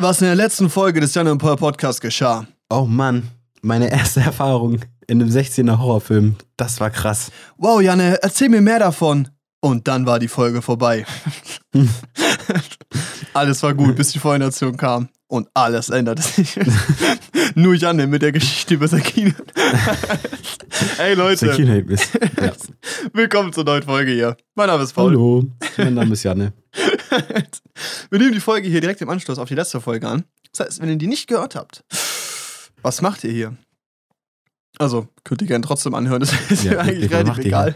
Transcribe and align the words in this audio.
was 0.00 0.20
in 0.20 0.28
der 0.28 0.36
letzten 0.36 0.70
Folge 0.70 1.00
des 1.00 1.14
Jan 1.14 1.26
und 1.26 1.38
Paul 1.38 1.56
Podcast 1.56 2.00
geschah. 2.00 2.46
Oh 2.70 2.84
Mann, 2.84 3.30
meine 3.62 3.90
erste 3.90 4.20
Erfahrung 4.20 4.80
in 5.08 5.20
einem 5.20 5.30
16er 5.30 5.78
Horrorfilm. 5.78 6.36
Das 6.56 6.78
war 6.78 6.90
krass. 6.90 7.32
Wow, 7.56 7.82
Janne, 7.82 8.22
erzähl 8.22 8.48
mir 8.48 8.60
mehr 8.60 8.78
davon. 8.78 9.28
Und 9.60 9.88
dann 9.88 10.06
war 10.06 10.20
die 10.20 10.28
Folge 10.28 10.62
vorbei. 10.62 11.04
alles 13.34 13.60
war 13.64 13.74
gut, 13.74 13.96
bis 13.96 14.12
die 14.12 14.20
Vollnation 14.20 14.76
kam. 14.76 15.08
Und 15.26 15.48
alles 15.52 15.90
änderte 15.90 16.22
sich. 16.22 16.58
Nur 17.56 17.74
Janne 17.74 18.06
mit 18.06 18.22
der 18.22 18.30
Geschichte 18.30 18.74
über 18.74 18.86
Sakine. 18.86 19.34
hey 20.96 21.14
Leute. 21.16 21.48
Sakine 21.48 21.84
ja. 22.40 22.52
Willkommen 23.12 23.52
zur 23.52 23.64
neuen 23.64 23.82
Folge 23.82 24.12
hier. 24.12 24.36
Mein 24.54 24.68
Name 24.68 24.84
ist 24.84 24.92
Paul. 24.92 25.10
Hallo, 25.10 25.44
mein 25.76 25.94
Name 25.94 26.12
ist 26.12 26.22
Janne. 26.22 26.52
Wir 28.10 28.18
nehmen 28.18 28.32
die 28.32 28.40
Folge 28.40 28.68
hier 28.68 28.80
direkt 28.80 29.00
im 29.00 29.08
Anschluss 29.08 29.38
auf 29.38 29.48
die 29.48 29.54
letzte 29.54 29.80
Folge 29.80 30.08
an. 30.08 30.24
Das 30.52 30.66
heißt, 30.66 30.80
wenn 30.80 30.88
ihr 30.88 30.96
die 30.96 31.06
nicht 31.06 31.26
gehört 31.26 31.54
habt, 31.54 31.84
was 32.82 33.02
macht 33.02 33.24
ihr 33.24 33.32
hier? 33.32 33.56
Also, 34.78 35.08
könnt 35.24 35.42
ihr 35.42 35.48
gerne 35.48 35.64
trotzdem 35.64 35.94
anhören, 35.94 36.20
das 36.20 36.32
ist 36.50 36.62
ja, 36.62 36.72
mir 36.72 36.80
eigentlich 36.80 37.10
relativ 37.10 37.44
egal. 37.44 37.74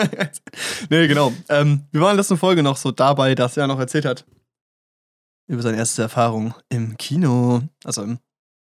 nee, 0.90 1.06
genau. 1.06 1.32
Ähm, 1.50 1.82
wir 1.90 2.00
waren 2.00 2.12
in 2.12 2.16
der 2.16 2.22
letzten 2.22 2.38
Folge 2.38 2.62
noch 2.62 2.78
so 2.78 2.92
dabei, 2.92 3.34
dass 3.34 3.56
er 3.56 3.66
noch 3.66 3.78
erzählt 3.78 4.06
hat 4.06 4.24
über 5.46 5.62
seine 5.62 5.76
erste 5.76 6.02
Erfahrung 6.02 6.54
im 6.70 6.96
Kino. 6.96 7.62
Also 7.84 8.02
im, 8.02 8.18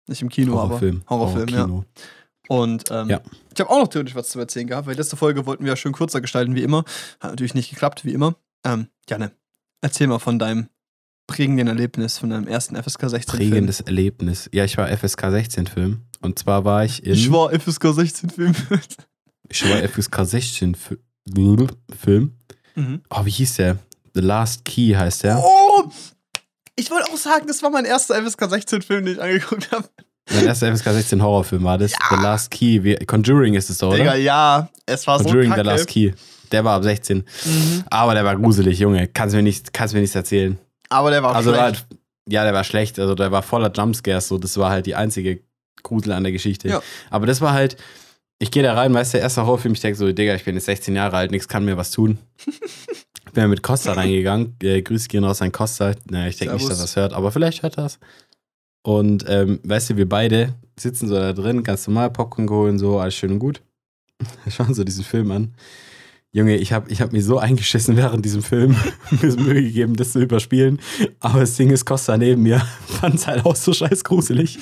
nicht 0.08 0.22
im 0.22 0.28
Kino, 0.28 0.54
Horrorfilm. 0.54 1.02
aber 1.06 1.18
Horrorfilm, 1.18 1.56
Horror 1.56 1.84
ja. 1.84 2.02
Und 2.48 2.90
ähm, 2.90 3.10
ja. 3.10 3.20
ich 3.52 3.60
habe 3.60 3.70
auch 3.70 3.80
noch 3.80 3.88
theoretisch 3.88 4.14
was 4.14 4.28
zu 4.28 4.38
erzählen 4.38 4.66
gehabt, 4.66 4.86
weil 4.86 4.94
die 4.94 5.00
letzte 5.00 5.16
Folge 5.16 5.46
wollten 5.46 5.64
wir 5.64 5.72
ja 5.72 5.76
schön 5.76 5.92
kürzer 5.92 6.20
gestalten, 6.20 6.54
wie 6.54 6.62
immer. 6.62 6.84
Hat 7.20 7.30
natürlich 7.30 7.54
nicht 7.54 7.70
geklappt, 7.70 8.04
wie 8.04 8.12
immer. 8.12 8.36
Ähm, 8.64 8.88
Janne, 9.08 9.32
erzähl 9.80 10.06
mal 10.06 10.18
von 10.18 10.38
deinem 10.38 10.68
prägenden 11.26 11.66
Erlebnis, 11.66 12.18
von 12.18 12.30
deinem 12.30 12.46
ersten 12.46 12.76
FSK 12.76 13.10
16 13.10 13.38
Film. 13.38 13.50
Prägendes 13.50 13.80
Erlebnis. 13.80 14.48
Ja, 14.52 14.64
ich 14.64 14.76
war 14.76 14.88
FSK 14.88 15.30
16 15.30 15.66
Film. 15.66 16.02
Und 16.20 16.38
zwar 16.38 16.64
war 16.64 16.84
ich 16.84 17.04
in. 17.04 17.14
Ich 17.14 17.30
war 17.30 17.50
FSK 17.50 17.92
16 17.92 18.30
Film. 18.30 18.54
ich 19.48 19.68
war 19.68 19.88
FSK 19.88 20.24
16 20.24 20.74
Film. 20.74 22.32
Mhm. 22.74 23.02
Oh, 23.10 23.24
wie 23.24 23.30
hieß 23.30 23.56
der? 23.56 23.78
The 24.14 24.20
Last 24.20 24.64
Key 24.64 24.94
heißt 24.94 25.24
der. 25.24 25.38
Oh! 25.38 25.90
Ich 26.76 26.90
wollte 26.90 27.10
auch 27.10 27.16
sagen, 27.16 27.46
das 27.46 27.62
war 27.62 27.70
mein 27.70 27.84
erster 27.84 28.22
FSK 28.22 28.50
16 28.50 28.82
Film, 28.82 29.04
den 29.06 29.14
ich 29.14 29.22
angeguckt 29.22 29.72
habe. 29.72 29.88
Mein 30.32 30.46
erster 30.46 30.74
FSK 30.74 30.90
16 30.90 31.22
Horrorfilm 31.22 31.64
war 31.64 31.78
das. 31.78 31.92
Ja. 31.92 31.98
The 32.10 32.22
Last 32.22 32.50
Key. 32.50 32.96
Conjuring 33.06 33.54
ist 33.54 33.70
es 33.70 33.78
doch, 33.78 33.88
oder? 33.88 33.98
Digga, 33.98 34.14
ja. 34.16 34.68
Es 34.84 35.06
war 35.06 35.18
Conjuring, 35.18 35.50
so 35.50 35.54
Conjuring, 35.54 35.64
The 35.64 35.70
Last 35.70 35.86
Key. 35.88 36.12
Der 36.52 36.64
war 36.64 36.76
ab 36.76 36.82
16. 36.82 37.18
Mhm. 37.18 37.84
Aber 37.90 38.14
der 38.14 38.24
war 38.24 38.36
gruselig, 38.36 38.78
Junge. 38.78 39.08
Kannst 39.08 39.34
mir 39.34 39.42
nicht, 39.42 39.72
kannst 39.72 39.94
mir 39.94 40.00
nichts 40.00 40.14
erzählen. 40.14 40.58
Aber 40.88 41.10
der 41.10 41.22
war 41.22 41.34
also 41.34 41.52
schlecht. 41.52 41.86
War, 41.90 41.98
ja, 42.28 42.44
der 42.44 42.54
war 42.54 42.64
schlecht. 42.64 42.98
Also 42.98 43.14
der 43.14 43.32
war 43.32 43.42
voller 43.42 43.72
Jumpscares. 43.72 44.28
So. 44.28 44.38
Das 44.38 44.56
war 44.58 44.70
halt 44.70 44.86
die 44.86 44.94
einzige 44.94 45.40
Grusel 45.82 46.12
an 46.12 46.22
der 46.22 46.32
Geschichte. 46.32 46.68
Ja. 46.68 46.82
Aber 47.10 47.26
das 47.26 47.40
war 47.40 47.52
halt, 47.52 47.76
ich 48.38 48.50
gehe 48.50 48.62
da 48.62 48.74
rein, 48.74 48.92
weißt 48.92 49.14
du, 49.14 49.18
der 49.18 49.22
erste 49.22 49.42
Horrorfilm, 49.46 49.74
ich 49.74 49.80
denke 49.80 49.98
so, 49.98 50.10
Digga, 50.12 50.34
ich 50.34 50.44
bin 50.44 50.54
jetzt 50.54 50.66
16 50.66 50.94
Jahre 50.94 51.16
alt, 51.16 51.30
nichts 51.30 51.48
kann 51.48 51.64
mir 51.64 51.76
was 51.76 51.90
tun. 51.90 52.18
ich 52.44 52.60
bin 53.32 53.42
ja 53.42 53.48
mit 53.48 53.62
Costa 53.62 53.92
reingegangen. 53.92 54.56
Äh, 54.62 54.82
Grüß 54.82 55.08
gehen 55.08 55.24
raus 55.24 55.42
an 55.42 55.52
Costa. 55.52 55.94
Naja, 56.10 56.28
ich 56.28 56.36
denke 56.36 56.54
nicht, 56.54 56.68
dass 56.68 56.78
er 56.78 56.82
das 56.82 56.96
hört, 56.96 57.12
aber 57.12 57.32
vielleicht 57.32 57.62
hört 57.62 57.78
er 57.78 57.86
es. 57.86 57.98
Und 58.82 59.24
ähm, 59.28 59.60
weißt 59.64 59.90
du, 59.90 59.96
wir 59.96 60.08
beide 60.08 60.54
sitzen 60.78 61.08
so 61.08 61.14
da 61.14 61.32
drin, 61.32 61.64
ganz 61.64 61.86
normal 61.88 62.10
Popcorn 62.10 62.48
holen, 62.48 62.78
so, 62.78 62.98
alles 62.98 63.14
schön 63.14 63.32
und 63.32 63.38
gut. 63.38 63.62
Schauen 64.48 64.74
so 64.74 64.84
diesen 64.84 65.04
Film 65.04 65.30
an. 65.30 65.54
Junge, 66.36 66.56
ich 66.56 66.74
habe 66.74 66.90
ich 66.90 67.00
hab 67.00 67.14
mich 67.14 67.24
so 67.24 67.38
eingeschissen 67.38 67.96
während 67.96 68.22
diesem 68.22 68.42
Film, 68.42 68.76
mir 69.22 69.30
so 69.30 69.40
Mühe 69.40 69.62
gegeben, 69.62 69.96
das 69.96 70.12
zu 70.12 70.20
überspielen. 70.20 70.80
Aber 71.18 71.40
das 71.40 71.56
Ding 71.56 71.70
ist, 71.70 71.86
Costa 71.86 72.18
neben 72.18 72.42
mir 72.42 72.60
fand 72.86 73.14
es 73.14 73.26
halt 73.26 73.46
auch 73.46 73.56
so 73.56 73.72
scheiß 73.72 74.04
gruselig. 74.04 74.58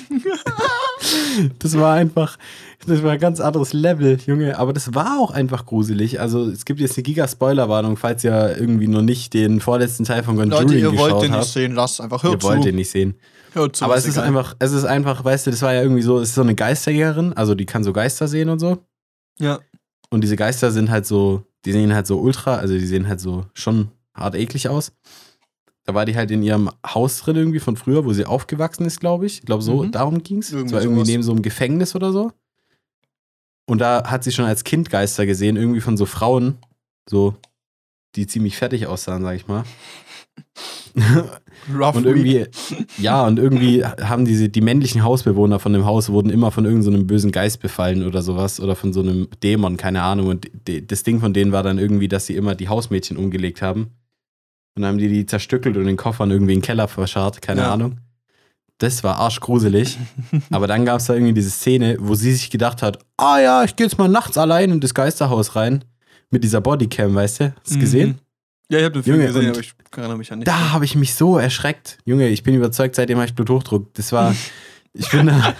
das 1.59 1.77
war 1.77 1.95
einfach, 1.95 2.39
das 2.87 3.03
war 3.03 3.11
ein 3.11 3.19
ganz 3.19 3.41
anderes 3.41 3.73
Level, 3.73 4.19
Junge. 4.25 4.57
Aber 4.57 4.73
das 4.73 4.95
war 4.95 5.19
auch 5.19 5.33
einfach 5.33 5.67
gruselig. 5.67 6.21
Also 6.21 6.49
es 6.49 6.65
gibt 6.65 6.79
jetzt 6.79 6.97
eine 6.97 7.03
Giga-Spoiler-Warnung, 7.03 7.97
falls 7.97 8.23
ihr 8.23 8.57
irgendwie 8.57 8.87
noch 8.87 9.03
nicht 9.03 9.35
den 9.35 9.59
vorletzten 9.61 10.05
Teil 10.05 10.23
von 10.23 10.37
Conjuring 10.37 10.69
Leute, 10.69 10.79
ihr 10.79 10.91
geschaut 10.93 11.11
wollt 11.11 11.23
den 11.25 11.33
habt. 11.33 11.43
nicht 11.43 11.53
sehen, 11.55 11.73
lasst 11.75 12.01
einfach, 12.01 12.23
hört 12.23 12.35
Ihr 12.35 12.39
zu. 12.39 12.47
wollt 12.47 12.65
den 12.65 12.77
nicht 12.77 12.91
sehen. 12.93 13.15
Hört 13.53 13.75
zu, 13.75 13.85
Aber 13.85 13.97
es 13.97 14.07
ist 14.07 14.15
egal. 14.15 14.29
einfach, 14.29 14.55
es 14.61 14.71
ist 14.71 14.85
einfach, 14.85 15.25
weißt 15.25 15.49
du, 15.49 15.51
das 15.51 15.63
war 15.63 15.75
ja 15.75 15.83
irgendwie 15.83 16.03
so, 16.03 16.21
es 16.21 16.29
ist 16.29 16.35
so 16.37 16.43
eine 16.43 16.55
Geisterjägerin, 16.55 17.33
also 17.33 17.57
die 17.57 17.67
kann 17.67 17.83
so 17.83 17.93
Geister 17.93 18.29
sehen 18.29 18.49
und 18.49 18.61
so. 18.61 18.79
Ja. 19.41 19.59
Und 20.11 20.21
diese 20.21 20.37
Geister 20.37 20.71
sind 20.71 20.89
halt 20.89 21.05
so, 21.05 21.43
die 21.65 21.73
sehen 21.73 21.95
halt 21.95 22.07
so 22.07 22.19
ultra, 22.19 22.57
also 22.57 22.75
die 22.75 22.87
sehen 22.87 23.09
halt 23.09 23.21
so 23.21 23.47
schon 23.55 23.91
hart 24.15 24.35
eklig 24.35 24.69
aus. 24.69 24.93
Da 25.85 25.95
war 25.95 26.07
die 26.07 26.17
halt 26.17 26.31
in 26.31 26.43
ihrem 26.43 26.71
Haus 26.87 27.21
drin 27.21 27.37
irgendwie 27.37 27.61
von 27.61 27.77
früher, 27.77 28.05
wo 28.05 28.13
sie 28.13 28.25
aufgewachsen 28.25 28.87
ist, 28.87 29.01
glaube 29.01 29.27
ich. 29.27 29.41
Ich 29.41 29.47
glaube, 29.47 29.63
so, 29.63 29.83
mhm. 29.83 29.93
darum 29.93 30.23
ging 30.23 30.39
es. 30.39 30.53
War 30.53 30.81
irgendwie 30.81 31.05
neben 31.05 31.23
so 31.23 31.33
einem 31.33 31.43
Gefängnis 31.43 31.95
oder 31.95 32.11
so. 32.11 32.33
Und 33.67 33.81
da 33.81 34.05
hat 34.11 34.25
sie 34.25 34.33
schon 34.33 34.47
als 34.47 34.65
Kind 34.65 34.91
Geister 34.91 35.27
gesehen, 35.27 35.57
irgendwie 35.57 35.81
von 35.81 35.97
so 35.97 36.07
Frauen, 36.07 36.59
so, 37.09 37.35
die 38.17 38.27
ziemlich 38.27 38.57
fertig 38.57 38.87
aussahen, 38.87 39.23
sag 39.23 39.37
ich 39.37 39.47
mal. 39.47 39.65
Rough 41.75 41.97
und 41.97 42.07
irgendwie, 42.07 42.47
ja, 42.99 43.27
und 43.27 43.39
irgendwie 43.39 43.85
haben 43.85 44.25
diese, 44.25 44.49
die 44.49 44.61
männlichen 44.61 45.03
Hausbewohner 45.03 45.59
von 45.59 45.73
dem 45.73 45.85
Haus 45.85 46.09
wurden 46.11 46.31
immer 46.31 46.51
von 46.51 46.65
irgendeinem 46.65 47.01
so 47.01 47.07
bösen 47.07 47.33
Geist 47.33 47.61
befallen 47.61 48.07
oder 48.07 48.23
sowas 48.23 48.61
oder 48.61 48.77
von 48.77 48.93
so 48.93 49.01
einem 49.01 49.29
Dämon, 49.43 49.77
keine 49.77 50.03
Ahnung. 50.03 50.29
Und 50.29 50.51
das 50.89 51.03
Ding 51.03 51.21
von 51.21 51.33
denen 51.33 51.53
war 51.53 51.63
dann 51.63 51.79
irgendwie, 51.79 52.09
dass 52.09 52.27
sie 52.27 52.37
immer 52.37 52.55
die 52.55 52.69
Hausmädchen 52.69 53.17
umgelegt 53.17 53.61
haben. 53.63 53.91
Und 54.77 54.83
dann 54.83 54.87
haben 54.87 54.99
die 54.99 55.09
die 55.09 55.27
zerstückelt 55.27 55.77
und 55.77 55.87
den 55.87 55.97
Koffern 55.97 56.31
irgendwie 56.31 56.53
in 56.55 56.61
den 56.61 56.65
Keller 56.65 56.89
verscharrt, 56.89 57.43
keine 57.43 57.63
ja. 57.63 57.73
Ahnung. 57.73 57.99
Das 58.79 59.05
war 59.05 59.19
arschgruselig. 59.19 59.99
Aber 60.51 60.67
dann 60.67 60.85
gab 60.85 61.01
es 61.01 61.07
da 61.07 61.15
irgendwie 61.15 61.33
diese 61.33 61.51
Szene, 61.51 61.97
wo 62.01 62.15
sie 62.15 62.33
sich 62.33 62.51
gedacht 62.51 62.83
hat: 62.83 62.99
Ah 63.17 63.39
ja, 63.39 63.65
ich 63.65 63.77
gehe 63.77 63.87
jetzt 63.87 63.99
mal 63.99 64.09
nachts 64.09 64.37
allein 64.37 64.71
in 64.71 64.81
das 64.81 64.95
Geisterhaus 64.95 65.55
rein. 65.57 65.85
Mit 66.35 66.43
dieser 66.43 66.61
Bodycam, 66.61 67.15
weißt 67.15 67.41
du? 67.41 67.55
Hast 67.61 67.71
du 67.71 67.77
mhm. 67.77 67.81
gesehen? 67.81 68.19
Ja, 68.69 68.79
ich 68.79 68.85
habe 68.87 68.95
den 68.95 69.05
Film 69.05 69.21
Junge, 69.21 69.29
gesehen, 69.29 69.51
aber 69.51 69.61
ich 69.61 69.75
erinnere 69.93 70.19
mich 70.19 70.33
an 70.33 70.41
nichts. 70.41 70.53
Da 70.53 70.73
habe 70.73 70.85
ich 70.85 70.97
mich 70.97 71.15
so 71.15 71.39
erschreckt. 71.39 71.99
Junge, 72.05 72.29
ich 72.29 72.43
bin 72.43 72.57
überzeugt, 72.57 72.97
seitdem 72.97 73.19
habe 73.19 73.29
ich 73.29 73.37
Bluthochdruck. 73.37 73.95
Das 73.95 74.11
war. 74.11 74.35
ich 74.95 75.09
bin 75.11 75.29
da. 75.29 75.55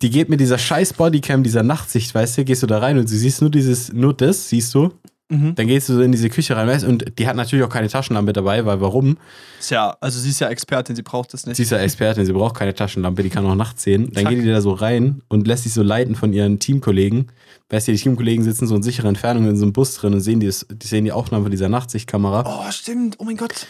die 0.00 0.08
geht 0.08 0.30
mit 0.30 0.40
dieser 0.40 0.56
scheiß 0.56 0.94
Bodycam, 0.94 1.42
dieser 1.42 1.62
Nachtsicht, 1.62 2.14
weißt 2.14 2.38
du, 2.38 2.44
gehst 2.46 2.62
du 2.62 2.66
da 2.66 2.78
rein 2.78 2.96
und 2.96 3.10
du 3.10 3.14
siehst 3.14 3.42
nur 3.42 3.50
dieses, 3.50 3.92
nur 3.92 4.14
das, 4.14 4.48
siehst 4.48 4.74
du. 4.74 4.90
Mhm. 5.28 5.56
Dann 5.56 5.66
gehst 5.66 5.88
du 5.88 5.94
so 5.94 6.02
in 6.02 6.12
diese 6.12 6.28
Küche 6.30 6.56
rein, 6.56 6.68
weißt 6.68 6.84
du, 6.84 6.88
und 6.88 7.18
die 7.18 7.26
hat 7.26 7.34
natürlich 7.34 7.64
auch 7.64 7.70
keine 7.70 7.88
Taschenlampe 7.88 8.32
dabei, 8.32 8.64
weil 8.64 8.80
warum? 8.80 9.16
Ist 9.58 9.70
ja, 9.70 9.96
also 10.00 10.20
sie 10.20 10.28
ist 10.28 10.40
ja 10.40 10.48
Expertin, 10.48 10.94
sie 10.94 11.02
braucht 11.02 11.34
das 11.34 11.46
nicht. 11.46 11.56
Sie 11.56 11.64
ist 11.64 11.70
ja 11.70 11.78
Expertin, 11.78 12.24
sie 12.24 12.32
braucht 12.32 12.54
keine 12.54 12.74
Taschenlampe, 12.74 13.24
die 13.24 13.30
kann 13.30 13.44
auch 13.44 13.56
nachts 13.56 13.82
sehen. 13.82 14.12
Dann 14.12 14.24
Zack. 14.24 14.34
geht 14.34 14.44
die 14.44 14.48
da 14.48 14.60
so 14.60 14.72
rein 14.72 15.22
und 15.28 15.48
lässt 15.48 15.64
sich 15.64 15.72
so 15.72 15.82
leiten 15.82 16.14
von 16.14 16.32
ihren 16.32 16.60
Teamkollegen. 16.60 17.32
Weißt 17.70 17.88
du, 17.88 17.92
die 17.92 17.98
Teamkollegen 17.98 18.44
sitzen 18.44 18.68
so 18.68 18.76
in 18.76 18.84
sicherer 18.84 19.08
Entfernung 19.08 19.48
in 19.48 19.56
so 19.56 19.64
einem 19.64 19.72
Bus 19.72 19.94
drin 19.94 20.14
und 20.14 20.20
sehen 20.20 20.38
die, 20.38 20.46
die 20.48 20.86
sehen 20.86 21.04
die 21.04 21.12
Aufnahmen 21.12 21.44
von 21.44 21.50
dieser 21.50 21.68
Nachtsichtkamera. 21.68 22.44
Oh, 22.46 22.70
stimmt, 22.70 23.16
oh 23.18 23.24
mein 23.24 23.36
Gott. 23.36 23.66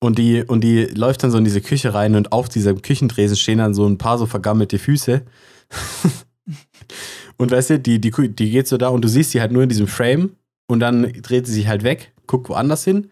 Und 0.00 0.16
die, 0.16 0.44
und 0.44 0.64
die 0.64 0.84
läuft 0.84 1.22
dann 1.22 1.30
so 1.30 1.36
in 1.36 1.44
diese 1.44 1.60
Küche 1.60 1.92
rein 1.92 2.14
und 2.14 2.32
auf 2.32 2.48
dieser 2.48 2.72
Küchentresen 2.74 3.36
stehen 3.36 3.58
dann 3.58 3.74
so 3.74 3.86
ein 3.86 3.98
paar 3.98 4.16
so 4.16 4.24
vergammelte 4.24 4.78
Füße. 4.78 5.22
und 7.36 7.50
weißt 7.50 7.70
du, 7.70 7.78
die, 7.80 8.00
die, 8.00 8.10
die 8.10 8.50
geht 8.50 8.66
so 8.66 8.78
da 8.78 8.88
und 8.88 9.02
du 9.02 9.08
siehst 9.08 9.32
sie 9.32 9.42
halt 9.42 9.52
nur 9.52 9.62
in 9.62 9.68
diesem 9.68 9.88
Frame 9.88 10.30
und 10.66 10.80
dann 10.80 11.12
dreht 11.22 11.46
sie 11.46 11.52
sich 11.52 11.68
halt 11.68 11.82
weg, 11.82 12.12
guckt 12.26 12.48
woanders 12.48 12.84
hin. 12.84 13.10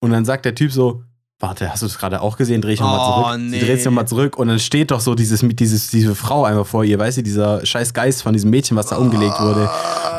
Und 0.00 0.10
dann 0.10 0.24
sagt 0.24 0.44
der 0.44 0.54
Typ 0.54 0.72
so, 0.72 1.04
warte, 1.40 1.70
hast 1.70 1.82
du 1.82 1.86
das 1.86 1.98
gerade 1.98 2.20
auch 2.20 2.36
gesehen? 2.36 2.60
Dreh 2.60 2.74
ich 2.74 2.80
nochmal 2.80 3.00
oh, 3.00 3.22
zurück. 3.22 3.40
Nee. 3.40 3.58
Sie 3.58 3.66
dreht 3.66 3.76
sich 3.78 3.86
nochmal 3.86 4.06
zurück 4.06 4.36
und 4.36 4.48
dann 4.48 4.58
steht 4.58 4.90
doch 4.90 5.00
so 5.00 5.14
dieses, 5.14 5.40
dieses, 5.42 5.90
diese 5.90 6.14
Frau 6.14 6.44
einfach 6.44 6.66
vor 6.66 6.84
ihr, 6.84 6.98
weißt 6.98 7.18
du, 7.18 7.22
dieser 7.22 7.64
scheiß 7.64 7.94
Geist 7.94 8.22
von 8.22 8.32
diesem 8.32 8.50
Mädchen, 8.50 8.76
was 8.76 8.86
da 8.88 8.96
umgelegt 8.96 9.40
wurde. 9.40 9.70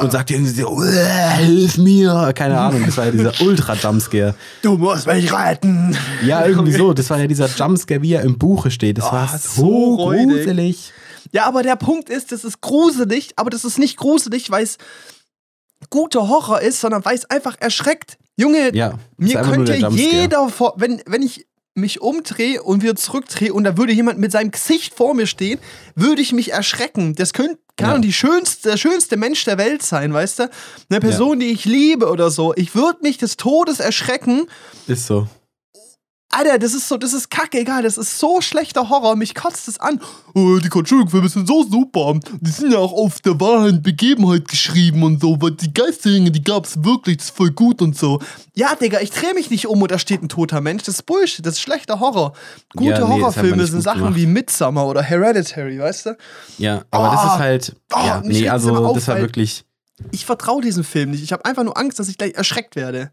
Und 0.02 0.12
sagt 0.12 0.32
irgendwie 0.32 0.52
so, 0.52 0.84
hilf 0.84 1.78
mir. 1.78 2.34
Keine 2.36 2.60
Ahnung, 2.60 2.84
das 2.86 2.98
war 2.98 3.06
ja 3.06 3.12
dieser 3.12 3.34
Ultra-Jumpscare. 3.42 4.34
Du 4.64 4.78
musst 4.78 5.06
mich 5.06 5.32
retten. 5.32 5.96
Ja, 6.26 6.46
irgendwie 6.46 6.74
so. 6.74 6.94
Das 6.94 7.10
war 7.12 7.20
ja 7.20 7.28
dieser 7.28 7.48
Jumpscare, 7.56 8.02
wie 8.02 8.14
er 8.14 8.24
im 8.24 8.38
Buche 8.38 8.72
steht. 8.72 8.98
Das 8.98 9.06
oh, 9.06 9.12
war 9.12 9.28
so, 9.28 9.38
so 9.38 9.98
gruselig. 9.98 10.92
Ja, 11.32 11.46
aber 11.46 11.62
der 11.62 11.76
Punkt 11.76 12.10
ist, 12.10 12.32
das 12.32 12.44
ist 12.44 12.62
gruselig, 12.62 13.34
aber 13.36 13.52
das 13.52 13.64
ist 13.64 13.78
nicht 13.78 13.98
gruselig, 13.98 14.50
weil 14.50 14.64
es 14.64 14.78
guter 15.92 16.28
Horror 16.28 16.62
ist, 16.62 16.82
sondern 16.82 17.06
weil 17.06 17.16
es 17.16 17.30
einfach 17.30 17.56
erschreckt. 17.60 18.18
Junge, 18.36 18.76
ja, 18.76 18.98
mir 19.18 19.42
könnte 19.42 19.76
jeder 19.76 20.50
vor, 20.50 20.74
wenn, 20.78 21.04
wenn 21.06 21.22
ich 21.22 21.46
mich 21.74 22.02
umdrehe 22.02 22.64
und 22.64 22.82
wieder 22.82 22.96
zurückdrehe 22.96 23.54
und 23.54 23.64
da 23.64 23.78
würde 23.78 23.94
jemand 23.94 24.20
mit 24.20 24.32
seinem 24.32 24.52
Gesicht 24.52 24.94
vor 24.96 25.14
mir 25.14 25.28
stehen, 25.28 25.60
würde 25.96 26.22
ich 26.22 26.34
mich 26.34 26.52
erschrecken. 26.52 27.16
Das 27.16 27.34
könnte 27.34 27.60
kann 27.78 27.96
ja. 27.96 28.00
die 28.00 28.14
schönste, 28.14 28.70
der 28.70 28.78
schönste 28.78 29.18
Mensch 29.18 29.44
der 29.46 29.58
Welt 29.58 29.82
sein, 29.82 30.14
weißt 30.14 30.40
du? 30.40 30.50
Eine 30.90 31.00
Person, 31.00 31.40
ja. 31.42 31.48
die 31.48 31.54
ich 31.54 31.66
liebe 31.66 32.10
oder 32.10 32.30
so. 32.30 32.54
Ich 32.56 32.76
würde 32.76 33.00
mich 33.02 33.18
des 33.18 33.38
Todes 33.38 33.80
erschrecken. 33.80 34.48
Ist 34.88 35.08
so. 35.08 35.28
Alter, 36.32 36.60
das 36.60 36.74
ist 36.74 36.88
so, 36.88 36.98
das 36.98 37.14
ist 37.14 37.30
kacke, 37.30 37.60
egal, 37.60 37.84
das 37.84 37.98
ist 37.98 38.18
so 38.18 38.40
schlechter 38.40 38.90
Horror, 38.90 39.18
mich 39.18 39.36
kotzt 39.36 39.68
es 39.68 39.80
an. 39.80 40.00
Oh, 40.34 40.60
die 40.60 40.70
Conjuring-Filme 40.70 41.28
sind 41.28 41.46
so 41.46 41.64
super. 41.64 42.18
Die 42.40 42.52
sind 42.52 42.72
ja 42.72 42.80
auch 42.80 42.94
auf 42.94 43.20
der 43.20 43.40
wahren 43.40 43.82
Begebenheit 43.82 44.48
geschrieben 44.48 45.04
und 45.04 45.20
so, 45.20 45.42
weil 45.42 45.52
die 45.52 45.74
Geisterringe, 45.74 46.32
die 46.32 46.42
gab's 46.42 46.84
wirklich, 46.84 47.18
das 47.18 47.26
ist 47.28 47.36
voll 47.36 47.52
gut 47.52 47.82
und 47.82 47.98
so. 47.98 48.22
Ja, 48.56 48.76
Digga, 48.76 49.02
ich 49.02 49.12
drehe 49.12 49.34
mich 49.34 49.50
nicht 49.50 49.68
um 49.68 49.82
und 49.82 49.92
da 49.92 50.00
steht 50.00 50.24
ein 50.24 50.30
toter 50.30 50.62
Mensch, 50.62 50.84
das 50.84 50.96
ist 50.96 51.06
Bullshit, 51.06 51.46
das 51.46 51.56
ist 51.56 51.62
schlechter 51.62 52.00
Horror. 52.00 52.34
Gute 52.76 52.92
ja, 52.92 53.00
nee, 53.00 53.06
Horrorfilme 53.06 53.68
sind 53.68 53.82
Sachen 53.82 54.00
gemacht. 54.00 54.16
wie 54.16 54.26
Midsummer 54.26 54.86
oder 54.86 55.02
Hereditary, 55.02 55.80
weißt 55.80 56.06
du? 56.06 56.18
Ja, 56.58 56.84
aber 56.92 57.10
oh, 57.10 57.16
das 57.16 57.24
ist 57.26 57.40
halt, 57.40 57.76
oh, 57.94 58.00
ja, 58.06 58.22
nee, 58.24 58.48
also 58.48 58.74
auf, 58.76 58.96
das 58.96 59.08
war 59.10 59.20
wirklich... 59.20 59.66
Ich 60.12 60.26
vertraue 60.26 60.62
diesem 60.62 60.84
Film 60.84 61.12
nicht, 61.12 61.24
ich 61.24 61.34
habe 61.34 61.46
einfach 61.46 61.64
nur 61.64 61.78
Angst, 61.78 62.00
dass 62.00 62.08
ich 62.08 62.18
gleich 62.18 62.34
erschreckt 62.34 62.76
werde. 62.76 63.12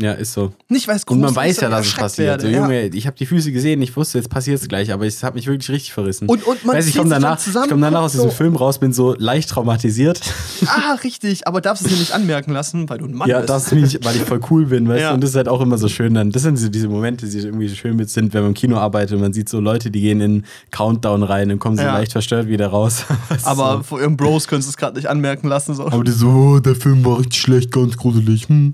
Ja, 0.00 0.12
ist 0.12 0.32
so. 0.32 0.54
Nicht, 0.70 0.88
weil 0.88 0.96
es 0.96 1.04
Und 1.04 1.20
man 1.20 1.36
weiß 1.36 1.60
ja, 1.60 1.68
dass 1.68 1.86
es 1.86 1.94
passiert. 1.94 2.40
So, 2.40 2.48
Junge, 2.48 2.86
ja. 2.86 2.94
ich 2.94 3.06
habe 3.06 3.14
die 3.14 3.26
Füße 3.26 3.52
gesehen, 3.52 3.82
ich 3.82 3.94
wusste, 3.94 4.16
jetzt 4.16 4.30
passiert 4.30 4.58
es 4.58 4.66
gleich, 4.66 4.90
aber 4.90 5.04
es 5.06 5.22
hat 5.22 5.34
mich 5.34 5.46
wirklich 5.46 5.68
richtig 5.68 5.92
verrissen. 5.92 6.30
Und, 6.30 6.46
und 6.46 6.64
man 6.64 6.76
weiß, 6.76 6.86
ich 6.86 6.96
komme 6.96 7.10
danach, 7.10 7.38
ich 7.46 7.52
komm 7.68 7.80
danach 7.82 8.00
aus 8.00 8.12
diesem 8.12 8.30
so. 8.30 8.34
Film 8.34 8.56
raus, 8.56 8.78
bin 8.78 8.94
so 8.94 9.14
leicht 9.18 9.50
traumatisiert. 9.50 10.20
Ah, 10.66 10.94
richtig, 11.04 11.46
aber 11.46 11.60
darfst 11.60 11.84
du 11.84 11.88
es 11.88 11.94
dir 11.94 11.98
nicht 11.98 12.12
anmerken 12.12 12.52
lassen, 12.52 12.88
weil 12.88 12.98
du 12.98 13.04
ein 13.04 13.12
Mann 13.12 13.28
ja, 13.28 13.40
bist. 13.40 13.50
Ja, 13.50 13.54
das 13.54 13.72
mich, 13.72 13.98
weil 14.02 14.16
ich 14.16 14.22
voll 14.22 14.40
cool 14.50 14.66
bin, 14.66 14.88
weißt 14.88 15.00
ja. 15.00 15.08
du? 15.08 15.14
Und 15.16 15.20
das 15.22 15.30
ist 15.30 15.36
halt 15.36 15.48
auch 15.48 15.60
immer 15.60 15.76
so 15.76 15.88
schön 15.88 16.14
dann. 16.14 16.30
Das 16.30 16.42
sind 16.42 16.56
so 16.56 16.70
diese 16.70 16.88
Momente, 16.88 17.28
die 17.28 17.38
irgendwie 17.38 17.68
schön 17.68 17.96
mit 17.96 18.08
sind, 18.08 18.32
wenn 18.32 18.42
man 18.42 18.50
im 18.52 18.54
Kino 18.54 18.78
arbeitet 18.78 19.16
und 19.16 19.20
man 19.20 19.34
sieht 19.34 19.50
so 19.50 19.60
Leute, 19.60 19.90
die 19.90 20.00
gehen 20.00 20.22
in 20.22 20.44
Countdown 20.70 21.22
rein 21.22 21.50
und 21.50 21.58
kommen 21.58 21.76
so 21.76 21.82
ja. 21.82 21.92
leicht 21.92 22.12
verstört 22.12 22.48
wieder 22.48 22.68
raus. 22.68 23.04
aber 23.42 23.78
so. 23.78 23.82
vor 23.82 24.00
ihrem 24.00 24.16
Bros 24.16 24.48
könntest 24.48 24.68
du 24.68 24.70
es 24.70 24.76
gerade 24.78 24.96
nicht 24.96 25.08
anmerken 25.08 25.48
lassen. 25.48 25.74
So. 25.74 25.86
Aber 25.86 26.02
die 26.02 26.12
so, 26.12 26.28
oh, 26.28 26.60
der 26.60 26.76
Film 26.76 27.04
war 27.04 27.18
richtig 27.18 27.42
schlecht, 27.42 27.72
ganz 27.72 27.96
gruselig. 27.96 28.48
Hm. 28.48 28.72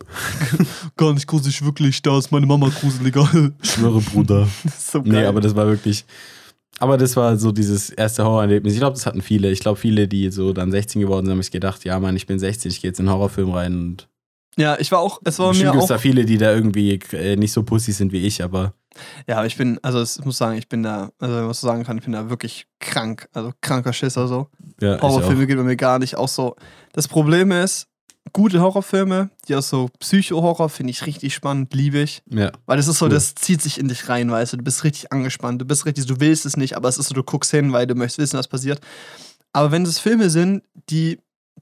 gar 1.08 1.14
nicht 1.14 1.26
gruselig, 1.26 1.64
wirklich 1.64 2.02
da 2.02 2.19
ist 2.19 2.31
meine 2.31 2.46
Mama 2.46 2.69
gruseliger. 2.69 3.28
Ich 3.62 3.70
schwöre, 3.70 4.00
Bruder. 4.00 4.49
so 4.78 5.00
nee, 5.00 5.25
aber 5.25 5.40
das 5.40 5.55
war 5.56 5.66
wirklich. 5.66 6.05
Aber 6.81 6.96
das 6.96 7.16
war 7.16 7.37
so 7.37 7.50
dieses 7.50 7.90
erste 7.90 8.25
Horrorerlebnis. 8.25 8.75
Ich 8.75 8.78
glaube, 8.78 8.94
das 8.94 9.06
hatten 9.06 9.20
viele. 9.20 9.50
Ich 9.50 9.60
glaube, 9.60 9.78
viele, 9.78 10.06
die 10.06 10.31
so 10.31 10.52
dann 10.52 10.70
16 10.70 11.00
geworden 11.00 11.26
sind, 11.26 11.32
haben 11.32 11.43
sich 11.43 11.50
gedacht, 11.50 11.84
ja, 11.84 11.99
Mann, 11.99 12.14
ich 12.14 12.26
bin 12.26 12.38
16, 12.38 12.70
ich 12.70 12.81
gehe 12.81 12.90
jetzt 12.90 13.00
in 13.00 13.08
einen 13.08 13.16
Horrorfilm 13.16 13.50
rein 13.50 13.75
und. 13.75 14.08
Ja, 14.56 14.76
ich 14.78 14.90
war 14.90 14.99
auch, 15.00 15.20
es 15.25 15.38
war 15.38 15.55
mir 15.55 15.72
auch. 15.72 15.87
da 15.87 15.99
viele, 15.99 16.25
die 16.25 16.37
da 16.37 16.52
irgendwie 16.52 16.99
äh, 17.12 17.37
nicht 17.37 17.52
so 17.52 17.62
pussy 17.62 17.93
sind 17.93 18.12
wie 18.12 18.26
ich, 18.26 18.43
aber. 18.43 18.75
Ja, 19.28 19.38
aber 19.38 19.46
ich 19.46 19.56
bin, 19.56 19.78
also 19.82 20.02
ich 20.02 20.25
muss 20.25 20.38
sagen, 20.38 20.58
ich 20.58 20.69
bin 20.69 20.82
da, 20.82 21.11
also 21.19 21.34
wenn 21.34 21.44
man 21.44 21.54
so 21.54 21.66
sagen 21.66 21.84
kann, 21.84 21.99
ich 21.99 22.04
bin 22.04 22.12
da 22.12 22.28
wirklich 22.28 22.66
krank, 22.81 23.28
also 23.32 23.52
kranker 23.61 23.93
Schisser 23.93 24.26
so. 24.26 24.49
Ja, 24.81 25.00
Horrorfilme 25.00 25.46
geht 25.46 25.56
bei 25.56 25.62
mir 25.62 25.76
gar 25.76 25.99
nicht. 25.99 26.16
Auch 26.16 26.28
so. 26.28 26.56
Das 26.93 27.06
Problem 27.06 27.52
ist, 27.52 27.88
gute 28.32 28.60
Horrorfilme, 28.60 29.30
die 29.46 29.56
auch 29.56 29.62
so 29.62 29.88
Psycho-Horror 29.98 30.69
finde 30.69 30.90
ich 30.90 31.06
richtig 31.06 31.34
spannend, 31.34 31.72
liebe 31.75 31.98
ich. 31.98 32.22
Ja. 32.30 32.52
Weil 32.66 32.76
das 32.76 32.88
ist 32.88 32.98
so, 32.98 33.06
cool. 33.06 33.10
das 33.10 33.34
zieht 33.34 33.62
sich 33.62 33.78
in 33.78 33.88
dich 33.88 34.08
rein, 34.08 34.30
weißt 34.30 34.54
du. 34.54 34.56
Du 34.58 34.64
bist 34.64 34.84
richtig 34.84 35.12
angespannt, 35.12 35.60
du 35.60 35.64
bist 35.64 35.86
richtig, 35.86 36.06
du 36.06 36.20
willst 36.20 36.46
es 36.46 36.56
nicht, 36.56 36.76
aber 36.76 36.88
es 36.88 36.98
ist 36.98 37.08
so, 37.08 37.14
du 37.14 37.22
guckst 37.22 37.50
hin, 37.50 37.72
weil 37.72 37.86
du 37.86 37.94
möchtest 37.94 38.19
wissen, 38.19 38.38
was 38.38 38.48
passiert. 38.48 38.80
Aber 39.52 39.70
wenn 39.70 39.82
es 39.82 39.98
Filme 39.98 40.30
sind, 40.30 40.62
die 40.90 41.19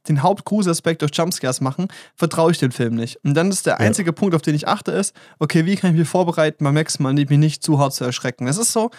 den 0.09 0.23
Hauptgruselaspekt 0.23 1.03
durch 1.03 1.13
Jumpscares 1.15 1.61
machen, 1.61 1.89
vertraue 2.15 2.53
ich 2.53 2.59
dem 2.59 2.71
Film 2.71 2.95
nicht. 2.95 3.19
Und 3.25 3.35
dann 3.35 3.51
ist 3.51 3.67
der 3.67 3.81
einzige 3.81 4.11
ja. 4.11 4.13
Punkt, 4.13 4.35
auf 4.35 4.43
den 4.43 4.55
ich 4.55 4.69
achte, 4.69 4.93
ist, 4.93 5.15
okay, 5.39 5.67
wie 5.67 5.77
kann 5.77 5.93
ich 5.93 5.99
mich 5.99 6.09
vorbereiten 6.09 6.65
beim 6.65 6.75
nächsten 6.75 7.03
Mal, 7.03 7.15
mich 7.15 7.29
nicht 7.31 7.63
zu 7.63 7.79
hart 7.79 7.95
zu 7.95 8.05
erschrecken. 8.05 8.47
Das 8.47 8.59
ist 8.59 8.73
so, 8.73 8.91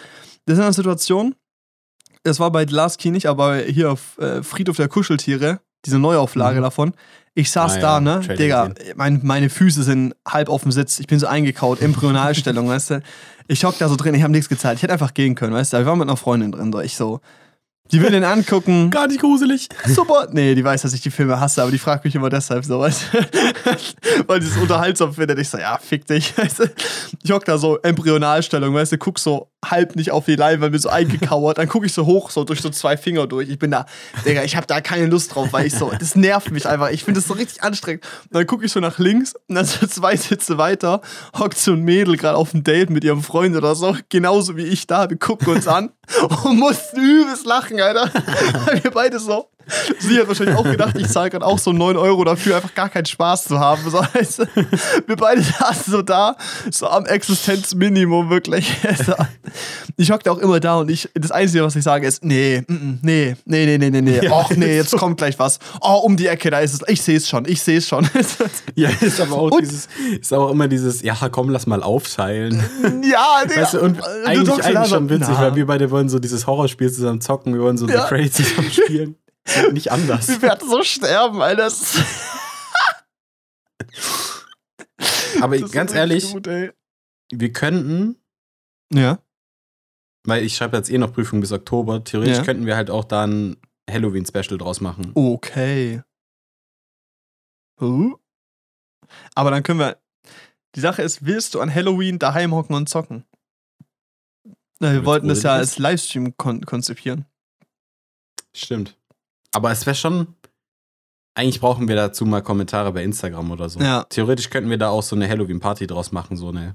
das 0.46 0.58
ist 0.58 0.64
eine 0.64 0.72
Situation, 0.72 1.34
das 2.24 2.40
war 2.40 2.50
bei 2.50 2.66
The 2.66 2.74
Last 2.74 2.98
Key 2.98 3.10
nicht, 3.10 3.26
aber 3.26 3.58
hier 3.58 3.92
auf 3.92 4.18
äh, 4.18 4.42
Friedhof 4.42 4.76
der 4.76 4.88
Kuscheltiere, 4.88 5.60
diese 5.84 5.98
Neuauflage 5.98 6.58
mhm. 6.58 6.62
davon, 6.64 6.92
ich 7.38 7.52
saß 7.52 7.76
ah, 7.76 7.80
da, 7.80 8.00
ne? 8.00 8.20
Digga, 8.36 8.70
mein, 8.96 9.20
meine 9.22 9.48
Füße 9.48 9.84
sind 9.84 10.12
halb 10.26 10.48
auf 10.48 10.62
dem 10.64 10.72
Sitz. 10.72 10.98
Ich 10.98 11.06
bin 11.06 11.20
so 11.20 11.28
eingekaut, 11.28 11.80
Embryonalstellung, 11.80 12.68
weißt 12.68 12.90
du? 12.90 13.02
Ich 13.46 13.64
hock 13.64 13.78
da 13.78 13.88
so 13.88 13.94
drin, 13.94 14.12
ich 14.14 14.24
habe 14.24 14.32
nichts 14.32 14.48
gezahlt. 14.48 14.78
Ich 14.78 14.82
hätte 14.82 14.92
einfach 14.92 15.14
gehen 15.14 15.36
können, 15.36 15.54
weißt 15.54 15.72
du? 15.72 15.78
Wir 15.78 15.86
waren 15.86 15.98
mit 15.98 16.08
einer 16.08 16.16
Freundin 16.16 16.50
drin, 16.50 16.72
so. 16.72 16.80
Ich 16.80 16.96
so, 16.96 17.20
die 17.92 18.02
will 18.02 18.10
den 18.10 18.24
angucken. 18.24 18.90
Gar 18.90 19.06
nicht 19.06 19.20
gruselig. 19.20 19.68
Super. 19.86 20.26
Nee, 20.32 20.56
die 20.56 20.64
weiß, 20.64 20.82
dass 20.82 20.92
ich 20.92 21.00
die 21.00 21.12
Filme 21.12 21.38
hasse, 21.38 21.62
aber 21.62 21.70
die 21.70 21.78
fragt 21.78 22.04
mich 22.04 22.16
immer 22.16 22.28
deshalb 22.28 22.64
so, 22.64 22.80
weißt 22.80 23.02
du? 23.12 23.18
Weil 24.26 24.42
sie 24.42 24.48
es 24.48 24.56
unterhaltsam 24.56 25.14
findet. 25.14 25.38
Ich 25.38 25.48
so, 25.48 25.58
ja, 25.58 25.78
fick 25.78 26.06
dich. 26.06 26.36
Weißt 26.36 26.58
du? 26.58 26.64
Ich 27.22 27.30
hock 27.30 27.44
da 27.44 27.56
so 27.56 27.78
Embryonalstellung, 27.78 28.74
weißt 28.74 28.92
du, 28.92 28.98
guck 28.98 29.20
so 29.20 29.52
halb 29.64 29.96
nicht 29.96 30.10
auf 30.10 30.24
die 30.24 30.36
Leinwand, 30.36 30.72
bin 30.72 30.80
so 30.80 30.88
eingekauert. 30.88 31.58
Dann 31.58 31.68
gucke 31.68 31.86
ich 31.86 31.92
so 31.92 32.06
hoch, 32.06 32.30
so 32.30 32.44
durch 32.44 32.60
so 32.60 32.70
zwei 32.70 32.96
Finger 32.96 33.26
durch. 33.26 33.48
Ich 33.48 33.58
bin 33.58 33.70
da, 33.70 33.86
Digga, 34.24 34.44
ich 34.44 34.56
habe 34.56 34.66
da 34.66 34.80
keine 34.80 35.06
Lust 35.06 35.34
drauf, 35.34 35.48
weil 35.52 35.66
ich 35.66 35.74
so, 35.74 35.90
das 35.98 36.14
nervt 36.14 36.50
mich 36.50 36.66
einfach. 36.66 36.90
Ich 36.90 37.04
finde 37.04 37.20
das 37.20 37.28
so 37.28 37.34
richtig 37.34 37.62
anstrengend. 37.62 38.04
Und 38.24 38.34
dann 38.34 38.46
gucke 38.46 38.64
ich 38.64 38.72
so 38.72 38.80
nach 38.80 38.98
links 38.98 39.34
und 39.48 39.56
dann 39.56 39.64
so 39.64 39.86
zwei 39.86 40.16
Sitze 40.16 40.58
weiter 40.58 41.00
hockt 41.36 41.58
so 41.58 41.72
ein 41.72 41.82
Mädel 41.82 42.16
gerade 42.16 42.36
auf 42.36 42.52
dem 42.52 42.64
Date 42.64 42.90
mit 42.90 43.04
ihrem 43.04 43.22
Freund 43.22 43.56
oder 43.56 43.74
so, 43.74 43.96
genauso 44.08 44.56
wie 44.56 44.64
ich 44.64 44.86
da. 44.86 45.08
Wir 45.10 45.18
gucken 45.18 45.48
uns 45.48 45.66
an 45.66 45.90
und 46.44 46.58
mussten 46.58 47.00
übelst 47.00 47.46
lachen, 47.46 47.80
Alter. 47.80 48.10
Wir 48.82 48.90
beide 48.90 49.18
so 49.18 49.50
Sie 49.98 50.18
hat 50.18 50.28
wahrscheinlich 50.28 50.56
auch 50.56 50.64
gedacht, 50.64 50.96
ich 50.98 51.08
zahle 51.08 51.30
gerade 51.30 51.44
auch 51.44 51.58
so 51.58 51.72
9 51.72 51.96
Euro 51.96 52.24
dafür, 52.24 52.56
einfach 52.56 52.74
gar 52.74 52.88
keinen 52.88 53.06
Spaß 53.06 53.44
zu 53.44 53.58
haben. 53.58 53.82
So, 53.88 54.02
heißt, 54.02 54.46
wir 55.06 55.16
beide 55.16 55.42
saßen 55.42 55.92
so 55.92 56.02
da, 56.02 56.36
so 56.70 56.88
am 56.88 57.06
Existenzminimum 57.06 58.30
wirklich. 58.30 58.72
Ich 59.96 60.12
hockte 60.12 60.30
auch 60.30 60.38
immer 60.38 60.60
da 60.60 60.76
und 60.76 60.90
ich, 60.90 61.08
das 61.14 61.32
Einzige, 61.32 61.64
was 61.64 61.74
ich 61.74 61.82
sage, 61.82 62.06
ist, 62.06 62.24
nee, 62.24 62.62
nee, 62.68 63.34
nee, 63.44 63.66
nee, 63.66 63.78
nee, 63.78 63.90
nee, 63.90 64.00
nee. 64.00 64.28
Och 64.28 64.50
nee, 64.54 64.76
jetzt 64.76 64.96
kommt 64.96 65.16
gleich 65.16 65.36
was. 65.40 65.58
Oh, 65.80 66.02
um 66.04 66.16
die 66.16 66.28
Ecke, 66.28 66.50
da 66.50 66.60
ist 66.60 66.74
es. 66.74 66.80
Ich 66.86 67.02
sehe 67.02 67.16
es 67.16 67.28
schon, 67.28 67.44
ich 67.48 67.60
sehe 67.60 67.78
es 67.78 67.88
schon. 67.88 68.08
Ja, 68.74 68.90
ist 69.00 69.20
aber 69.20 69.36
auch 69.36 69.50
und, 69.50 69.62
dieses, 69.62 69.88
ist 70.20 70.32
auch 70.32 70.50
immer 70.50 70.68
dieses, 70.68 71.02
ja 71.02 71.16
komm, 71.30 71.50
lass 71.50 71.66
mal 71.66 71.82
aufteilen. 71.82 72.62
Ja, 73.02 73.44
Digga. 73.44 73.62
Weißt 73.62 73.74
du, 73.74 73.80
und 73.80 74.04
eigentlich, 74.24 74.64
eigentlich 74.64 74.88
schon 74.88 75.10
witzig, 75.10 75.34
na. 75.34 75.40
weil 75.40 75.56
wir 75.56 75.66
beide 75.66 75.90
wollen 75.90 76.08
so 76.08 76.18
dieses 76.18 76.46
Horrorspiel 76.46 76.92
zusammen 76.92 77.20
zocken, 77.20 77.54
wir 77.54 77.60
wollen 77.60 77.76
so 77.76 77.88
ja. 77.88 78.02
The 78.02 78.08
Crazy 78.08 78.44
zusammen 78.44 78.70
spielen. 78.70 79.16
Nicht 79.72 79.92
anders. 79.92 80.28
Wir 80.28 80.42
werden 80.42 80.68
so 80.68 80.82
sterben, 80.82 81.40
Alter. 81.42 81.70
Aber 85.40 85.58
ganz 85.58 85.92
ehrlich, 85.92 86.32
gut, 86.32 86.46
wir 87.30 87.52
könnten. 87.52 88.16
Ja. 88.92 89.18
Weil 90.24 90.44
ich 90.44 90.56
schreibe 90.56 90.76
jetzt 90.76 90.90
eh 90.90 90.98
noch 90.98 91.12
Prüfung 91.12 91.40
bis 91.40 91.52
Oktober. 91.52 92.02
Theoretisch 92.02 92.38
ja. 92.38 92.44
könnten 92.44 92.66
wir 92.66 92.76
halt 92.76 92.90
auch 92.90 93.04
da 93.04 93.26
ein 93.26 93.56
Halloween-Special 93.88 94.58
draus 94.58 94.80
machen. 94.80 95.12
Okay. 95.14 96.02
Uh. 97.80 98.16
Aber 99.34 99.50
dann 99.50 99.62
können 99.62 99.78
wir. 99.78 99.98
Die 100.74 100.80
Sache 100.80 101.02
ist, 101.02 101.24
willst 101.24 101.54
du 101.54 101.60
an 101.60 101.74
Halloween 101.74 102.18
daheim 102.18 102.54
hocken 102.54 102.74
und 102.74 102.88
zocken? 102.88 103.24
Na, 104.80 104.92
wir 104.92 105.04
wollten 105.04 105.28
das 105.28 105.42
ja 105.42 105.54
als 105.54 105.78
Livestream 105.78 106.36
kon 106.36 106.60
konzipieren. 106.64 107.24
Stimmt. 108.54 108.96
Aber 109.54 109.70
es 109.70 109.86
wäre 109.86 109.96
schon. 109.96 110.34
Eigentlich 111.34 111.60
brauchen 111.60 111.86
wir 111.86 111.94
dazu 111.94 112.26
mal 112.26 112.42
Kommentare 112.42 112.92
bei 112.92 113.04
Instagram 113.04 113.50
oder 113.52 113.68
so. 113.68 113.78
Ja. 113.78 114.04
Theoretisch 114.04 114.50
könnten 114.50 114.70
wir 114.70 114.78
da 114.78 114.88
auch 114.88 115.04
so 115.04 115.14
eine 115.14 115.28
Halloween-Party 115.28 115.86
draus 115.86 116.10
machen, 116.10 116.36
so 116.36 116.48
eine. 116.48 116.74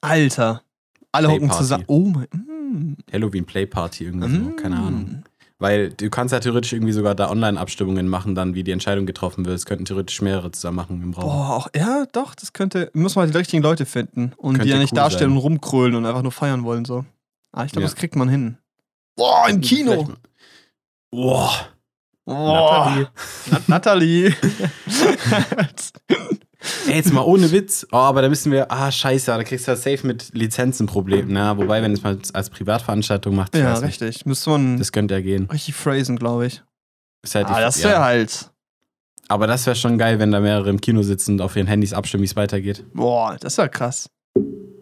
Alter. 0.00 0.62
Alle 1.12 1.30
hocken 1.30 1.50
zusammen. 1.52 1.84
Oh 1.86 2.00
mein. 2.00 2.26
Mm. 2.32 2.96
Halloween 3.12 3.44
Play 3.44 3.66
Party 3.66 4.04
irgendwie 4.04 4.28
mm. 4.28 4.44
so, 4.44 4.56
keine 4.56 4.76
Ahnung. 4.76 5.24
Weil 5.58 5.90
du 5.90 6.10
kannst 6.10 6.32
ja 6.32 6.40
theoretisch 6.40 6.72
irgendwie 6.72 6.92
sogar 6.92 7.14
da 7.14 7.30
Online-Abstimmungen 7.30 8.08
machen, 8.08 8.34
dann 8.34 8.56
wie 8.56 8.64
die 8.64 8.72
Entscheidung 8.72 9.06
getroffen 9.06 9.46
wird. 9.46 9.54
Es 9.56 9.66
könnten 9.66 9.84
theoretisch 9.84 10.20
mehrere 10.20 10.50
zusammen 10.50 10.76
machen 10.76 11.00
im 11.00 11.14
Raum. 11.14 11.24
Boah, 11.24 11.56
auch, 11.56 11.68
ja, 11.76 12.06
doch, 12.12 12.34
das 12.34 12.52
könnte. 12.52 12.90
Muss 12.92 13.14
man 13.14 13.30
die 13.30 13.36
richtigen 13.36 13.62
Leute 13.62 13.86
finden 13.86 14.32
und 14.36 14.54
könnte 14.54 14.66
die 14.66 14.70
ja 14.72 14.78
nicht 14.78 14.92
cool 14.92 14.96
darstellen 14.96 15.30
sein. 15.30 15.38
und 15.38 15.44
rumkrölen 15.44 15.94
und 15.94 16.06
einfach 16.06 16.22
nur 16.22 16.32
feiern 16.32 16.64
wollen. 16.64 16.84
so. 16.84 17.04
Ah, 17.52 17.64
ich 17.64 17.70
glaube, 17.70 17.84
ja. 17.84 17.88
das 17.88 17.94
kriegt 17.94 18.16
man 18.16 18.28
hin. 18.28 18.58
Boah, 19.16 19.48
im 19.48 19.60
Kino. 19.60 20.08
Boah. 21.14 21.68
Oh, 22.26 23.04
Nathalie. 23.68 24.34
Ey, 26.88 26.96
jetzt 26.96 27.12
mal 27.12 27.22
ohne 27.22 27.52
Witz. 27.52 27.86
Oh, 27.92 27.96
aber 27.96 28.22
da 28.22 28.28
müssen 28.28 28.50
wir, 28.50 28.72
ah, 28.72 28.90
scheiße, 28.90 29.26
da 29.26 29.44
kriegst 29.44 29.66
du 29.66 29.72
ja 29.72 29.76
safe 29.76 30.06
mit 30.06 30.30
Lizenzenproblemen. 30.32 31.32
Ne? 31.32 31.52
Wobei, 31.56 31.82
wenn 31.82 31.92
es 31.92 32.02
mal 32.02 32.18
als 32.32 32.50
Privatveranstaltung 32.50 33.34
macht, 33.34 33.54
ja, 33.54 33.74
richtig. 33.74 34.26
Müsste 34.26 34.50
man. 34.50 34.78
Das 34.78 34.90
könnte 34.90 35.14
ja 35.14 35.20
gehen. 35.20 35.48
Richtig 35.52 35.74
phrasen, 35.74 36.16
glaube 36.16 36.46
ich. 36.46 36.62
Ist 37.22 37.34
halt 37.34 37.46
ah, 37.46 37.60
das 37.60 37.82
wäre 37.82 37.94
ja. 37.94 38.02
halt. 38.02 38.50
Aber 39.28 39.46
das 39.46 39.66
wäre 39.66 39.76
schon 39.76 39.96
geil, 39.96 40.18
wenn 40.18 40.32
da 40.32 40.40
mehrere 40.40 40.70
im 40.70 40.80
Kino 40.80 41.02
sitzen 41.02 41.34
und 41.34 41.40
auf 41.42 41.56
ihren 41.56 41.66
Handys 41.66 41.92
abstimmen, 41.92 42.22
wie 42.22 42.26
es 42.26 42.36
weitergeht. 42.36 42.84
Boah, 42.92 43.36
das 43.38 43.56
wäre 43.56 43.68
krass. 43.68 44.10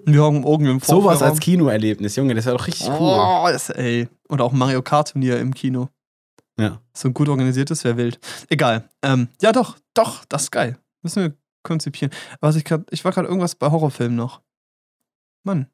Wir 0.04 0.22
haben 0.22 0.44
irgendwie 0.44 0.70
im 0.72 0.80
Sowas 0.80 1.22
als 1.22 1.38
Kinoerlebnis, 1.38 2.16
Junge, 2.16 2.34
das 2.34 2.46
wäre 2.46 2.56
doch 2.56 2.66
richtig 2.66 2.88
cool. 2.88 3.52
Das, 3.52 3.70
ey. 3.70 4.08
Oder 4.28 4.44
auch 4.44 4.52
Mario 4.52 4.82
Kart-Turnier 4.82 5.38
im 5.38 5.54
Kino. 5.54 5.88
Ja. 6.62 6.80
So 6.94 7.08
ein 7.08 7.14
gut 7.14 7.28
organisiertes 7.28 7.84
wäre 7.84 7.96
wild. 7.96 8.18
Egal. 8.48 8.88
Ähm, 9.02 9.28
ja, 9.40 9.52
doch, 9.52 9.76
doch, 9.94 10.24
das 10.26 10.44
ist 10.44 10.50
geil. 10.50 10.78
Müssen 11.02 11.22
wir 11.22 11.32
konzipieren. 11.62 12.12
Was 12.40 12.56
ich 12.56 12.64
gerade, 12.64 12.84
ich 12.90 13.04
war 13.04 13.12
gerade 13.12 13.28
irgendwas 13.28 13.54
bei 13.54 13.70
Horrorfilmen 13.70 14.16
noch. 14.16 14.40
Mann. 15.44 15.66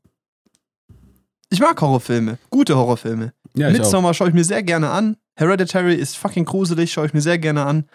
Ich 1.51 1.61
mag 1.61 1.81
Horrorfilme. 1.81 2.39
Gute 2.51 2.77
Horrorfilme. 2.77 3.33
Ja, 3.55 3.71
Midsommar 3.71 4.15
schaue 4.15 4.29
ich 4.29 4.35
mir 4.35 4.45
sehr 4.45 4.63
gerne 4.63 4.91
an. 4.91 5.17
Hereditary 5.37 5.95
ist 5.95 6.17
fucking 6.17 6.45
gruselig, 6.45 6.93
schaue 6.93 7.07
ich 7.07 7.15
mir 7.15 7.21
sehr 7.21 7.39
gerne 7.39 7.65
an. 7.65 7.89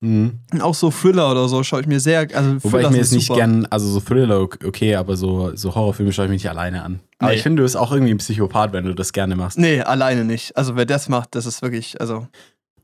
Mhm. 0.00 0.40
Auch 0.60 0.74
so 0.74 0.90
Thriller 0.90 1.30
oder 1.30 1.48
so 1.48 1.62
schaue 1.62 1.80
ich 1.80 1.86
mir 1.86 2.00
sehr. 2.00 2.28
Also 2.34 2.62
Wobei 2.62 2.82
ich 2.82 2.90
mir 2.90 2.98
jetzt 2.98 3.12
nicht 3.12 3.32
gern, 3.32 3.66
also 3.70 3.88
so 3.88 4.00
Thriller, 4.00 4.40
okay, 4.42 4.96
aber 4.96 5.16
so, 5.16 5.56
so 5.56 5.74
Horrorfilme 5.74 6.12
schaue 6.12 6.26
ich 6.26 6.28
mir 6.28 6.34
nicht 6.34 6.48
alleine 6.48 6.82
an. 6.82 7.00
Aber 7.18 7.30
nee. 7.30 7.36
ich 7.36 7.42
finde, 7.42 7.60
du 7.60 7.62
bist 7.62 7.76
auch 7.76 7.92
irgendwie 7.92 8.12
ein 8.12 8.18
Psychopath, 8.18 8.72
wenn 8.72 8.84
du 8.84 8.94
das 8.94 9.12
gerne 9.12 9.36
machst. 9.36 9.58
Nee, 9.58 9.80
alleine 9.80 10.24
nicht. 10.24 10.56
Also 10.56 10.76
wer 10.76 10.84
das 10.84 11.08
macht, 11.08 11.34
das 11.34 11.46
ist 11.46 11.62
wirklich, 11.62 12.00
also. 12.00 12.26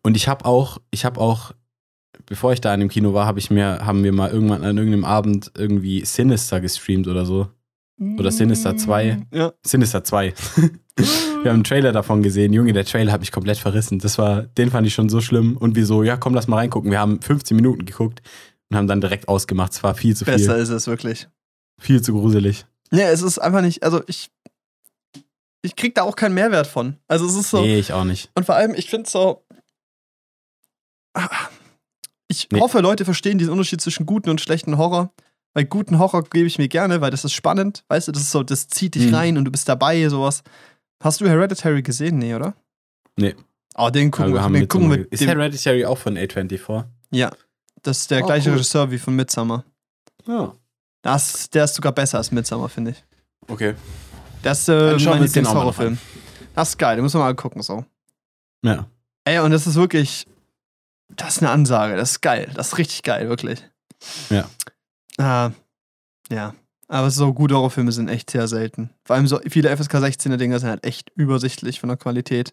Und 0.02 0.16
ich 0.16 0.28
habe 0.28 0.44
auch, 0.46 0.78
ich 0.90 1.04
habe 1.04 1.20
auch, 1.20 1.52
bevor 2.26 2.52
ich 2.52 2.60
da 2.60 2.72
in 2.72 2.80
dem 2.80 2.88
Kino 2.88 3.12
war, 3.12 3.26
habe 3.26 3.38
ich 3.38 3.50
mir, 3.50 3.84
haben 3.84 4.02
wir 4.02 4.12
mal 4.12 4.30
irgendwann 4.30 4.64
an 4.64 4.78
irgendeinem 4.78 5.04
Abend 5.04 5.52
irgendwie 5.58 6.04
Sinister 6.04 6.60
gestreamt 6.60 7.06
oder 7.06 7.26
so. 7.26 7.48
Oder 8.18 8.32
Sinister 8.32 8.76
2. 8.76 9.26
Mm, 9.30 9.36
ja. 9.36 9.52
Sinister 9.62 10.02
2. 10.02 10.32
wir 11.06 11.50
haben 11.50 11.56
einen 11.56 11.64
Trailer 11.64 11.92
davon 11.92 12.22
gesehen. 12.22 12.52
Junge, 12.52 12.72
der 12.72 12.84
Trailer 12.84 13.12
habe 13.12 13.22
ich 13.22 13.32
komplett 13.32 13.58
verrissen. 13.58 13.98
Das 13.98 14.18
war, 14.18 14.42
den 14.42 14.70
fand 14.70 14.86
ich 14.86 14.94
schon 14.94 15.08
so 15.08 15.20
schlimm. 15.20 15.56
Und 15.56 15.76
wir 15.76 15.86
so, 15.86 16.02
ja, 16.02 16.16
komm, 16.16 16.34
lass 16.34 16.48
mal 16.48 16.56
reingucken. 16.56 16.90
Wir 16.90 16.98
haben 16.98 17.20
15 17.20 17.56
Minuten 17.56 17.84
geguckt 17.84 18.22
und 18.68 18.76
haben 18.76 18.86
dann 18.86 19.00
direkt 19.00 19.28
ausgemacht. 19.28 19.72
Es 19.72 19.82
war 19.82 19.94
viel 19.94 20.16
zu 20.16 20.24
Besser 20.24 20.38
viel. 20.38 20.46
Besser 20.48 20.58
ist 20.58 20.68
es 20.70 20.86
wirklich. 20.86 21.28
Viel 21.78 22.02
zu 22.02 22.12
gruselig. 22.12 22.66
Ja, 22.92 23.10
es 23.10 23.22
ist 23.22 23.38
einfach 23.38 23.62
nicht, 23.62 23.82
also 23.82 24.02
ich, 24.06 24.30
ich 25.62 25.76
krieg 25.76 25.94
da 25.94 26.02
auch 26.02 26.16
keinen 26.16 26.34
Mehrwert 26.34 26.66
von. 26.66 26.96
Also 27.08 27.26
es 27.26 27.34
ist 27.34 27.50
so. 27.50 27.60
Nee, 27.60 27.78
ich 27.78 27.92
auch 27.92 28.04
nicht. 28.04 28.30
Und 28.34 28.46
vor 28.46 28.56
allem, 28.56 28.74
ich 28.74 28.90
finde 28.90 29.08
so. 29.08 29.44
Ich 32.28 32.48
nee. 32.50 32.60
hoffe, 32.60 32.80
Leute 32.80 33.04
verstehen 33.04 33.38
diesen 33.38 33.52
Unterschied 33.52 33.80
zwischen 33.80 34.06
guten 34.06 34.30
und 34.30 34.40
schlechten 34.40 34.78
Horror. 34.78 35.12
Weil 35.52 35.64
guten 35.64 35.98
Horror 35.98 36.22
gebe 36.24 36.46
ich 36.46 36.58
mir 36.58 36.68
gerne, 36.68 37.00
weil 37.00 37.10
das 37.10 37.24
ist 37.24 37.32
spannend, 37.32 37.84
weißt 37.88 38.08
du, 38.08 38.12
das 38.12 38.22
ist 38.22 38.30
so, 38.30 38.44
das 38.44 38.68
zieht 38.68 38.94
dich 38.94 39.08
mhm. 39.08 39.14
rein 39.14 39.38
und 39.38 39.44
du 39.44 39.50
bist 39.50 39.68
dabei, 39.68 40.08
sowas. 40.08 40.44
Hast 41.02 41.20
du 41.20 41.28
Hereditary 41.28 41.82
gesehen? 41.82 42.18
Nee, 42.18 42.34
oder? 42.34 42.54
Nee. 43.16 43.34
Oh, 43.74 43.88
den 43.88 44.10
gucken 44.10 44.34
wir. 44.34 44.48
Den 44.48 44.68
gucken 44.68 44.90
wir 44.90 45.10
ist 45.10 45.24
Hereditary 45.24 45.84
auch 45.84 45.98
von 45.98 46.16
A24? 46.18 46.84
Ja. 47.10 47.30
Das 47.82 48.00
ist 48.00 48.10
der 48.10 48.22
oh, 48.22 48.26
gleiche 48.26 48.50
cool. 48.50 48.56
Regisseur 48.56 48.90
wie 48.90 48.98
von 48.98 49.16
Midsummer. 49.16 49.64
Ja. 50.26 50.54
Das, 51.02 51.48
der 51.48 51.64
ist 51.64 51.74
sogar 51.74 51.92
besser 51.92 52.18
als 52.18 52.30
Midsummer, 52.30 52.68
finde 52.68 52.90
ich. 52.90 53.04
Okay. 53.48 53.74
Das 54.42 54.60
ist 54.60 54.68
äh, 54.68 54.98
mein 55.08 55.22
Lieblings-Horrorfilm. 55.22 55.98
Das 56.54 56.70
ist 56.70 56.78
geil, 56.78 56.96
den 56.96 57.02
müssen 57.02 57.18
wir 57.18 57.24
mal 57.24 57.34
gucken, 57.34 57.62
so. 57.62 57.84
Ja. 58.62 58.86
Ey, 59.24 59.38
und 59.38 59.50
das 59.50 59.66
ist 59.66 59.76
wirklich. 59.76 60.26
Das 61.08 61.36
ist 61.36 61.42
eine 61.42 61.50
Ansage. 61.50 61.96
Das 61.96 62.12
ist 62.12 62.20
geil. 62.20 62.50
Das 62.54 62.68
ist 62.68 62.78
richtig 62.78 63.02
geil, 63.02 63.28
wirklich. 63.28 63.66
Ja. 64.28 64.48
Ah, 65.18 65.50
ja. 66.30 66.54
Aber 66.90 67.08
so 67.12 67.32
gute 67.32 67.54
Horrorfilme 67.54 67.92
sind 67.92 68.08
echt 68.08 68.30
sehr 68.30 68.48
selten. 68.48 68.90
Vor 69.04 69.14
allem 69.14 69.28
so 69.28 69.38
viele 69.48 69.74
FSK 69.76 69.94
16er 69.94 70.36
Dinger 70.36 70.58
sind 70.58 70.70
halt 70.70 70.84
echt 70.84 71.12
übersichtlich 71.14 71.78
von 71.78 71.88
der 71.88 71.96
Qualität. 71.96 72.52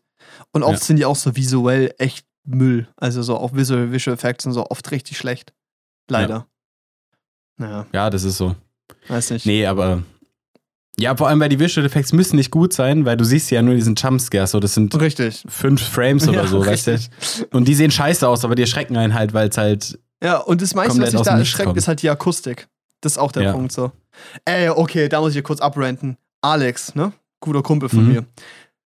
Und 0.52 0.62
oft 0.62 0.80
ja. 0.80 0.86
sind 0.86 0.98
die 0.98 1.06
auch 1.06 1.16
so 1.16 1.36
visuell 1.36 1.92
echt 1.98 2.28
Müll. 2.46 2.88
Also 2.98 3.24
so 3.24 3.36
auch 3.36 3.56
Visual, 3.56 3.92
Visual 3.92 4.14
Effects 4.14 4.44
sind 4.44 4.54
so 4.54 4.70
oft 4.70 4.92
richtig 4.92 5.18
schlecht. 5.18 5.54
Leider. 6.08 6.36
Ja. 6.36 6.48
Naja. 7.58 7.88
Ja, 7.92 8.10
das 8.12 8.24
ist 8.24 8.38
so. 8.38 8.56
Weiß 9.08 9.32
nicht. 9.32 9.48
Nee, 9.48 9.66
aber. 9.66 10.04
Ja, 11.00 11.16
vor 11.18 11.30
allem, 11.30 11.40
weil 11.40 11.50
die 11.50 11.60
Visual 11.60 11.88
Effects 11.88 12.14
müssen 12.14 12.36
nicht 12.36 12.52
gut 12.52 12.74
sein, 12.74 13.06
weil 13.06 13.18
du 13.18 13.24
siehst 13.24 13.50
ja 13.50 13.64
nur 13.64 13.74
diesen 13.74 13.96
Jumpscare, 13.96 14.46
so 14.46 14.60
das 14.60 14.76
sind 14.76 15.00
richtig. 15.02 15.46
fünf 15.48 15.82
Frames 15.82 16.28
oder 16.28 16.44
ja, 16.44 16.48
so, 16.48 16.60
richtig. 16.60 17.10
weißt 17.10 17.40
du? 17.52 17.58
Und 17.58 17.68
die 17.68 17.74
sehen 17.74 17.90
scheiße 17.90 18.28
aus, 18.28 18.46
aber 18.46 18.54
die 18.54 18.62
erschrecken 18.62 18.98
einen 18.98 19.16
halt, 19.16 19.34
weil 19.34 19.50
es 19.50 19.58
halt 19.58 20.00
ja, 20.24 20.38
und 20.38 20.62
das 20.62 20.74
meiste, 20.74 21.00
was 21.02 21.12
sich 21.12 21.22
da 21.22 21.38
erschreckt, 21.38 21.78
ist 21.78 21.88
halt 21.88 22.02
die 22.02 22.10
Akustik. 22.10 22.68
Das 23.02 23.14
ist 23.14 23.18
auch 23.18 23.32
der 23.32 23.44
ja. 23.44 23.52
Punkt 23.52 23.72
so. 23.72 23.92
Ey, 24.46 24.70
okay, 24.70 25.10
da 25.10 25.20
muss 25.20 25.30
ich 25.30 25.36
hier 25.36 25.44
kurz 25.44 25.60
abrenten. 25.60 26.18
Alex, 26.42 26.96
ne? 26.96 27.14
Guter 27.40 27.62
Kumpel 27.62 27.90
von 27.90 28.06
mhm. 28.06 28.12
mir. 28.12 28.26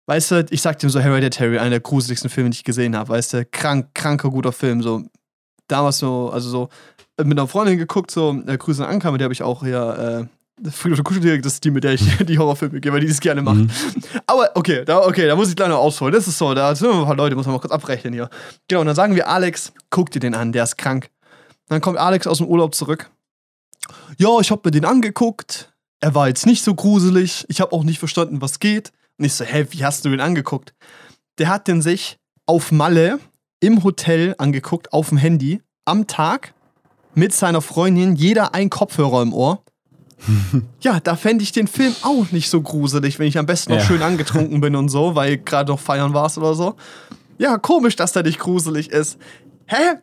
Weißt 0.07 0.31
du, 0.31 0.47
ich 0.51 0.63
sag 0.63 0.79
dir 0.79 0.89
so 0.89 1.01
Hereditary, 1.01 1.59
einer 1.59 1.71
der 1.71 1.81
gruseligsten 1.81 2.31
Filme, 2.31 2.51
die 2.51 2.57
ich 2.57 2.65
gesehen 2.65 2.97
habe. 2.97 3.09
Weißt 3.09 3.33
du, 3.33 3.45
krank, 3.45 3.89
kranker, 3.95 4.31
guter 4.31 4.53
Film. 4.53 4.81
So, 4.83 5.03
damals 5.67 5.99
so, 5.99 6.31
also 6.31 6.49
so, 6.49 6.69
mit 7.25 7.39
einer 7.39 7.49
Freundin 7.49 7.79
geguckt, 7.79 8.11
so, 8.13 8.41
äh, 8.47 8.57
Grüße 8.57 8.85
an 8.85 8.95
Anka, 8.95 9.11
mit 9.11 9.21
der 9.21 9.25
habe 9.25 9.35
ich 9.35 9.43
auch 9.43 9.65
hier, 9.65 10.29
äh, 10.29 10.71
Friedhof 10.71 11.05
Kuscheltier, 11.05 11.41
das 11.41 11.55
ist 11.55 11.65
die, 11.65 11.71
mit 11.71 11.85
der 11.85 11.95
ich 11.95 12.17
die 12.27 12.39
Horrorfilme 12.39 12.81
gehe, 12.81 12.93
weil 12.93 13.01
die 13.01 13.09
das 13.09 13.21
gerne 13.21 13.43
macht. 13.43 13.57
Mhm. 13.57 13.71
Aber 14.27 14.51
okay, 14.55 14.85
da, 14.85 15.01
okay, 15.01 15.27
da 15.27 15.37
muss 15.37 15.49
ich 15.49 15.57
gleich 15.57 15.69
noch 15.69 15.79
ausholen. 15.79 16.15
Das 16.15 16.29
ist 16.29 16.39
so, 16.39 16.55
da 16.55 16.75
sind 16.75 16.91
ein 16.91 17.05
paar 17.05 17.17
Leute, 17.17 17.37
muss 17.37 17.47
man 17.47 17.55
mal 17.55 17.61
kurz 17.61 17.73
abrechnen 17.73 18.13
hier. 18.13 18.31
Genau, 18.69 18.81
und 18.81 18.87
dann 18.87 18.97
sagen 18.97 19.15
wir, 19.15 19.29
Alex, 19.29 19.73
guck 19.91 20.11
dir 20.11 20.21
den 20.21 20.35
an, 20.35 20.53
der 20.53 20.65
ist 20.65 20.79
krank. 20.79 21.11
Dann 21.69 21.81
kommt 21.81 21.99
Alex 21.99 22.27
aus 22.27 22.39
dem 22.39 22.47
Urlaub 22.47 22.75
zurück. 22.75 23.11
Ja, 24.19 24.41
ich 24.41 24.51
habe 24.51 24.63
mir 24.65 24.71
den 24.71 24.85
angeguckt. 24.85 25.75
Er 26.01 26.15
war 26.15 26.29
jetzt 26.29 26.47
nicht 26.47 26.65
so 26.65 26.75
gruselig. 26.75 27.45
Ich 27.49 27.61
habe 27.61 27.73
auch 27.73 27.85
nicht 27.85 27.99
verstanden, 27.99 28.41
was 28.41 28.61
geht. 28.61 28.93
Und 29.19 29.27
ich 29.27 29.35
so, 29.35 29.45
hä, 29.45 29.67
wie 29.71 29.85
hast 29.85 30.05
du 30.05 30.11
den 30.11 30.21
angeguckt? 30.21 30.75
Der 31.39 31.49
hat 31.49 31.69
den 31.69 31.83
sich 31.83 32.19
auf 32.47 32.73
Malle 32.73 33.19
im 33.61 33.85
Hotel 33.85 34.35
angeguckt, 34.39 34.93
auf 34.93 35.11
dem 35.11 35.19
Handy, 35.19 35.61
am 35.85 36.07
Tag, 36.07 36.55
mit 37.15 37.35
seiner 37.35 37.61
Freundin, 37.61 38.15
jeder 38.15 38.55
ein 38.55 38.71
Kopfhörer 38.71 39.23
im 39.23 39.33
Ohr. 39.33 39.63
ja, 40.81 41.01
da 41.01 41.17
fände 41.17 41.43
ich 41.43 41.53
den 41.53 41.67
Film 41.67 41.95
auch 42.03 42.31
nicht 42.31 42.49
so 42.49 42.63
gruselig, 42.63 43.19
wenn 43.19 43.27
ich 43.27 43.39
am 43.39 43.47
besten 43.47 43.73
noch 43.73 43.81
ja. 43.81 43.85
schön 43.85 44.03
angetrunken 44.03 44.61
bin 44.61 44.77
und 44.77 44.89
so, 44.89 45.15
weil 45.15 45.39
gerade 45.39 45.73
noch 45.73 45.81
feiern 45.81 46.15
warst 46.15 46.39
oder 46.39 46.55
so. 46.55 46.77
Ja, 47.39 47.59
komisch, 47.59 47.97
dass 47.97 48.13
der 48.13 48.23
nicht 48.23 48.39
gruselig 48.39 48.91
ist. 48.91 49.19
Hä? 49.67 49.99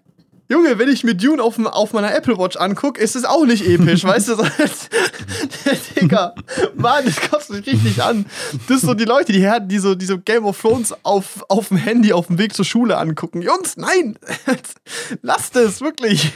Junge, 0.49 0.77
wenn 0.77 0.89
ich 0.89 1.03
mir 1.03 1.15
Dune 1.15 1.41
auf, 1.41 1.57
auf 1.57 1.93
meiner 1.93 2.13
Apple 2.13 2.37
Watch 2.37 2.57
angucke, 2.57 3.01
ist 3.01 3.15
es 3.15 3.23
auch 3.23 3.45
nicht 3.45 3.65
episch, 3.65 4.03
weißt 4.03 4.29
du? 4.29 4.35
Digga, 6.01 6.35
Mann, 6.75 7.05
das 7.05 7.21
kotzt 7.29 7.49
mich 7.49 7.65
richtig 7.65 8.03
an. 8.03 8.25
Das 8.67 8.81
sind 8.81 8.81
so 8.81 8.93
die 8.93 9.05
Leute, 9.05 9.31
die, 9.31 9.49
die 9.67 9.79
so, 9.79 9.95
die 9.95 10.05
so 10.05 10.19
Game 10.19 10.45
of 10.45 10.59
Thrones 10.59 10.93
auf, 11.03 11.45
auf 11.47 11.69
dem 11.69 11.77
Handy 11.77 12.11
auf 12.11 12.27
dem 12.27 12.37
Weg 12.37 12.53
zur 12.53 12.65
Schule 12.65 12.97
angucken. 12.97 13.41
Jungs, 13.41 13.77
nein! 13.77 14.17
Lasst 15.21 15.55
es, 15.55 15.81
wirklich. 15.81 16.31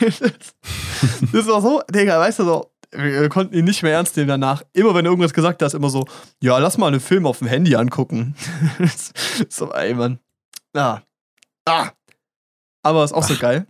Das 1.33 1.47
war 1.47 1.61
so, 1.61 1.81
Digga, 1.91 2.19
weißt 2.19 2.39
du 2.39 2.45
so, 2.45 2.71
wir 2.91 3.27
konnten 3.27 3.55
ihn 3.55 3.65
nicht 3.65 3.83
mehr 3.83 3.93
ernst 3.93 4.15
nehmen 4.15 4.29
danach. 4.29 4.63
Immer 4.71 4.95
wenn 4.95 5.05
er 5.05 5.11
irgendwas 5.11 5.33
gesagt 5.33 5.61
hat, 5.61 5.67
ist 5.67 5.73
immer 5.73 5.89
so, 5.89 6.05
ja, 6.41 6.57
lass 6.57 6.77
mal 6.77 6.87
einen 6.87 7.01
Film 7.01 7.25
auf 7.25 7.39
dem 7.39 7.47
Handy 7.47 7.75
angucken. 7.75 8.35
so, 9.49 9.73
ey, 9.73 9.93
Mann. 9.93 10.19
Ah. 10.73 11.01
Ah. 11.65 11.89
Aber 12.83 13.03
ist 13.03 13.11
auch 13.11 13.23
Ach. 13.23 13.27
so 13.27 13.35
geil 13.35 13.67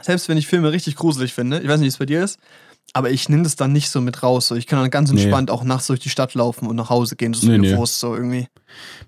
selbst 0.00 0.28
wenn 0.28 0.36
ich 0.36 0.46
Filme 0.46 0.72
richtig 0.72 0.96
gruselig 0.96 1.34
finde, 1.34 1.60
ich 1.60 1.68
weiß 1.68 1.78
nicht, 1.80 1.86
wie 1.86 1.88
es 1.88 1.98
bei 1.98 2.06
dir 2.06 2.24
ist, 2.24 2.38
aber 2.92 3.10
ich 3.10 3.28
nehme 3.28 3.42
das 3.42 3.56
dann 3.56 3.72
nicht 3.72 3.90
so 3.90 4.00
mit 4.00 4.22
raus. 4.22 4.48
So. 4.48 4.54
Ich 4.54 4.66
kann 4.66 4.78
dann 4.78 4.90
ganz 4.90 5.10
entspannt 5.10 5.48
nee. 5.48 5.54
auch 5.54 5.64
nachts 5.64 5.88
durch 5.88 6.00
die 6.00 6.10
Stadt 6.10 6.34
laufen 6.34 6.66
und 6.66 6.76
nach 6.76 6.90
Hause 6.90 7.16
gehen. 7.16 7.32
Das 7.32 7.42
ist 7.42 7.48
nee, 7.48 7.58
mir 7.58 7.72
nee. 7.72 7.76
Wurst, 7.76 7.98
so 7.98 8.14
irgendwie. 8.14 8.48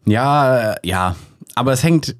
Ja, 0.04 0.72
äh, 0.72 0.76
ja. 0.82 1.16
Aber 1.54 1.72
es 1.72 1.82
hängt, 1.82 2.16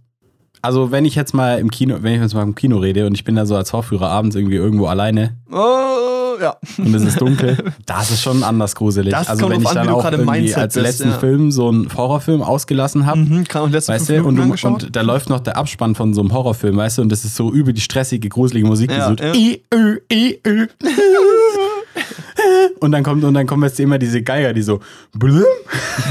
also 0.67 0.91
wenn 0.91 1.05
ich 1.05 1.15
jetzt 1.15 1.33
mal 1.33 1.61
im 1.61 1.71
Kino, 1.71 1.99
wenn 2.01 2.15
ich 2.15 2.21
jetzt 2.21 2.35
mal 2.35 2.43
im 2.43 2.57
Kino 2.57 2.79
rede 2.79 3.07
und 3.07 3.15
ich 3.15 3.23
bin 3.23 3.37
da 3.37 3.47
so 3.47 3.55
als 3.55 3.71
Vorführer 3.71 4.11
abends 4.11 4.35
irgendwie 4.35 4.57
irgendwo 4.57 4.87
alleine. 4.87 5.37
Oh 5.51 6.35
ja. 6.41 6.57
Und 6.79 6.93
es 6.93 7.05
ist 7.05 7.21
dunkel. 7.21 7.57
Das 7.87 8.11
ist 8.11 8.21
schon 8.21 8.43
anders 8.43 8.75
gruselig. 8.75 9.13
Das 9.13 9.29
also 9.29 9.49
wenn 9.49 9.63
ich 9.63 9.69
dann 9.69 9.89
auch 9.89 10.05
irgendwie 10.11 10.53
als 10.55 10.75
bist, 10.75 10.85
letzten 10.85 11.11
ja. 11.11 11.19
Film 11.19 11.53
so 11.53 11.69
einen 11.69 11.89
Horrorfilm 11.95 12.43
ausgelassen 12.43 13.07
habe, 13.07 13.21
mhm, 13.21 13.45
weißt 13.47 14.09
du, 14.09 14.25
und, 14.25 14.37
du, 14.37 14.67
und 14.67 14.97
da 14.97 15.03
läuft 15.03 15.31
noch 15.31 15.41
der 15.41 15.57
Abspann 15.57 15.95
von 15.95 16.15
so 16.15 16.21
einem 16.21 16.33
Horrorfilm, 16.33 16.77
weißt 16.77 16.99
du, 16.99 17.03
und 17.03 17.13
das 17.13 17.25
ist 17.25 17.37
so 17.37 17.53
über 17.53 17.73
die 17.73 17.81
stressige, 17.81 18.29
gruselige 18.29 18.67
Musik, 18.67 18.91
ja, 18.91 19.11
die 19.11 19.17
so 19.17 19.25
ja. 19.25 19.35
I, 19.35 19.63
Ö, 19.73 19.99
I, 20.13 20.41
Ö. 20.45 20.67
und 22.81 22.91
dann 22.91 23.05
kommt 23.05 23.23
und 23.23 23.35
dann 23.35 23.47
kommen 23.47 23.63
jetzt 23.63 23.79
immer 23.79 23.99
diese 23.99 24.23
Geiger, 24.23 24.53
die 24.53 24.63
so 24.63 24.81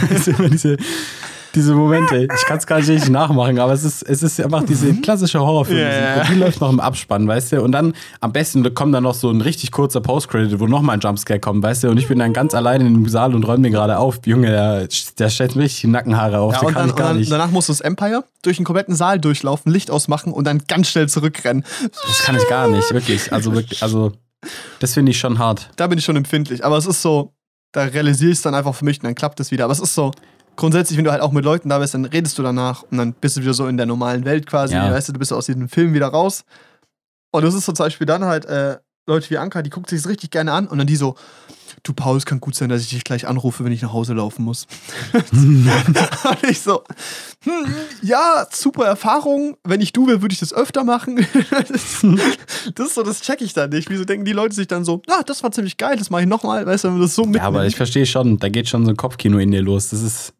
das 0.09 0.11
ist 0.11 0.27
immer 0.27 0.49
diese 0.49 0.77
diese 1.55 1.73
Momente. 1.73 2.27
Ich 2.35 2.45
kann 2.45 2.57
es 2.57 2.67
gar 2.67 2.77
nicht 2.77 2.89
richtig 2.89 3.09
nachmachen, 3.09 3.57
aber 3.59 3.73
es 3.73 3.83
ist, 3.83 4.03
es 4.03 4.21
ist 4.21 4.39
einfach 4.41 4.63
diese 4.63 4.93
klassische 4.95 5.39
Horrorfilm. 5.39 5.79
Yeah. 5.79 6.25
Die 6.25 6.35
läuft 6.35 6.61
noch 6.61 6.69
im 6.69 6.79
Abspann, 6.79 7.27
weißt 7.27 7.53
du? 7.53 7.61
Und 7.61 7.71
dann 7.71 7.93
am 8.19 8.31
besten 8.31 8.73
kommt 8.73 8.93
dann 8.93 9.03
noch 9.03 9.13
so 9.13 9.29
ein 9.29 9.41
richtig 9.41 9.71
kurzer 9.71 10.01
Post-Credit, 10.01 10.59
wo 10.59 10.67
nochmal 10.67 10.97
ein 10.97 10.99
Jumpscare 10.99 11.39
kommt, 11.39 11.63
weißt 11.63 11.85
du? 11.85 11.89
Und 11.89 11.97
ich 11.97 12.07
bin 12.07 12.19
dann 12.19 12.33
ganz 12.33 12.53
alleine 12.53 12.85
in 12.85 12.93
dem 12.93 13.09
Saal 13.09 13.33
und 13.33 13.43
räume 13.47 13.59
mir 13.59 13.71
gerade 13.71 13.97
auf. 13.97 14.19
Junge, 14.25 14.47
der, 14.47 14.87
der 15.17 15.29
stellt 15.29 15.55
mir 15.55 15.63
richtig 15.63 15.81
die 15.81 15.87
Nackenhaare 15.87 16.39
auf. 16.39 16.53
Ja, 16.53 16.61
und, 16.61 16.75
dann, 16.75 16.89
und 16.89 16.99
dann, 16.99 17.25
danach 17.29 17.51
musst 17.51 17.69
du 17.69 17.73
das 17.73 17.81
Empire 17.81 18.23
durch 18.41 18.57
den 18.57 18.65
kompletten 18.65 18.95
Saal 18.95 19.19
durchlaufen, 19.19 19.71
Licht 19.71 19.89
ausmachen 19.89 20.33
und 20.33 20.45
dann 20.45 20.63
ganz 20.67 20.89
schnell 20.89 21.07
zurückrennen. 21.09 21.63
Das 22.07 22.19
kann 22.23 22.35
ich 22.35 22.47
gar 22.49 22.67
nicht, 22.67 22.93
wirklich. 22.93 23.31
Also 23.31 23.53
wirklich, 23.53 23.81
also 23.81 24.11
das 24.79 24.93
finde 24.93 25.11
ich 25.11 25.19
schon 25.19 25.39
hart. 25.39 25.69
Da 25.75 25.87
bin 25.87 25.97
ich 25.97 26.05
schon 26.05 26.15
empfindlich, 26.15 26.63
aber 26.63 26.77
es 26.77 26.85
ist 26.85 27.01
so, 27.01 27.33
da 27.71 27.83
realisiere 27.83 28.31
ich 28.31 28.37
es 28.37 28.41
dann 28.41 28.55
einfach 28.55 28.75
für 28.75 28.85
mich 28.85 28.99
und 28.99 29.05
dann 29.05 29.15
klappt 29.15 29.39
es 29.39 29.51
wieder. 29.51 29.65
Aber 29.65 29.73
es 29.73 29.79
ist 29.79 29.95
so, 29.95 30.11
grundsätzlich, 30.55 30.97
wenn 30.97 31.05
du 31.05 31.11
halt 31.11 31.21
auch 31.21 31.31
mit 31.31 31.45
Leuten 31.45 31.69
da 31.69 31.79
bist, 31.79 31.93
dann 31.93 32.05
redest 32.05 32.37
du 32.37 32.43
danach 32.43 32.83
und 32.83 32.97
dann 32.97 33.13
bist 33.13 33.37
du 33.37 33.41
wieder 33.41 33.53
so 33.53 33.67
in 33.67 33.77
der 33.77 33.85
normalen 33.85 34.25
Welt 34.25 34.47
quasi. 34.47 34.73
Ja. 34.73 34.91
Weißt 34.91 35.09
du, 35.09 35.13
du 35.13 35.19
bist 35.19 35.33
aus 35.33 35.45
diesem 35.45 35.69
Film 35.69 35.93
wieder 35.93 36.07
raus. 36.07 36.43
Und 37.31 37.43
das 37.43 37.53
ist 37.53 37.65
so 37.65 37.73
zum 37.73 37.85
Beispiel 37.85 38.07
dann 38.07 38.23
halt 38.25 38.45
äh, 38.45 38.77
Leute 39.07 39.29
wie 39.29 39.37
Anka, 39.37 39.61
die 39.61 39.69
guckt 39.69 39.89
sich 39.89 40.01
das 40.01 40.09
richtig 40.09 40.31
gerne 40.31 40.51
an 40.51 40.67
und 40.67 40.77
dann 40.77 40.87
die 40.87 40.95
so, 40.95 41.15
du 41.83 41.93
Paul, 41.93 42.17
es 42.17 42.25
kann 42.25 42.39
gut 42.39 42.55
sein, 42.55 42.69
dass 42.69 42.81
ich 42.81 42.89
dich 42.89 43.03
gleich 43.03 43.27
anrufe, 43.27 43.63
wenn 43.63 43.71
ich 43.71 43.83
nach 43.83 43.93
Hause 43.93 44.13
laufen 44.13 44.43
muss. 44.43 44.65
und 45.13 45.69
ich 46.49 46.61
so, 46.61 46.83
hm, 47.43 47.75
ja, 48.01 48.47
super 48.51 48.85
Erfahrung. 48.85 49.57
Wenn 49.63 49.81
ich 49.81 49.93
du 49.93 50.07
wäre, 50.07 50.21
würde 50.21 50.33
ich 50.33 50.39
das 50.39 50.53
öfter 50.53 50.83
machen. 50.83 51.17
das, 51.51 52.03
das, 52.73 52.87
ist 52.87 52.95
so, 52.95 53.03
das 53.03 53.21
check 53.21 53.41
ich 53.41 53.53
dann 53.53 53.69
nicht. 53.69 53.89
Wieso 53.91 54.05
denken 54.05 54.25
die 54.25 54.33
Leute 54.33 54.55
sich 54.55 54.67
dann 54.67 54.83
so, 54.83 55.03
ah, 55.07 55.21
das 55.23 55.43
war 55.43 55.51
ziemlich 55.51 55.77
geil, 55.77 55.97
das 55.97 56.09
mache 56.09 56.23
ich 56.23 56.27
nochmal, 56.27 56.65
weißt 56.65 56.85
du, 56.85 56.87
wenn 56.87 56.95
man 56.95 57.01
das 57.03 57.13
so 57.13 57.23
mitnimmt. 57.23 57.43
Ja, 57.43 57.47
aber 57.47 57.65
ich 57.67 57.75
verstehe 57.75 58.07
schon, 58.07 58.39
da 58.39 58.49
geht 58.49 58.67
schon 58.67 58.85
so 58.85 58.91
ein 58.91 58.97
Kopfkino 58.97 59.37
in 59.37 59.51
dir 59.51 59.61
los. 59.61 59.89
Das 59.89 60.01
ist 60.01 60.33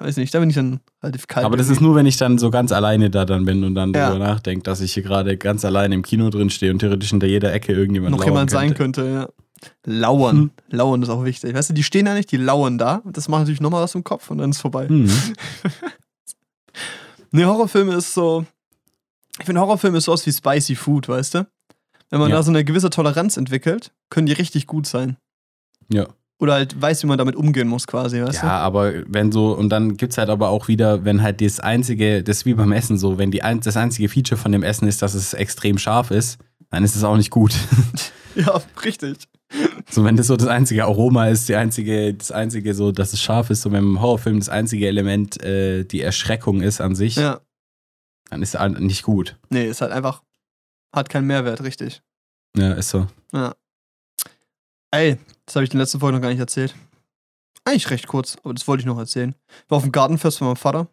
weiß 0.00 0.16
nicht, 0.16 0.34
da 0.34 0.40
bin 0.40 0.50
ich 0.50 0.56
dann 0.56 0.80
relativ 1.02 1.26
kalt. 1.26 1.44
Aber 1.44 1.56
das 1.56 1.68
ist 1.68 1.80
nur, 1.80 1.94
wenn 1.94 2.06
ich 2.06 2.16
dann 2.16 2.38
so 2.38 2.50
ganz 2.50 2.72
alleine 2.72 3.10
da 3.10 3.24
dann 3.24 3.44
bin 3.44 3.64
und 3.64 3.74
dann 3.74 3.92
ja. 3.92 4.08
darüber 4.08 4.24
nachdenke, 4.24 4.62
dass 4.62 4.80
ich 4.80 4.94
hier 4.94 5.02
gerade 5.02 5.36
ganz 5.36 5.64
alleine 5.64 5.94
im 5.94 6.02
Kino 6.02 6.30
drin 6.30 6.50
stehe 6.50 6.72
und 6.72 6.78
theoretisch 6.78 7.10
hinter 7.10 7.26
jeder 7.26 7.52
Ecke 7.52 7.72
irgendjemand 7.72 8.16
noch 8.16 8.24
jemand 8.24 8.50
könnte. 8.50 8.66
sein 8.66 8.74
könnte, 8.74 9.08
ja. 9.08 9.28
Lauern. 9.84 10.36
Hm. 10.36 10.50
Lauern 10.70 11.02
ist 11.02 11.08
auch 11.08 11.24
wichtig. 11.24 11.54
Weißt 11.54 11.70
du, 11.70 11.74
die 11.74 11.82
stehen 11.82 12.06
da 12.06 12.14
nicht, 12.14 12.30
die 12.30 12.36
lauern 12.36 12.78
da. 12.78 12.96
Und 12.96 13.16
das 13.16 13.28
macht 13.28 13.40
natürlich 13.42 13.60
nochmal 13.60 13.82
was 13.82 13.94
im 13.94 14.04
Kopf 14.04 14.30
und 14.30 14.38
dann 14.38 14.50
ist 14.50 14.56
es 14.56 14.62
vorbei. 14.62 14.88
Mhm. 14.94 15.10
ne, 17.30 17.46
Horrorfilme 17.46 17.94
ist 17.94 18.14
so. 18.14 18.44
Ich 19.38 19.46
finde, 19.46 19.60
Horrorfilme 19.60 19.98
ist 19.98 20.04
sowas 20.04 20.24
wie 20.26 20.32
Spicy 20.32 20.76
Food, 20.76 21.08
weißt 21.08 21.34
du? 21.34 21.46
Wenn 22.10 22.20
man 22.20 22.30
ja. 22.30 22.36
da 22.36 22.42
so 22.42 22.50
eine 22.50 22.64
gewisse 22.64 22.90
Toleranz 22.90 23.36
entwickelt, 23.36 23.92
können 24.10 24.26
die 24.26 24.32
richtig 24.32 24.66
gut 24.66 24.86
sein. 24.86 25.16
Ja. 25.92 26.06
Oder 26.40 26.54
halt 26.54 26.80
weiß, 26.80 27.02
wie 27.02 27.06
man 27.06 27.18
damit 27.18 27.36
umgehen 27.36 27.68
muss, 27.68 27.86
quasi, 27.86 28.20
weißt 28.20 28.34
ja, 28.36 28.40
du? 28.40 28.46
Ja, 28.46 28.58
aber 28.58 28.92
wenn 29.06 29.30
so, 29.30 29.52
und 29.56 29.68
dann 29.68 29.96
gibt 29.96 30.12
es 30.12 30.18
halt 30.18 30.30
aber 30.30 30.48
auch 30.48 30.66
wieder, 30.66 31.04
wenn 31.04 31.22
halt 31.22 31.40
das 31.40 31.60
einzige, 31.60 32.24
das 32.24 32.38
ist 32.38 32.46
wie 32.46 32.54
beim 32.54 32.72
Essen 32.72 32.98
so, 32.98 33.18
wenn 33.18 33.30
die, 33.30 33.38
das 33.38 33.76
einzige 33.76 34.08
Feature 34.08 34.40
von 34.40 34.50
dem 34.50 34.64
Essen 34.64 34.88
ist, 34.88 35.00
dass 35.00 35.14
es 35.14 35.32
extrem 35.32 35.78
scharf 35.78 36.10
ist, 36.10 36.38
dann 36.70 36.82
ist 36.82 36.96
es 36.96 37.04
auch 37.04 37.16
nicht 37.16 37.30
gut. 37.30 37.54
ja, 38.34 38.60
richtig. 38.84 39.28
So, 39.88 40.04
wenn 40.04 40.16
das 40.16 40.26
so 40.26 40.36
das 40.36 40.48
einzige 40.48 40.84
Aroma 40.84 41.28
ist, 41.28 41.48
die 41.48 41.54
einzige, 41.54 42.14
das 42.14 42.32
einzige 42.32 42.74
so, 42.74 42.90
dass 42.90 43.12
es 43.12 43.22
scharf 43.22 43.50
ist, 43.50 43.62
so 43.62 43.70
wenn 43.70 43.84
im 43.84 44.00
Horrorfilm 44.00 44.40
das 44.40 44.48
einzige 44.48 44.88
Element 44.88 45.40
äh, 45.42 45.84
die 45.84 46.00
Erschreckung 46.00 46.60
ist 46.60 46.80
an 46.80 46.96
sich, 46.96 47.14
ja. 47.14 47.40
dann 48.30 48.42
ist 48.42 48.54
es 48.54 48.60
halt 48.60 48.80
nicht 48.80 49.04
gut. 49.04 49.38
Nee, 49.50 49.66
ist 49.66 49.80
halt 49.80 49.92
einfach, 49.92 50.22
hat 50.92 51.08
keinen 51.08 51.28
Mehrwert, 51.28 51.62
richtig. 51.62 52.02
Ja, 52.56 52.72
ist 52.72 52.90
so. 52.90 53.06
Ja. 53.32 53.54
Ey, 54.90 55.18
das 55.46 55.56
habe 55.56 55.64
ich 55.64 55.70
in 55.70 55.78
der 55.78 55.84
letzten 55.84 56.00
Folge 56.00 56.16
noch 56.16 56.22
gar 56.22 56.30
nicht 56.30 56.38
erzählt. 56.38 56.74
Eigentlich 57.64 57.90
recht 57.90 58.06
kurz, 58.06 58.36
aber 58.42 58.54
das 58.54 58.68
wollte 58.68 58.82
ich 58.82 58.86
noch 58.86 58.98
erzählen. 58.98 59.34
Ich 59.48 59.70
war 59.70 59.76
auf 59.76 59.84
dem 59.84 59.92
Gartenfest 59.92 60.38
von 60.38 60.48
meinem 60.48 60.56
Vater. 60.56 60.88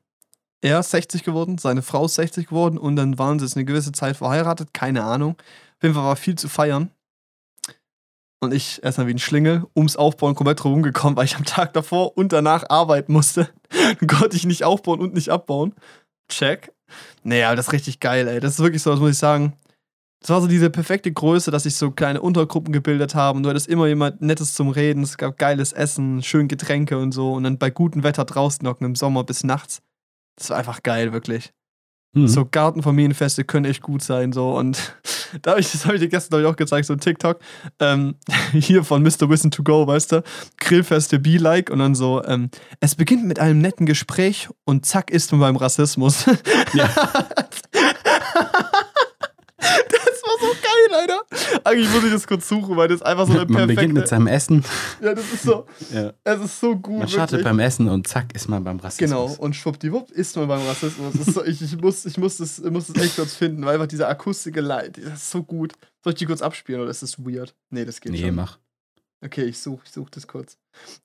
Er 0.62 0.80
ist 0.80 0.92
60 0.92 1.24
geworden, 1.24 1.58
seine 1.58 1.82
Frau 1.82 2.06
ist 2.06 2.16
60 2.16 2.48
geworden 2.48 2.78
und 2.78 2.96
dann 2.96 3.18
waren 3.18 3.40
sie 3.40 3.46
jetzt 3.46 3.58
eine 3.58 3.66
gewisse 3.66 3.92
Zeit 3.92 4.18
verheiratet, 4.18 4.74
keine 4.74 5.04
Ahnung. 5.04 5.36
Auf 5.38 5.84
jeden 5.84 5.96
Fall 5.96 6.04
war 6.04 6.16
viel 6.16 6.36
zu 6.36 6.48
feiern. 6.48 6.92
Und 8.40 8.54
ich 8.54 8.84
erstmal 8.84 9.08
wie 9.08 9.14
ein 9.14 9.20
Schlingel 9.20 9.66
ums 9.76 9.96
Aufbauen 9.98 10.34
komplett 10.34 10.64
rumgekommen, 10.64 11.16
weil 11.16 11.26
ich 11.26 11.36
am 11.36 11.46
Tag 11.46 11.74
davor 11.74 12.18
und 12.18 12.32
danach 12.32 12.70
arbeiten 12.70 13.14
musste. 13.14 13.50
Dann 14.00 14.08
konnte 14.08 14.36
ich 14.36 14.46
nicht 14.46 14.64
aufbauen 14.64 15.00
und 15.00 15.14
nicht 15.14 15.30
abbauen. 15.30 15.76
Check. 16.30 16.72
Naja, 17.24 17.56
das 17.56 17.68
ist 17.68 17.74
richtig 17.74 18.00
geil, 18.00 18.28
ey. 18.28 18.40
Das 18.40 18.54
ist 18.54 18.60
wirklich 18.60 18.82
so, 18.82 18.92
das 18.92 19.00
muss 19.00 19.12
ich 19.12 19.18
sagen. 19.18 19.54
Das 20.22 20.30
war 20.30 20.40
so 20.40 20.48
diese 20.48 20.70
perfekte 20.70 21.12
Größe, 21.12 21.50
dass 21.50 21.64
sich 21.64 21.76
so 21.76 21.90
kleine 21.90 22.22
Untergruppen 22.22 22.72
gebildet 22.72 23.16
haben. 23.16 23.38
Und 23.38 23.44
du 23.44 23.50
hattest 23.50 23.68
immer 23.68 23.88
jemand 23.88 24.22
Nettes 24.22 24.54
zum 24.54 24.70
Reden. 24.70 25.02
Es 25.02 25.18
gab 25.18 25.40
geiles 25.40 25.74
Essen, 25.74 26.22
schön 26.22 26.48
Getränke 26.48 27.00
und 27.00 27.12
so. 27.12 27.34
Und 27.34 27.44
dann 27.44 27.58
bei 27.58 27.72
gutem 27.72 28.04
Wetter 28.04 28.24
draußen 28.24 28.68
hocken 28.68 28.86
im 28.86 28.96
Sommer 28.96 29.24
bis 29.24 29.44
nachts. 29.44 29.82
Das 30.36 30.52
war 30.52 30.58
einfach 30.58 30.84
geil, 30.84 31.12
wirklich. 31.12 31.52
Mhm. 32.14 32.28
So 32.28 32.46
Gartenfamilienfeste 32.46 33.46
können 33.46 33.66
echt 33.66 33.82
gut 33.82 34.04
sein. 34.04 34.32
So. 34.32 34.56
Und 34.56 34.96
da 35.42 35.52
habe 35.52 35.62
ich, 35.62 35.72
das 35.72 35.86
habe 35.86 35.96
ich 35.96 36.02
dir 36.02 36.10
gestern 36.10 36.46
auch 36.46 36.56
gezeigt, 36.56 36.86
so 36.86 36.94
ein 36.94 37.00
TikTok. 37.00 37.40
Ähm, 37.80 38.16
hier 38.52 38.84
von 38.84 39.02
Mr. 39.02 39.28
Wissen 39.28 39.50
to 39.50 39.64
Go, 39.64 39.88
weißt 39.88 40.12
du? 40.12 40.24
Grillfeste 40.58 41.18
Be 41.18 41.38
Like 41.38 41.72
und 41.72 41.80
dann 41.80 41.96
so, 41.96 42.24
ähm, 42.26 42.52
es 42.80 42.94
beginnt 42.94 43.26
mit 43.26 43.40
einem 43.40 43.60
netten 43.60 43.88
Gespräch 43.88 44.50
und 44.66 44.86
zack 44.86 45.10
ist 45.10 45.32
man 45.32 45.42
beim 45.42 45.56
Rassismus. 45.56 46.26
Ja. 46.74 46.90
Alter. 50.94 51.22
Eigentlich 51.64 51.90
muss 51.92 52.04
ich 52.04 52.12
das 52.12 52.28
kurz 52.28 52.48
suchen, 52.48 52.76
weil 52.78 52.88
das 52.88 53.02
einfach 53.02 53.26
so 53.26 53.34
eine 53.34 53.46
perfekte... 53.46 53.68
Man 53.68 53.76
beginnt 53.76 53.94
mit 53.94 54.08
seinem 54.08 54.28
Essen. 54.28 54.64
Ja, 55.02 55.14
das 55.14 55.32
ist 55.34 55.44
so... 55.44 55.66
ja. 55.94 56.14
Es 56.24 56.40
ist 56.40 56.60
so 56.60 56.76
gut, 56.76 57.00
Man 57.00 57.08
startet 57.08 57.34
wirklich. 57.34 57.46
beim 57.46 57.60
Essen 57.60 57.90
und 57.90 58.08
zack, 58.08 58.34
ist 58.36 58.48
man 58.48 58.64
beim 58.64 58.80
Rassismus. 58.80 59.10
Genau, 59.10 59.36
und 59.40 59.56
schwuppdiwupp 59.56 60.12
ist 60.12 60.36
man 60.36 60.48
beim 60.48 60.66
Rassismus. 60.66 61.14
So, 61.14 61.44
ich, 61.44 61.62
ich, 61.62 61.82
muss, 61.82 62.06
ich 62.06 62.18
muss, 62.18 62.38
das, 62.38 62.60
muss 62.60 62.88
das 62.88 63.04
echt 63.04 63.16
kurz 63.16 63.36
finden, 63.36 63.66
weil 63.66 63.76
einfach 63.76 63.88
diese 63.88 64.08
akustische 64.08 64.62
Leid, 64.62 64.98
das 64.98 65.14
ist 65.14 65.32
so 65.32 65.44
gut. 65.44 65.74
Soll 66.04 66.14
ich 66.14 66.20
die 66.20 66.26
kurz 66.26 66.42
abspielen 66.42 66.82
oder 66.82 66.90
ist 66.90 67.04
das 67.04 67.20
weird? 67.20 67.56
Nee, 67.70 67.86
das 67.86 68.02
geht 68.02 68.12
nee, 68.12 68.20
schon. 68.20 68.28
Nee, 68.28 68.32
mach. 68.32 68.58
Okay, 69.24 69.44
ich 69.44 69.60
suche 69.60 69.82
ich 69.86 69.92
such 69.92 70.10
das 70.10 70.28
kurz. 70.28 70.58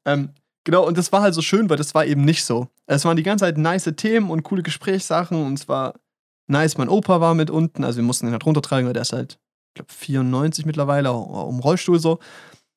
Ähm, 0.07 0.31
genau, 0.65 0.87
und 0.87 0.97
das 0.97 1.13
war 1.13 1.21
halt 1.21 1.35
so 1.35 1.43
schön, 1.43 1.69
weil 1.69 1.77
das 1.77 1.95
war 1.95 2.07
eben 2.07 2.25
nicht 2.25 2.45
so. 2.45 2.69
Es 2.87 3.05
waren 3.05 3.17
die 3.17 3.23
ganze 3.23 3.45
Zeit 3.45 3.59
nice 3.59 3.93
Themen 3.97 4.31
und 4.31 4.43
coole 4.43 4.63
Gesprächssachen 4.63 5.45
und 5.45 5.59
es 5.59 5.69
war 5.69 5.95
nice. 6.47 6.79
Mein 6.79 6.89
Opa 6.89 7.21
war 7.21 7.35
mit 7.35 7.51
unten, 7.51 7.85
also 7.85 7.99
wir 7.99 8.05
mussten 8.05 8.27
ihn 8.27 8.33
halt 8.33 8.47
runtertragen, 8.47 8.87
weil 8.87 8.95
der 8.95 9.03
ist 9.03 9.13
halt, 9.13 9.39
glaube, 9.77 9.93
94 9.93 10.67
mittlerweile, 10.67 11.13
um 11.13 11.61
Rollstuhl 11.61 11.99
so. 11.99 12.19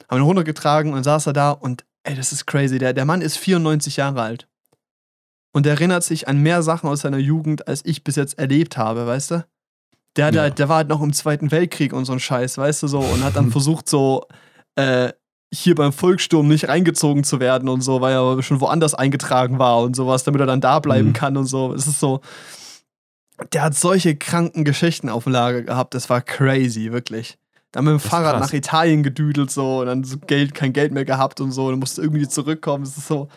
Haben 0.10 0.22
ihn 0.22 0.26
runtergetragen 0.26 0.94
und 0.94 1.04
saß 1.04 1.28
er 1.28 1.34
da 1.34 1.52
und 1.52 1.86
ey, 2.04 2.16
das 2.16 2.32
ist 2.32 2.46
crazy. 2.46 2.80
Der, 2.80 2.94
der 2.94 3.06
Mann 3.06 3.22
ist 3.22 3.38
94 3.38 3.98
Jahre 3.98 4.22
alt. 4.22 4.48
Und 5.52 5.66
der 5.66 5.74
erinnert 5.74 6.04
sich 6.04 6.28
an 6.28 6.38
mehr 6.38 6.62
Sachen 6.62 6.90
aus 6.90 7.02
seiner 7.02 7.18
Jugend, 7.18 7.68
als 7.68 7.84
ich 7.84 8.04
bis 8.04 8.16
jetzt 8.16 8.38
erlebt 8.38 8.78
habe, 8.78 9.08
weißt 9.08 9.32
du? 9.32 9.46
Der, 10.16 10.32
der, 10.32 10.44
ja. 10.44 10.50
der 10.50 10.70
war 10.70 10.78
halt 10.78 10.90
noch 10.90 11.02
im 11.02 11.14
Zweiten 11.14 11.52
Weltkrieg 11.52 11.94
und 11.94 12.06
so 12.06 12.14
ein 12.14 12.20
Scheiß, 12.20 12.58
weißt 12.58 12.84
du 12.84 12.88
so, 12.88 13.00
und 13.00 13.24
hat 13.24 13.36
dann 13.36 13.52
versucht, 13.52 13.90
so 13.90 14.26
äh, 14.76 15.12
hier 15.52 15.76
beim 15.76 15.92
Volkssturm 15.92 16.48
nicht 16.48 16.68
reingezogen 16.68 17.24
zu 17.24 17.40
werden 17.40 17.70
und 17.70 17.82
so, 17.82 18.02
weil 18.02 18.14
er 18.14 18.44
schon 18.44 18.62
woanders 18.62 18.94
eingetragen 18.94 19.58
war 19.58 19.82
und 19.82 19.96
sowas, 19.96 20.24
damit 20.24 20.42
er 20.42 20.48
dann 20.48 20.62
da 20.62 20.80
bleiben 20.80 21.10
mhm. 21.10 21.14
kann 21.14 21.38
und 21.38 21.46
so. 21.46 21.74
Es 21.74 21.88
ist 21.88 22.00
so, 22.00 22.22
der 23.54 23.64
hat 23.64 23.76
solche 23.76 24.16
kranken 24.16 24.64
Geschichten 24.64 25.10
auf 25.10 25.26
Lager 25.26 25.62
gehabt, 25.64 25.94
das 25.94 26.10
war 26.10 26.22
crazy, 26.22 26.92
wirklich. 26.92 27.38
Dann 27.72 27.86
mit 27.86 27.92
dem 27.92 28.00
Fahrrad 28.00 28.38
krass. 28.38 28.48
nach 28.48 28.54
Italien 28.54 29.04
gedüdelt 29.04 29.52
so 29.52 29.82
und 29.82 29.86
dann 29.86 30.04
so 30.04 30.18
Geld, 30.18 30.56
kein 30.56 30.74
Geld 30.74 30.92
mehr 30.92 31.06
gehabt 31.06 31.40
und 31.40 31.52
so, 31.52 31.70
dann 31.70 31.80
musste 31.80 32.02
irgendwie 32.02 32.28
zurückkommen. 32.28 32.84
Das 32.84 32.98
ist 32.98 33.08
so. 33.08 33.28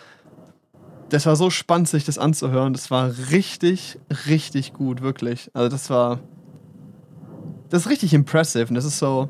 Das 1.10 1.26
war 1.26 1.36
so 1.36 1.50
spannend, 1.50 1.88
sich 1.88 2.04
das 2.04 2.16
anzuhören. 2.16 2.72
Das 2.72 2.90
war 2.90 3.12
richtig, 3.30 3.98
richtig 4.26 4.72
gut, 4.72 5.02
wirklich. 5.02 5.50
Also 5.52 5.68
das 5.68 5.90
war. 5.90 6.20
Das 7.68 7.82
ist 7.82 7.90
richtig 7.90 8.14
impressive 8.14 8.68
und 8.68 8.74
das 8.74 8.86
ist 8.86 8.98
so. 8.98 9.28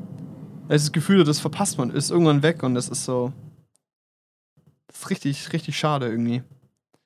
Das 0.68 0.92
Gefühl, 0.92 1.24
das 1.24 1.40
verpasst 1.40 1.76
man, 1.78 1.90
ist 1.90 2.10
irgendwann 2.10 2.42
weg 2.42 2.62
und 2.62 2.74
das 2.74 2.88
ist 2.88 3.04
so. 3.04 3.32
Das 4.86 4.98
ist 4.98 5.10
richtig, 5.10 5.52
richtig 5.52 5.76
schade 5.76 6.06
irgendwie. 6.06 6.42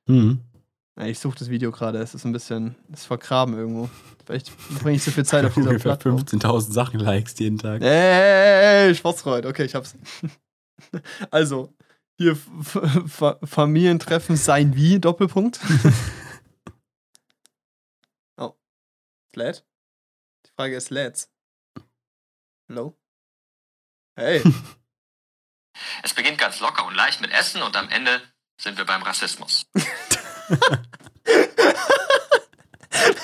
Mhm. 0.07 0.41
Ich 1.05 1.19
suche 1.19 1.39
das 1.39 1.51
Video 1.51 1.71
gerade, 1.73 1.99
es 1.99 2.15
ist 2.15 2.25
ein 2.25 2.33
bisschen, 2.33 2.75
es 2.91 3.01
ist 3.01 3.07
vergraben 3.07 3.55
irgendwo. 3.55 3.91
Vielleicht 4.25 4.51
bringe 4.81 4.97
ich 4.97 5.05
so 5.05 5.11
viel 5.11 5.27
Zeit 5.27 5.45
auf 5.45 5.53
dieser 5.53 5.69
Ungefähr 5.69 6.01
15.000 6.01 6.73
Sachen 6.73 7.01
likes 7.01 7.39
jeden 7.39 7.59
Tag. 7.59 7.83
Ey, 7.83 8.95
Sportsfreund, 8.95 9.45
okay, 9.45 9.65
ich 9.65 9.75
hab's. 9.75 9.95
Also, 11.31 11.75
hier 12.19 12.33
F 12.33 12.77
F 12.77 13.39
Familientreffen 13.45 14.37
sein 14.37 14.77
wie, 14.77 15.01
Doppelpunkt. 15.01 15.59
oh. 18.37 18.53
Lädt? 19.35 19.65
Die 20.45 20.51
Frage 20.55 20.77
ist, 20.77 20.91
lädt's? 20.91 21.31
Hello? 22.69 22.99
Hey. 24.17 24.43
Es 26.03 26.15
beginnt 26.15 26.39
ganz 26.39 26.61
locker 26.61 26.87
und 26.87 26.95
leicht 26.95 27.21
mit 27.21 27.31
Essen 27.33 27.61
und 27.61 27.77
am 27.77 27.91
Ende 27.91 28.23
sind 28.59 28.79
wir 28.79 28.87
beim 28.87 29.03
Rassismus. 29.03 29.67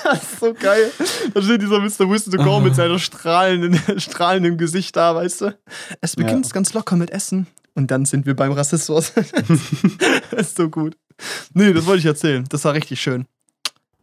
das 0.04 0.22
ist 0.22 0.40
so 0.40 0.54
geil. 0.54 0.90
Da 1.34 1.42
steht 1.42 1.62
dieser 1.62 1.80
Mr. 1.80 2.10
Wisdom 2.10 2.34
to 2.34 2.44
Go 2.44 2.60
mit 2.60 2.74
seiner 2.74 2.98
strahlenden, 2.98 3.78
strahlenden 4.00 4.58
Gesicht 4.58 4.96
da, 4.96 5.14
weißt 5.14 5.42
du? 5.42 5.58
Es 6.00 6.16
beginnt 6.16 6.46
ja. 6.46 6.52
ganz 6.52 6.72
locker 6.74 6.96
mit 6.96 7.10
Essen 7.10 7.46
und 7.74 7.90
dann 7.90 8.04
sind 8.04 8.26
wir 8.26 8.36
beim 8.36 8.52
Rassismus. 8.52 9.12
das 10.30 10.40
ist 10.40 10.56
so 10.56 10.68
gut. 10.68 10.96
Nee, 11.54 11.72
das 11.72 11.86
wollte 11.86 12.00
ich 12.00 12.06
erzählen. 12.06 12.44
Das 12.48 12.64
war 12.64 12.74
richtig 12.74 13.00
schön. 13.00 13.26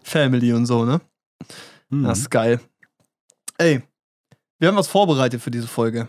Family 0.01 0.53
und 0.53 0.65
so, 0.65 0.85
ne? 0.85 1.01
Mhm. 1.89 2.03
Das 2.03 2.19
ist 2.19 2.29
geil. 2.29 2.59
Ey, 3.57 3.81
wir 4.59 4.67
haben 4.67 4.77
was 4.77 4.87
vorbereitet 4.87 5.41
für 5.41 5.51
diese 5.51 5.67
Folge 5.67 6.07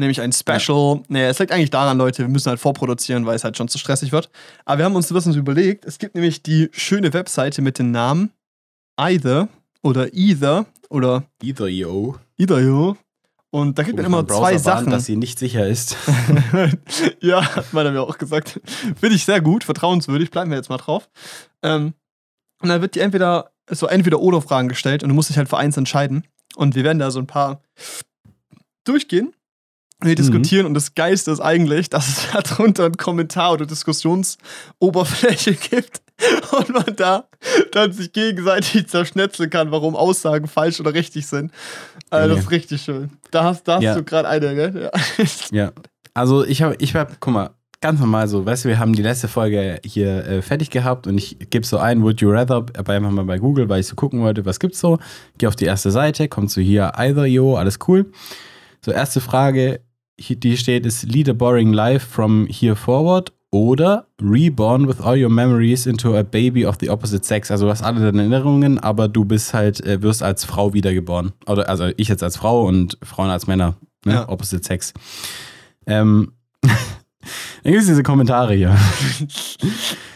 nämlich 0.00 0.20
ein 0.20 0.32
Special. 0.32 0.96
Ja. 0.96 1.02
Nee, 1.08 1.24
es 1.26 1.38
liegt 1.38 1.52
eigentlich 1.52 1.70
daran, 1.70 1.98
Leute, 1.98 2.22
wir 2.22 2.28
müssen 2.28 2.48
halt 2.48 2.60
vorproduzieren, 2.60 3.26
weil 3.26 3.36
es 3.36 3.44
halt 3.44 3.56
schon 3.56 3.68
zu 3.68 3.78
stressig 3.78 4.12
wird. 4.12 4.30
Aber 4.64 4.78
wir 4.78 4.84
haben 4.84 4.96
uns 4.96 5.12
was 5.12 5.26
überlegt. 5.26 5.84
Es 5.84 5.98
gibt 5.98 6.14
nämlich 6.14 6.42
die 6.42 6.68
schöne 6.72 7.12
Webseite 7.12 7.62
mit 7.62 7.78
dem 7.78 7.90
Namen 7.90 8.30
Either 8.96 9.48
oder 9.82 10.12
Either 10.12 10.66
oder 10.88 11.24
Either 11.42 11.68
yo. 11.68 12.16
Either 12.36 12.60
yo. 12.60 12.96
Und 13.52 13.78
da 13.78 13.82
gibt 13.82 13.98
es 13.98 14.06
immer 14.06 14.26
zwei 14.26 14.58
Sachen. 14.58 14.86
Warnt, 14.86 14.92
dass 14.92 15.06
sie 15.06 15.16
nicht 15.16 15.38
sicher 15.38 15.66
ist. 15.66 15.96
ja, 17.20 17.56
hat 17.56 17.72
man 17.72 17.92
mir 17.92 18.02
auch 18.02 18.16
gesagt. 18.16 18.60
Finde 19.00 19.16
ich 19.16 19.24
sehr 19.24 19.40
gut, 19.40 19.64
vertrauenswürdig, 19.64 20.30
bleiben 20.30 20.50
wir 20.50 20.56
jetzt 20.56 20.68
mal 20.68 20.76
drauf. 20.76 21.08
Ähm, 21.62 21.94
und 22.62 22.68
dann 22.68 22.80
wird 22.80 22.94
dir 22.94 23.02
entweder 23.02 23.50
so 23.68 23.86
entweder 23.86 24.20
oder 24.20 24.40
Fragen 24.40 24.68
gestellt 24.68 25.02
und 25.02 25.08
du 25.08 25.14
musst 25.14 25.30
dich 25.30 25.38
halt 25.38 25.48
für 25.48 25.58
eins 25.58 25.76
entscheiden. 25.76 26.24
Und 26.56 26.74
wir 26.74 26.84
werden 26.84 26.98
da 26.98 27.10
so 27.10 27.18
ein 27.18 27.26
paar 27.26 27.62
durchgehen 28.84 29.32
wir 30.02 30.14
diskutieren 30.14 30.62
mhm. 30.62 30.68
und 30.68 30.74
das 30.74 30.94
Geiste 30.94 31.30
ist 31.30 31.40
eigentlich, 31.40 31.90
dass 31.90 32.08
es 32.08 32.28
darunter 32.48 32.86
ein 32.86 32.96
Kommentar 32.96 33.52
oder 33.52 33.66
Diskussionsoberfläche 33.66 35.54
gibt 35.70 36.02
und 36.52 36.68
man 36.70 36.96
da 36.96 37.24
dann 37.72 37.92
sich 37.92 38.12
gegenseitig 38.12 38.88
zerschnetzeln 38.88 39.50
kann, 39.50 39.70
warum 39.70 39.96
Aussagen 39.96 40.48
falsch 40.48 40.80
oder 40.80 40.94
richtig 40.94 41.26
sind. 41.26 41.52
Also, 42.10 42.26
okay. 42.26 42.34
Das 42.34 42.44
ist 42.44 42.50
richtig 42.50 42.82
schön. 42.82 43.10
Da 43.30 43.44
hast, 43.44 43.66
da 43.66 43.76
hast 43.76 43.82
ja. 43.82 43.94
du 43.94 44.04
gerade 44.04 44.28
eine, 44.28 44.54
gell? 44.54 44.90
Ja. 44.92 45.24
ja. 45.64 45.72
Also 46.12 46.44
ich 46.44 46.62
habe, 46.62 46.76
ich 46.78 46.94
hab, 46.94 47.20
guck 47.20 47.32
mal, 47.32 47.50
ganz 47.80 48.00
normal 48.00 48.28
so, 48.28 48.44
weißt 48.44 48.64
du, 48.64 48.68
wir 48.68 48.78
haben 48.78 48.92
die 48.92 49.02
letzte 49.02 49.28
Folge 49.28 49.80
hier 49.84 50.26
äh, 50.26 50.42
fertig 50.42 50.70
gehabt 50.70 51.06
und 51.06 51.16
ich 51.16 51.38
gebe 51.50 51.64
so 51.64 51.78
ein, 51.78 52.02
Would 52.02 52.20
you 52.20 52.30
rather, 52.30 52.66
aber 52.76 52.92
einfach 52.92 53.10
mal 53.10 53.24
bei 53.24 53.38
Google, 53.38 53.68
weil 53.68 53.80
ich 53.80 53.86
so 53.86 53.94
gucken 53.94 54.20
wollte, 54.20 54.44
was 54.44 54.60
gibt's 54.60 54.80
so. 54.80 54.98
Geh 55.38 55.46
auf 55.46 55.56
die 55.56 55.64
erste 55.64 55.90
Seite, 55.90 56.28
kommst 56.28 56.56
du 56.56 56.60
hier, 56.60 56.98
either 56.98 57.24
yo, 57.24 57.56
alles 57.56 57.78
cool. 57.88 58.10
So, 58.84 58.92
erste 58.92 59.20
Frage, 59.20 59.80
die 60.20 60.56
steht, 60.56 60.86
ist 60.86 61.04
Lead 61.04 61.28
a 61.28 61.32
boring 61.32 61.72
life 61.72 62.06
from 62.06 62.46
here 62.46 62.76
forward 62.76 63.32
oder 63.50 64.06
reborn 64.22 64.86
with 64.86 65.00
all 65.00 65.16
your 65.16 65.30
memories 65.30 65.86
into 65.86 66.16
a 66.16 66.22
baby 66.22 66.64
of 66.64 66.76
the 66.80 66.88
opposite 66.88 67.24
sex. 67.24 67.50
Also 67.50 67.66
du 67.66 67.70
hast 67.70 67.82
alle 67.82 68.00
deine 68.00 68.20
Erinnerungen, 68.20 68.78
aber 68.78 69.08
du 69.08 69.24
bist 69.24 69.54
halt, 69.54 69.84
äh, 69.84 70.02
wirst 70.02 70.22
als 70.22 70.44
Frau 70.44 70.72
wiedergeboren. 70.72 71.32
Oder 71.46 71.68
also 71.68 71.90
ich 71.96 72.08
jetzt 72.08 72.22
als 72.22 72.36
Frau 72.36 72.66
und 72.66 72.96
Frauen 73.02 73.30
als 73.30 73.46
Männer. 73.46 73.76
Ne? 74.04 74.14
Ja. 74.14 74.28
Opposite 74.28 74.62
sex. 74.62 74.92
Ähm, 75.86 76.32
dann 76.62 76.72
gibt 77.64 77.80
es 77.80 77.86
diese 77.86 78.02
Kommentare 78.02 78.54
hier. 78.54 78.76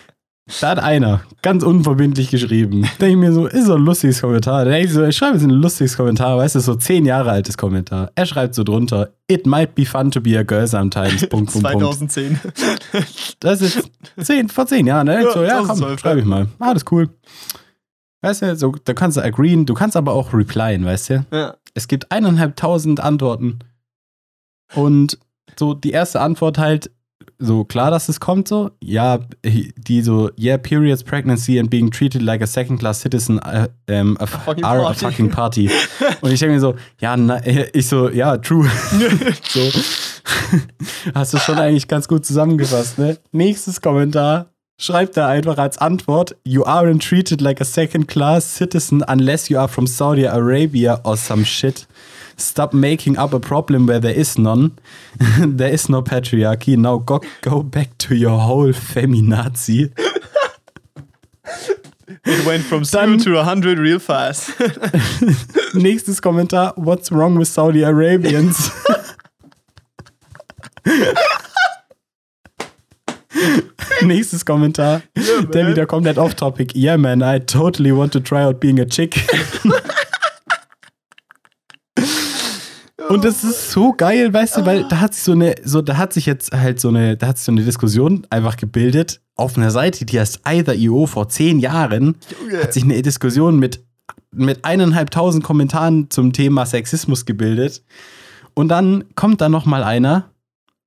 Da 0.61 0.71
hat 0.71 0.79
einer 0.79 1.23
ganz 1.41 1.63
unverbindlich 1.63 2.31
geschrieben. 2.31 2.83
Denke 3.01 3.09
ich 3.09 3.17
mir 3.17 3.33
so, 3.33 3.47
ist 3.47 3.65
so 3.65 3.77
ein 3.77 3.83
lustiges 3.83 4.21
Kommentar. 4.21 4.67
Da 4.67 4.73
denke 4.73 4.89
ich 4.89 4.93
so, 4.93 5.03
ich 5.03 5.17
schreibe 5.17 5.37
jetzt 5.37 5.45
ein 5.45 5.51
lustiges 5.51 5.97
Kommentar, 5.97 6.37
weißt 6.37 6.57
du, 6.57 6.61
so 6.61 6.75
zehn 6.75 7.07
Jahre 7.07 7.31
altes 7.31 7.57
Kommentar. 7.57 8.11
Er 8.15 8.27
schreibt 8.27 8.55
so 8.55 8.63
drunter, 8.63 9.15
it 9.27 9.47
might 9.47 9.75
be 9.75 9.87
fun 9.87 10.11
to 10.11 10.21
be 10.21 10.39
a 10.39 10.43
girl 10.43 10.67
sometimes. 10.67 11.27
Punkt, 11.31 11.51
2010. 11.51 12.39
Das 13.41 13.63
ist 13.63 13.91
zehn, 14.21 14.51
vor 14.51 14.67
zehn 14.67 14.87
Jahren, 14.87 15.07
ne? 15.07 15.23
Ja, 15.23 15.33
so, 15.33 15.43
ja, 15.43 15.63
komm, 15.67 15.99
schreibe 15.99 16.21
ich 16.21 16.27
mal. 16.27 16.47
Ah, 16.59 16.75
das 16.75 16.83
ist 16.83 16.93
cool. 16.93 17.09
Weißt 18.21 18.43
du, 18.43 18.57
so, 18.57 18.75
da 18.85 18.93
kannst 18.93 19.17
du 19.17 19.23
agreeen, 19.23 19.65
du 19.65 19.73
kannst 19.73 19.97
aber 19.97 20.13
auch 20.13 20.35
replyen, 20.35 20.85
weißt 20.85 21.11
du? 21.11 21.27
Ja. 21.33 21.57
Es 21.73 21.89
gibt 21.89 22.13
eineinhalbtausend 22.13 23.01
Antworten. 23.01 23.61
Und 24.75 25.19
so 25.59 25.73
die 25.73 25.91
erste 25.91 26.21
Antwort 26.21 26.59
halt, 26.59 26.91
so 27.39 27.65
klar, 27.65 27.91
dass 27.91 28.09
es 28.09 28.21
kommt 28.21 28.49
so. 28.49 28.71
Ja, 28.83 29.19
die 29.45 30.03
so, 30.03 30.31
yeah, 30.39 30.57
periods, 30.57 31.03
pregnancy 31.03 31.59
and 31.59 31.71
being 31.71 31.91
treated 31.91 32.23
like 32.23 32.43
a 32.43 32.47
second-class 32.47 33.01
citizen 33.01 33.39
uh, 33.39 33.69
um, 33.91 34.17
a, 34.21 34.27
fucking 34.27 34.65
are 34.65 34.83
party. 34.83 35.05
a 35.05 35.11
fucking 35.11 35.31
party. 35.31 35.71
Und 36.21 36.33
ich 36.33 36.41
denke 36.41 36.55
mir 36.55 36.61
so, 36.61 36.75
ja, 37.01 37.17
na, 37.17 37.41
ich 37.45 37.89
so, 37.89 38.09
ja, 38.09 38.37
true. 38.39 38.69
so. 39.49 39.61
Hast 41.15 41.35
du 41.35 41.39
schon 41.39 41.59
eigentlich 41.59 41.89
ganz 41.89 42.09
gut 42.09 42.25
zusammengefasst, 42.25 42.99
ne? 42.99 43.19
Nächstes 43.33 43.81
Kommentar. 43.81 44.47
Schreibt 44.77 45.17
er 45.17 45.29
einfach 45.29 45.59
als 45.59 45.79
Antwort, 45.79 46.35
you 46.45 46.65
aren't 46.65 47.01
treated 47.01 47.41
like 47.41 47.61
a 47.61 47.65
second-class 47.65 48.57
citizen 48.57 49.05
unless 49.07 49.49
you 49.49 49.59
are 49.59 49.69
from 49.69 49.87
Saudi 49.87 50.25
Arabia 50.25 51.01
or 51.05 51.17
some 51.17 51.45
shit. 51.45 51.87
Stop 52.37 52.75
making 52.75 53.17
up 53.17 53.33
a 53.33 53.41
problem 53.41 53.87
where 53.87 54.01
there 54.01 54.15
is 54.15 54.39
none. 54.39 54.79
there 55.39 55.73
is 55.73 55.89
no 55.89 56.03
patriarchy. 56.03 56.77
Now 56.77 56.99
go, 56.99 57.21
go 57.43 57.63
back 57.63 57.97
to 57.99 58.15
your 58.15 58.39
whole 58.39 58.73
feminazi. 58.73 59.93
It 62.27 62.47
went 62.47 62.65
from 62.65 62.85
zero 62.85 63.19
to 63.19 63.35
100 63.35 63.79
real 63.79 63.99
fast. 63.99 64.49
Nächstes 65.75 66.21
Kommentar. 66.23 66.73
What's 66.77 67.13
wrong 67.13 67.37
with 67.37 67.49
Saudi 67.49 67.83
Arabians? 67.83 68.71
Nächstes 74.03 74.45
Kommentar. 74.45 75.03
Yeah, 75.17 75.43
der 75.43 75.69
wieder 75.69 75.87
komplett 75.87 76.19
off-topic. 76.19 76.75
Yeah, 76.75 76.97
man, 76.97 77.23
I 77.23 77.41
totally 77.41 77.93
want 77.93 78.13
to 78.13 78.21
try 78.21 78.43
out 78.43 78.59
being 78.59 78.79
a 78.79 78.87
chick. 78.87 79.21
Und 83.09 83.25
das 83.25 83.45
ist 83.45 83.71
so 83.71 83.93
geil, 83.93 84.33
weißt 84.33 84.57
du, 84.59 84.67
weil 84.67 84.85
da 84.89 85.01
hat 85.01 85.15
sich 85.15 85.25
so 85.25 85.33
eine, 85.33 85.55
so, 85.63 85.83
da 85.83 85.97
hat 85.97 86.13
sich 86.13 86.27
jetzt 86.27 86.53
halt 86.53 86.81
so 86.81 86.89
eine, 86.89 87.17
da 87.17 87.29
hat 87.29 87.39
sich 87.39 87.45
so 87.45 87.53
eine 87.53 87.63
Diskussion 87.63 88.27
einfach 88.31 88.57
gebildet 88.57 89.21
auf 89.37 89.57
einer 89.57 89.71
Seite, 89.71 90.05
die 90.05 90.19
heißt 90.19 90.41
Either.io 90.45 91.07
vor 91.07 91.29
zehn 91.29 91.59
Jahren, 91.59 92.17
Junge. 92.41 92.63
hat 92.63 92.73
sich 92.73 92.85
eine 92.85 93.01
Diskussion 93.03 93.59
mit, 93.59 93.85
mit 94.33 94.65
eineinhalbtausend 94.65 95.45
Kommentaren 95.45 96.11
zum 96.11 96.33
Thema 96.33 96.67
Sexismus 96.67 97.27
gebildet. 97.27 97.83
Und 98.55 98.69
dann 98.69 99.05
kommt 99.17 99.41
da 99.41 99.49
noch 99.49 99.67
mal 99.67 99.85
einer, 99.85 100.31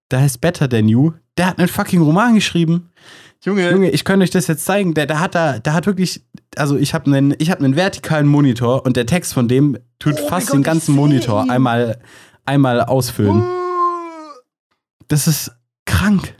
der 0.10 0.22
heißt 0.22 0.42
Better 0.42 0.70
Than 0.70 0.88
You, 0.88 1.12
der 1.38 1.48
hat 1.48 1.60
einen 1.60 1.68
fucking 1.68 2.02
Roman 2.02 2.36
geschrieben. 2.36 2.90
Junge. 3.44 3.70
Junge, 3.70 3.90
ich 3.92 4.04
könnte 4.04 4.24
euch 4.24 4.32
das 4.32 4.48
jetzt 4.48 4.66
zeigen. 4.66 4.94
Der, 4.94 5.06
der 5.06 5.20
hat 5.20 5.36
da, 5.36 5.60
der 5.60 5.74
hat 5.74 5.86
wirklich, 5.86 6.24
also 6.58 6.78
ich 6.78 6.94
habe 6.94 7.06
einen, 7.06 7.36
ich 7.38 7.52
habe 7.52 7.64
einen 7.64 7.76
vertikalen 7.76 8.28
Monitor 8.28 8.86
und 8.86 8.98
der 8.98 9.06
Text 9.06 9.34
von 9.34 9.48
dem 9.48 9.78
tut 10.00 10.16
oh 10.22 10.28
fast 10.28 10.54
den 10.54 10.64
ganzen 10.64 10.96
Monitor 10.96 11.50
einmal, 11.50 12.00
einmal 12.46 12.82
ausfüllen. 12.82 13.42
Uh. 13.42 13.68
Das 15.08 15.28
ist 15.28 15.52
krank. 15.86 16.36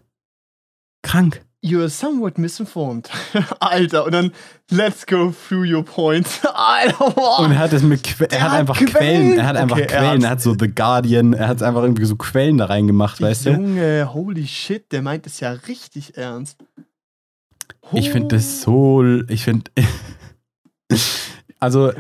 Krank. 1.02 1.42
You're 1.64 1.90
somewhat 1.90 2.38
misinformed. 2.38 3.10
Alter, 3.60 4.06
und 4.06 4.14
dann 4.14 4.32
let's 4.70 5.06
go 5.06 5.34
through 5.48 5.66
your 5.66 5.84
points. 5.84 6.40
Alter, 6.54 7.14
wow. 7.16 7.40
Und 7.40 7.52
er 7.52 7.60
hat 7.60 7.74
es 7.74 7.82
mit 7.82 8.08
er 8.32 8.42
hat, 8.42 8.52
hat 8.52 8.60
einfach 8.60 8.76
Quellen. 8.78 8.90
Quellen. 8.92 9.40
Er 9.40 9.46
hat 9.48 9.58
einfach 9.58 9.78
okay, 9.78 9.88
Quellen. 9.88 10.24
Er 10.24 10.30
hat, 10.30 10.42
so 10.42 10.56
The 10.58 10.68
Guardian, 10.68 11.34
er 11.34 11.48
hat 11.48 11.64
einfach 11.64 11.82
irgendwie 11.82 12.06
so 12.06 12.16
Quellen 12.16 12.60
da 12.60 12.66
reingemacht, 12.66 13.20
weißt 13.20 13.48
du? 13.48 13.50
Junge, 13.52 14.14
holy 14.14 14.46
shit, 14.46 14.92
der 14.92 15.02
meint 15.02 15.26
es 15.26 15.40
ja 15.40 15.52
richtig 15.52 16.16
ernst. 16.16 16.58
Ich 17.94 18.10
finde 18.10 18.36
das 18.36 18.62
so, 18.62 19.04
ich 19.28 19.44
finde 19.44 19.72
also 21.60 21.92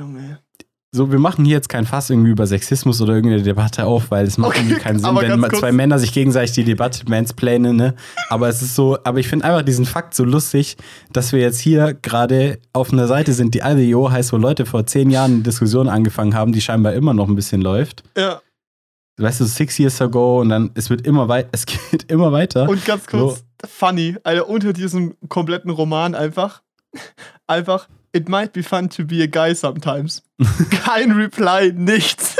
so, 0.94 1.12
wir 1.12 1.20
machen 1.20 1.44
hier 1.44 1.56
jetzt 1.56 1.68
kein 1.68 1.86
Fass 1.86 2.10
irgendwie 2.10 2.32
über 2.32 2.48
Sexismus 2.48 3.02
oder 3.02 3.14
irgendeine 3.14 3.44
Debatte 3.44 3.86
auf, 3.86 4.10
weil 4.10 4.26
es 4.26 4.38
macht 4.38 4.52
okay, 4.52 4.62
irgendwie 4.62 4.80
keinen 4.80 5.00
Sinn, 5.00 5.16
wenn 5.16 5.40
zwei 5.42 5.60
kurz. 5.60 5.74
Männer 5.74 6.00
sich 6.00 6.14
gegenseitig 6.14 6.54
die 6.54 6.64
Debatte 6.64 7.04
mansplainen, 7.10 7.76
ne? 7.76 7.94
Aber 8.30 8.48
es 8.48 8.62
ist 8.62 8.74
so, 8.74 8.98
aber 9.04 9.20
ich 9.20 9.28
finde 9.28 9.46
einfach 9.46 9.64
diesen 9.64 9.86
Fakt 9.86 10.14
so 10.16 10.24
lustig, 10.24 10.78
dass 11.12 11.34
wir 11.34 11.40
jetzt 11.40 11.60
hier 11.60 11.94
gerade 11.94 12.60
auf 12.72 12.94
einer 12.94 13.08
Seite 13.08 13.34
sind, 13.34 13.54
die 13.54 13.60
IDEO 13.60 14.10
heißt, 14.10 14.32
wo 14.32 14.38
Leute 14.38 14.66
vor 14.66 14.86
zehn 14.86 15.10
Jahren 15.10 15.34
eine 15.34 15.44
Diskussion 15.44 15.90
angefangen 15.90 16.34
haben, 16.34 16.54
die 16.54 16.62
scheinbar 16.62 16.94
immer 16.94 17.14
noch 17.14 17.28
ein 17.28 17.36
bisschen 17.36 17.62
läuft. 17.62 18.04
Ja. 18.18 18.42
Weißt 19.20 19.42
du, 19.42 19.46
six 19.46 19.78
years 19.80 20.02
ago 20.02 20.42
und 20.42 20.50
dann, 20.50 20.72
es 20.76 20.90
wird 20.90 21.06
immer 21.06 21.28
weiter, 21.28 21.50
es 21.54 21.66
geht 21.66 22.10
immer 22.10 22.32
weiter. 22.32 22.70
Und 22.70 22.84
ganz 22.86 23.06
kurz, 23.08 23.40
so. 23.40 23.46
Funny, 23.66 24.16
Alter, 24.24 24.50
unter 24.50 24.74
diesem 24.74 25.16
kompletten 25.30 25.72
Roman 25.72 26.16
einfach, 26.16 26.62
einfach 27.48 27.88
It 28.14 28.30
might 28.30 28.54
be 28.54 28.64
fun 28.64 28.90
to 28.90 29.06
be 29.06 29.22
a 29.22 29.28
guy 29.28 29.54
sometimes. 29.54 30.24
Kein 30.72 31.12
Reply, 31.12 31.72
nichts. 31.76 32.36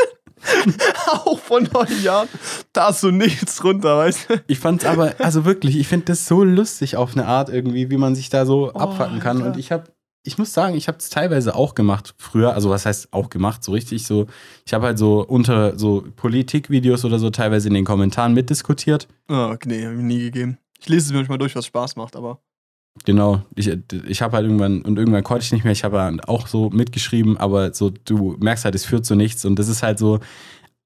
auch 1.12 1.40
von 1.40 1.68
neun 1.72 2.04
Jahren, 2.04 2.30
da 2.74 2.90
ist 2.90 3.02
so 3.02 3.12
nichts 3.12 3.64
runter, 3.64 3.98
weißt 3.98 4.30
du? 4.30 4.44
Ich 4.48 4.60
fand's 4.60 4.86
aber, 4.86 5.16
also 5.20 5.46
wirklich, 5.46 5.78
ich 5.78 5.88
finde 5.88 6.06
das 6.06 6.26
so 6.26 6.44
lustig 6.44 6.96
auf 6.96 7.14
eine 7.14 7.28
Art 7.28 7.50
irgendwie, 7.50 7.90
wie 7.92 7.98
man 7.98 8.16
sich 8.16 8.30
da 8.30 8.46
so 8.46 8.72
oh, 8.74 8.78
abfacken 8.78 9.20
kann. 9.20 9.38
Alter. 9.38 9.50
Und 9.52 9.58
ich 9.60 9.72
habe, 9.72 9.86
ich 10.24 10.38
muss 10.38 10.54
sagen, 10.54 10.76
ich 10.76 10.88
habe 10.88 10.98
es 10.98 11.10
teilweise 11.10 11.56
auch 11.56 11.76
gemacht 11.76 12.16
früher. 12.18 12.54
Also 12.54 12.70
was 12.70 12.86
heißt 12.86 13.14
auch 13.14 13.30
gemacht, 13.30 13.64
so 13.64 13.72
richtig 13.72 14.06
so. 14.06 14.28
Ich 14.66 14.74
habe 14.74 14.88
halt 14.88 14.98
so 14.98 15.26
unter 15.26 15.78
so 15.78 16.04
Politikvideos 16.16 17.04
oder 17.06 17.20
so 17.20 17.30
teilweise 17.30 17.68
in 17.68 17.74
den 17.74 17.86
Kommentaren 17.86 18.34
mitdiskutiert. 18.34 19.08
Oh, 19.30 19.56
nee, 19.66 19.86
habe 19.86 19.96
ich 19.96 20.02
nie 20.02 20.20
gegeben. 20.20 20.58
Ich 20.80 20.90
lese 20.90 21.08
es 21.08 21.12
mir 21.12 21.18
manchmal 21.18 21.38
durch, 21.38 21.56
was 21.56 21.66
Spaß 21.66 21.96
macht, 21.96 22.16
aber. 22.16 22.40
Genau, 23.06 23.44
ich, 23.56 23.70
ich 24.08 24.22
habe 24.22 24.36
halt 24.36 24.46
irgendwann, 24.46 24.82
und 24.82 24.98
irgendwann 24.98 25.24
konnte 25.24 25.44
ich 25.44 25.52
nicht 25.52 25.64
mehr, 25.64 25.72
ich 25.72 25.84
habe 25.84 26.02
halt 26.02 26.28
auch 26.28 26.48
so 26.48 26.70
mitgeschrieben, 26.72 27.38
aber 27.38 27.74
so, 27.74 27.92
du 27.92 28.36
merkst 28.40 28.66
halt, 28.66 28.74
es 28.74 28.86
führt 28.86 29.06
zu 29.06 29.16
nichts 29.16 29.46
und 29.46 29.60
das 29.60 29.68
ist 29.68 29.84
halt 29.84 30.00
so, 30.00 30.20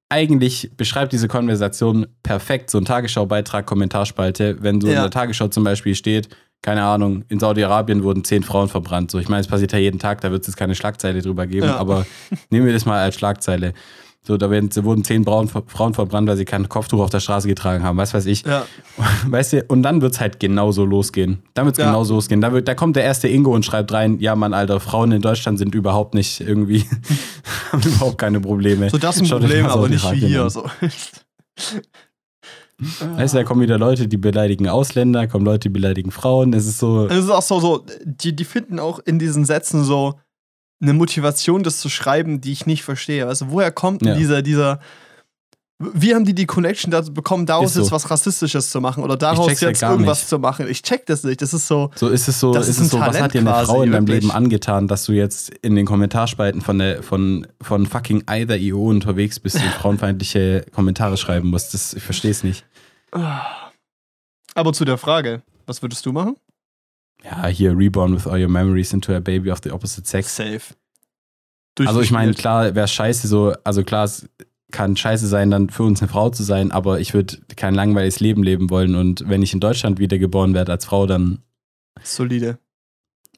eigentlich 0.10 0.72
beschreibt 0.76 1.14
diese 1.14 1.30
Konversation 1.30 2.06
perfekt 2.22 2.70
so 2.70 2.78
ein 2.78 2.86
Tagesschau-Beitrag, 2.86 3.66
Kommentarspalte, 3.66 4.58
wenn 4.62 4.82
so 4.82 4.88
ja. 4.88 4.96
in 4.96 5.02
der 5.04 5.10
Tagesschau 5.10 5.48
zum 5.48 5.64
Beispiel 5.64 5.96
steht, 5.96 6.28
keine 6.62 6.84
Ahnung, 6.84 7.24
in 7.30 7.40
Saudi-Arabien 7.40 8.04
wurden 8.04 8.24
zehn 8.24 8.44
Frauen 8.44 8.68
verbrannt. 8.68 9.10
So, 9.10 9.20
ich 9.20 9.30
meine, 9.30 9.42
es 9.42 9.48
passiert 9.48 9.72
ja 9.72 9.80
jeden 9.80 10.00
Tag, 10.00 10.22
da 10.22 10.30
wird 10.30 10.42
es 10.42 10.48
jetzt 10.48 10.58
keine 10.58 10.76
Schlagzeile 10.76 11.22
drüber 11.22 11.48
geben, 11.48 11.68
ja. 11.68 11.78
aber 11.78 12.06
nehmen 12.50 12.66
wir 12.66 12.74
das 12.74 12.86
mal 12.86 13.00
als 13.00 13.16
Schlagzeile. 13.16 13.74
So, 14.24 14.38
da 14.38 14.52
werden, 14.52 14.70
wurden 14.84 15.04
zehn 15.04 15.26
Braun, 15.26 15.48
Frauen 15.48 15.96
verbrannt, 15.96 16.28
weil 16.28 16.38
sie 16.38 16.46
kein 16.46 16.70
Kopftuch 16.70 17.00
auf 17.00 17.10
der 17.10 17.20
Straße 17.20 17.48
getragen 17.48 17.84
haben, 17.84 17.98
was 17.98 18.14
weiß 18.14 18.28
ich. 18.28 18.44
Ja. 18.46 18.68
Weißt 19.28 19.54
du, 19.54 19.66
und 19.68 19.82
dann 19.82 20.02
wird 20.04 20.14
es 20.14 20.20
halt 20.20 20.40
genauso 20.40 20.86
losgehen. 20.86 21.42
Dann 21.56 21.66
wird 21.66 21.78
es 21.78 21.84
ja. 21.84 21.90
genauso 21.90 22.14
losgehen. 22.14 22.40
Da, 22.40 22.52
wird, 22.52 22.68
da 22.68 22.76
kommt 22.76 22.96
der 22.96 23.04
erste 23.04 23.28
Ingo 23.28 23.54
und 23.54 23.66
schreibt 23.66 23.92
rein, 23.92 24.20
ja 24.20 24.36
Mann, 24.36 24.54
Alter, 24.54 24.80
Frauen 24.80 25.12
in 25.12 25.24
Deutschland 25.24 25.58
sind 25.58 25.74
überhaupt 25.74 26.14
nicht 26.14 26.40
irgendwie, 26.40 26.86
haben 27.72 27.82
überhaupt 27.82 28.20
keine 28.20 28.40
Probleme. 28.40 28.92
So, 28.92 29.00
das 29.00 29.16
ist 29.16 29.24
ein 29.24 29.26
Schaut 29.26 29.42
Problem, 29.42 29.66
aber 29.66 29.90
nicht 29.90 30.12
wie 30.12 30.20
hier. 30.20 30.48
So. 30.52 30.66
Weißt 33.16 33.34
du, 33.34 33.40
da 33.40 33.44
kommen 33.44 33.62
wieder 33.62 33.80
Leute, 33.80 34.08
die 34.08 34.18
beleidigen 34.18 34.68
Ausländer, 34.68 35.28
kommen 35.28 35.46
Leute, 35.46 35.70
die 35.70 35.70
beleidigen 35.70 36.12
Frauen. 36.12 36.54
Es 36.54 36.68
ist 36.68 36.78
so. 36.78 37.08
Es 37.08 37.26
ist 37.26 37.30
auch 37.32 37.42
so, 37.42 37.60
so 37.60 37.86
die, 38.04 38.36
die 38.36 38.46
finden 38.46 38.80
auch 38.80 39.00
in 39.00 39.18
diesen 39.18 39.46
Sätzen 39.46 39.84
so, 39.84 40.20
eine 40.82 40.94
Motivation, 40.94 41.64
das 41.64 41.80
zu 41.80 41.90
schreiben, 41.90 42.42
die 42.42 42.52
ich 42.52 42.66
nicht 42.66 42.84
verstehe. 42.84 43.28
Also 43.28 43.52
woher 43.52 43.72
kommt 43.72 44.04
ja. 44.04 44.16
dieser, 44.16 44.42
dieser, 44.42 44.80
wie 45.80 46.14
haben 46.14 46.26
die 46.26 46.34
die 46.34 46.46
Connection 46.46 46.92
dazu 46.92 47.14
bekommen, 47.14 47.46
daraus 47.46 47.74
so. 47.74 47.82
jetzt 47.82 47.92
was 47.92 48.10
Rassistisches 48.10 48.70
zu 48.70 48.82
machen 48.82 49.04
oder 49.04 49.18
daraus 49.18 49.60
jetzt 49.60 49.82
irgendwas 49.82 50.20
nicht. 50.20 50.30
zu 50.30 50.40
machen? 50.40 50.68
Ich 50.68 50.82
check 50.82 51.06
das 51.06 51.24
nicht. 51.24 51.42
Das 51.42 51.54
ist 51.54 51.68
so. 51.68 51.92
So 51.96 52.10
ist 52.10 52.28
es 52.28 52.40
so, 52.40 52.56
ist, 52.56 52.68
ist 52.68 52.80
es 52.80 52.90
so, 52.90 53.00
was 53.00 53.20
hat 53.20 53.34
dir 53.34 53.40
eine 53.40 53.50
quasi, 53.50 53.66
Frau 53.66 53.84
in 53.84 53.92
deinem 53.92 54.08
wirklich? 54.08 54.24
Leben 54.24 54.36
angetan, 54.36 54.88
dass 54.88 55.06
du 55.06 55.14
jetzt 55.14 55.50
in 55.50 55.76
den 55.76 55.86
Kommentarspalten 55.86 56.62
von 56.62 56.80
der, 56.80 57.04
von, 57.04 57.48
von 57.62 57.86
fucking 57.86 58.24
either.io 58.28 58.90
unterwegs 58.90 59.40
bist 59.40 59.58
und 59.58 59.64
frauenfeindliche 59.80 60.66
Kommentare 60.74 61.18
schreiben 61.18 61.50
musst? 61.50 61.74
Das, 61.74 61.94
ich 61.94 62.04
verstehe 62.04 62.32
es 62.32 62.44
nicht. 62.44 62.66
Aber 64.56 64.74
zu 64.74 64.86
der 64.86 64.98
Frage, 64.98 65.42
was 65.66 65.82
würdest 65.82 66.06
du 66.06 66.12
machen? 66.12 66.36
Ja, 67.24 67.48
hier 67.48 67.78
Reborn 67.78 68.16
with 68.16 68.28
all 68.28 68.42
your 68.42 68.50
memories 68.50 68.94
into 68.94 69.14
a 69.14 69.20
baby 69.20 69.52
of 69.52 69.60
the 69.64 69.72
opposite 69.72 70.08
sex. 70.08 70.36
Safe. 70.36 70.74
Also 71.80 72.02
ich 72.02 72.12
meine, 72.12 72.34
klar 72.34 72.76
wäre 72.76 72.86
es 72.86 72.92
scheiße 72.92 73.28
so, 73.28 73.54
also 73.64 73.84
klar, 73.84 74.06
es 74.06 74.28
kann 74.72 74.96
scheiße 74.96 75.28
sein, 75.28 75.52
dann 75.52 75.70
für 75.70 75.84
uns 75.84 76.02
eine 76.02 76.10
Frau 76.10 76.30
zu 76.30 76.44
sein, 76.44 76.72
aber 76.72 77.00
ich 77.00 77.14
würde 77.14 77.38
kein 77.56 77.76
langweiliges 77.76 78.20
Leben 78.20 78.44
leben 78.44 78.70
wollen 78.70 78.96
und 78.96 79.28
wenn 79.28 79.42
ich 79.42 79.54
in 79.54 79.60
Deutschland 79.60 80.00
wiedergeboren 80.00 80.54
werde 80.54 80.72
als 80.72 80.86
Frau, 80.86 81.06
dann 81.06 81.40
solide. 82.04 82.58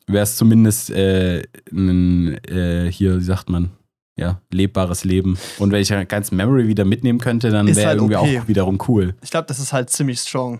Wäre 0.08 0.24
es 0.24 0.36
zumindest 0.36 0.90
äh, 0.90 1.44
ein, 1.72 2.34
äh, 2.46 2.92
hier, 2.92 3.20
wie 3.20 3.24
sagt 3.24 3.50
man, 3.50 3.72
ja, 4.16 4.42
lebbares 4.52 5.06
Leben. 5.06 5.38
Und 5.60 5.72
wenn 5.72 5.82
ich 5.82 5.92
eine 5.94 6.06
ganze 6.06 6.36
Memory 6.36 6.68
wieder 6.68 6.86
mitnehmen 6.86 7.20
könnte, 7.20 7.50
dann 7.50 7.68
wäre 7.68 7.88
halt 7.88 7.98
irgendwie 7.98 8.16
okay. 8.18 8.40
auch 8.40 8.48
wiederum 8.48 8.78
cool. 8.88 9.16
Ich 9.22 9.32
glaube, 9.32 9.48
das 9.48 9.60
ist 9.60 9.74
halt 9.74 9.90
ziemlich 9.90 10.20
strong. 10.20 10.60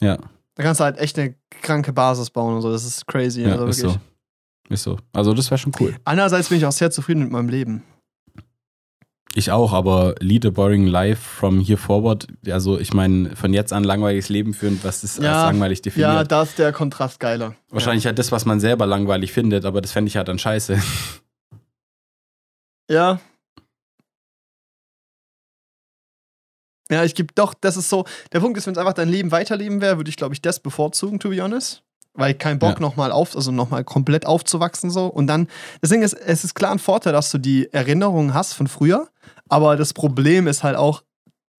Ja. 0.00 0.18
Da 0.54 0.62
kannst 0.62 0.80
du 0.80 0.84
halt 0.84 0.98
echt 0.98 1.18
eine 1.18 1.34
kranke 1.62 1.92
Basis 1.92 2.30
bauen 2.30 2.56
und 2.56 2.62
so. 2.62 2.70
Das 2.70 2.84
ist 2.84 3.06
crazy. 3.06 3.42
Ja, 3.42 3.52
also 3.52 3.66
ist 3.66 3.80
so. 3.80 3.96
Ist 4.68 4.82
so. 4.82 4.98
Also, 5.12 5.34
das 5.34 5.50
wäre 5.50 5.58
schon 5.58 5.72
cool. 5.80 5.96
Einerseits 6.04 6.48
bin 6.48 6.58
ich 6.58 6.66
auch 6.66 6.72
sehr 6.72 6.90
zufrieden 6.90 7.22
mit 7.22 7.30
meinem 7.30 7.48
Leben. 7.48 7.82
Ich 9.34 9.50
auch, 9.50 9.72
aber 9.72 10.14
lead 10.20 10.44
a 10.44 10.50
boring 10.50 10.86
life 10.86 11.22
from 11.22 11.60
here 11.60 11.78
forward. 11.78 12.26
Also, 12.50 12.78
ich 12.78 12.92
meine, 12.92 13.34
von 13.34 13.54
jetzt 13.54 13.72
an 13.72 13.82
langweiliges 13.82 14.28
Leben 14.28 14.52
führen, 14.52 14.78
was 14.82 15.04
ist 15.04 15.22
ja, 15.22 15.44
als 15.44 15.52
langweilig 15.52 15.80
definiert? 15.80 16.12
Ja, 16.12 16.24
da 16.24 16.42
ist 16.42 16.58
der 16.58 16.72
Kontrast 16.72 17.18
geiler. 17.18 17.54
Wahrscheinlich 17.70 18.04
ja. 18.04 18.08
halt 18.08 18.18
das, 18.18 18.30
was 18.30 18.44
man 18.44 18.60
selber 18.60 18.84
langweilig 18.84 19.32
findet, 19.32 19.64
aber 19.64 19.80
das 19.80 19.92
fände 19.92 20.08
ich 20.08 20.16
halt 20.16 20.28
dann 20.28 20.38
scheiße. 20.38 20.80
Ja. 22.90 23.20
Ja, 26.92 27.04
ich 27.04 27.14
gebe 27.14 27.32
doch, 27.34 27.54
das 27.54 27.76
ist 27.76 27.88
so. 27.88 28.04
Der 28.32 28.40
Punkt 28.40 28.58
ist, 28.58 28.66
wenn 28.66 28.72
es 28.72 28.78
einfach 28.78 28.92
dein 28.92 29.08
Leben 29.08 29.30
weiterleben 29.30 29.80
wäre, 29.80 29.96
würde 29.96 30.10
ich, 30.10 30.16
glaube 30.16 30.34
ich, 30.34 30.42
das 30.42 30.60
bevorzugen, 30.60 31.18
to 31.18 31.30
be 31.30 31.42
honest. 31.42 31.82
Weil 32.14 32.34
kein 32.34 32.58
Bock 32.58 32.74
ja. 32.74 32.80
nochmal 32.80 33.10
auf, 33.10 33.34
also 33.34 33.50
nochmal 33.50 33.84
komplett 33.84 34.26
aufzuwachsen 34.26 34.90
so. 34.90 35.06
Und 35.06 35.26
dann, 35.26 35.48
deswegen 35.80 36.02
ist 36.02 36.12
es 36.12 36.44
ist 36.44 36.54
klar 36.54 36.72
ein 36.72 36.78
Vorteil, 36.78 37.14
dass 37.14 37.30
du 37.30 37.38
die 37.38 37.72
Erinnerungen 37.72 38.34
hast 38.34 38.52
von 38.52 38.66
früher. 38.66 39.08
Aber 39.48 39.76
das 39.76 39.94
Problem 39.94 40.46
ist 40.46 40.62
halt 40.62 40.76
auch, 40.76 41.02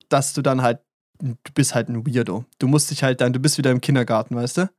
dass 0.09 0.33
du 0.33 0.43
dann 0.43 0.61
halt, 0.61 0.79
du 1.19 1.51
bist 1.55 1.73
halt 1.73 1.89
ein 1.89 2.05
Weirdo. 2.05 2.45
Du 2.59 2.67
musst 2.67 2.91
dich 2.91 3.01
halt 3.01 3.19
dann, 3.21 3.33
du 3.33 3.39
bist 3.39 3.57
wieder 3.57 3.71
im 3.71 3.81
Kindergarten, 3.81 4.35
weißt 4.35 4.57
du? 4.57 4.69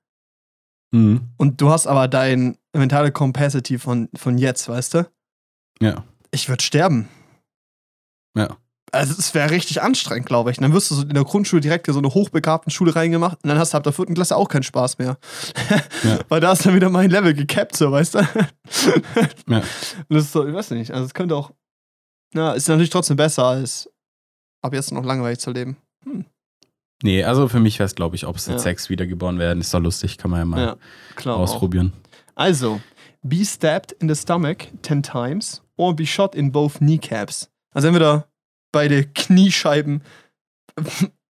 Mhm. 0.92 1.22
Und 1.36 1.60
du 1.60 1.70
hast 1.70 1.88
aber 1.88 2.06
dein 2.06 2.56
mentale 2.72 3.10
Capacity 3.10 3.78
von, 3.78 4.08
von 4.14 4.38
jetzt, 4.38 4.68
weißt 4.68 4.94
du? 4.94 5.10
Ja. 5.80 6.04
Ich 6.30 6.48
würde 6.48 6.62
sterben. 6.62 7.08
Ja. 8.36 8.56
Also 8.94 9.14
es 9.18 9.34
wäre 9.34 9.50
richtig 9.50 9.82
anstrengend, 9.82 10.26
glaube 10.26 10.50
ich. 10.50 10.58
Und 10.58 10.62
dann 10.62 10.72
wirst 10.72 10.90
du 10.90 10.94
so 10.94 11.02
in 11.02 11.14
der 11.14 11.24
Grundschule 11.24 11.60
direkt 11.60 11.88
in 11.88 11.94
so 11.94 11.98
eine 11.98 12.14
hochbegabten 12.14 12.70
Schule 12.70 12.94
reingemacht 12.94 13.38
und 13.42 13.48
dann 13.48 13.58
hast 13.58 13.74
du 13.74 13.76
ab 13.76 13.82
der 13.82 13.92
vierten 13.92 14.14
Klasse 14.14 14.36
auch 14.36 14.48
keinen 14.48 14.62
Spaß 14.62 14.98
mehr. 14.98 15.18
Ja. 16.04 16.18
Weil 16.28 16.40
da 16.40 16.52
ist 16.52 16.64
dann 16.64 16.74
wieder 16.74 16.90
mein 16.90 17.10
Level 17.10 17.34
gekappt, 17.34 17.76
so, 17.76 17.90
weißt 17.90 18.14
du? 18.14 18.18
ja. 19.48 19.58
Und 19.58 19.64
das 20.08 20.24
ist 20.24 20.32
so, 20.32 20.46
ich 20.46 20.54
weiß 20.54 20.70
nicht, 20.70 20.92
also 20.92 21.04
es 21.04 21.12
könnte 21.12 21.34
auch, 21.34 21.50
ja, 22.34 22.52
ist 22.52 22.68
natürlich 22.68 22.90
trotzdem 22.90 23.16
besser, 23.16 23.44
als 23.44 23.90
ab 24.62 24.72
jetzt 24.72 24.92
noch 24.92 25.04
langweilig 25.04 25.40
zu 25.40 25.50
leben. 25.50 25.76
Hm. 26.04 26.24
Nee, 27.02 27.24
also 27.24 27.48
für 27.48 27.60
mich 27.60 27.78
wäre 27.78 27.86
es, 27.86 27.94
glaube 27.94 28.16
ich, 28.16 28.26
ob 28.26 28.36
es 28.36 28.46
ja. 28.46 28.58
Sex 28.58 28.88
wiedergeboren 28.88 29.38
werden, 29.38 29.60
ist 29.60 29.74
doch 29.74 29.80
lustig, 29.80 30.18
kann 30.18 30.30
man 30.30 30.40
ja 30.40 30.44
mal 30.44 30.76
ja, 31.24 31.32
ausprobieren. 31.32 31.92
Auch. 32.34 32.42
Also, 32.42 32.80
be 33.22 33.44
stabbed 33.44 33.92
in 33.92 34.08
the 34.08 34.14
stomach 34.14 34.68
10 34.82 35.02
times 35.02 35.62
or 35.76 35.94
be 35.94 36.06
shot 36.06 36.34
in 36.34 36.52
both 36.52 36.78
kneecaps. 36.78 37.50
Also 37.72 37.88
entweder 37.88 38.28
beide 38.74 39.04
Kniescheiben 39.04 40.02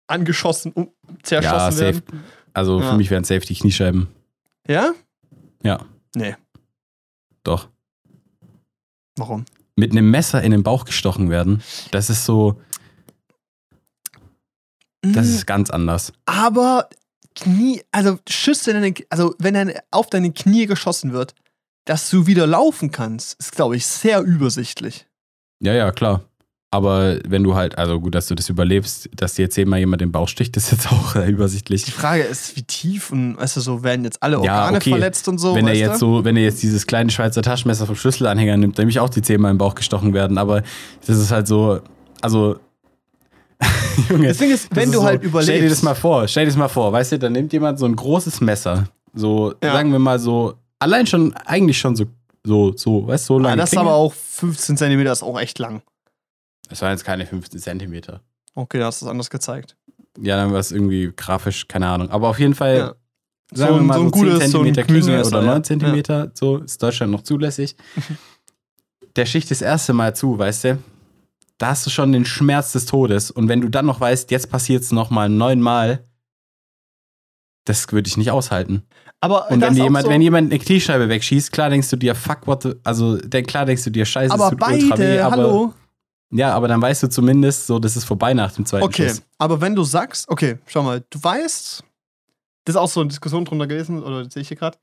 angeschossen 0.06 0.72
und 0.72 0.90
zerschossen 1.22 1.78
ja, 1.78 1.84
werden. 1.84 2.02
Also 2.52 2.80
ja. 2.80 2.90
für 2.90 2.96
mich 2.96 3.10
wären 3.10 3.24
safe 3.24 3.40
die 3.40 3.54
Kniescheiben. 3.54 4.08
Ja? 4.68 4.92
Ja. 5.62 5.84
Nee. 6.14 6.36
Doch. 7.42 7.68
Warum? 9.16 9.46
Mit 9.74 9.92
einem 9.92 10.10
Messer 10.10 10.42
in 10.42 10.50
den 10.50 10.62
Bauch 10.62 10.84
gestochen 10.84 11.30
werden, 11.30 11.62
das 11.90 12.10
ist 12.10 12.24
so. 12.26 12.60
Das 15.00 15.26
ist 15.26 15.44
mm. 15.44 15.46
ganz 15.46 15.70
anders. 15.70 16.12
Aber 16.26 16.90
Knie, 17.34 17.82
also 17.90 18.18
Schüsse, 18.28 18.72
in 18.72 18.82
deine, 18.82 18.94
also 19.08 19.34
wenn 19.38 19.54
dann 19.54 19.72
auf 19.90 20.10
deine 20.10 20.32
Knie 20.32 20.66
geschossen 20.66 21.14
wird, 21.14 21.34
dass 21.86 22.10
du 22.10 22.26
wieder 22.26 22.46
laufen 22.46 22.90
kannst, 22.90 23.40
ist, 23.40 23.52
glaube 23.52 23.76
ich, 23.76 23.86
sehr 23.86 24.20
übersichtlich. 24.20 25.06
Ja, 25.62 25.72
ja, 25.72 25.90
klar. 25.92 26.24
Aber 26.72 27.18
wenn 27.26 27.42
du 27.42 27.56
halt, 27.56 27.76
also 27.78 27.98
gut, 27.98 28.14
dass 28.14 28.28
du 28.28 28.36
das 28.36 28.48
überlebst, 28.48 29.10
dass 29.16 29.34
dir 29.34 29.42
jetzt 29.42 29.56
zehnmal 29.56 29.80
jemand 29.80 30.02
den 30.02 30.12
Bauch 30.12 30.28
sticht, 30.28 30.56
ist 30.56 30.70
jetzt 30.70 30.92
auch 30.92 31.16
äh, 31.16 31.26
übersichtlich. 31.30 31.84
Die 31.84 31.90
Frage 31.90 32.22
ist, 32.22 32.56
wie 32.56 32.62
tief 32.62 33.10
und 33.10 33.36
weißt 33.38 33.56
du, 33.56 33.60
so 33.60 33.82
werden 33.82 34.04
jetzt 34.04 34.22
alle 34.22 34.38
Organe 34.38 34.72
ja, 34.72 34.76
okay. 34.76 34.90
verletzt 34.90 35.26
und 35.26 35.38
so. 35.38 35.56
Wenn 35.56 35.66
er 35.66 35.74
jetzt 35.74 36.00
du? 36.00 36.18
so, 36.18 36.24
wenn 36.24 36.36
er 36.36 36.44
jetzt 36.44 36.62
dieses 36.62 36.86
kleine 36.86 37.10
Schweizer 37.10 37.42
Taschenmesser 37.42 37.86
vom 37.86 37.96
Schlüsselanhänger 37.96 38.56
nimmt, 38.56 38.78
dann 38.78 38.82
nämlich 38.82 39.00
auch 39.00 39.08
die 39.08 39.20
zehnmal 39.20 39.50
im 39.50 39.58
Bauch 39.58 39.74
gestochen 39.74 40.14
werden. 40.14 40.38
Aber 40.38 40.62
das 41.06 41.18
ist 41.18 41.32
halt 41.32 41.48
so, 41.48 41.80
also. 42.20 42.56
Junge, 44.08 44.28
Deswegen 44.28 44.52
ist, 44.52 44.74
wenn 44.74 44.92
du 44.92 45.00
so, 45.00 45.04
halt 45.04 45.24
überlebst. 45.24 45.50
Stell 45.50 45.62
dir 45.62 45.68
das 45.68 45.82
mal 45.82 45.94
vor, 45.94 46.28
stell 46.28 46.44
dir 46.44 46.50
das 46.50 46.56
mal 46.56 46.68
vor, 46.68 46.92
weißt 46.92 47.12
du, 47.12 47.18
dann 47.18 47.32
nimmt 47.32 47.52
jemand 47.52 47.80
so 47.80 47.84
ein 47.84 47.96
großes 47.96 48.40
Messer, 48.40 48.84
so, 49.12 49.54
ja. 49.62 49.72
sagen 49.72 49.90
wir 49.90 49.98
mal 49.98 50.20
so, 50.20 50.54
allein 50.78 51.06
schon, 51.06 51.34
eigentlich 51.44 51.78
schon 51.78 51.96
so, 51.96 52.04
so, 52.44 52.74
so, 52.76 53.06
weißt 53.08 53.28
du, 53.28 53.34
so 53.34 53.38
lang. 53.40 53.50
Ja, 53.50 53.56
das 53.56 53.72
ist 53.72 53.78
aber 53.78 53.92
auch 53.92 54.14
15 54.14 54.78
Zentimeter, 54.78 55.12
ist 55.12 55.22
auch 55.22 55.38
echt 55.38 55.58
lang. 55.58 55.82
Es 56.70 56.82
waren 56.82 56.92
jetzt 56.92 57.04
keine 57.04 57.26
15 57.26 57.60
Zentimeter. 57.60 58.20
Okay, 58.54 58.78
da 58.78 58.86
hast 58.86 59.02
du 59.02 59.06
es 59.06 59.10
anders 59.10 59.30
gezeigt. 59.30 59.76
Ja, 60.18 60.36
dann 60.36 60.52
war 60.52 60.60
es 60.60 60.72
irgendwie 60.72 61.12
grafisch, 61.14 61.68
keine 61.68 61.88
Ahnung. 61.88 62.10
Aber 62.10 62.28
auf 62.28 62.38
jeden 62.38 62.54
Fall, 62.54 62.76
ja. 62.76 62.94
sagen 63.52 63.74
so, 63.74 63.80
wir 63.80 63.82
mal 63.82 63.98
so, 63.98 64.08
so 64.08 64.38
10 64.38 64.50
Zentimeter 64.50 64.82
so 64.82 64.86
Klinge 64.86 65.24
oder 65.24 65.42
9 65.42 65.64
Zentimeter, 65.64 66.24
ja. 66.24 66.30
so 66.34 66.58
ist 66.58 66.82
Deutschland 66.82 67.12
noch 67.12 67.22
zulässig. 67.22 67.76
Der 69.16 69.26
Schicht 69.26 69.50
das 69.50 69.60
erste 69.60 69.92
Mal 69.92 70.14
zu, 70.14 70.38
weißt 70.38 70.64
du? 70.64 70.78
Da 71.58 71.68
hast 71.68 71.84
du 71.84 71.90
schon 71.90 72.12
den 72.12 72.24
Schmerz 72.24 72.72
des 72.72 72.86
Todes. 72.86 73.30
Und 73.30 73.48
wenn 73.48 73.60
du 73.60 73.68
dann 73.68 73.84
noch 73.84 74.00
weißt, 74.00 74.30
jetzt 74.30 74.50
passiert 74.50 74.82
es 74.82 74.92
nochmal 74.92 75.28
neunmal, 75.28 76.04
das 77.64 77.90
würde 77.92 78.08
ich 78.08 78.16
nicht 78.16 78.30
aushalten. 78.30 78.84
Aber 79.20 79.50
und 79.50 79.60
wenn 79.60 79.74
jemand, 79.74 80.06
so 80.06 80.10
wenn 80.10 80.22
jemand 80.22 80.50
eine 80.50 80.58
Kniescheibe 80.58 81.08
wegschießt, 81.08 81.52
klar 81.52 81.68
denkst 81.68 81.90
du 81.90 81.96
dir, 81.96 82.14
fuck, 82.14 82.46
what 82.46 82.62
the, 82.62 82.72
also 82.84 83.18
klar 83.46 83.66
denkst 83.66 83.84
du 83.84 83.90
dir, 83.90 84.06
scheiße, 84.06 84.32
aber 84.32 84.44
es 84.44 84.50
tut 84.50 84.60
beide, 84.60 84.82
ultra 84.84 84.98
weh, 84.98 85.18
aber 85.18 85.36
hallo. 85.36 85.74
Ja, 86.32 86.54
aber 86.54 86.68
dann 86.68 86.80
weißt 86.80 87.02
du 87.02 87.08
zumindest, 87.08 87.66
so, 87.66 87.78
das 87.78 87.96
ist 87.96 88.04
vorbei 88.04 88.34
nach 88.34 88.52
dem 88.52 88.64
zweiten 88.64 88.84
Okay, 88.84 89.08
Schuss. 89.08 89.22
aber 89.38 89.60
wenn 89.60 89.74
du 89.74 89.82
sagst, 89.82 90.28
okay, 90.28 90.58
schau 90.66 90.82
mal, 90.82 91.02
du 91.10 91.22
weißt, 91.22 91.84
das 92.64 92.74
ist 92.74 92.80
auch 92.80 92.88
so 92.88 93.00
eine 93.00 93.08
Diskussion 93.08 93.44
drunter 93.44 93.66
gewesen, 93.66 94.02
oder 94.02 94.24
das 94.24 94.32
sehe 94.34 94.42
ich 94.42 94.48
hier 94.48 94.56
gerade. 94.56 94.78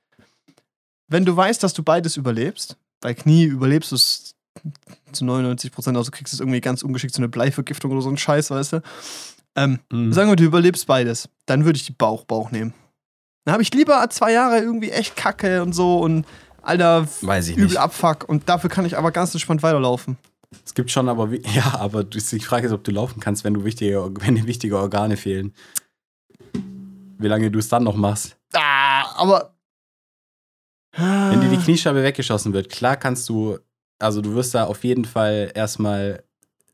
Wenn 1.08 1.24
du 1.24 1.36
weißt, 1.36 1.64
dass 1.64 1.74
du 1.74 1.84
beides 1.84 2.18
überlebst, 2.18 2.76
bei 3.00 3.14
Knie 3.14 3.46
überlebst 3.46 3.92
du 3.92 3.96
es 3.96 4.36
zu 5.14 5.24
99 5.24 5.72
Prozent, 5.72 5.96
also 5.96 6.12
kriegst 6.12 6.34
du 6.34 6.36
es 6.36 6.40
irgendwie 6.42 6.60
ganz 6.60 6.84
ungeschickt, 6.84 7.14
so 7.14 7.22
eine 7.22 7.30
Bleivergiftung 7.30 7.92
oder 7.92 8.02
so 8.02 8.10
ein 8.10 8.18
Scheiß, 8.18 8.50
weißt 8.52 8.74
du. 8.74 8.82
Ähm, 9.56 9.80
mhm. 9.92 10.12
Sagen 10.12 10.30
wir, 10.30 10.36
du 10.36 10.44
überlebst 10.44 10.86
beides, 10.86 11.30
dann 11.46 11.64
würde 11.64 11.78
ich 11.78 11.86
die 11.86 11.94
Bauch-Bauch 11.94 12.52
nehmen. 12.52 12.74
Dann 13.46 13.54
habe 13.54 13.64
ich 13.64 13.74
lieber 13.74 14.06
zwei 14.10 14.34
Jahre 14.34 14.60
irgendwie 14.60 14.92
echt 14.92 15.16
Kacke 15.16 15.62
und 15.64 15.72
so 15.74 16.00
und 16.00 16.26
alter 16.62 17.08
Weiß 17.22 17.48
ich 17.48 17.56
übel 17.56 17.68
nicht. 17.68 17.78
Abfuck 17.78 18.28
und 18.28 18.50
dafür 18.50 18.70
kann 18.70 18.86
ich 18.86 18.98
aber 18.98 19.12
ganz 19.12 19.34
entspannt 19.34 19.64
weiterlaufen. 19.64 20.18
Es 20.66 20.74
gibt 20.74 20.92
schon, 20.92 21.10
aber 21.10 21.34
ja, 21.54 21.76
aber 21.80 22.04
die 22.04 22.40
Frage 22.40 22.68
ist, 22.68 22.74
ob 22.74 22.84
du 22.84 22.92
laufen 22.92 23.20
kannst, 23.20 23.44
wenn 23.44 23.54
du 23.54 23.64
wichtige, 23.64 24.10
wenn 24.20 24.36
dir 24.36 24.46
wichtige 24.46 24.78
Organe 24.78 25.18
fehlen. 25.18 25.54
Wie 27.20 27.28
lange 27.28 27.50
du 27.50 27.60
es 27.60 27.70
dann 27.70 27.84
noch 27.84 27.96
machst. 27.96 28.38
Ah, 28.54 29.16
aber. 29.16 29.54
Wenn 30.94 31.42
dir 31.42 31.50
die 31.50 31.58
Kniescheibe 31.64 32.02
weggeschossen 32.02 32.54
wird, 32.54 32.70
klar 32.70 32.98
kannst 32.98 33.30
du, 33.30 33.60
also 34.00 34.22
du 34.22 34.34
wirst 34.34 34.56
da 34.56 34.64
auf 34.66 34.84
jeden 34.84 35.06
Fall 35.06 35.52
erstmal 35.54 36.24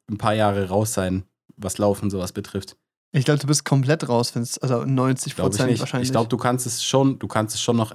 ein 0.10 0.18
paar 0.18 0.34
Jahre 0.34 0.70
raus 0.70 0.94
sein, 0.94 1.26
was 1.58 1.78
Laufen 1.78 2.10
sowas 2.10 2.32
betrifft. 2.32 2.78
Ich 3.12 3.26
glaube, 3.26 3.40
du 3.40 3.48
bist 3.48 3.66
komplett 3.66 4.08
raus, 4.08 4.34
wenn 4.34 4.44
es, 4.44 4.58
also 4.60 4.86
90 4.86 5.36
Prozent 5.36 5.80
wahrscheinlich. 5.80 6.08
Ich 6.08 6.14
glaube, 6.14 6.30
du 6.30 6.38
kannst 6.38 6.66
es 6.66 6.84
schon, 6.84 7.20
du 7.20 7.28
kannst 7.28 7.56
es 7.56 7.62
schon 7.62 7.76
noch 7.76 7.94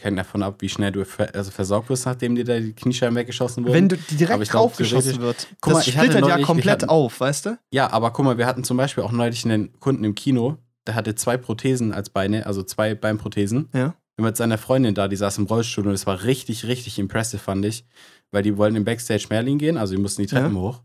hängt 0.00 0.18
davon 0.18 0.42
ab, 0.42 0.56
wie 0.60 0.68
schnell 0.68 0.92
du 0.92 1.04
ver 1.04 1.34
also 1.34 1.50
versorgt 1.50 1.88
wirst, 1.88 2.06
nachdem 2.06 2.34
dir 2.34 2.44
da 2.44 2.58
die 2.58 2.72
Kniescheiben 2.72 3.14
weggeschossen 3.16 3.64
wurden. 3.64 3.74
Wenn 3.74 3.88
du 3.88 3.96
die 3.96 4.16
direkt 4.16 4.52
draufgeschossen 4.52 5.20
wird, 5.20 5.48
guck 5.60 5.74
das 5.74 5.86
mal, 5.86 5.92
splittert 5.92 6.20
neulich, 6.22 6.38
ja 6.38 6.44
komplett 6.44 6.82
hatten, 6.82 6.90
auf, 6.90 7.20
weißt 7.20 7.46
du? 7.46 7.58
Ja, 7.70 7.92
aber 7.92 8.12
guck 8.12 8.24
mal, 8.24 8.38
wir 8.38 8.46
hatten 8.46 8.64
zum 8.64 8.76
Beispiel 8.76 9.04
auch 9.04 9.12
neulich 9.12 9.44
einen 9.44 9.78
Kunden 9.80 10.04
im 10.04 10.14
Kino, 10.14 10.58
der 10.86 10.94
hatte 10.94 11.14
zwei 11.14 11.36
Prothesen 11.36 11.92
als 11.92 12.10
Beine, 12.10 12.46
also 12.46 12.62
zwei 12.62 12.94
Beinprothesen. 12.94 13.68
Ja. 13.72 13.94
Und 14.16 14.24
mit 14.24 14.36
seiner 14.36 14.58
Freundin 14.58 14.94
da, 14.94 15.08
die 15.08 15.16
saß 15.16 15.38
im 15.38 15.46
Rollstuhl 15.46 15.86
und 15.86 15.92
das 15.92 16.06
war 16.06 16.24
richtig, 16.24 16.66
richtig 16.66 16.98
impressive, 16.98 17.42
fand 17.42 17.64
ich, 17.64 17.84
weil 18.30 18.42
die 18.42 18.56
wollten 18.56 18.76
im 18.76 18.84
Backstage 18.84 19.26
Merlin 19.30 19.58
gehen, 19.58 19.76
also 19.76 19.94
die 19.94 20.00
mussten 20.00 20.22
die 20.22 20.28
Treppen 20.28 20.54
ja. 20.54 20.60
hoch. 20.60 20.82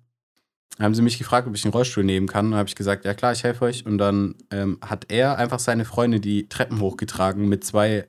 Dann 0.78 0.86
haben 0.86 0.96
sie 0.96 1.02
mich 1.02 1.18
gefragt, 1.18 1.46
ob 1.46 1.54
ich 1.56 1.66
einen 1.66 1.74
Rollstuhl 1.74 2.06
nehmen 2.06 2.28
kann. 2.28 2.48
Und 2.48 2.56
habe 2.56 2.70
ich 2.70 2.76
gesagt, 2.76 3.04
ja 3.04 3.14
klar, 3.14 3.34
ich 3.34 3.44
helfe 3.44 3.66
euch. 3.66 3.86
Und 3.86 3.98
dann 3.98 4.36
ähm, 4.50 4.78
hat 4.82 5.12
er 5.12 5.38
einfach 5.38 5.60
seine 5.60 5.84
Freundin 5.84 6.22
die 6.22 6.48
Treppen 6.48 6.80
hochgetragen 6.80 7.50
mit 7.50 7.66
zwei 7.66 8.08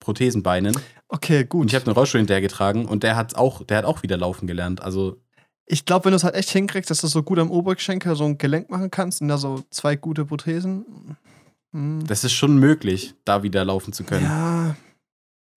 Prothesenbeinen. 0.00 0.76
Okay, 1.08 1.44
gut. 1.44 1.62
Und 1.62 1.68
ich 1.68 1.74
habe 1.74 1.86
einen 1.86 1.94
Rollstuhl 1.94 2.20
hinterhergetragen 2.20 2.86
und 2.86 3.02
der 3.02 3.16
hat 3.16 3.34
auch, 3.36 3.64
der 3.64 3.78
hat 3.78 3.84
auch 3.84 4.02
wieder 4.02 4.16
laufen 4.16 4.46
gelernt. 4.46 4.82
Also. 4.82 5.20
Ich 5.66 5.84
glaube, 5.84 6.06
wenn 6.06 6.12
du 6.12 6.16
es 6.16 6.24
halt 6.24 6.34
echt 6.34 6.50
hinkriegst, 6.50 6.90
dass 6.90 7.00
du 7.00 7.06
so 7.08 7.22
gut 7.22 7.38
am 7.38 7.50
Oberschenkel 7.50 8.16
so 8.16 8.24
ein 8.24 8.38
Gelenk 8.38 8.70
machen 8.70 8.90
kannst 8.90 9.20
und 9.20 9.28
da 9.28 9.36
so 9.36 9.62
zwei 9.70 9.96
gute 9.96 10.24
Prothesen. 10.24 11.16
hm. 11.72 12.06
das 12.06 12.24
ist 12.24 12.32
schon 12.32 12.58
möglich, 12.58 13.14
da 13.24 13.42
wieder 13.42 13.64
laufen 13.64 13.92
zu 13.92 14.04
können. 14.04 14.24
Ja. 14.24 14.76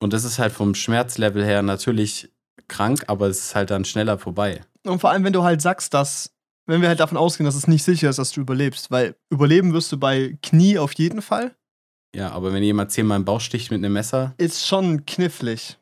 Und 0.02 0.14
das 0.14 0.24
ist 0.24 0.40
halt 0.40 0.52
vom 0.52 0.76
Schmerzlevel 0.76 1.46
her 1.46 1.62
natürlich 1.62 2.30
krank, 2.68 3.04
aber 3.08 3.28
es 3.28 3.40
ist 3.40 3.56
halt 3.56 3.70
dann 3.70 3.86
schneller 3.86 4.18
vorbei. 4.18 4.62
Und 4.86 5.00
vor 5.00 5.12
allem, 5.12 5.24
wenn 5.24 5.34
du 5.34 5.44
halt 5.44 5.62
sagst, 5.62 5.94
dass, 5.94 6.34
wenn 6.66 6.82
wir 6.82 6.88
halt 6.88 7.00
davon 7.00 7.18
ausgehen, 7.18 7.46
dass 7.46 7.56
es 7.56 7.68
nicht 7.68 7.84
sicher 7.84 8.10
ist, 8.10 8.18
dass 8.18 8.32
du 8.32 8.42
überlebst, 8.42 8.90
weil 8.90 9.16
überleben 9.30 9.74
wirst 9.74 9.92
du 9.92 10.00
bei 10.00 10.38
Knie 10.42 10.80
auf 10.80 10.94
jeden 10.94 11.22
Fall. 11.22 11.56
Ja, 12.16 12.32
aber 12.32 12.54
wenn 12.54 12.64
jemand 12.64 12.92
zehnmal 12.92 13.18
im 13.18 13.26
Bauch 13.26 13.42
sticht 13.42 13.72
mit 13.72 13.80
einem 13.80 13.94
Messer. 13.94 14.34
Ist 14.38 14.68
schon 14.68 15.06
knifflig. 15.06 15.78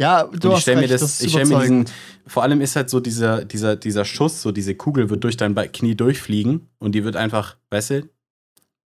Ja, 0.00 0.24
du 0.24 0.52
ich 0.52 0.60
stelle 0.60 0.80
mir 0.80 0.88
das, 0.88 1.00
das 1.00 1.20
ich 1.20 1.34
mir 1.34 1.44
diesen, 1.44 1.86
vor 2.26 2.44
allem 2.44 2.60
ist 2.60 2.76
halt 2.76 2.88
so 2.88 3.00
dieser, 3.00 3.44
dieser, 3.44 3.74
dieser 3.74 4.04
Schuss, 4.04 4.42
so 4.42 4.52
diese 4.52 4.76
Kugel 4.76 5.10
wird 5.10 5.24
durch 5.24 5.36
dein 5.36 5.54
Knie 5.54 5.96
durchfliegen 5.96 6.68
und 6.78 6.94
die 6.94 7.02
wird 7.02 7.16
einfach, 7.16 7.56
weißt 7.70 7.90
du, 7.90 8.08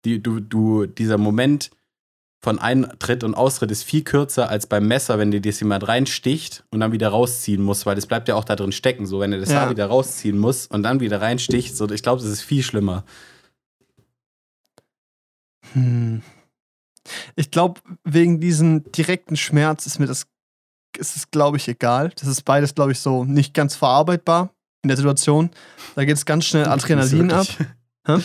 die, 0.06 0.22
du, 0.22 0.40
du, 0.40 0.86
dieser 0.86 1.18
Moment 1.18 1.70
von 2.40 2.58
Eintritt 2.58 3.24
und 3.24 3.34
Austritt 3.34 3.70
ist 3.70 3.84
viel 3.84 4.02
kürzer 4.02 4.48
als 4.48 4.66
beim 4.66 4.88
Messer, 4.88 5.18
wenn 5.18 5.30
dir 5.30 5.42
das 5.42 5.60
jemand 5.60 5.86
reinsticht 5.86 6.64
und 6.70 6.80
dann 6.80 6.92
wieder 6.92 7.10
rausziehen 7.10 7.62
muss, 7.62 7.84
weil 7.84 7.94
das 7.94 8.06
bleibt 8.06 8.26
ja 8.28 8.34
auch 8.34 8.44
da 8.44 8.56
drin 8.56 8.72
stecken, 8.72 9.06
so 9.06 9.20
wenn 9.20 9.32
er 9.32 9.38
das 9.38 9.50
ja. 9.50 9.66
da 9.66 9.70
wieder 9.70 9.86
rausziehen 9.86 10.38
muss 10.38 10.66
und 10.66 10.82
dann 10.82 11.00
wieder 11.00 11.20
reinsticht, 11.20 11.76
so 11.76 11.88
ich 11.90 12.02
glaube, 12.02 12.22
das 12.22 12.30
ist 12.30 12.42
viel 12.42 12.62
schlimmer. 12.62 13.04
Hm. 15.74 16.22
Ich 17.34 17.50
glaube, 17.50 17.80
wegen 18.04 18.40
diesem 18.40 18.90
direkten 18.92 19.36
Schmerz 19.36 19.86
ist 19.86 19.98
mir 19.98 20.06
das 20.06 20.26
ist 20.98 21.16
es, 21.16 21.30
glaube 21.30 21.56
ich, 21.56 21.68
egal. 21.68 22.12
Das 22.18 22.28
ist 22.28 22.42
beides, 22.42 22.74
glaube 22.74 22.92
ich, 22.92 23.00
so 23.00 23.24
nicht 23.24 23.54
ganz 23.54 23.74
verarbeitbar 23.74 24.50
in 24.82 24.88
der 24.88 24.96
Situation. 24.96 25.50
Da 25.94 26.04
geht 26.04 26.16
es 26.16 26.26
ganz 26.26 26.44
schnell 26.44 26.66
Adrenalin 26.66 27.32
ab. 27.32 27.46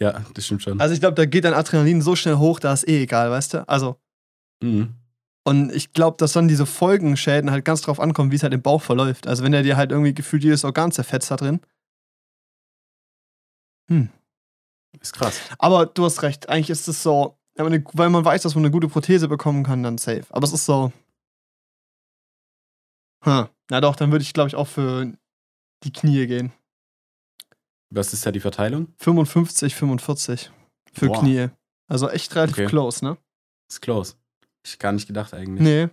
Ja, 0.00 0.24
das 0.34 0.44
stimmt 0.44 0.62
schon. 0.62 0.80
Also 0.80 0.92
ich 0.92 1.00
glaube, 1.00 1.14
da 1.14 1.24
geht 1.24 1.44
dein 1.44 1.54
Adrenalin 1.54 2.02
so 2.02 2.16
schnell 2.16 2.36
hoch, 2.36 2.58
da 2.58 2.72
ist 2.72 2.86
eh 2.86 3.04
egal, 3.04 3.30
weißt 3.30 3.54
du? 3.54 3.68
Also. 3.68 3.96
Mhm. 4.62 4.94
Und 5.44 5.72
ich 5.72 5.92
glaube, 5.92 6.16
dass 6.18 6.32
dann 6.32 6.48
diese 6.48 6.66
Folgenschäden 6.66 7.50
halt 7.50 7.64
ganz 7.64 7.82
drauf 7.82 8.00
ankommen, 8.00 8.32
wie 8.32 8.36
es 8.36 8.42
halt 8.42 8.52
im 8.52 8.62
Bauch 8.62 8.82
verläuft. 8.82 9.28
Also 9.28 9.44
wenn 9.44 9.54
er 9.54 9.62
dir 9.62 9.76
halt 9.76 9.92
irgendwie 9.92 10.12
gefühlt 10.12 10.42
jedes 10.42 10.64
Organ 10.64 10.90
zerfetzt 10.90 11.30
da 11.30 11.36
drin. 11.36 11.60
Hm. 13.88 14.08
Ist 15.00 15.12
krass. 15.12 15.40
Aber 15.58 15.86
du 15.86 16.04
hast 16.04 16.22
recht, 16.22 16.48
eigentlich 16.48 16.70
ist 16.70 16.88
es 16.88 17.02
so, 17.02 17.38
weil 17.56 18.10
man 18.10 18.24
weiß, 18.24 18.42
dass 18.42 18.54
man 18.54 18.64
eine 18.64 18.72
gute 18.72 18.88
Prothese 18.88 19.28
bekommen 19.28 19.64
kann, 19.64 19.82
dann 19.82 19.98
safe. 19.98 20.24
Aber 20.30 20.44
es 20.44 20.52
ist 20.52 20.66
so, 20.66 20.92
Hm. 23.26 23.48
Na 23.70 23.80
doch, 23.80 23.96
dann 23.96 24.12
würde 24.12 24.22
ich, 24.22 24.32
glaube 24.32 24.48
ich, 24.48 24.54
auch 24.54 24.68
für 24.68 25.12
die 25.82 25.92
Knie 25.92 26.26
gehen. 26.26 26.52
Was 27.90 28.12
ist 28.12 28.24
da 28.24 28.30
die 28.30 28.40
Verteilung? 28.40 28.94
55, 28.98 29.74
45 29.74 30.50
für 30.92 31.06
Boah. 31.08 31.20
Knie. 31.20 31.48
Also 31.88 32.08
echt 32.08 32.34
relativ 32.34 32.58
okay. 32.58 32.66
close, 32.66 33.04
ne? 33.04 33.18
Ist 33.68 33.82
close. 33.82 34.14
Ich 34.64 34.78
gar 34.78 34.92
nicht 34.92 35.08
gedacht 35.08 35.34
eigentlich. 35.34 35.60
Nee. 35.60 35.88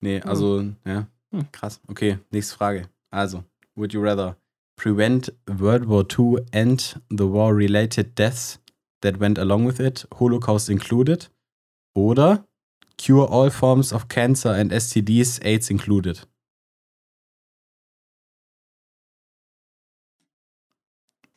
Nee, 0.00 0.20
also, 0.22 0.60
hm. 0.60 0.76
ja. 0.84 1.08
Hm. 1.32 1.50
Krass. 1.50 1.80
Okay, 1.88 2.18
nächste 2.30 2.56
Frage. 2.56 2.88
Also, 3.10 3.44
would 3.74 3.92
you 3.92 4.00
rather 4.00 4.36
prevent 4.76 5.32
World 5.46 5.88
War 5.88 6.04
II 6.04 6.44
and 6.52 7.00
the 7.10 7.26
war-related 7.26 8.14
deaths 8.14 8.58
that 9.02 9.20
went 9.20 9.38
along 9.38 9.66
with 9.66 9.80
it, 9.80 10.06
Holocaust 10.18 10.68
included, 10.68 11.28
oder 11.94 12.44
Cure 12.96 13.28
all 13.28 13.50
forms 13.50 13.92
of 13.92 14.08
cancer 14.08 14.50
and 14.50 14.72
STDs, 14.72 15.40
AIDS 15.44 15.70
included. 15.70 16.26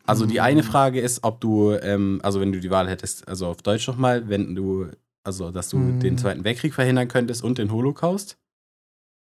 Also 0.05 0.25
die 0.25 0.39
eine 0.39 0.61
hm. 0.61 0.67
Frage 0.67 1.01
ist, 1.01 1.23
ob 1.23 1.41
du, 1.41 1.73
ähm, 1.73 2.21
also 2.23 2.39
wenn 2.39 2.53
du 2.53 2.61
die 2.61 2.69
Wahl 2.69 2.87
hättest, 2.87 3.27
also 3.27 3.47
auf 3.47 3.61
Deutsch 3.61 3.87
nochmal, 3.87 4.29
wenn 4.29 4.55
du, 4.55 4.89
also 5.23 5.51
dass 5.51 5.69
du 5.69 5.77
hm. 5.77 5.99
den 5.99 6.17
Zweiten 6.17 6.45
Weltkrieg 6.45 6.73
verhindern 6.73 7.09
könntest 7.09 7.43
und 7.43 7.57
den 7.57 7.71
Holocaust. 7.71 8.37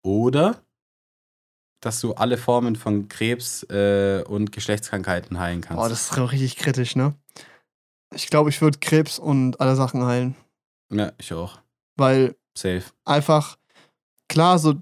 Oder 0.03 0.63
dass 1.85 1.99
du 1.99 2.13
alle 2.13 2.37
Formen 2.37 2.75
von 2.75 3.09
Krebs 3.09 3.63
äh, 3.63 4.23
und 4.27 4.51
Geschlechtskrankheiten 4.51 5.39
heilen 5.39 5.61
kannst. 5.61 5.83
Oh, 5.83 5.89
das 5.89 6.11
ist 6.11 6.17
richtig 6.17 6.55
kritisch, 6.55 6.95
ne? 6.95 7.13
Ich 8.13 8.27
glaube, 8.27 8.49
ich 8.49 8.61
würde 8.61 8.79
Krebs 8.79 9.19
und 9.19 9.59
alle 9.59 9.75
Sachen 9.75 10.05
heilen. 10.05 10.35
Ja, 10.91 11.11
ich 11.17 11.33
auch. 11.33 11.59
Weil 11.97 12.35
Safe. 12.57 12.83
einfach, 13.05 13.57
klar, 14.29 14.59
so 14.59 14.75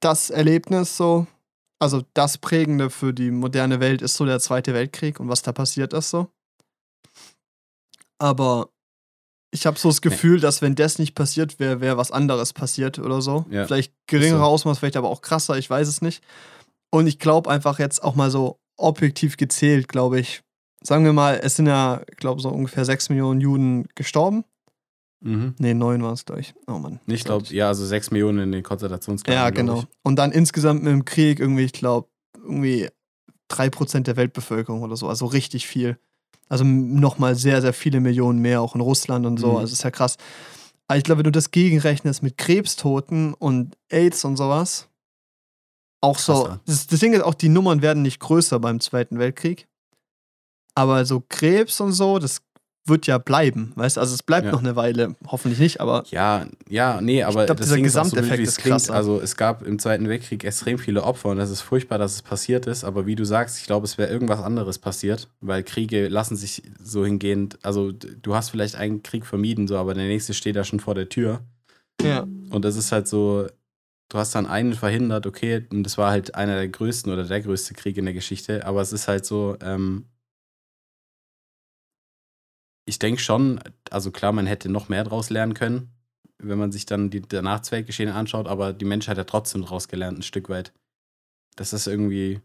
das 0.00 0.30
Erlebnis 0.30 0.96
so, 0.96 1.26
also 1.78 2.02
das 2.14 2.38
Prägende 2.38 2.88
für 2.90 3.12
die 3.12 3.30
moderne 3.30 3.80
Welt 3.80 4.00
ist 4.00 4.16
so 4.16 4.24
der 4.24 4.40
Zweite 4.40 4.72
Weltkrieg 4.72 5.20
und 5.20 5.28
was 5.28 5.42
da 5.42 5.52
passiert 5.52 5.92
ist 5.92 6.10
so. 6.10 6.28
Aber 8.18 8.70
ich 9.52 9.66
habe 9.66 9.78
so 9.78 9.88
das 9.88 10.00
Gefühl, 10.00 10.36
nee. 10.36 10.40
dass 10.40 10.62
wenn 10.62 10.74
das 10.74 10.98
nicht 10.98 11.14
passiert 11.14 11.58
wäre, 11.58 11.80
wäre 11.80 11.96
was 11.96 12.12
anderes 12.12 12.52
passiert 12.52 12.98
oder 12.98 13.20
so. 13.20 13.46
Ja. 13.50 13.66
Vielleicht 13.66 13.92
geringerer 14.06 14.38
so. 14.38 14.44
Ausmaß, 14.44 14.78
vielleicht 14.78 14.96
aber 14.96 15.08
auch 15.08 15.22
krasser, 15.22 15.58
ich 15.58 15.68
weiß 15.68 15.88
es 15.88 16.02
nicht. 16.02 16.22
Und 16.90 17.06
ich 17.06 17.18
glaube 17.18 17.50
einfach 17.50 17.78
jetzt 17.78 18.02
auch 18.02 18.14
mal 18.14 18.30
so 18.30 18.58
objektiv 18.76 19.36
gezählt, 19.36 19.88
glaube 19.88 20.20
ich. 20.20 20.42
Sagen 20.82 21.04
wir 21.04 21.12
mal, 21.12 21.40
es 21.42 21.56
sind 21.56 21.66
ja, 21.66 22.02
ich 22.10 22.16
glaube, 22.16 22.40
so 22.40 22.48
ungefähr 22.48 22.84
sechs 22.84 23.10
Millionen 23.10 23.40
Juden 23.40 23.86
gestorben. 23.94 24.44
Mhm. 25.22 25.54
Nee, 25.58 25.74
neun 25.74 26.02
war 26.02 26.14
es, 26.14 26.24
glaube 26.24 26.40
ich. 26.40 26.54
Oh 26.66 26.78
Mann. 26.78 27.00
Ich 27.06 27.24
glaube, 27.24 27.44
ja, 27.48 27.68
also 27.68 27.84
sechs 27.84 28.10
Millionen 28.10 28.38
in 28.38 28.52
den 28.52 28.62
Konzentrationslagern. 28.62 29.42
Ja, 29.42 29.50
genau. 29.50 29.84
Und 30.02 30.16
dann 30.16 30.32
insgesamt 30.32 30.82
mit 30.82 30.92
dem 30.92 31.04
Krieg 31.04 31.40
irgendwie, 31.40 31.64
ich 31.64 31.72
glaube, 31.72 32.08
irgendwie 32.38 32.88
drei 33.48 33.68
Prozent 33.68 34.06
der 34.06 34.16
Weltbevölkerung 34.16 34.82
oder 34.82 34.96
so. 34.96 35.08
Also 35.08 35.26
richtig 35.26 35.66
viel. 35.66 35.98
Also 36.48 36.64
nochmal 36.64 37.36
sehr, 37.36 37.60
sehr 37.62 37.72
viele 37.72 38.00
Millionen 38.00 38.40
mehr, 38.40 38.60
auch 38.60 38.74
in 38.74 38.80
Russland 38.80 39.24
und 39.24 39.38
so. 39.38 39.52
Mhm. 39.52 39.56
Also 39.58 39.72
ist 39.72 39.84
ja 39.84 39.90
krass. 39.90 40.16
Aber 40.88 40.98
ich 40.98 41.04
glaube, 41.04 41.20
wenn 41.20 41.24
du 41.24 41.32
das 41.32 41.52
gegenrechnest 41.52 42.22
mit 42.22 42.36
Krebstoten 42.36 43.34
und 43.34 43.76
AIDS 43.88 44.24
und 44.24 44.36
sowas, 44.36 44.88
auch 46.00 46.18
so. 46.18 46.58
Das, 46.66 46.86
das 46.86 47.00
Ding 47.00 47.12
ist 47.12 47.22
auch, 47.22 47.34
die 47.34 47.48
Nummern 47.48 47.82
werden 47.82 48.02
nicht 48.02 48.20
größer 48.20 48.58
beim 48.58 48.80
Zweiten 48.80 49.18
Weltkrieg. 49.18 49.68
Aber 50.74 51.04
so 51.04 51.22
Krebs 51.28 51.80
und 51.80 51.92
so, 51.92 52.18
das 52.18 52.42
wird 52.90 53.06
ja 53.06 53.16
bleiben, 53.16 53.72
weißt 53.76 53.96
du? 53.96 54.00
Also 54.02 54.14
es 54.14 54.22
bleibt 54.22 54.44
ja. 54.44 54.52
noch 54.52 54.60
eine 54.60 54.76
Weile, 54.76 55.16
hoffentlich 55.26 55.58
nicht, 55.58 55.80
aber. 55.80 56.04
Ja, 56.10 56.46
ja, 56.68 57.00
nee, 57.00 57.22
aber 57.22 57.40
ich 57.40 57.46
glaub, 57.46 57.56
dieser 57.56 57.80
Gesamteffekt 57.80 58.42
ist, 58.42 58.56
so 58.56 58.60
ist 58.60 58.68
krass. 58.68 58.90
Also 58.90 59.18
es 59.20 59.36
gab 59.36 59.62
im 59.62 59.78
Zweiten 59.78 60.08
Weltkrieg 60.08 60.44
extrem 60.44 60.78
viele 60.78 61.02
Opfer 61.02 61.30
und 61.30 61.38
es 61.38 61.48
ist 61.48 61.62
furchtbar, 61.62 61.98
dass 61.98 62.12
es 62.12 62.22
passiert 62.22 62.66
ist, 62.66 62.84
aber 62.84 63.06
wie 63.06 63.16
du 63.16 63.24
sagst, 63.24 63.58
ich 63.58 63.64
glaube, 63.64 63.86
es 63.86 63.96
wäre 63.96 64.10
irgendwas 64.10 64.40
anderes 64.40 64.78
passiert, 64.78 65.28
weil 65.40 65.62
Kriege 65.62 66.08
lassen 66.08 66.36
sich 66.36 66.62
so 66.82 67.04
hingehend, 67.04 67.58
also 67.62 67.92
du 67.92 68.34
hast 68.34 68.50
vielleicht 68.50 68.74
einen 68.74 69.02
Krieg 69.02 69.24
vermieden, 69.24 69.66
so, 69.66 69.78
aber 69.78 69.94
der 69.94 70.04
nächste 70.04 70.34
steht 70.34 70.56
da 70.56 70.64
schon 70.64 70.80
vor 70.80 70.94
der 70.94 71.08
Tür. 71.08 71.40
Ja. 72.02 72.26
Und 72.50 72.64
das 72.64 72.76
ist 72.76 72.92
halt 72.92 73.08
so, 73.08 73.46
du 74.08 74.18
hast 74.18 74.34
dann 74.34 74.46
einen 74.46 74.74
verhindert, 74.74 75.26
okay, 75.26 75.66
und 75.70 75.84
das 75.84 75.96
war 75.96 76.10
halt 76.10 76.34
einer 76.34 76.56
der 76.56 76.68
größten 76.68 77.10
oder 77.12 77.24
der 77.24 77.40
größte 77.40 77.74
Krieg 77.74 77.96
in 77.96 78.04
der 78.04 78.14
Geschichte, 78.14 78.66
aber 78.66 78.82
es 78.82 78.92
ist 78.92 79.08
halt 79.08 79.24
so, 79.24 79.56
ähm, 79.62 80.06
ich 82.84 82.98
denke 82.98 83.20
schon, 83.20 83.60
also 83.90 84.10
klar, 84.10 84.32
man 84.32 84.46
hätte 84.46 84.68
noch 84.68 84.88
mehr 84.88 85.04
daraus 85.04 85.30
lernen 85.30 85.54
können, 85.54 85.90
wenn 86.38 86.58
man 86.58 86.72
sich 86.72 86.86
dann 86.86 87.10
die 87.10 87.22
danach 87.22 87.60
Weltgeschehen 87.70 88.10
anschaut, 88.10 88.48
aber 88.48 88.72
die 88.72 88.84
Menschheit 88.84 89.18
hat 89.18 89.28
trotzdem 89.28 89.62
daraus 89.62 89.88
gelernt, 89.88 90.18
ein 90.18 90.22
Stück 90.22 90.48
weit. 90.48 90.72
Das 91.56 91.72
ist 91.72 91.86
irgendwie, 91.86 92.40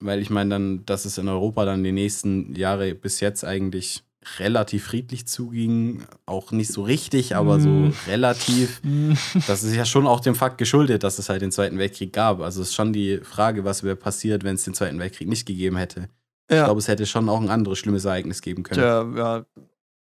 weil 0.00 0.20
ich 0.20 0.30
meine 0.30 0.50
dann, 0.50 0.86
dass 0.86 1.04
es 1.04 1.18
in 1.18 1.28
Europa 1.28 1.64
dann 1.64 1.84
die 1.84 1.92
nächsten 1.92 2.54
Jahre 2.54 2.94
bis 2.94 3.20
jetzt 3.20 3.44
eigentlich 3.44 4.04
relativ 4.38 4.86
friedlich 4.86 5.26
zuging, 5.26 6.02
auch 6.26 6.50
nicht 6.52 6.72
so 6.72 6.82
richtig, 6.82 7.36
aber 7.36 7.60
so 7.60 7.68
mm. 7.68 7.92
relativ. 8.06 8.80
Mm. 8.88 9.14
Das 9.46 9.64
ist 9.64 9.74
ja 9.74 9.84
schon 9.84 10.06
auch 10.06 10.20
dem 10.20 10.34
Fakt 10.34 10.58
geschuldet, 10.58 11.02
dass 11.02 11.18
es 11.18 11.28
halt 11.28 11.42
den 11.42 11.50
Zweiten 11.50 11.78
Weltkrieg 11.78 12.12
gab. 12.12 12.40
Also 12.40 12.62
es 12.62 12.68
ist 12.68 12.74
schon 12.74 12.92
die 12.92 13.18
Frage, 13.18 13.64
was 13.64 13.82
wäre 13.82 13.96
passiert, 13.96 14.44
wenn 14.44 14.54
es 14.54 14.64
den 14.64 14.74
Zweiten 14.74 14.98
Weltkrieg 14.98 15.28
nicht 15.28 15.46
gegeben 15.46 15.76
hätte. 15.76 16.08
Ja. 16.50 16.58
Ich 16.58 16.64
glaube, 16.64 16.78
es 16.78 16.88
hätte 16.88 17.06
schon 17.06 17.28
auch 17.28 17.40
ein 17.40 17.50
anderes 17.50 17.78
schlimmes 17.78 18.04
Ereignis 18.04 18.40
geben 18.40 18.62
können. 18.62 18.80
Ja, 18.80 19.02
ja. 19.16 19.46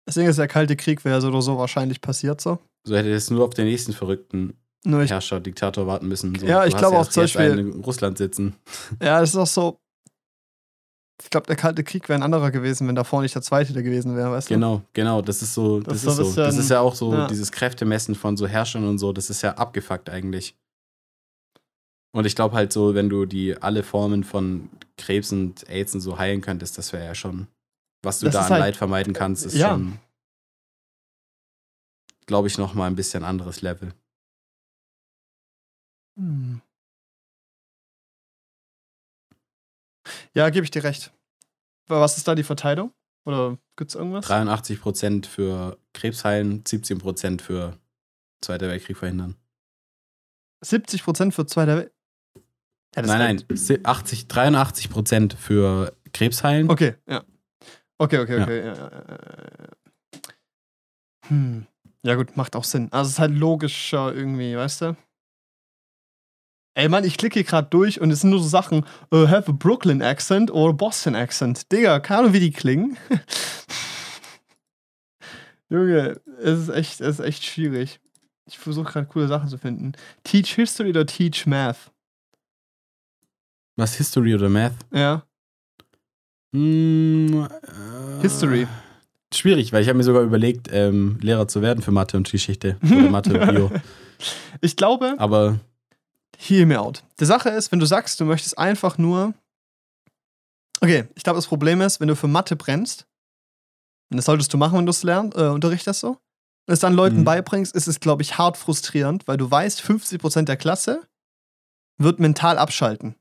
Deswegen 0.10 0.28
ist 0.28 0.40
der 0.40 0.48
Kalte 0.48 0.76
Krieg 0.76 1.06
wäre 1.06 1.22
so 1.22 1.28
oder 1.28 1.42
so 1.44 1.58
wahrscheinlich 1.60 2.02
passiert 2.02 2.42
so. 2.42 2.58
So 2.84 2.96
hätte 2.96 3.14
es 3.14 3.30
nur 3.30 3.46
auf 3.46 3.54
den 3.54 3.66
nächsten 3.66 3.94
verrückten 3.94 4.56
nur 4.84 5.04
ich, 5.04 5.12
Herrscher, 5.12 5.40
Diktator 5.40 5.86
warten 5.86 6.08
müssen. 6.08 6.34
So, 6.36 6.46
ja, 6.46 6.66
ich 6.66 6.76
glaube 6.76 6.98
auch 6.98 7.08
zum 7.08 7.24
Beispiel. 7.24 7.60
in 7.60 7.82
Russland 7.82 8.18
sitzen. 8.18 8.56
Ja, 9.02 9.20
das 9.20 9.30
ist 9.30 9.36
auch 9.36 9.48
so. 9.48 9.80
Ich 11.22 11.30
glaube, 11.30 11.48
der 11.48 11.58
Kalte 11.58 11.84
Krieg 11.84 12.08
wäre 12.08 12.18
ein 12.18 12.24
anderer 12.24 12.50
gewesen, 12.50 12.88
wenn 12.88 12.96
davor 12.96 13.22
nicht 13.22 13.36
der 13.36 13.42
Zweite 13.42 13.74
der 13.74 13.84
gewesen 13.84 14.16
wäre, 14.16 14.32
weißt 14.32 14.50
du? 14.50 14.54
Genau, 14.54 14.82
genau. 14.94 15.22
Das 15.22 15.42
ist 15.42 15.54
so. 15.54 15.82
Das, 15.82 16.04
das 16.04 16.14
ist, 16.14 16.16
so. 16.18 16.24
Bisschen, 16.24 16.44
das 16.44 16.58
ist 16.58 16.70
ja 16.70 16.80
auch 16.80 16.96
so, 16.96 17.14
ja. 17.14 17.28
dieses 17.28 17.52
Kräftemessen 17.52 18.16
von 18.16 18.36
so 18.38 18.48
Herrschern 18.48 18.88
und 18.88 18.98
so, 18.98 19.12
das 19.12 19.30
ist 19.30 19.42
ja 19.42 19.52
abgefuckt 19.52 20.10
eigentlich. 20.10 20.56
Und 22.12 22.26
ich 22.26 22.36
glaube 22.36 22.56
halt 22.56 22.74
so, 22.74 22.96
wenn 22.96 23.10
du 23.10 23.26
die 23.26 23.62
alle 23.62 23.84
Formen 23.84 24.24
von 24.24 24.70
Krebs 24.98 25.32
und 25.32 25.70
AIDS 25.70 25.94
und 25.94 26.02
so 26.02 26.18
heilen 26.18 26.42
könntest, 26.42 26.78
das 26.78 26.94
wäre 26.94 27.06
ja 27.06 27.14
schon, 27.14 27.48
was 28.02 28.20
du 28.20 28.26
das 28.26 28.34
da 28.34 28.42
an 28.42 28.50
halt, 28.50 28.60
Leid 28.62 28.78
vermeiden 28.78 29.14
kannst, 29.14 29.46
ist 29.46 29.56
ja. 29.56 29.70
schon, 29.70 30.00
glaube 32.26 32.48
ich, 32.48 32.58
nochmal 32.58 32.90
ein 32.90 32.96
bisschen 32.96 33.24
anderes 33.24 33.62
Level. 33.62 33.94
Hm. 36.18 36.62
Ja, 40.34 40.50
gebe 40.50 40.64
ich 40.64 40.72
dir 40.72 40.84
recht. 40.84 41.12
Was 41.88 42.18
ist 42.18 42.28
da 42.28 42.36
die 42.36 42.44
Verteilung? 42.44 42.94
Oder 43.26 43.58
gibt 43.76 43.92
es 43.92 43.96
irgendwas? 43.96 44.26
83 44.26 44.80
Prozent 44.80 45.28
für 45.28 45.78
Krebs 45.94 46.24
heilen, 46.24 46.64
17 46.66 47.00
Prozent 47.00 47.42
für 47.42 47.78
Zweiter 48.42 48.70
Weltkrieg 48.70 48.98
verhindern. 48.98 49.36
70 50.62 51.04
Prozent 51.04 51.34
für 51.34 51.46
Zweiter 51.46 51.78
Weltkrieg? 51.78 51.94
Ja, 52.96 53.04
nein, 53.04 53.46
nein, 53.48 53.80
80, 53.84 54.28
83 54.28 54.90
Prozent 54.90 55.34
für 55.34 55.96
Krebs 56.12 56.44
heilen. 56.44 56.70
Okay, 56.70 56.96
ja. 57.08 57.24
Okay, 58.02 58.20
okay, 58.20 58.42
okay. 58.42 58.66
Ja. 58.66 58.74
Ja, 58.74 58.92
hm. 61.28 61.66
ja, 62.04 62.16
gut, 62.16 62.38
macht 62.38 62.56
auch 62.56 62.64
Sinn. 62.64 62.88
Also 62.92 63.08
es 63.08 63.14
ist 63.14 63.20
halt 63.20 63.34
logischer 63.34 64.14
irgendwie, 64.14 64.56
weißt 64.56 64.82
du? 64.82 64.98
Ey, 66.76 66.88
Mann, 66.88 67.04
ich 67.04 67.18
klicke 67.18 67.44
gerade 67.44 67.68
durch 67.70 68.00
und 68.00 68.10
es 68.10 68.22
sind 68.22 68.30
nur 68.30 68.40
so 68.40 68.48
Sachen, 68.48 68.86
uh, 69.14 69.28
have 69.28 69.52
a 69.52 69.54
Brooklyn 69.54 70.02
Accent 70.02 70.50
oder 70.50 70.72
Boston 70.72 71.14
Accent. 71.14 71.70
Digga, 71.72 72.00
keine 72.00 72.22
Ahnung, 72.22 72.34
wie 72.34 72.40
die 72.40 72.52
klingen. 72.52 72.98
Junge, 75.70 76.22
es 76.42 76.60
ist 76.60 76.70
echt, 76.70 77.02
es 77.02 77.20
ist 77.20 77.26
echt 77.26 77.44
schwierig. 77.44 78.00
Ich 78.46 78.58
versuche 78.58 78.94
gerade 78.94 79.08
coole 79.08 79.28
Sachen 79.28 79.50
zu 79.50 79.58
finden. 79.58 79.92
Teach 80.24 80.56
History 80.56 80.90
oder 80.90 81.06
Teach 81.06 81.46
Math? 81.46 81.92
Was, 83.76 83.96
History 83.96 84.34
oder 84.34 84.50
Math? 84.50 84.74
Ja. 84.92 85.24
Hm, 86.54 87.44
äh, 87.44 88.22
History. 88.22 88.68
Schwierig, 89.34 89.72
weil 89.72 89.84
ich 89.84 89.90
habe 89.90 89.98
mir 89.98 90.04
sogar 90.04 90.24
überlegt, 90.24 90.70
ähm, 90.72 91.20
Lehrer 91.22 91.48
zu 91.48 91.62
werden 91.62 91.84
für 91.84 91.92
Mathe 91.92 92.18
und 92.18 92.30
Geschichte. 92.30 92.78
Oder 92.84 92.96
Mathe 93.12 93.40
und 93.40 93.48
Bio. 93.50 93.72
Ich 94.62 94.76
glaube. 94.76 95.16
Aber. 95.18 95.60
Hear 96.38 96.66
me 96.66 96.80
out. 96.80 97.04
Die 97.20 97.26
Sache 97.26 97.50
ist, 97.50 97.72
wenn 97.72 97.80
du 97.80 97.86
sagst, 97.86 98.20
du 98.20 98.26
möchtest 98.26 98.58
einfach 98.58 98.98
nur. 98.98 99.34
Okay, 100.82 101.06
ich 101.16 101.24
glaube, 101.24 101.38
das 101.38 101.48
Problem 101.48 101.82
ist, 101.82 102.00
wenn 102.00 102.08
du 102.08 102.16
für 102.16 102.28
Mathe 102.28 102.56
brennst, 102.56 103.06
und 104.10 104.18
das 104.18 104.26
solltest 104.26 104.52
du 104.54 104.58
machen, 104.58 104.78
wenn 104.78 104.86
du 104.86 104.92
es 104.92 105.04
lernst, 105.04 105.38
äh, 105.38 105.48
unterrichtest 105.48 106.00
so, 106.00 106.12
und 106.12 106.74
es 106.74 106.80
dann 106.80 106.94
Leuten 106.94 107.20
mhm. 107.20 107.24
beibringst, 107.26 107.76
ist 107.76 107.88
es, 107.88 108.00
glaube 108.00 108.22
ich, 108.22 108.38
hart 108.38 108.56
frustrierend, 108.56 109.28
weil 109.28 109.38
du 109.38 109.52
weißt, 109.52 109.82
50% 109.82 110.44
der 110.44 110.56
Klasse 110.56 111.02
wird 111.98 112.20
mental 112.20 112.58
abschalten. 112.58 113.16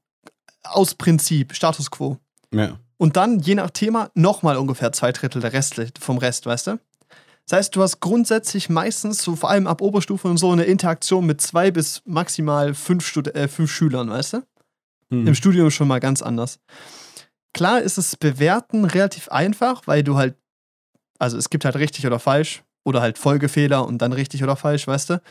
Aus 0.63 0.95
Prinzip, 0.95 1.55
Status 1.55 1.91
quo. 1.91 2.19
Ja. 2.55 2.79
Und 2.99 3.17
dann, 3.17 3.39
je 3.39 3.55
nach 3.55 3.71
Thema, 3.71 4.11
nochmal 4.15 4.57
ungefähr 4.57 4.93
zwei 4.93 5.13
Drittel 5.13 5.41
der 5.41 5.53
Rest, 5.53 5.81
vom 5.99 6.19
Rest, 6.19 6.47
weißt 6.47 6.67
du? 6.67 6.79
Das 7.47 7.57
heißt, 7.57 7.77
du 7.77 7.83
hast 7.83 8.01
grundsätzlich 8.01 8.69
meistens, 8.69 9.23
so 9.23 9.35
vor 9.35 9.49
allem 9.49 9.67
ab 9.67 9.81
Oberstufe 9.81 10.29
und 10.29 10.37
so, 10.37 10.51
eine 10.51 10.65
Interaktion 10.65 11.25
mit 11.25 11.41
zwei 11.41 11.71
bis 11.71 12.03
maximal 12.05 12.75
fünf, 12.75 13.07
Stud 13.07 13.35
äh, 13.35 13.49
fünf 13.49 13.73
Schülern, 13.73 14.11
weißt 14.11 14.35
du? 14.35 14.43
Hm. 15.11 15.27
Im 15.29 15.35
Studium 15.35 15.71
schon 15.71 15.89
mal 15.89 16.01
ganz 16.01 16.21
anders. 16.21 16.59
Klar 17.55 17.81
ist 17.81 17.97
das 17.97 18.17
Bewerten 18.17 18.85
relativ 18.85 19.29
einfach, 19.29 19.87
weil 19.87 20.03
du 20.03 20.17
halt, 20.17 20.37
also 21.19 21.39
es 21.39 21.49
gibt 21.49 21.65
halt 21.65 21.77
richtig 21.77 22.07
oder 22.07 22.19
falsch 22.19 22.65
oder 22.85 23.01
halt 23.01 23.17
Folgefehler 23.17 23.87
und 23.87 23.99
dann 24.03 24.13
richtig 24.13 24.43
oder 24.43 24.57
falsch, 24.57 24.87
weißt 24.87 25.11
du? 25.11 25.23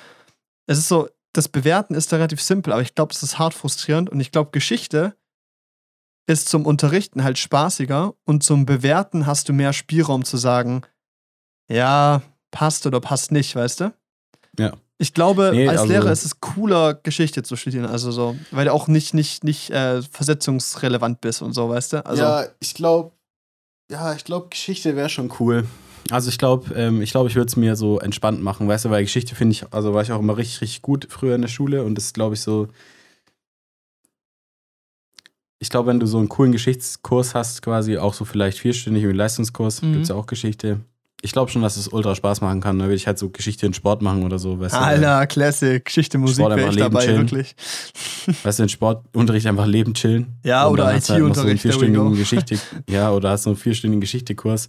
Es 0.66 0.80
ist 0.80 0.88
so, 0.88 1.08
das 1.34 1.50
Bewerten 1.50 1.94
ist 1.94 2.12
da 2.12 2.16
relativ 2.16 2.42
simpel, 2.42 2.74
aber 2.74 2.82
ich 2.82 2.96
glaube, 2.96 3.14
es 3.14 3.22
ist 3.22 3.38
hart 3.38 3.54
frustrierend 3.54 4.10
und 4.10 4.20
ich 4.20 4.32
glaube, 4.32 4.50
Geschichte 4.52 5.16
ist 6.28 6.50
zum 6.50 6.66
Unterrichten 6.66 7.24
halt 7.24 7.38
spaßiger 7.38 8.14
und 8.26 8.44
zum 8.44 8.66
Bewerten 8.66 9.26
hast 9.26 9.50
du 9.50 9.54
mehr 9.54 9.74
Spielraum 9.74 10.26
zu 10.26 10.38
sagen, 10.38 10.84
ja, 11.70 12.22
passt 12.52 12.86
oder 12.86 13.00
passt 13.00 13.32
nicht, 13.32 13.56
weißt 13.56 13.80
du? 13.80 13.94
Ja. 14.60 14.74
Ich 15.00 15.14
glaube, 15.14 15.52
nee, 15.54 15.68
als 15.68 15.82
also 15.82 15.94
Lehrer 15.94 16.12
ist 16.12 16.26
es 16.26 16.40
cooler, 16.42 16.96
Geschichte 16.96 17.44
zu 17.44 17.56
studieren, 17.56 17.86
also 17.86 18.12
so, 18.12 18.36
weil 18.52 18.66
du 18.66 18.74
auch 18.74 18.88
nicht, 18.88 19.14
nicht, 19.14 19.44
nicht 19.44 19.70
äh, 19.70 20.02
versetzungsrelevant 20.02 21.22
bist 21.22 21.42
und 21.42 21.54
so, 21.54 21.70
weißt 21.70 21.94
du? 21.94 22.06
Also, 22.06 22.24
ja, 22.24 22.46
ich 22.60 22.74
glaube, 22.74 23.12
ja, 23.92 24.14
ich 24.14 24.26
glaube, 24.26 24.48
Geschichte 24.50 24.96
wäre 24.96 25.10
schon 25.10 25.32
cool. 25.40 25.66
Also 26.10 26.30
ich 26.30 26.38
glaube, 26.38 26.74
ähm, 26.74 27.02
ich 27.02 27.12
glaube, 27.12 27.30
ich 27.30 27.36
würde 27.36 27.48
es 27.48 27.56
mir 27.56 27.76
so 27.76 28.00
entspannt 28.00 28.42
machen, 28.42 28.68
weißt 28.68 28.86
du, 28.86 28.90
weil 28.90 29.04
Geschichte 29.04 29.36
finde 29.36 29.52
ich, 29.54 29.72
also 29.72 29.94
war 29.94 30.02
ich 30.02 30.12
auch 30.12 30.20
immer 30.20 30.38
richtig, 30.38 30.62
richtig 30.62 30.82
gut 30.82 31.08
früher 31.10 31.36
in 31.36 31.42
der 31.42 31.48
Schule 31.48 31.84
und 31.84 31.96
das 31.96 32.06
ist, 32.06 32.14
glaube 32.14 32.34
ich, 32.34 32.42
so, 32.42 32.68
ich 35.60 35.70
glaube, 35.70 35.90
wenn 35.90 36.00
du 36.00 36.06
so 36.06 36.18
einen 36.18 36.30
coolen 36.30 36.52
Geschichtskurs 36.52 37.34
hast, 37.34 37.62
quasi 37.62 37.98
auch 37.98 38.14
so 38.14 38.26
vielleicht 38.26 38.60
vierstündig 38.60 39.04
im 39.04 39.12
Leistungskurs, 39.12 39.82
mhm. 39.82 39.94
gibt 39.94 40.04
es 40.04 40.10
ja 40.10 40.16
auch 40.16 40.28
Geschichte. 40.28 40.82
Ich 41.24 41.32
glaube 41.32 41.50
schon, 41.50 41.64
dass 41.64 41.78
es 41.78 41.88
ultra 41.88 42.14
Spaß 42.14 42.42
machen 42.42 42.62
kann. 42.62 42.78
Da 42.78 42.86
würde 42.86 42.96
ich 42.96 43.08
halt 43.08 43.18
so 43.18 43.30
Geschichte 43.30 43.66
in 43.66 43.74
Sport 43.74 44.04
machen 44.04 44.24
oder 44.24 44.38
so. 44.38 44.60
Weißt 44.60 44.76
Alter, 44.76 45.22
du, 45.22 45.28
Classic. 45.28 45.84
Geschichte, 45.84 46.20
Musik 46.20 46.48
wäre 46.48 46.70
ich 46.70 46.76
dabei, 46.76 47.06
chillen. 47.06 47.22
wirklich. 47.22 47.56
Weißt 48.44 48.60
du, 48.60 48.64
in 48.64 48.70
Sportunterricht 48.70 49.48
einfach 49.48 49.66
Leben 49.66 49.96
chillen. 49.96 50.38
Ja, 50.44 50.68
oder 50.68 50.96
IT-Unterricht. 50.96 51.66
Halt 51.66 51.96
so 51.96 52.10
Geschichte, 52.12 52.60
ja, 52.90 53.12
oder 53.12 53.32
hast 53.32 53.44
so 53.44 53.50
einen 53.50 53.58
vierstündigen 53.58 54.02
Geschichte-Kurs, 54.02 54.68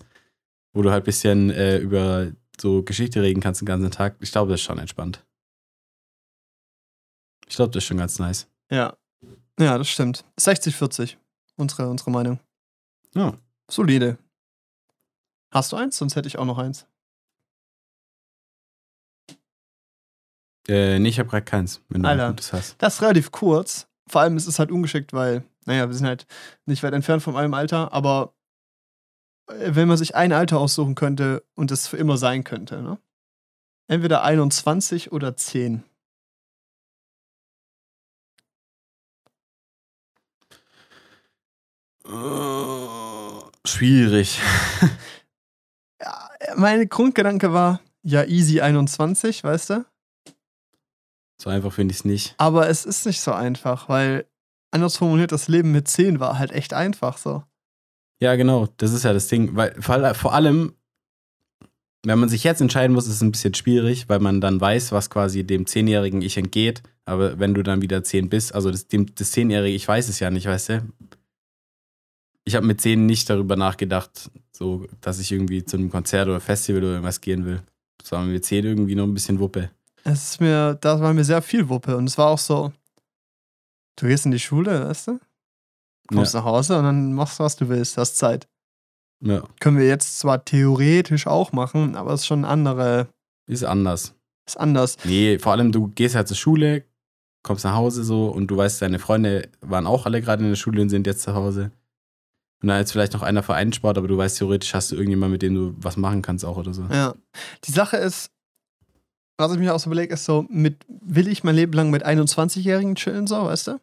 wo 0.73 0.81
du 0.81 0.91
halt 0.91 1.03
ein 1.03 1.05
bisschen 1.05 1.51
äh, 1.51 1.77
über 1.79 2.29
so 2.59 2.83
Geschichte 2.83 3.23
reden 3.23 3.43
kannst 3.43 3.61
den 3.61 3.67
ganzen 3.67 3.91
Tag. 3.91 4.17
Ich 4.21 4.33
glaube, 4.33 4.51
das 4.51 4.61
ist 4.61 4.67
schon 4.67 4.79
entspannt. 4.79 5.23
Ich 7.47 7.57
glaube, 7.57 7.73
das 7.73 7.85
ist 7.85 7.89
schon 7.89 7.99
ganz 7.99 8.19
nice. 8.19 8.49
Ja, 8.71 8.97
ja, 9.59 9.79
das 9.79 9.89
stimmt. 9.89 10.25
60-40, 10.39 11.17
unsere, 11.57 11.89
unsere 11.89 12.11
Meinung. 12.11 12.41
Ja. 13.15 13.37
Solide. 13.71 14.19
Hast 15.51 15.73
du 15.73 15.77
eins? 15.77 15.97
Sonst 15.97 16.17
hätte 16.17 16.29
ich 16.29 16.39
auch 16.39 16.45
noch 16.45 16.59
eins. 16.59 16.87
Äh, 20.69 20.99
nee, 20.99 21.09
ich 21.09 21.19
habe 21.19 21.31
gerade 21.31 21.45
keins, 21.45 21.81
wenn 21.89 22.03
du 22.03 22.09
Alter, 22.09 22.29
gutes 22.29 22.53
hast. 22.53 22.77
Das 22.79 22.97
ist 22.97 23.03
relativ 23.03 23.33
kurz. 23.33 23.89
Vor 24.07 24.21
allem 24.21 24.37
ist 24.37 24.47
es 24.47 24.59
halt 24.59 24.71
ungeschickt, 24.71 25.13
weil, 25.13 25.45
naja, 25.65 25.89
wir 25.89 25.95
sind 25.95 26.07
halt 26.07 26.27
nicht 26.67 26.83
weit 26.83 26.93
entfernt 26.93 27.23
von 27.23 27.37
einem 27.37 27.55
Alter, 27.55 27.93
aber 27.93 28.35
äh, 29.49 29.75
wenn 29.75 29.89
man 29.89 29.97
sich 29.97 30.15
ein 30.15 30.33
Alter 30.33 30.59
aussuchen 30.59 30.95
könnte 30.95 31.43
und 31.55 31.71
es 31.71 31.89
für 31.89 31.97
immer 31.97 32.19
sein 32.19 32.45
könnte, 32.45 32.83
ne? 32.83 32.99
Entweder 33.91 34.23
21 34.23 35.13
oder 35.13 35.35
10. 35.35 35.83
schwierig. 43.65 44.41
ja, 46.03 46.31
mein 46.57 46.89
Grundgedanke 46.89 47.53
war, 47.53 47.81
ja, 48.03 48.25
easy 48.25 48.61
21, 48.61 49.45
weißt 49.45 49.71
du? 49.71 49.85
So 51.41 51.51
einfach 51.51 51.73
finde 51.73 51.93
ich 51.93 52.01
es 52.01 52.05
nicht. 52.05 52.35
Aber 52.39 52.69
es 52.69 52.85
ist 52.85 53.07
nicht 53.07 53.21
so 53.21 53.33
einfach, 53.33 53.89
weil 53.89 54.27
anders 54.71 54.97
formuliert, 54.97 55.33
das 55.33 55.49
Leben 55.49 55.73
mit 55.73 55.89
10 55.89 56.21
war 56.21 56.39
halt 56.39 56.51
echt 56.51 56.75
einfach 56.75 57.19
so. 57.19 57.45
Ja, 58.21 58.35
genau, 58.35 58.69
das 58.79 58.93
ist 58.93 59.05
ja 59.05 59.13
das 59.13 59.29
Ding. 59.29 59.55
Weil 59.55 59.75
vor 59.81 60.35
allem, 60.35 60.75
wenn 62.05 62.19
man 62.19 62.29
sich 62.29 62.43
jetzt 62.43 62.61
entscheiden 62.61 62.95
muss, 62.95 63.07
ist 63.07 63.15
es 63.15 63.23
ein 63.23 63.31
bisschen 63.31 63.55
schwierig, 63.55 64.09
weil 64.09 64.19
man 64.19 64.41
dann 64.41 64.61
weiß, 64.61 64.91
was 64.93 65.11
quasi 65.11 65.45
dem 65.45 65.67
zehnjährigen 65.67 66.23
Ich 66.23 66.37
entgeht. 66.37 66.83
Aber 67.05 67.39
wenn 67.39 67.55
du 67.55 67.63
dann 67.63 67.83
wieder 67.83 68.03
10 68.03 68.29
bist, 68.29 68.55
also 68.55 68.71
das, 68.71 68.89
dem, 68.89 69.15
das 69.15 69.31
zehnjährige 69.31 69.77
Ich 69.77 69.87
weiß 69.87 70.09
es 70.09 70.19
ja 70.19 70.31
nicht, 70.31 70.47
weißt 70.47 70.69
du? 70.71 70.83
Ich 72.49 72.55
habe 72.55 72.67
mit 72.67 72.81
zehn 72.81 73.05
nicht 73.05 73.29
darüber 73.29 73.57
nachgedacht, 73.57 74.31
so, 74.53 74.87
dass 75.03 75.19
ich 75.19 75.31
irgendwie 75.31 75.65
zu 75.65 75.77
einem 75.77 75.91
Konzert 75.91 76.29
oder 76.29 76.41
Festival 76.41 76.83
oder 76.83 76.93
irgendwas 76.93 77.21
gehen 77.21 77.45
will. 77.45 77.63
Das 77.99 78.11
war 78.13 78.25
mit 78.25 78.43
zehn 78.43 78.65
irgendwie 78.65 78.95
noch 78.95 79.05
ein 79.05 79.13
bisschen 79.13 79.39
Wuppe. 79.39 79.71
Es 80.03 80.31
ist 80.31 80.41
mir, 80.41 80.75
da 80.81 80.99
war 80.99 81.13
mir 81.13 81.25
sehr 81.25 81.43
viel 81.43 81.69
Wuppe 81.69 81.95
und 81.95 82.09
es 82.09 82.17
war 82.17 82.29
auch 82.29 82.39
so, 82.39 82.73
du 83.97 84.07
gehst 84.07 84.25
in 84.25 84.31
die 84.31 84.39
Schule, 84.39 84.89
weißt 84.89 85.09
du? 85.09 85.21
Kommst 86.09 86.33
ja. 86.33 86.41
nach 86.41 86.47
Hause 86.47 86.79
und 86.79 86.85
dann 86.85 87.13
machst 87.13 87.39
du, 87.39 87.45
was 87.45 87.57
du 87.57 87.69
willst, 87.69 87.99
hast 87.99 88.17
Zeit. 88.17 88.49
Ja. 89.21 89.43
Können 89.61 89.77
wir 89.77 89.87
jetzt 89.87 90.19
zwar 90.19 90.43
theoretisch 90.43 91.27
auch 91.27 91.53
machen, 91.53 91.97
aber 91.97 92.15
es 92.15 92.23
ist 92.23 92.27
schon 92.29 92.47
andere. 92.47 93.09
Ist 93.47 93.65
anders. 93.65 94.15
Ist 94.47 94.59
anders. 94.59 94.97
Nee, 95.05 95.39
vor 95.39 95.53
allem 95.53 95.71
du 95.71 95.89
gehst 95.89 96.15
halt 96.15 96.29
zur 96.29 96.37
Schule, 96.39 96.85
kommst 97.43 97.65
nach 97.65 97.75
Hause 97.75 98.05
so 98.05 98.29
und 98.29 98.47
du 98.47 98.57
weißt, 98.57 98.81
deine 98.81 98.99
Freunde 98.99 99.51
waren 99.61 99.87
auch 99.87 100.07
alle 100.07 100.23
gerade 100.23 100.43
in 100.45 100.49
der 100.49 100.57
Schule 100.57 100.81
und 100.81 100.89
sind 100.89 101.07
jetzt 101.07 101.21
zu 101.21 101.35
Hause. 101.35 101.73
Und 102.61 102.69
dann 102.69 102.79
jetzt 102.79 102.93
vielleicht 102.93 103.13
noch 103.13 103.23
einer 103.23 103.43
Vereinssport, 103.43 103.99
aber 103.99 104.09
du 104.09 104.17
weißt, 104.17 104.39
theoretisch 104.39 104.75
hast 104.75 104.91
du 104.91 104.97
irgendjemanden, 104.97 105.33
mit 105.33 105.43
dem 105.43 105.55
du 105.55 105.75
was 105.79 105.97
machen 105.97 106.23
kannst 106.23 106.45
auch 106.45 106.57
oder 106.57 106.75
so. 106.75 106.83
Ja. 106.91 107.15
Die 107.65 107.73
Sache 107.73 107.97
ist, 107.99 108.31
was 109.37 109.53
ich 109.53 109.59
mir 109.59 109.73
auch 109.75 109.79
so 109.79 109.89
überlege, 109.89 110.15
ist 110.15 110.25
so, 110.25 110.45
mit, 110.49 110.85
will 110.89 111.29
ich 111.29 111.45
mein 111.45 111.55
Leben 111.55 111.73
lang 111.73 111.91
mit 111.91 112.05
21-Jährigen 112.05 112.97
chillen, 112.97 113.29
so, 113.29 113.45
weißt 113.45 113.69
du? 113.69 113.81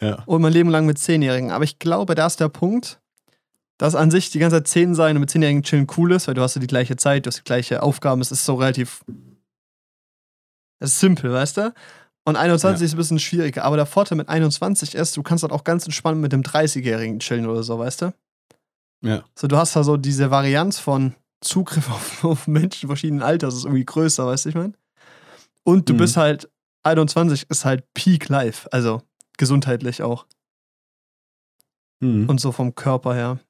Ja. 0.00 0.22
Und 0.24 0.40
mein 0.40 0.52
Leben 0.52 0.70
lang 0.70 0.86
mit 0.86 0.96
10-Jährigen. 0.96 1.50
Aber 1.50 1.64
ich 1.64 1.78
glaube, 1.78 2.14
da 2.14 2.26
ist 2.26 2.40
der 2.40 2.48
Punkt, 2.48 3.00
dass 3.76 3.94
an 3.94 4.10
sich 4.10 4.30
die 4.30 4.38
ganze 4.38 4.56
Zeit 4.56 4.68
10 4.68 4.94
sein 4.94 5.16
und 5.16 5.20
mit 5.20 5.30
10-Jährigen 5.30 5.62
chillen 5.62 5.86
cool 5.96 6.12
ist, 6.12 6.26
weil 6.26 6.34
du 6.34 6.40
hast 6.40 6.54
ja 6.54 6.60
die 6.60 6.66
gleiche 6.66 6.96
Zeit, 6.96 7.26
du 7.26 7.28
hast 7.28 7.38
die 7.38 7.44
gleiche 7.44 7.82
Aufgaben, 7.82 8.22
es 8.22 8.32
ist 8.32 8.46
so 8.46 8.54
relativ. 8.54 9.04
Es 10.78 10.92
ist 10.92 11.00
simpel, 11.00 11.32
weißt 11.32 11.58
du? 11.58 11.74
Und 12.26 12.36
21 12.36 12.80
ja. 12.80 12.86
ist 12.86 12.94
ein 12.94 12.96
bisschen 12.96 13.18
schwieriger. 13.18 13.64
Aber 13.64 13.76
der 13.76 13.86
Vorteil 13.86 14.16
mit 14.16 14.28
21 14.28 14.94
ist, 14.94 15.16
du 15.16 15.22
kannst 15.22 15.42
halt 15.42 15.52
auch 15.52 15.64
ganz 15.64 15.84
entspannt 15.84 16.20
mit 16.20 16.32
dem 16.32 16.42
30-Jährigen 16.42 17.18
chillen 17.18 17.46
oder 17.46 17.62
so, 17.62 17.78
weißt 17.78 18.02
du? 18.02 18.14
Ja. 19.02 19.24
So, 19.34 19.46
du 19.46 19.56
hast 19.56 19.76
da 19.76 19.84
so 19.84 19.96
diese 19.98 20.30
Varianz 20.30 20.78
von 20.78 21.14
Zugriff 21.42 21.90
auf, 21.90 22.24
auf 22.24 22.46
Menschen 22.46 22.88
verschiedenen 22.88 23.22
Alters, 23.22 23.54
ist 23.54 23.64
irgendwie 23.64 23.84
größer, 23.84 24.26
weißt 24.26 24.46
du, 24.46 24.48
ich 24.48 24.54
meine? 24.54 24.72
Und 25.64 25.88
du 25.88 25.94
mhm. 25.94 25.98
bist 25.98 26.16
halt, 26.16 26.50
21 26.84 27.46
ist 27.50 27.64
halt 27.64 27.84
Peak 27.94 28.28
Life, 28.28 28.70
also 28.72 29.02
gesundheitlich 29.36 30.02
auch. 30.02 30.26
Mhm. 32.00 32.28
Und 32.28 32.40
so 32.40 32.52
vom 32.52 32.74
Körper 32.74 33.14
her. 33.14 33.40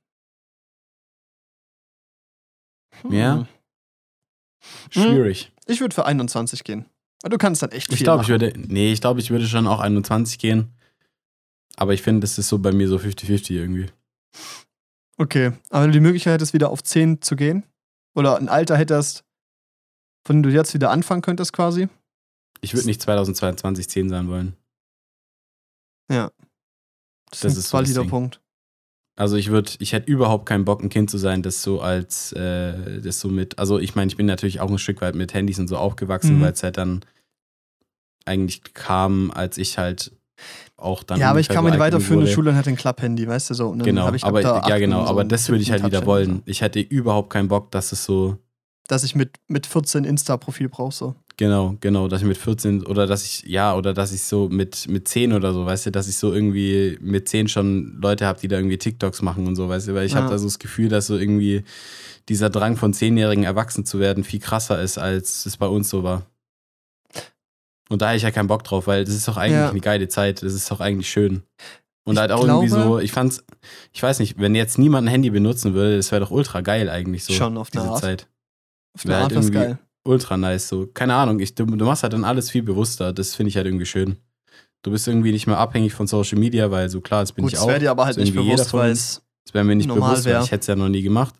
Ja. 3.11 3.37
Hm. 3.37 3.47
Schwierig. 4.91 5.53
Ich 5.67 5.81
würde 5.81 5.95
für 5.95 6.07
21 6.07 6.65
gehen. 6.65 6.87
Du 7.29 7.39
kannst 7.39 7.63
dann 7.63 7.71
echt 7.73 7.87
viel 7.87 7.95
Ich 7.95 8.05
glaube, 8.05 8.23
ich 8.23 8.29
würde, 8.29 8.53
nee, 8.57 8.93
ich 8.93 9.01
glaube, 9.01 9.21
ich 9.21 9.31
würde 9.31 9.47
schon 9.47 9.67
auch 9.67 9.81
21 9.81 10.39
gehen. 10.39 10.75
Aber 11.77 11.95
ich 11.95 12.03
finde, 12.03 12.21
das 12.21 12.39
ist 12.39 12.49
so 12.49 12.59
bei 12.59 12.73
mir 12.73 12.89
so 12.89 12.97
50-50 12.97 13.53
irgendwie. 13.53 13.87
Okay, 15.17 15.53
aber 15.71 15.83
wenn 15.83 15.91
du 15.91 15.99
die 15.99 16.01
Möglichkeit 16.01 16.35
hättest, 16.35 16.53
wieder 16.53 16.71
auf 16.71 16.83
10 16.83 17.23
zu 17.23 17.37
gehen, 17.37 17.65
oder 18.15 18.37
ein 18.37 18.49
Alter 18.49 18.77
hättest, 18.77 19.25
von 20.27 20.37
dem 20.37 20.43
du 20.43 20.51
jetzt 20.51 20.75
wieder 20.75 20.91
anfangen 20.91 21.23
könntest 21.23 21.53
quasi? 21.53 21.89
Ich 22.61 22.75
würde 22.75 22.87
nicht 22.87 23.03
2022 23.03 23.89
10 23.89 24.09
sein 24.09 24.29
wollen. 24.29 24.57
Ja. 26.11 26.31
Das, 27.31 27.41
das 27.41 27.57
ist 27.57 27.75
ein 27.75 27.79
valider 27.79 28.05
so 28.05 28.09
Punkt. 28.09 28.41
Also 29.17 29.37
ich 29.37 29.51
würde, 29.51 29.71
ich 29.79 29.93
hätte 29.93 30.11
überhaupt 30.11 30.47
keinen 30.47 30.65
Bock, 30.65 30.83
ein 30.83 30.89
Kind 30.89 31.09
zu 31.09 31.19
sein, 31.19 31.43
das 31.43 31.63
so 31.63 31.81
als, 31.81 32.33
äh, 32.33 33.01
das 33.01 33.21
so 33.21 33.29
mit, 33.29 33.59
also 33.59 33.79
ich 33.79 33.95
meine, 33.95 34.09
ich 34.09 34.17
bin 34.17 34.27
natürlich 34.27 34.61
auch 34.61 34.71
ein 34.71 34.79
Stück 34.79 35.01
weit 35.01 35.15
mit 35.15 35.35
Handys 35.35 35.59
und 35.61 35.69
so 35.69 35.77
aufgewachsen, 35.77 36.39
mhm. 36.39 36.43
weil 36.43 36.53
es 36.53 36.63
halt 36.65 36.79
dann 36.79 37.05
eigentlich 38.25 38.75
kam, 38.75 39.31
als 39.31 39.57
ich 39.59 39.79
halt 39.79 40.13
auch 40.77 41.05
dann. 41.05 41.21
Ja, 41.21 41.31
aber 41.31 41.39
ich 41.39 41.49
kam 41.49 41.67
in 41.67 41.75
die 41.75 41.79
weiterführende 41.79 42.27
Schule 42.27 42.51
und 42.51 42.57
hatte 42.57 42.71
ein 42.71 42.77
Klapp-Handy, 42.77 43.29
weißt 43.29 43.51
du 43.51 43.55
so. 43.55 43.71
genau, 43.73 44.11
aber 44.23 44.43
ja 44.43 44.79
genau, 44.79 45.05
so 45.05 45.11
aber 45.11 45.25
das 45.25 45.49
würde 45.49 45.63
ich 45.63 45.71
halt 45.71 45.85
wieder 45.85 46.05
wollen. 46.07 46.43
Ich 46.45 46.61
hätte 46.61 46.81
überhaupt 46.81 47.31
keinen 47.31 47.49
Bock, 47.49 47.71
dass 47.71 47.93
es 47.93 48.05
so. 48.05 48.39
Dass 48.89 49.05
ich 49.05 49.15
mit, 49.15 49.37
mit 49.49 49.67
14 49.67 50.05
Insta-Profil 50.05 50.69
brauche 50.69 50.93
so. 50.93 51.15
Genau, 51.37 51.77
genau, 51.81 52.07
dass 52.07 52.23
ich 52.23 52.29
mit 52.29 52.37
14 52.37 52.87
oder 52.87 53.09
dass 53.09 53.25
ich, 53.25 53.43
ja, 53.43 53.75
oder 53.75 53.93
dass 53.93 54.13
ich 54.13 54.23
so 54.23 54.49
mit, 54.49 54.87
mit 54.89 55.09
10 55.09 55.33
oder 55.33 55.53
so, 55.53 55.67
weißt 55.67 55.87
du, 55.87 55.91
dass 55.91 56.07
ich 56.09 56.17
so 56.17 56.33
irgendwie 56.33 56.97
mit 57.01 57.29
10 57.29 57.49
schon 57.49 57.99
Leute 58.01 58.25
habe, 58.25 58.39
die 58.39 58.47
da 58.47 58.57
irgendwie 58.57 58.79
TikToks 58.79 59.21
machen 59.21 59.49
und 59.49 59.57
so, 59.57 59.69
weißt 59.69 59.89
du, 59.89 59.95
weil 59.95 60.07
ich 60.07 60.13
ja. 60.13 60.21
habe 60.21 60.31
da 60.31 60.39
so 60.39 60.47
das 60.47 60.61
Gefühl, 60.61 60.89
dass 60.89 61.09
so 61.09 61.19
irgendwie 61.19 61.65
dieser 62.29 62.51
Drang 62.51 62.77
von 62.77 62.95
Zehnjährigen 62.95 63.43
erwachsen 63.43 63.85
zu 63.85 63.99
werden 63.99 64.23
viel 64.23 64.39
krasser 64.39 64.81
ist, 64.81 64.97
als 64.97 65.45
es 65.45 65.57
bei 65.57 65.67
uns 65.67 65.91
so 65.91 66.05
war. 66.05 66.23
Und 67.89 68.01
da 68.01 68.09
habe 68.09 68.17
ich 68.17 68.23
ja 68.23 68.31
keinen 68.31 68.47
Bock 68.47 68.63
drauf, 68.63 68.87
weil 68.87 69.05
das 69.05 69.15
ist 69.15 69.27
doch 69.27 69.37
eigentlich 69.37 69.55
ja. 69.55 69.71
eine 69.71 69.81
geile 69.81 70.07
Zeit, 70.09 70.43
das 70.43 70.55
ist 70.55 70.71
doch 70.71 70.81
eigentlich 70.81 71.11
schön. 71.11 71.43
Und 72.05 72.15
ich 72.15 72.21
halt 72.21 72.31
auch 72.31 72.45
glaube, 72.45 72.65
irgendwie 72.65 72.83
so, 72.83 72.99
ich 73.01 73.11
fand's, 73.11 73.43
ich 73.93 74.03
weiß 74.03 74.21
nicht, 74.21 74.39
wenn 74.39 74.55
jetzt 74.55 74.79
niemand 74.79 75.09
ein 75.09 75.11
Handy 75.11 75.31
benutzen 75.31 75.75
würde, 75.75 75.97
das 75.97 76.13
wäre 76.13 76.21
doch 76.21 76.31
ultra 76.31 76.61
geil 76.61 76.89
eigentlich 76.89 77.25
so. 77.25 77.33
Schon 77.33 77.59
auf 77.59 77.71
diese 77.71 77.85
Art. 77.85 78.01
Zeit. 78.01 78.29
Auf 78.95 79.05
eine 79.05 79.17
Art 79.17 79.35
halt 79.35 79.53
geil 79.53 79.79
ultra 80.05 80.37
nice. 80.37 80.69
So, 80.69 80.87
keine 80.87 81.15
Ahnung, 81.15 81.41
ich, 81.41 81.55
du, 81.55 81.65
du 81.65 81.85
machst 81.85 82.03
halt 82.03 82.13
dann 82.13 82.25
alles 82.25 82.51
viel 82.51 82.63
bewusster. 82.63 83.13
Das 83.13 83.35
finde 83.35 83.49
ich 83.49 83.57
halt 83.57 83.67
irgendwie 83.67 83.87
schön. 83.87 84.17
Du 84.83 84.91
bist 84.91 85.09
irgendwie 85.09 85.33
nicht 85.33 85.47
mehr 85.47 85.59
abhängig 85.59 85.95
von 85.95 86.07
Social 86.07 86.39
Media, 86.39 86.71
weil 86.71 86.91
so 86.91 87.01
klar, 87.01 87.23
das 87.23 87.33
bin 87.33 87.45
Gut, 87.45 87.53
ich 87.53 87.59
auch. 87.59 87.63
Das 87.63 87.69
wäre 87.69 87.81
dir 87.81 87.91
aber 87.91 88.05
halt 88.05 88.19
nicht 88.19 88.35
bewusst, 88.35 88.73
weil 88.75 88.91
es. 88.91 89.23
Das 89.47 89.55
wäre 89.55 89.65
mir 89.65 89.75
nicht 89.75 89.89
bewusst, 89.89 90.25
wär. 90.25 90.37
weil 90.37 90.45
ich 90.45 90.51
hätte 90.51 90.61
es 90.61 90.67
ja 90.67 90.77
noch 90.77 90.89
nie 90.89 91.03
gemacht. 91.03 91.35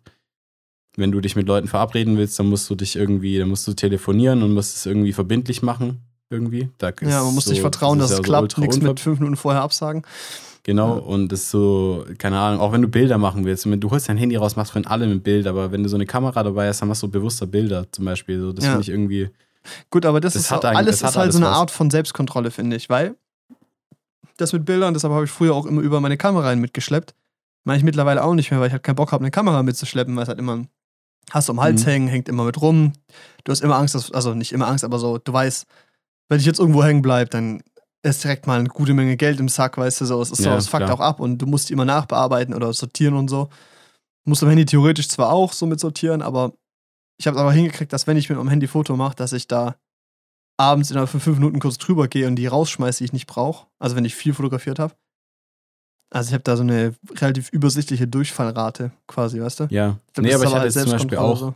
Wenn 0.97 1.11
du 1.11 1.19
dich 1.21 1.35
mit 1.35 1.47
Leuten 1.47 1.67
verabreden 1.67 2.17
willst, 2.17 2.39
dann 2.39 2.47
musst 2.47 2.69
du 2.69 2.75
dich 2.75 2.95
irgendwie, 2.95 3.37
dann 3.37 3.49
musst 3.49 3.67
du 3.67 3.73
telefonieren 3.73 4.43
und 4.43 4.53
musst 4.53 4.75
es 4.75 4.85
irgendwie 4.85 5.13
verbindlich 5.13 5.61
machen. 5.61 6.01
Irgendwie. 6.29 6.69
Da 6.79 6.91
ja, 7.01 7.23
man 7.23 7.35
muss 7.35 7.45
so, 7.45 7.51
sich 7.51 7.61
vertrauen, 7.61 7.99
das 7.99 8.09
dass 8.09 8.19
es 8.19 8.25
ja 8.25 8.29
klappt, 8.29 8.53
so 8.53 8.61
nichts 8.61 8.79
mit 8.79 8.99
fünf 8.99 9.19
Minuten 9.19 9.37
vorher 9.37 9.61
absagen. 9.61 10.03
Genau, 10.65 10.95
ja. 10.95 11.03
und 11.03 11.31
das 11.31 11.41
ist 11.41 11.51
so, 11.51 12.03
keine 12.17 12.39
Ahnung, 12.39 12.59
auch 12.59 12.71
wenn 12.71 12.81
du 12.81 12.87
Bilder 12.87 13.19
machen 13.19 13.45
willst, 13.45 13.65
du 13.65 13.91
holst 13.91 14.09
dein 14.09 14.17
Handy 14.17 14.35
raus, 14.35 14.55
machst 14.55 14.71
von 14.71 14.87
allem 14.87 15.11
ein 15.11 15.21
Bild, 15.21 15.45
aber 15.45 15.71
wenn 15.71 15.83
du 15.83 15.89
so 15.89 15.95
eine 15.95 16.07
Kamera 16.07 16.41
dabei 16.41 16.67
hast, 16.67 16.81
dann 16.81 16.89
machst 16.89 17.03
du 17.03 17.07
bewusster 17.07 17.45
Bilder 17.45 17.85
zum 17.91 18.05
Beispiel. 18.05 18.41
So, 18.41 18.51
das 18.51 18.65
ja. 18.65 18.71
finde 18.71 18.81
ich 18.81 18.89
irgendwie. 18.89 19.29
Gut, 19.91 20.07
aber 20.07 20.19
das, 20.19 20.33
das 20.33 20.41
ist 20.41 20.51
auch, 20.51 20.63
alles 20.63 21.03
ist 21.03 21.15
halt 21.15 21.33
so 21.33 21.37
eine 21.37 21.45
was. 21.45 21.55
Art 21.55 21.71
von 21.71 21.91
Selbstkontrolle, 21.91 22.49
finde 22.49 22.77
ich, 22.77 22.89
weil 22.89 23.15
das 24.37 24.53
mit 24.53 24.65
Bildern, 24.65 24.95
deshalb 24.95 25.13
habe 25.13 25.25
ich 25.25 25.29
früher 25.29 25.53
auch 25.53 25.67
immer 25.67 25.81
über 25.81 26.01
meine 26.01 26.17
Kamera 26.17 26.55
mitgeschleppt. 26.55 27.13
Mache 27.63 27.77
ich 27.77 27.83
mittlerweile 27.83 28.23
auch 28.23 28.33
nicht 28.33 28.49
mehr, 28.49 28.59
weil 28.59 28.67
ich 28.67 28.73
halt 28.73 28.81
keinen 28.81 28.95
Bock 28.95 29.11
habe, 29.11 29.23
eine 29.23 29.29
Kamera 29.29 29.61
mitzuschleppen, 29.61 30.15
weil 30.15 30.23
es 30.23 30.29
halt 30.29 30.39
immer 30.39 30.65
hast 31.29 31.47
du 31.47 31.53
am 31.53 31.61
Hals 31.61 31.85
mhm. 31.85 31.89
hängen, 31.89 32.07
hängt 32.07 32.27
immer 32.27 32.43
mit 32.43 32.59
rum. 32.59 32.93
Du 33.43 33.51
hast 33.51 33.61
immer 33.61 33.75
Angst, 33.75 33.93
dass, 33.93 34.11
also 34.11 34.33
nicht 34.33 34.51
immer 34.51 34.67
Angst, 34.67 34.83
aber 34.83 34.97
so, 34.97 35.19
du 35.19 35.31
weißt, 35.31 35.67
wenn 36.29 36.39
ich 36.39 36.45
jetzt 36.45 36.59
irgendwo 36.59 36.83
hängen 36.83 37.03
bleibe, 37.03 37.29
dann 37.29 37.61
ist 38.05 38.23
direkt 38.23 38.47
mal 38.47 38.59
eine 38.59 38.69
gute 38.69 38.93
Menge 38.93 39.17
Geld 39.17 39.39
im 39.39 39.49
Sack, 39.49 39.77
weißt 39.77 40.01
du, 40.01 40.05
so. 40.05 40.21
Es 40.21 40.31
ist 40.31 40.45
ja, 40.45 40.51
so, 40.51 40.57
es 40.57 40.67
fuckt 40.67 40.89
auch 40.89 40.99
ab 40.99 41.19
und 41.19 41.39
du 41.39 41.45
musst 41.45 41.69
die 41.69 41.73
immer 41.73 41.85
nachbearbeiten 41.85 42.53
oder 42.53 42.71
sortieren 42.73 43.15
und 43.15 43.29
so. 43.29 43.49
Musst 44.25 44.43
am 44.43 44.49
Handy 44.49 44.65
theoretisch 44.65 45.09
zwar 45.09 45.31
auch 45.31 45.53
so 45.53 45.65
mit 45.65 45.79
sortieren, 45.79 46.21
aber 46.21 46.53
ich 47.17 47.27
habe 47.27 47.39
aber 47.39 47.51
hingekriegt, 47.51 47.93
dass 47.93 48.07
wenn 48.07 48.17
ich 48.17 48.29
mit 48.29 48.37
meinem 48.37 48.49
Handy 48.49 48.67
Foto 48.67 48.95
mache, 48.95 49.15
dass 49.15 49.33
ich 49.33 49.47
da 49.47 49.75
abends 50.57 50.89
innerhalb 50.89 51.09
von 51.09 51.19
fünf 51.19 51.37
Minuten 51.37 51.59
kurz 51.59 51.77
drüber 51.77 52.07
gehe 52.07 52.27
und 52.27 52.35
die 52.35 52.47
rausschmeiße, 52.47 52.99
die 52.99 53.05
ich 53.05 53.13
nicht 53.13 53.27
brauche. 53.27 53.67
Also 53.79 53.95
wenn 53.95 54.05
ich 54.05 54.15
viel 54.15 54.33
fotografiert 54.33 54.79
habe. 54.79 54.93
Also 56.11 56.29
ich 56.29 56.33
habe 56.33 56.43
da 56.43 56.55
so 56.55 56.63
eine 56.63 56.95
relativ 57.15 57.49
übersichtliche 57.49 58.07
Durchfallrate 58.07 58.91
quasi, 59.07 59.41
weißt 59.41 59.61
du? 59.61 59.67
Ja. 59.69 59.99
nee, 60.17 60.33
aber 60.33 60.43
ich 60.43 60.49
hatte 60.49 60.61
halt 60.61 60.73
zum 60.73 60.91
Beispiel 60.91 61.17
auch 61.17 61.37
so. 61.37 61.55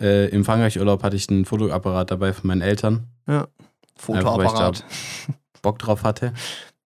äh, 0.00 0.28
im 0.28 0.44
Frankreich-Urlaub 0.44 1.02
hatte 1.02 1.16
ich 1.16 1.28
einen 1.28 1.44
Fotoapparat 1.44 2.10
dabei 2.10 2.32
von 2.32 2.46
meinen 2.48 2.62
Eltern. 2.62 3.08
Ja. 3.26 3.48
Fotoapparat. 3.96 4.84
Bock 5.64 5.80
drauf 5.80 6.04
hatte. 6.04 6.32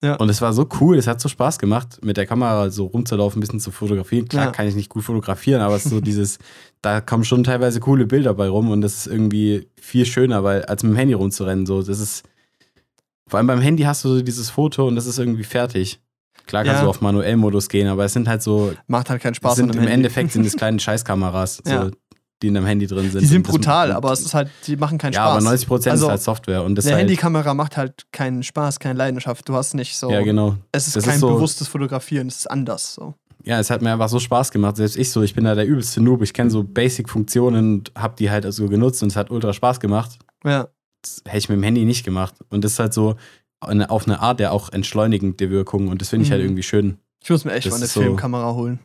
Ja. 0.03 0.15
Und 0.15 0.29
es 0.29 0.41
war 0.41 0.53
so 0.53 0.69
cool, 0.81 0.97
es 0.97 1.09
hat 1.09 1.21
so 1.21 1.29
Spaß 1.29 1.59
gemacht, 1.59 1.99
mit 2.05 2.17
der 2.17 2.25
Kamera 2.25 2.71
so 2.71 2.87
rumzulaufen, 2.87 3.39
ein 3.39 3.41
bisschen 3.41 3.59
zu 3.59 3.73
fotografieren. 3.73 4.29
Klar 4.29 4.47
ja. 4.47 4.51
kann 4.53 4.69
ich 4.69 4.77
nicht 4.77 4.89
gut 4.89 5.03
fotografieren, 5.03 5.61
aber 5.61 5.75
es 5.75 5.87
ist 5.87 5.91
so 5.91 6.01
dieses, 6.11 6.39
da 6.83 7.01
kommen 7.01 7.25
schon 7.25 7.43
teilweise 7.43 7.81
coole 7.81 8.07
Bilder 8.07 8.33
bei 8.35 8.49
rum 8.49 8.71
und 8.71 8.81
das 8.81 8.95
ist 8.95 9.07
irgendwie 9.09 9.69
viel 9.81 10.07
schöner, 10.07 10.45
weil 10.45 10.65
als 10.67 10.85
mit 10.85 10.93
dem 10.93 10.97
Handy 10.97 11.15
rumzurennen. 11.15 11.67
So, 11.67 11.83
das 11.83 11.99
ist. 11.99 12.23
Vor 13.27 13.39
allem 13.39 13.47
beim 13.47 13.61
Handy 13.61 13.83
hast 13.83 14.05
du 14.05 14.09
so 14.09 14.23
dieses 14.23 14.49
Foto 14.49 14.87
und 14.87 14.95
das 14.95 15.05
ist 15.05 15.19
irgendwie 15.19 15.45
fertig. 15.45 16.01
Klar 16.47 16.65
kannst 16.65 16.79
ja. 16.79 16.85
du 16.85 16.91
auf 16.91 17.03
Manuellmodus 17.03 17.69
gehen, 17.69 17.89
aber 17.89 18.05
es 18.05 18.13
sind 18.13 18.29
halt 18.29 18.41
so. 18.41 18.73
Macht 18.87 19.11
halt 19.11 19.21
keinen 19.21 19.35
Spaß. 19.35 19.57
Sind, 19.57 19.75
Im 19.75 19.81
Handy. 19.81 19.93
Endeffekt 19.93 20.33
sind 20.33 20.47
es 20.47 20.57
kleine 20.57 20.79
Scheißkameras. 20.79 21.61
So, 21.65 21.91
die 22.43 22.49
in 22.49 22.55
deinem 22.55 22.67
Handy 22.67 22.87
drin 22.87 23.11
sind. 23.11 23.21
Die 23.21 23.27
sind 23.27 23.47
brutal, 23.47 23.93
aber 23.93 24.13
es 24.13 24.21
ist 24.21 24.35
halt, 24.35 24.49
die 24.67 24.77
machen 24.77 24.99
keinen 24.99 25.13
ja, 25.13 25.21
Spaß. 25.21 25.29
Ja, 25.29 25.33
aber 25.33 25.45
90 25.45 25.69
Prozent 25.69 25.93
also, 25.93 26.07
ist 26.07 26.11
halt 26.11 26.23
Software. 26.23 26.63
Und 26.65 26.77
das 26.77 26.87
eine 26.87 26.95
halt 26.95 27.03
Handykamera 27.03 27.55
macht 27.55 27.77
halt 27.77 28.07
keinen 28.13 28.43
Spaß, 28.43 28.79
keine 28.79 28.97
Leidenschaft. 28.97 29.49
Du 29.49 29.55
hast 29.55 29.75
nicht 29.75 29.97
so. 29.97 30.11
Ja, 30.11 30.23
genau. 30.23 30.57
Es 30.73 30.87
ist 30.87 30.97
das 30.97 31.05
kein 31.05 31.15
ist 31.15 31.21
so, 31.21 31.29
bewusstes 31.35 31.69
Fotografieren, 31.69 32.29
es 32.29 32.39
ist 32.39 32.51
anders. 32.51 32.95
So. 32.95 33.15
Ja, 33.45 33.59
es 33.59 33.71
hat 33.71 33.83
mir 33.83 33.93
einfach 33.93 34.09
so 34.09 34.19
Spaß 34.19 34.51
gemacht. 34.51 34.77
Selbst 34.77 34.97
ich 34.97 35.11
so, 35.11 35.23
ich 35.23 35.35
bin 35.35 35.45
da 35.45 35.55
der 35.55 35.67
übelste 35.67 36.01
Noob. 36.01 36.23
Ich 36.23 36.33
kenne 36.33 36.51
so 36.51 36.63
Basic-Funktionen 36.63 37.75
und 37.75 37.93
habe 37.97 38.15
die 38.19 38.31
halt 38.31 38.45
also 38.45 38.69
genutzt 38.69 39.03
und 39.03 39.11
es 39.11 39.17
hat 39.17 39.31
ultra 39.31 39.53
Spaß 39.53 39.81
gemacht. 39.81 40.19
Ja. 40.45 40.69
Das 41.03 41.23
hätte 41.25 41.39
ich 41.39 41.49
mit 41.49 41.57
dem 41.57 41.63
Handy 41.63 41.85
nicht 41.85 42.05
gemacht. 42.05 42.35
Und 42.51 42.65
das 42.65 42.73
ist 42.73 42.79
halt 42.79 42.93
so 42.93 43.17
eine, 43.61 43.91
auf 43.91 44.07
eine 44.07 44.21
Art 44.21 44.41
der 44.41 44.53
auch 44.53 44.71
entschleunigende 44.71 45.51
Wirkung. 45.51 45.89
Und 45.89 46.01
das 46.01 46.11
finde 46.11 46.25
ich 46.25 46.31
halt 46.31 46.41
mhm. 46.41 46.43
halt 46.43 46.51
irgendwie 46.51 46.63
schön. 46.63 46.99
Ich 47.23 47.31
muss 47.31 47.45
mir 47.45 47.53
echt 47.53 47.67
das 47.67 47.73
mal 47.73 47.79
eine 47.79 47.89
Filmkamera 47.89 48.55
holen. 48.55 48.81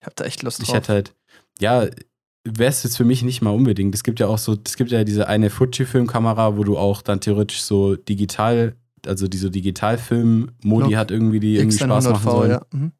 Ich 0.00 0.06
habe 0.06 0.14
da 0.16 0.24
echt 0.24 0.42
Lust 0.42 0.60
drauf. 0.60 0.68
Ich 0.68 0.74
hätte 0.74 0.92
halt, 0.92 1.14
ja, 1.60 1.86
wäre 2.56 2.70
es 2.70 2.82
jetzt 2.82 2.96
für 2.96 3.04
mich 3.04 3.22
nicht 3.22 3.42
mal 3.42 3.50
unbedingt. 3.50 3.94
Es 3.94 4.02
gibt 4.02 4.20
ja 4.20 4.26
auch 4.26 4.38
so, 4.38 4.56
es 4.64 4.76
gibt 4.76 4.90
ja 4.90 5.04
diese 5.04 5.28
eine 5.28 5.50
Fuji-Filmkamera, 5.50 6.56
wo 6.56 6.64
du 6.64 6.78
auch 6.78 7.02
dann 7.02 7.20
theoretisch 7.20 7.62
so 7.62 7.96
digital, 7.96 8.74
also 9.06 9.28
diese 9.28 9.50
Digitalfilm-Modi 9.50 10.92
hat 10.92 11.10
irgendwie, 11.10 11.40
die 11.40 11.56
irgendwie 11.56 11.78
Spaß 11.78 12.08
machen 12.08 12.30
sollen. 12.30 12.50
Ja. 12.50 12.62
Mhm. 12.72 12.92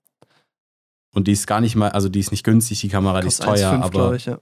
Und 1.14 1.26
die 1.26 1.32
ist 1.32 1.46
gar 1.46 1.60
nicht 1.60 1.74
mal, 1.74 1.90
also 1.90 2.08
die 2.08 2.20
ist 2.20 2.30
nicht 2.30 2.44
günstig, 2.44 2.80
die 2.80 2.88
Kamera, 2.88 3.20
die 3.20 3.28
ist 3.28 3.42
teuer, 3.42 3.70
1, 3.70 3.82
5, 3.82 3.84
aber 3.84 4.14
ich, 4.14 4.26
ja. 4.26 4.38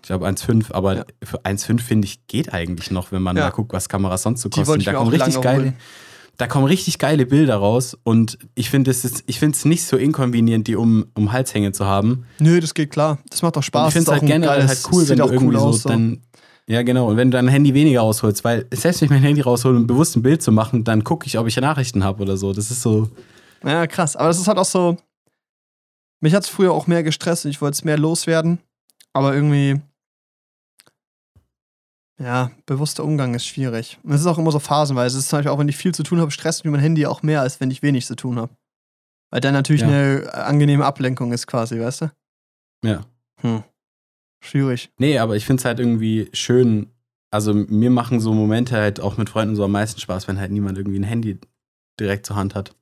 ich 0.00 0.06
glaube 0.06 0.26
1,5, 0.26 0.72
aber 0.72 0.96
ja. 0.96 1.04
für 1.22 1.42
1,5 1.42 1.80
finde 1.80 2.06
ich 2.06 2.26
geht 2.26 2.54
eigentlich 2.54 2.90
noch, 2.90 3.12
wenn 3.12 3.22
man 3.22 3.36
ja. 3.36 3.44
mal 3.44 3.50
guckt, 3.50 3.72
was 3.72 3.88
Kameras 3.88 4.22
sonst 4.22 4.40
so 4.40 4.48
kosten. 4.48 4.80
Da 4.84 4.92
kommen 4.94 5.10
richtig 5.10 5.40
geile, 5.40 5.74
da 6.36 6.46
kommen 6.46 6.66
richtig 6.66 6.98
geile 6.98 7.26
Bilder 7.26 7.56
raus 7.56 7.96
und 8.02 8.38
ich 8.54 8.70
finde 8.70 8.90
es 8.90 9.64
nicht 9.64 9.84
so 9.84 9.96
inkonvenient, 9.96 10.66
die 10.66 10.76
um, 10.76 11.06
um 11.14 11.32
Hals 11.32 11.54
hängen 11.54 11.72
zu 11.72 11.86
haben. 11.86 12.26
Nö, 12.38 12.60
das 12.60 12.74
geht 12.74 12.90
klar. 12.90 13.18
Das 13.30 13.42
macht 13.42 13.56
doch 13.56 13.62
Spaß. 13.62 13.82
Und 13.82 13.88
ich 13.88 13.92
finde 13.94 14.10
es 14.10 14.20
halt 14.20 14.26
generell 14.26 14.66
halt 14.66 14.82
cool, 14.90 15.08
wenn 15.08 15.18
du 15.18 15.24
irgendwie 15.26 15.56
cool 15.56 15.72
so, 15.72 15.88
dann, 15.88 16.20
ja 16.66 16.82
genau, 16.82 17.08
und 17.08 17.16
wenn 17.16 17.30
du 17.30 17.36
dein 17.36 17.48
Handy 17.48 17.74
weniger 17.74 18.00
rausholst, 18.00 18.42
weil 18.42 18.66
selbst 18.72 19.00
wenn 19.00 19.06
ich 19.06 19.10
mein 19.10 19.22
Handy 19.22 19.40
raushole, 19.40 19.76
um 19.76 19.86
bewusst 19.86 20.16
ein 20.16 20.22
Bild 20.22 20.42
zu 20.42 20.50
machen, 20.50 20.82
dann 20.84 21.04
gucke 21.04 21.26
ich, 21.26 21.38
ob 21.38 21.46
ich 21.46 21.56
Nachrichten 21.56 22.02
habe 22.02 22.22
oder 22.22 22.36
so. 22.36 22.52
Das 22.52 22.70
ist 22.70 22.82
so. 22.82 23.10
Ja, 23.64 23.86
krass. 23.86 24.16
Aber 24.16 24.28
das 24.28 24.38
ist 24.38 24.48
halt 24.48 24.58
auch 24.58 24.64
so. 24.64 24.96
Mich 26.20 26.34
hat 26.34 26.44
es 26.44 26.48
früher 26.48 26.72
auch 26.72 26.86
mehr 26.86 27.02
gestresst 27.02 27.44
und 27.44 27.50
ich 27.50 27.60
wollte 27.60 27.74
es 27.74 27.84
mehr 27.84 27.98
loswerden. 27.98 28.58
Aber 29.12 29.34
irgendwie 29.34 29.80
ja, 32.18 32.52
bewusster 32.66 33.04
Umgang 33.04 33.34
ist 33.34 33.46
schwierig. 33.46 33.98
Und 34.02 34.12
es 34.12 34.20
ist 34.20 34.26
auch 34.26 34.38
immer 34.38 34.52
so 34.52 34.60
phasenweise. 34.60 35.18
Es 35.18 35.24
ist 35.24 35.30
zum 35.30 35.38
Beispiel 35.38 35.50
auch, 35.50 35.58
wenn 35.58 35.68
ich 35.68 35.76
viel 35.76 35.94
zu 35.94 36.02
tun 36.02 36.20
habe, 36.20 36.30
stresst 36.30 36.64
mich 36.64 36.70
mein 36.70 36.80
Handy 36.80 37.06
auch 37.06 37.22
mehr, 37.22 37.40
als 37.40 37.60
wenn 37.60 37.70
ich 37.70 37.82
wenig 37.82 38.06
zu 38.06 38.14
tun 38.14 38.38
habe. 38.38 38.56
Weil 39.30 39.40
dann 39.40 39.54
natürlich 39.54 39.82
ja. 39.82 39.88
eine 39.88 40.32
angenehme 40.32 40.84
Ablenkung 40.84 41.32
ist 41.32 41.46
quasi, 41.46 41.80
weißt 41.80 42.02
du? 42.02 42.10
Ja. 42.84 43.00
Hm. 43.40 43.64
Schwierig. 44.40 44.92
Nee, 44.98 45.18
aber 45.18 45.36
ich 45.36 45.44
finde 45.44 45.60
es 45.60 45.64
halt 45.64 45.80
irgendwie 45.80 46.28
schön. 46.32 46.92
Also 47.32 47.52
mir 47.52 47.90
machen 47.90 48.20
so 48.20 48.32
Momente 48.32 48.76
halt 48.76 49.00
auch 49.00 49.16
mit 49.16 49.28
Freunden 49.28 49.56
so 49.56 49.64
am 49.64 49.72
meisten 49.72 49.98
Spaß, 50.00 50.28
wenn 50.28 50.38
halt 50.38 50.52
niemand 50.52 50.78
irgendwie 50.78 51.00
ein 51.00 51.04
Handy 51.04 51.40
direkt 51.98 52.26
zur 52.26 52.36
Hand 52.36 52.54
hat. 52.54 52.76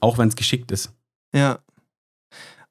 Auch 0.00 0.18
wenn 0.18 0.28
es 0.28 0.36
geschickt 0.36 0.70
ist. 0.70 0.92
Ja. 1.34 1.58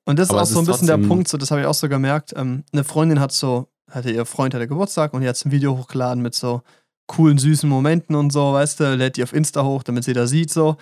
Und 0.06 0.20
das 0.20 0.30
aber 0.30 0.42
ist 0.42 0.52
auch 0.52 0.54
so 0.54 0.60
ein 0.60 0.66
bisschen 0.66 0.88
der 0.88 0.98
Punkt, 0.98 1.28
so, 1.28 1.38
das 1.38 1.52
habe 1.52 1.60
ich 1.60 1.68
auch 1.68 1.74
so 1.74 1.90
gemerkt. 1.90 2.34
Ähm, 2.38 2.64
eine 2.72 2.86
Freundin 2.86 3.20
hat 3.20 3.34
so 3.34 3.68
hatte 3.90 4.12
ihr 4.12 4.26
Freund 4.26 4.54
hatte 4.54 4.68
Geburtstag 4.68 5.14
und 5.14 5.22
die 5.22 5.28
hat 5.28 5.44
ein 5.46 5.52
Video 5.52 5.78
hochgeladen 5.78 6.22
mit 6.22 6.36
so 6.36 6.62
coolen, 7.08 7.38
süßen 7.38 7.70
Momenten 7.70 8.16
und 8.16 8.32
so, 8.32 8.54
weißt 8.54 8.80
du, 8.80 8.96
lädt 8.96 9.18
die 9.18 9.24
auf 9.24 9.34
Insta 9.34 9.64
hoch, 9.64 9.84
damit 9.84 10.04
sie 10.04 10.14
da 10.14 10.28
sieht, 10.28 10.52
so. 10.52 10.78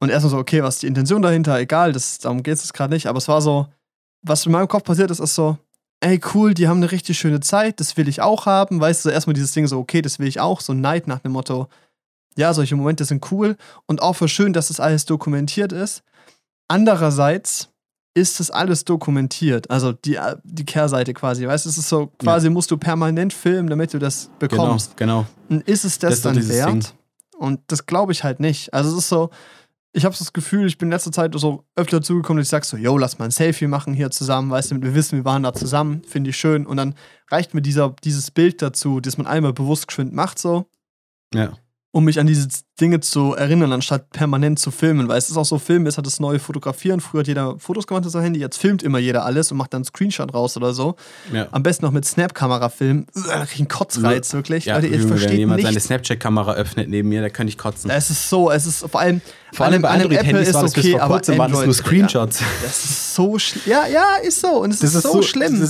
Und 0.00 0.10
erstmal 0.10 0.30
so, 0.30 0.38
okay, 0.38 0.62
was 0.62 0.76
ist 0.76 0.82
die 0.82 0.86
Intention 0.86 1.22
dahinter? 1.22 1.58
Egal, 1.58 1.92
das, 1.92 2.18
darum 2.18 2.42
geht 2.42 2.54
es 2.54 2.72
gerade 2.72 2.94
nicht, 2.94 3.06
aber 3.06 3.18
es 3.18 3.28
war 3.28 3.42
so, 3.42 3.66
was 4.22 4.46
in 4.46 4.52
meinem 4.52 4.68
Kopf 4.68 4.84
passiert 4.84 5.10
ist, 5.10 5.18
ist 5.18 5.34
so, 5.34 5.58
ey, 6.00 6.20
cool, 6.34 6.54
die 6.54 6.68
haben 6.68 6.78
eine 6.78 6.90
richtig 6.90 7.18
schöne 7.18 7.40
Zeit, 7.40 7.80
das 7.80 7.96
will 7.96 8.08
ich 8.08 8.20
auch 8.22 8.46
haben. 8.46 8.80
Weißt 8.80 9.04
du, 9.04 9.10
erstmal 9.10 9.34
dieses 9.34 9.52
Ding 9.52 9.66
so, 9.66 9.78
okay, 9.78 10.02
das 10.02 10.18
will 10.18 10.28
ich 10.28 10.40
auch, 10.40 10.60
so 10.60 10.72
Neid 10.72 11.08
nach 11.08 11.18
dem 11.18 11.32
Motto, 11.32 11.68
ja, 12.36 12.54
solche 12.54 12.76
Momente 12.76 13.04
sind 13.04 13.30
cool 13.32 13.56
und 13.86 14.00
auch 14.00 14.14
für 14.14 14.28
schön, 14.28 14.52
dass 14.52 14.68
das 14.68 14.80
alles 14.80 15.04
dokumentiert 15.06 15.72
ist. 15.72 16.04
Andererseits 16.68 17.70
ist 18.18 18.40
das 18.40 18.50
alles 18.50 18.84
dokumentiert, 18.84 19.70
also 19.70 19.92
die, 19.92 20.18
die 20.44 20.64
Kehrseite 20.64 21.14
quasi, 21.14 21.46
weißt 21.46 21.64
du, 21.64 21.70
es 21.70 21.78
ist 21.78 21.88
so, 21.88 22.08
quasi 22.18 22.46
ja. 22.46 22.52
musst 22.52 22.70
du 22.70 22.76
permanent 22.76 23.32
filmen, 23.32 23.68
damit 23.68 23.94
du 23.94 23.98
das 23.98 24.30
bekommst. 24.38 24.96
Genau, 24.96 25.26
genau. 25.48 25.56
Und 25.56 25.68
ist 25.68 25.84
es 25.84 25.98
das, 25.98 26.20
das 26.20 26.34
dann 26.34 26.48
wert? 26.48 26.68
Ding. 26.68 26.84
Und 27.38 27.60
das 27.68 27.86
glaube 27.86 28.12
ich 28.12 28.24
halt 28.24 28.40
nicht. 28.40 28.74
Also 28.74 28.90
es 28.90 29.04
ist 29.04 29.08
so, 29.08 29.30
ich 29.92 30.04
habe 30.04 30.14
das 30.18 30.32
Gefühl, 30.32 30.66
ich 30.66 30.76
bin 30.76 30.88
in 30.88 30.92
letzter 30.92 31.12
Zeit 31.12 31.32
so 31.36 31.64
öfter 31.76 32.02
zugekommen, 32.02 32.38
dass 32.38 32.48
ich 32.48 32.50
sage 32.50 32.66
so, 32.66 32.76
yo, 32.76 32.98
lass 32.98 33.18
mal 33.18 33.26
ein 33.26 33.30
Selfie 33.30 33.68
machen 33.68 33.94
hier 33.94 34.10
zusammen, 34.10 34.50
weißt 34.50 34.72
du, 34.72 34.82
wir 34.82 34.94
wissen, 34.94 35.18
wir 35.18 35.24
waren 35.24 35.42
da 35.42 35.52
zusammen, 35.52 36.02
finde 36.06 36.30
ich 36.30 36.36
schön. 36.36 36.66
Und 36.66 36.76
dann 36.76 36.94
reicht 37.30 37.54
mir 37.54 37.62
dieser, 37.62 37.94
dieses 38.04 38.30
Bild 38.30 38.60
dazu, 38.60 39.00
das 39.00 39.16
man 39.16 39.26
einmal 39.26 39.52
bewusst 39.52 39.86
geschwind 39.86 40.12
macht 40.12 40.38
so. 40.38 40.66
Ja 41.32 41.52
um 41.90 42.04
mich 42.04 42.20
an 42.20 42.26
diese 42.26 42.48
Dinge 42.80 43.00
zu 43.00 43.34
erinnern, 43.34 43.72
anstatt 43.72 44.10
permanent 44.10 44.58
zu 44.58 44.70
filmen. 44.70 45.08
Weil 45.08 45.18
es 45.18 45.30
ist 45.30 45.36
auch 45.36 45.44
so, 45.44 45.58
Filmen 45.58 45.86
ist 45.86 45.96
halt 45.96 46.06
das 46.06 46.20
neue 46.20 46.38
Fotografieren. 46.38 47.00
Früher 47.00 47.20
hat 47.20 47.28
jeder 47.28 47.58
Fotos 47.58 47.86
gemacht 47.86 48.04
mit 48.04 48.12
seinem 48.12 48.24
Handy, 48.24 48.40
jetzt 48.40 48.58
filmt 48.58 48.82
immer 48.82 48.98
jeder 48.98 49.24
alles 49.24 49.50
und 49.50 49.58
macht 49.58 49.72
dann 49.72 49.78
einen 49.78 49.84
Screenshot 49.86 50.32
raus 50.34 50.56
oder 50.56 50.74
so. 50.74 50.96
Ja. 51.32 51.48
Am 51.50 51.62
besten 51.62 51.86
noch 51.86 51.92
mit 51.92 52.04
Snap-Kamera 52.04 52.68
filmen. 52.68 53.06
Ich 53.14 53.58
einen 53.58 53.68
Kotzreiz, 53.68 54.32
wirklich. 54.34 54.66
Ja, 54.66 54.76
Leute, 54.76 54.88
ich 54.88 55.08
wenn 55.08 55.36
jemand 55.38 55.62
seine 55.62 55.80
Snapchat-Kamera 55.80 56.54
öffnet 56.54 56.88
neben 56.88 57.08
mir, 57.08 57.22
da 57.22 57.30
könnte 57.30 57.50
ich 57.50 57.58
kotzen. 57.58 57.90
Es 57.90 58.10
ist 58.10 58.28
so, 58.28 58.50
es 58.50 58.66
ist 58.66 58.88
vor 58.88 59.00
allem. 59.00 59.20
Vor 59.54 59.64
allem 59.64 59.80
bei 59.80 59.88
Android-Handys 59.88 60.52
war 60.52 60.62
das 60.62 60.72
okay, 60.72 60.92
bis 60.92 61.00
vor 61.00 61.08
kurzem 61.08 61.38
waren 61.38 61.50
das 61.50 61.64
nur 61.64 61.74
Screenshots. 61.74 62.40
Ja, 62.40 62.46
das 62.62 62.84
ist 62.84 63.14
so 63.14 63.38
schlimm. 63.38 63.62
Ja, 63.64 63.86
ja, 63.86 64.16
ist 64.22 64.40
so. 64.40 64.48
Und 64.48 64.74
es 64.74 64.82
ist, 64.82 64.94
ist, 64.94 65.02
so, 65.02 65.12
so 65.14 65.22
schlimm. 65.22 65.66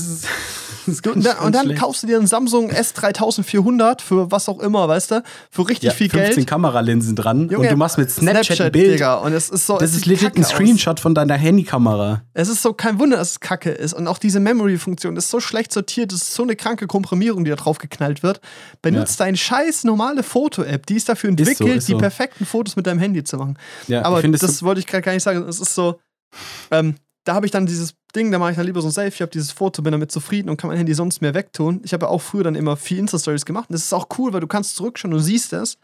Und 0.87 1.25
dann, 1.25 1.39
und 1.39 1.55
dann 1.55 1.75
kaufst 1.75 2.03
du 2.03 2.07
dir 2.07 2.19
einen 2.19 2.27
Samsung 2.27 2.71
S3400 2.71 4.01
für 4.01 4.31
was 4.31 4.49
auch 4.49 4.61
immer, 4.61 4.89
weißt 4.89 5.11
du? 5.11 5.23
Für 5.51 5.69
richtig 5.69 5.89
ja, 5.89 5.91
viel 5.93 6.09
15 6.09 6.21
Geld. 6.21 6.35
15 6.35 6.47
Kameralinsen 6.47 7.17
dran 7.17 7.49
Junge, 7.49 7.59
und 7.59 7.73
du 7.73 7.77
machst 7.77 7.99
mit 7.99 8.11
Snapchat, 8.11 8.45
Snapchat 8.47 8.67
ein 8.67 8.73
Bild. 8.73 8.95
Digga, 8.95 9.15
und 9.17 9.33
es 9.33 9.49
ist 9.49 9.67
so, 9.67 9.79
das 9.79 9.95
ist 9.95 10.07
legit 10.07 10.37
ein 10.37 10.45
Screenshot 10.45 10.99
aus. 10.99 11.03
von 11.03 11.15
deiner 11.15 11.35
Handykamera. 11.35 12.23
Es 12.35 12.49
ist 12.49 12.63
so 12.63 12.73
kein 12.73 12.99
Wunder, 12.99 13.17
dass 13.17 13.33
es 13.33 13.41
kacke 13.41 13.71
ist. 13.71 13.95
Und 13.95 14.07
auch 14.07 14.19
diese 14.19 14.41
Memory-Funktion 14.41 15.17
ist 15.17 15.31
so 15.31 15.41
schlecht 15.41 15.73
sortiert, 15.73 16.13
das 16.13 16.23
ist 16.23 16.35
so 16.35 16.43
eine 16.43 16.57
kranke 16.57 16.87
Komprimierung, 16.87 17.45
die 17.45 17.51
da 17.51 17.57
drauf 17.57 17.79
geknallt 17.79 18.23
wird. 18.23 18.41
Benutzt 18.83 19.19
ja. 19.19 19.27
deine 19.27 19.37
scheiß 19.37 19.85
normale 19.85 20.23
Foto-App, 20.23 20.87
die 20.87 20.97
ist 20.97 21.09
dafür 21.09 21.31
entwickelt, 21.31 21.61
ist 21.61 21.67
so, 21.67 21.67
ist 21.69 21.89
die 21.89 21.93
so. 21.93 21.99
perfekten 21.99 22.47
Fotos 22.47 22.77
mit 22.77 22.87
deinem 22.87 23.01
Handy 23.01 23.25
zu 23.25 23.37
machen. 23.37 23.59
Ja, 23.87 24.05
Aber 24.05 24.23
das 24.23 24.41
so 24.41 24.67
wollte 24.67 24.81
ich 24.81 24.87
gerade 24.87 25.03
gar 25.03 25.13
nicht 25.13 25.23
sagen. 25.23 25.47
Es 25.49 25.61
ist 25.61 25.75
so. 25.75 26.01
Ähm, 26.71 26.97
da 27.25 27.35
habe 27.35 27.47
ich 27.47 27.53
dann 27.53 27.67
dieses 27.67 27.95
Ding, 28.15 28.31
da 28.33 28.39
mache 28.39 28.53
ich 28.53 28.57
dann 28.57 28.67
lieber 28.67 28.81
so 28.81 28.89
ein 28.89 28.93
Selfie, 28.93 29.17
ich 29.17 29.23
habe 29.23 29.33
dieses 29.33 29.53
Foto, 29.53 29.83
bin 29.83 29.93
damit 29.93 30.11
zufrieden 30.11 30.49
und 30.49 30.57
kann 30.57 30.69
mein 30.69 30.79
Handy 30.79 30.95
sonst 30.95 31.21
mehr 31.21 31.35
wegtun. 31.35 31.81
Ich 31.85 31.93
habe 31.93 32.07
ja 32.07 32.11
auch 32.11 32.23
früher 32.23 32.45
dann 32.45 32.55
immer 32.55 32.77
viel 32.77 32.99
Insta-Stories 32.99 33.45
gemacht 33.45 33.69
und 33.69 33.75
das 33.75 33.85
ist 33.85 33.93
auch 33.93 34.09
cool, 34.19 34.33
weil 34.33 34.41
du 34.41 34.47
kannst 34.47 34.77
zurückschauen 34.77 35.13
und 35.13 35.21
siehst 35.21 35.53
es. 35.53 35.79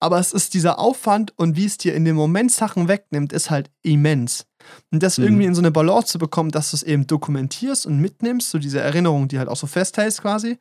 Aber 0.00 0.18
es 0.18 0.32
ist 0.32 0.54
dieser 0.54 0.80
Aufwand 0.80 1.32
und 1.36 1.56
wie 1.56 1.64
es 1.64 1.78
dir 1.78 1.94
in 1.94 2.04
dem 2.04 2.16
Moment 2.16 2.50
Sachen 2.50 2.88
wegnimmt, 2.88 3.32
ist 3.32 3.50
halt 3.50 3.70
immens. 3.82 4.46
Und 4.90 5.00
das 5.00 5.18
mhm. 5.18 5.24
irgendwie 5.24 5.44
in 5.44 5.54
so 5.54 5.60
eine 5.60 5.70
Balance 5.70 6.08
zu 6.08 6.18
bekommen, 6.18 6.50
dass 6.50 6.72
du 6.72 6.76
es 6.76 6.82
eben 6.82 7.06
dokumentierst 7.06 7.86
und 7.86 8.00
mitnimmst, 8.00 8.50
so 8.50 8.58
diese 8.58 8.80
Erinnerung, 8.80 9.28
die 9.28 9.38
halt 9.38 9.48
auch 9.48 9.56
so 9.56 9.68
festhältst 9.68 10.20
quasi. 10.22 10.58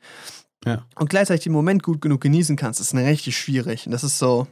Ja. 0.64 0.86
Und 0.94 1.10
gleichzeitig 1.10 1.46
den 1.46 1.54
Moment 1.54 1.82
gut 1.82 2.02
genug 2.02 2.22
genießen 2.22 2.56
kannst, 2.56 2.80
ist 2.80 2.94
richtig 2.94 3.36
schwierig. 3.36 3.88
Und 3.88 3.94
das 3.94 4.04
ist 4.04 4.20
so, 4.20 4.48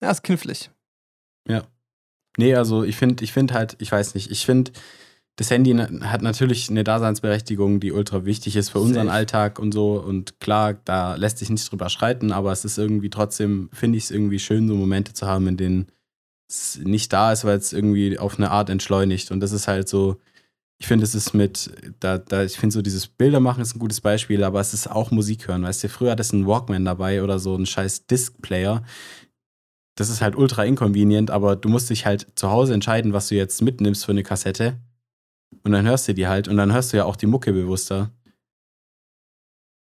ja, 0.00 0.10
ist 0.10 0.22
knifflig. 0.22 0.70
Ja. 1.48 1.64
Nee, 2.36 2.54
also 2.54 2.84
ich 2.84 2.96
finde, 2.96 3.24
ich 3.24 3.32
finde 3.32 3.54
halt, 3.54 3.76
ich 3.80 3.90
weiß 3.90 4.14
nicht, 4.14 4.30
ich 4.30 4.46
finde, 4.46 4.72
das 5.36 5.50
Handy 5.50 5.74
hat 5.74 6.22
natürlich 6.22 6.70
eine 6.70 6.84
Daseinsberechtigung, 6.84 7.80
die 7.80 7.92
ultra 7.92 8.24
wichtig 8.24 8.56
ist 8.56 8.70
für 8.70 8.78
unseren 8.78 9.06
Safe. 9.06 9.16
Alltag 9.16 9.58
und 9.58 9.72
so. 9.72 10.00
Und 10.00 10.40
klar, 10.40 10.74
da 10.84 11.16
lässt 11.16 11.38
sich 11.38 11.50
nichts 11.50 11.68
drüber 11.68 11.88
schreiten, 11.88 12.32
aber 12.32 12.52
es 12.52 12.64
ist 12.64 12.78
irgendwie 12.78 13.10
trotzdem, 13.10 13.68
finde 13.72 13.98
ich 13.98 14.04
es 14.04 14.10
irgendwie 14.10 14.38
schön, 14.38 14.68
so 14.68 14.74
Momente 14.74 15.12
zu 15.12 15.26
haben, 15.26 15.48
in 15.48 15.56
denen 15.56 15.86
es 16.48 16.78
nicht 16.78 17.12
da 17.12 17.32
ist, 17.32 17.44
weil 17.44 17.58
es 17.58 17.72
irgendwie 17.72 18.18
auf 18.18 18.38
eine 18.38 18.50
Art 18.50 18.70
entschleunigt. 18.70 19.30
Und 19.32 19.40
das 19.40 19.52
ist 19.52 19.66
halt 19.66 19.88
so, 19.88 20.20
ich 20.78 20.86
finde, 20.86 21.04
es 21.04 21.14
ist 21.14 21.34
mit, 21.34 21.70
da, 21.98 22.18
da, 22.18 22.44
ich 22.44 22.56
finde 22.56 22.74
so 22.74 22.82
dieses 22.82 23.08
Bilder 23.08 23.40
machen 23.40 23.62
ist 23.62 23.74
ein 23.74 23.80
gutes 23.80 24.00
Beispiel, 24.00 24.44
aber 24.44 24.60
es 24.60 24.74
ist 24.74 24.88
auch 24.88 25.10
Musik 25.10 25.48
hören. 25.48 25.62
Weißt 25.62 25.82
du, 25.82 25.88
früher 25.88 26.12
hattest 26.12 26.32
du 26.32 26.36
einen 26.36 26.46
Walkman 26.46 26.84
dabei 26.84 27.22
oder 27.22 27.38
so 27.38 27.54
einen 27.54 27.66
scheiß 27.66 28.06
Disc-Player 28.06 28.84
das 29.96 30.10
ist 30.10 30.20
halt 30.20 30.36
ultra 30.36 30.64
inconvenient, 30.64 31.30
aber 31.30 31.56
du 31.56 31.68
musst 31.68 31.90
dich 31.90 32.06
halt 32.06 32.26
zu 32.34 32.50
Hause 32.50 32.74
entscheiden, 32.74 33.12
was 33.12 33.28
du 33.28 33.36
jetzt 33.36 33.62
mitnimmst 33.62 34.04
für 34.04 34.12
eine 34.12 34.22
Kassette. 34.22 34.78
Und 35.64 35.72
dann 35.72 35.86
hörst 35.86 36.06
du 36.08 36.14
die 36.14 36.26
halt 36.26 36.46
und 36.46 36.56
dann 36.56 36.72
hörst 36.72 36.92
du 36.92 36.98
ja 36.98 37.04
auch 37.04 37.16
die 37.16 37.26
Mucke 37.26 37.52
bewusster. 37.52 38.10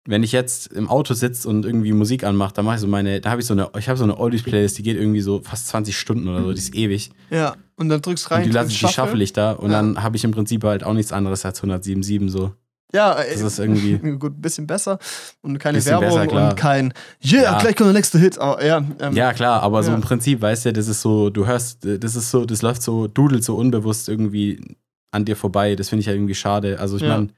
Wenn 0.04 0.22
ich 0.22 0.32
jetzt 0.32 0.66
im 0.72 0.90
Auto 0.90 1.14
sitze 1.14 1.48
und 1.48 1.64
irgendwie 1.64 1.92
Musik 1.92 2.24
anmache, 2.24 2.52
dann 2.54 2.64
mache 2.64 2.74
ich 2.74 2.80
so 2.80 2.88
meine, 2.88 3.20
da 3.20 3.30
habe 3.30 3.40
ich 3.40 3.46
so 3.46 3.54
eine, 3.54 3.70
ich 3.78 3.88
habe 3.88 3.96
so 3.96 4.04
eine 4.04 4.18
Oldies-Playlist, 4.18 4.76
die 4.76 4.82
geht 4.82 4.96
irgendwie 4.96 5.20
so 5.20 5.40
fast 5.40 5.68
20 5.68 5.96
Stunden 5.96 6.28
oder 6.28 6.42
so, 6.42 6.52
die 6.52 6.58
ist 6.58 6.74
ewig. 6.74 7.10
Ja, 7.30 7.56
und 7.76 7.88
dann 7.88 8.02
drückst 8.02 8.30
rein. 8.30 8.42
Und 8.42 8.48
die 8.48 8.52
lasse 8.52 8.70
ich, 8.70 8.80
die 8.80 8.88
shuffle 8.88 9.22
ich 9.22 9.32
da 9.32 9.52
und 9.52 9.70
ja. 9.70 9.78
dann 9.78 10.02
habe 10.02 10.16
ich 10.16 10.24
im 10.24 10.32
Prinzip 10.32 10.64
halt 10.64 10.84
auch 10.84 10.92
nichts 10.92 11.12
anderes 11.12 11.44
als 11.44 11.62
107.7 11.62 12.28
so. 12.28 12.52
Ja, 12.92 13.14
das 13.14 13.40
ist 13.40 13.58
irgendwie 13.58 13.96
gut, 14.18 14.36
ein 14.36 14.42
bisschen 14.42 14.66
besser 14.66 14.98
und 15.40 15.58
keine 15.58 15.82
Werbung 15.84 16.26
besser, 16.26 16.48
und 16.48 16.56
kein 16.56 16.92
Yeah, 17.24 17.42
ja. 17.42 17.58
gleich 17.58 17.76
kommt 17.76 17.88
der 17.88 17.94
nächste 17.94 18.18
Hit. 18.18 18.36
Oh, 18.38 18.56
ja, 18.60 18.84
ähm, 19.00 19.14
ja, 19.14 19.32
klar, 19.32 19.62
aber 19.62 19.78
ja. 19.78 19.84
so 19.84 19.94
im 19.94 20.02
Prinzip, 20.02 20.42
weißt 20.42 20.66
du, 20.66 20.72
das 20.72 20.88
ist 20.88 21.00
so, 21.00 21.30
du 21.30 21.46
hörst, 21.46 21.84
das 21.84 22.16
ist 22.16 22.30
so, 22.30 22.44
das 22.44 22.60
läuft 22.60 22.82
so, 22.82 23.06
dudelt 23.06 23.44
so 23.44 23.56
unbewusst 23.56 24.08
irgendwie 24.08 24.76
an 25.12 25.24
dir 25.24 25.36
vorbei. 25.36 25.76
Das 25.76 25.88
finde 25.88 26.00
ich 26.00 26.06
ja 26.06 26.12
irgendwie 26.12 26.34
schade. 26.34 26.80
Also 26.80 26.96
ich 26.96 27.02
ja. 27.02 27.16
meine, 27.16 27.28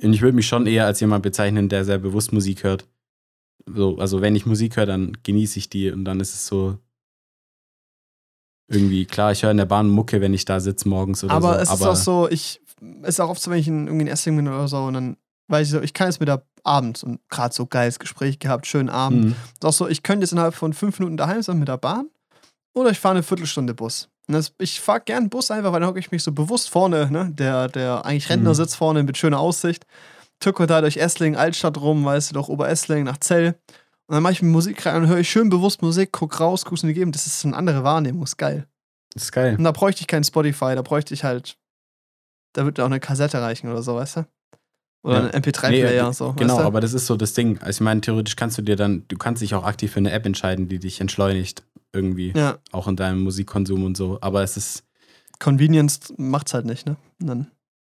ich 0.00 0.22
würde 0.22 0.36
mich 0.36 0.46
schon 0.46 0.66
eher 0.66 0.86
als 0.86 1.00
jemand 1.00 1.22
bezeichnen, 1.22 1.68
der 1.68 1.84
sehr 1.84 1.98
bewusst 1.98 2.32
Musik 2.32 2.64
hört. 2.64 2.86
So, 3.66 3.98
also 3.98 4.22
wenn 4.22 4.34
ich 4.34 4.46
Musik 4.46 4.76
höre, 4.76 4.86
dann 4.86 5.18
genieße 5.22 5.58
ich 5.58 5.68
die 5.68 5.90
und 5.90 6.04
dann 6.04 6.20
ist 6.20 6.34
es 6.34 6.46
so, 6.46 6.78
irgendwie, 8.68 9.06
klar, 9.06 9.32
ich 9.32 9.42
höre 9.42 9.50
in 9.50 9.56
der 9.56 9.64
Bahn 9.64 9.88
Mucke, 9.88 10.20
wenn 10.20 10.34
ich 10.34 10.44
da 10.44 10.60
sitze 10.60 10.88
morgens 10.88 11.24
oder 11.24 11.34
aber 11.34 11.54
so. 11.54 11.60
Es 11.60 11.68
aber 11.68 11.92
es 11.92 12.00
ist 12.00 12.08
auch 12.08 12.24
so, 12.24 12.30
ich 12.30 12.60
ist 13.02 13.20
auch 13.20 13.30
oft 13.30 13.42
so, 13.42 13.50
wenn 13.50 13.58
ich 13.58 13.68
in 13.68 13.86
irgendwie 13.86 14.04
ein 14.04 14.08
Essling 14.08 14.36
bin 14.36 14.46
oder 14.46 14.68
so 14.68 14.84
und 14.84 14.94
dann 14.94 15.16
weiß 15.48 15.66
ich 15.66 15.72
so, 15.72 15.80
ich 15.80 15.94
kann 15.94 16.08
jetzt 16.08 16.20
mit 16.20 16.28
der 16.28 16.44
abends 16.64 17.02
und 17.02 17.20
gerade 17.30 17.54
so 17.54 17.66
geiles 17.66 17.98
Gespräch 17.98 18.38
gehabt, 18.38 18.66
schönen 18.66 18.90
Abend. 18.90 19.24
Mhm. 19.24 19.36
Ist 19.54 19.64
auch 19.64 19.72
so, 19.72 19.88
ich 19.88 20.02
könnte 20.02 20.24
jetzt 20.24 20.32
innerhalb 20.32 20.54
von 20.54 20.74
fünf 20.74 20.98
Minuten 20.98 21.16
daheim 21.16 21.42
sein 21.42 21.58
mit 21.58 21.68
der 21.68 21.78
Bahn 21.78 22.10
oder 22.74 22.90
ich 22.90 23.00
fahre 23.00 23.16
eine 23.16 23.22
Viertelstunde 23.22 23.74
Bus. 23.74 24.08
Das, 24.28 24.52
ich 24.58 24.80
fahre 24.80 25.00
gern 25.00 25.30
Bus 25.30 25.50
einfach, 25.50 25.72
weil 25.72 25.80
dann 25.80 25.88
hocke 25.88 25.98
ich 25.98 26.10
mich 26.10 26.22
so 26.22 26.32
bewusst 26.32 26.70
vorne, 26.70 27.10
ne? 27.10 27.30
Der, 27.32 27.68
der 27.68 28.04
eigentlich 28.04 28.28
Rentner 28.28 28.50
mhm. 28.50 28.54
sitzt 28.54 28.76
vorne 28.76 29.02
mit 29.02 29.16
schöner 29.16 29.40
Aussicht. 29.40 29.86
Tücke 30.40 30.66
da 30.66 30.80
durch 30.80 30.98
Essling, 30.98 31.34
Altstadt 31.34 31.80
rum, 31.80 32.04
weißt 32.04 32.30
du, 32.30 32.34
durch 32.34 32.48
Oberessling 32.48 33.04
nach 33.04 33.18
Zell. 33.18 33.58
Und 34.06 34.14
dann 34.14 34.22
mache 34.22 34.34
ich 34.34 34.42
Musik 34.42 34.86
rein 34.86 35.02
und 35.02 35.08
höre 35.08 35.18
ich 35.18 35.28
schön 35.28 35.48
bewusst 35.48 35.82
Musik, 35.82 36.10
guck 36.12 36.38
raus, 36.40 36.64
guck's 36.64 36.82
in 36.82 36.88
die 36.88 36.94
Gegend. 36.94 37.14
Das 37.14 37.26
ist 37.26 37.44
eine 37.44 37.56
andere 37.56 37.84
Wahrnehmung, 37.84 38.22
ist 38.22 38.36
geil. 38.36 38.66
Das 39.14 39.24
ist 39.24 39.32
geil. 39.32 39.56
Und 39.56 39.64
da 39.64 39.72
bräuchte 39.72 40.02
ich 40.02 40.06
kein 40.06 40.24
Spotify, 40.24 40.74
da 40.74 40.82
bräuchte 40.82 41.14
ich 41.14 41.24
halt 41.24 41.58
da 42.52 42.64
wird 42.64 42.80
auch 42.80 42.86
eine 42.86 43.00
Kassette 43.00 43.40
reichen 43.40 43.70
oder 43.70 43.82
so, 43.82 43.94
weißt 43.94 44.16
du? 44.16 44.26
Oder 45.04 45.22
ja. 45.22 45.30
ein 45.30 45.42
MP3-Player, 45.42 46.08
nee, 46.08 46.12
so. 46.12 46.32
Genau, 46.32 46.54
weißt 46.54 46.62
du? 46.62 46.66
aber 46.66 46.80
das 46.80 46.92
ist 46.92 47.06
so 47.06 47.16
das 47.16 47.32
Ding. 47.32 47.58
Also 47.58 47.78
ich 47.78 47.80
meine, 47.82 48.00
theoretisch 48.00 48.36
kannst 48.36 48.58
du 48.58 48.62
dir 48.62 48.76
dann, 48.76 49.04
du 49.06 49.16
kannst 49.16 49.42
dich 49.42 49.54
auch 49.54 49.64
aktiv 49.64 49.92
für 49.92 50.00
eine 50.00 50.10
App 50.10 50.26
entscheiden, 50.26 50.68
die 50.68 50.78
dich 50.78 51.00
entschleunigt, 51.00 51.62
irgendwie. 51.92 52.32
Ja. 52.36 52.58
Auch 52.72 52.88
in 52.88 52.96
deinem 52.96 53.22
Musikkonsum 53.22 53.84
und 53.84 53.96
so. 53.96 54.18
Aber 54.20 54.42
es 54.42 54.56
ist. 54.56 54.84
Convenience 55.38 56.12
macht's 56.16 56.52
halt 56.52 56.66
nicht, 56.66 56.86
ne? 56.86 56.96
Dann 57.20 57.46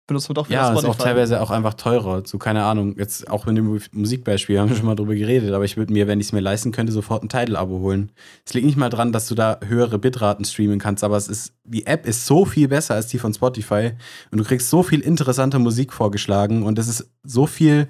benutzt 0.09 0.28
man 0.28 0.34
doch 0.34 0.49
wieder 0.49 0.59
Ja, 0.59 0.66
Spotify. 0.72 0.91
ist 0.91 1.01
auch 1.01 1.05
teilweise 1.05 1.41
auch 1.41 1.51
einfach 1.51 1.74
teurer. 1.74 2.22
So, 2.26 2.39
keine 2.39 2.64
Ahnung, 2.64 2.97
jetzt 2.99 3.30
auch 3.30 3.47
mit 3.47 3.57
dem 3.57 3.80
Musikbeispiel 3.93 4.59
haben 4.59 4.70
wir 4.70 4.76
schon 4.76 4.86
mal 4.86 4.95
drüber 4.97 5.14
geredet, 5.14 5.53
aber 5.53 5.64
ich 5.64 5.76
würde 5.76 5.93
mir, 5.93 6.09
wenn 6.09 6.18
ich 6.18 6.28
es 6.28 6.32
mir 6.32 6.41
leisten 6.41 6.72
könnte, 6.72 6.93
sofort 6.93 7.22
ein 7.22 7.28
Tidal-Abo 7.28 7.78
holen. 7.78 8.11
Es 8.45 8.55
liegt 8.55 8.66
nicht 8.66 8.78
mal 8.78 8.89
dran, 8.89 9.12
dass 9.12 9.28
du 9.28 9.34
da 9.34 9.61
höhere 9.64 9.99
Bitraten 9.99 10.45
streamen 10.45 10.78
kannst, 10.78 11.05
aber 11.05 11.16
es 11.16 11.28
ist, 11.28 11.53
die 11.64 11.86
App 11.86 12.07
ist 12.07 12.26
so 12.26 12.45
viel 12.47 12.68
besser 12.68 12.95
als 12.95 13.09
die 13.09 13.18
von 13.18 13.34
Spotify 13.34 13.93
und 14.30 14.39
du 14.39 14.45
kriegst 14.45 14.70
so 14.70 14.82
viel 14.82 15.01
interessante 15.01 15.59
Musik 15.59 15.93
vorgeschlagen 15.93 16.62
und 16.62 16.78
es 16.78 16.89
ist 16.89 17.11
so 17.22 17.47
viel, 17.47 17.86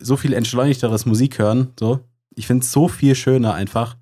so 0.00 0.16
viel 0.16 0.32
entschleunigteres 0.32 1.04
Musik 1.06 1.38
hören. 1.38 1.68
So. 1.78 2.00
Ich 2.34 2.46
finde 2.46 2.64
es 2.64 2.72
so 2.72 2.88
viel 2.88 3.14
schöner 3.14 3.54
einfach. 3.54 3.96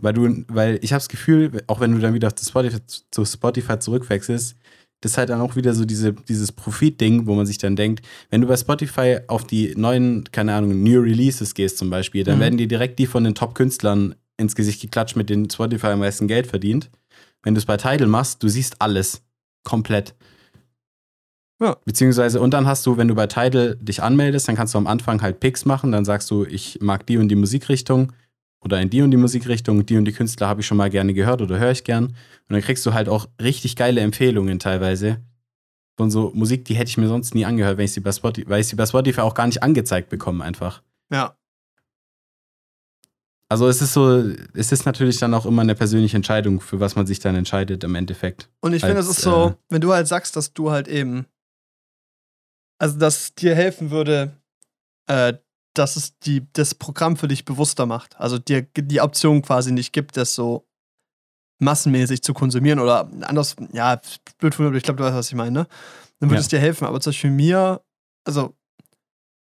Weil 0.00 0.12
du, 0.14 0.44
weil 0.48 0.78
ich 0.82 0.92
habe 0.92 1.00
das 1.00 1.08
Gefühl, 1.08 1.62
auch 1.66 1.80
wenn 1.80 1.92
du 1.92 1.98
dann 1.98 2.14
wieder 2.14 2.34
zu 2.34 2.44
Spotify, 2.44 2.78
zu 3.10 3.24
Spotify 3.24 3.78
zurückwechselst, 3.78 4.56
das 5.00 5.12
ist 5.12 5.18
halt 5.18 5.30
dann 5.30 5.40
auch 5.40 5.56
wieder 5.56 5.74
so 5.74 5.84
diese, 5.84 6.12
dieses 6.12 6.52
Profit-Ding, 6.52 7.26
wo 7.26 7.34
man 7.34 7.46
sich 7.46 7.58
dann 7.58 7.74
denkt, 7.74 8.04
wenn 8.28 8.42
du 8.42 8.46
bei 8.46 8.56
Spotify 8.56 9.18
auf 9.28 9.46
die 9.46 9.74
neuen, 9.76 10.24
keine 10.30 10.54
Ahnung, 10.54 10.82
New 10.82 11.00
Releases 11.00 11.54
gehst 11.54 11.78
zum 11.78 11.88
Beispiel, 11.88 12.24
dann 12.24 12.36
mhm. 12.36 12.40
werden 12.40 12.58
dir 12.58 12.68
direkt 12.68 12.98
die 12.98 13.06
von 13.06 13.24
den 13.24 13.34
Top-Künstlern 13.34 14.14
ins 14.36 14.54
Gesicht 14.54 14.80
geklatscht, 14.80 15.16
mit 15.16 15.30
denen 15.30 15.48
Spotify 15.48 15.88
am 15.88 16.00
meisten 16.00 16.28
Geld 16.28 16.46
verdient. 16.46 16.90
Wenn 17.42 17.54
du 17.54 17.58
es 17.58 17.66
bei 17.66 17.76
Tidal 17.76 18.06
machst, 18.06 18.42
du 18.42 18.48
siehst 18.48 18.80
alles. 18.80 19.22
Komplett. 19.64 20.14
Ja. 21.60 21.76
Beziehungsweise, 21.84 22.40
und 22.40 22.52
dann 22.52 22.66
hast 22.66 22.86
du, 22.86 22.96
wenn 22.96 23.08
du 23.08 23.14
bei 23.14 23.26
Tidal 23.26 23.76
dich 23.80 24.02
anmeldest, 24.02 24.48
dann 24.48 24.56
kannst 24.56 24.74
du 24.74 24.78
am 24.78 24.86
Anfang 24.86 25.20
halt 25.20 25.40
Picks 25.40 25.66
machen, 25.66 25.92
dann 25.92 26.06
sagst 26.06 26.30
du, 26.30 26.44
ich 26.44 26.78
mag 26.80 27.06
die 27.06 27.18
und 27.18 27.28
die 27.28 27.36
Musikrichtung 27.36 28.12
oder 28.62 28.80
in 28.80 28.90
die 28.90 29.02
und 29.02 29.10
die 29.10 29.16
Musikrichtung, 29.16 29.84
die 29.86 29.96
und 29.96 30.04
die 30.04 30.12
Künstler 30.12 30.48
habe 30.48 30.60
ich 30.60 30.66
schon 30.66 30.76
mal 30.76 30.90
gerne 30.90 31.14
gehört 31.14 31.40
oder 31.42 31.58
höre 31.58 31.70
ich 31.70 31.84
gern. 31.84 32.06
Und 32.06 32.14
dann 32.48 32.60
kriegst 32.60 32.84
du 32.84 32.92
halt 32.92 33.08
auch 33.08 33.28
richtig 33.40 33.76
geile 33.76 34.00
Empfehlungen 34.00 34.58
teilweise 34.58 35.18
von 36.00 36.10
so 36.10 36.32
Musik, 36.34 36.64
die 36.64 36.74
hätte 36.74 36.88
ich 36.88 36.96
mir 36.96 37.08
sonst 37.08 37.34
nie 37.34 37.44
angehört, 37.44 37.76
wenn 37.76 37.84
ich 37.84 37.92
sie 37.92 38.00
bei 38.00 38.10
Spotify, 38.10 38.48
weil 38.48 38.62
ich 38.62 38.68
sie 38.68 38.76
bei 38.76 38.86
Spotify 38.86 39.20
auch 39.20 39.34
gar 39.34 39.46
nicht 39.46 39.62
angezeigt 39.62 40.08
bekomme, 40.08 40.42
einfach. 40.42 40.82
Ja. 41.12 41.36
Also 43.50 43.68
es 43.68 43.82
ist 43.82 43.92
so, 43.92 44.32
es 44.54 44.72
ist 44.72 44.86
natürlich 44.86 45.18
dann 45.18 45.34
auch 45.34 45.44
immer 45.44 45.60
eine 45.60 45.74
persönliche 45.74 46.16
Entscheidung, 46.16 46.62
für 46.62 46.80
was 46.80 46.96
man 46.96 47.06
sich 47.06 47.18
dann 47.18 47.34
entscheidet 47.34 47.84
im 47.84 47.94
Endeffekt. 47.96 48.48
Und 48.60 48.72
ich 48.72 48.80
finde, 48.80 49.00
es 49.00 49.08
ist 49.08 49.20
so, 49.20 49.48
äh, 49.48 49.54
wenn 49.68 49.82
du 49.82 49.92
halt 49.92 50.06
sagst, 50.06 50.36
dass 50.36 50.54
du 50.54 50.70
halt 50.70 50.88
eben, 50.88 51.26
also 52.78 52.98
dass 52.98 53.34
dir 53.34 53.54
helfen 53.54 53.90
würde, 53.90 54.32
äh, 55.06 55.34
dass 55.74 55.96
es 55.96 56.18
die, 56.18 56.46
das 56.52 56.74
Programm 56.74 57.16
für 57.16 57.28
dich 57.28 57.44
bewusster 57.44 57.86
macht. 57.86 58.18
Also 58.18 58.38
dir 58.38 58.62
die 58.62 59.00
Option 59.00 59.42
quasi 59.42 59.72
nicht 59.72 59.92
gibt, 59.92 60.16
das 60.16 60.34
so 60.34 60.66
massenmäßig 61.60 62.22
zu 62.22 62.34
konsumieren 62.34 62.78
oder 62.78 63.08
anders, 63.22 63.56
ja, 63.72 64.00
blöd, 64.38 64.58
aber 64.58 64.74
ich 64.74 64.82
glaube, 64.82 64.98
du 64.98 65.04
weißt, 65.04 65.16
was 65.16 65.28
ich 65.28 65.34
meine, 65.34 65.52
ne? 65.52 65.66
Dann 66.18 66.30
würde 66.30 66.36
ja. 66.36 66.40
es 66.40 66.48
dir 66.48 66.58
helfen. 66.58 66.86
Aber 66.86 67.00
zum 67.00 67.10
Beispiel 67.10 67.30
mir, 67.30 67.80
also 68.24 68.54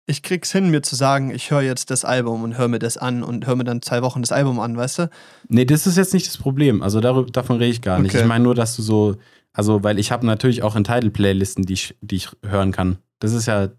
ich 0.08 0.22
krieg's 0.22 0.52
hin, 0.52 0.70
mir 0.70 0.82
zu 0.82 0.96
sagen, 0.96 1.32
ich 1.32 1.52
höre 1.52 1.62
jetzt 1.62 1.90
das 1.90 2.06
Album 2.06 2.44
und 2.44 2.58
höre 2.58 2.68
mir 2.68 2.80
das 2.80 2.98
an 2.98 3.24
und 3.24 3.48
höre 3.48 3.56
mir 3.56 3.64
dann 3.64 3.82
zwei 3.82 4.02
Wochen 4.02 4.22
das 4.22 4.32
Album 4.32 4.60
an, 4.60 4.78
weißt 4.78 5.00
du? 5.00 5.10
Nee, 5.48 5.66
das 5.66 5.88
ist 5.88 5.98
jetzt 5.98 6.14
nicht 6.14 6.28
das 6.28 6.38
Problem. 6.38 6.82
Also 6.82 7.02
darüber, 7.02 7.30
davon 7.30 7.58
rede 7.58 7.72
ich 7.72 7.82
gar 7.82 8.00
nicht. 8.00 8.14
Okay. 8.14 8.22
Ich 8.22 8.28
meine 8.28 8.44
nur, 8.44 8.56
dass 8.56 8.76
du 8.76 8.82
so, 8.82 9.16
also 9.52 9.84
weil 9.84 9.98
ich 9.98 10.12
habe 10.12 10.26
natürlich 10.26 10.64
auch 10.64 10.76
Entitled-Playlisten, 10.76 11.66
die 11.66 11.74
ich, 11.74 11.98
die 12.02 12.18
ich 12.18 12.30
hören 12.44 12.72
kann. 12.72 12.98
Das 13.20 13.34
ist 13.34 13.48
ja, 13.48 13.70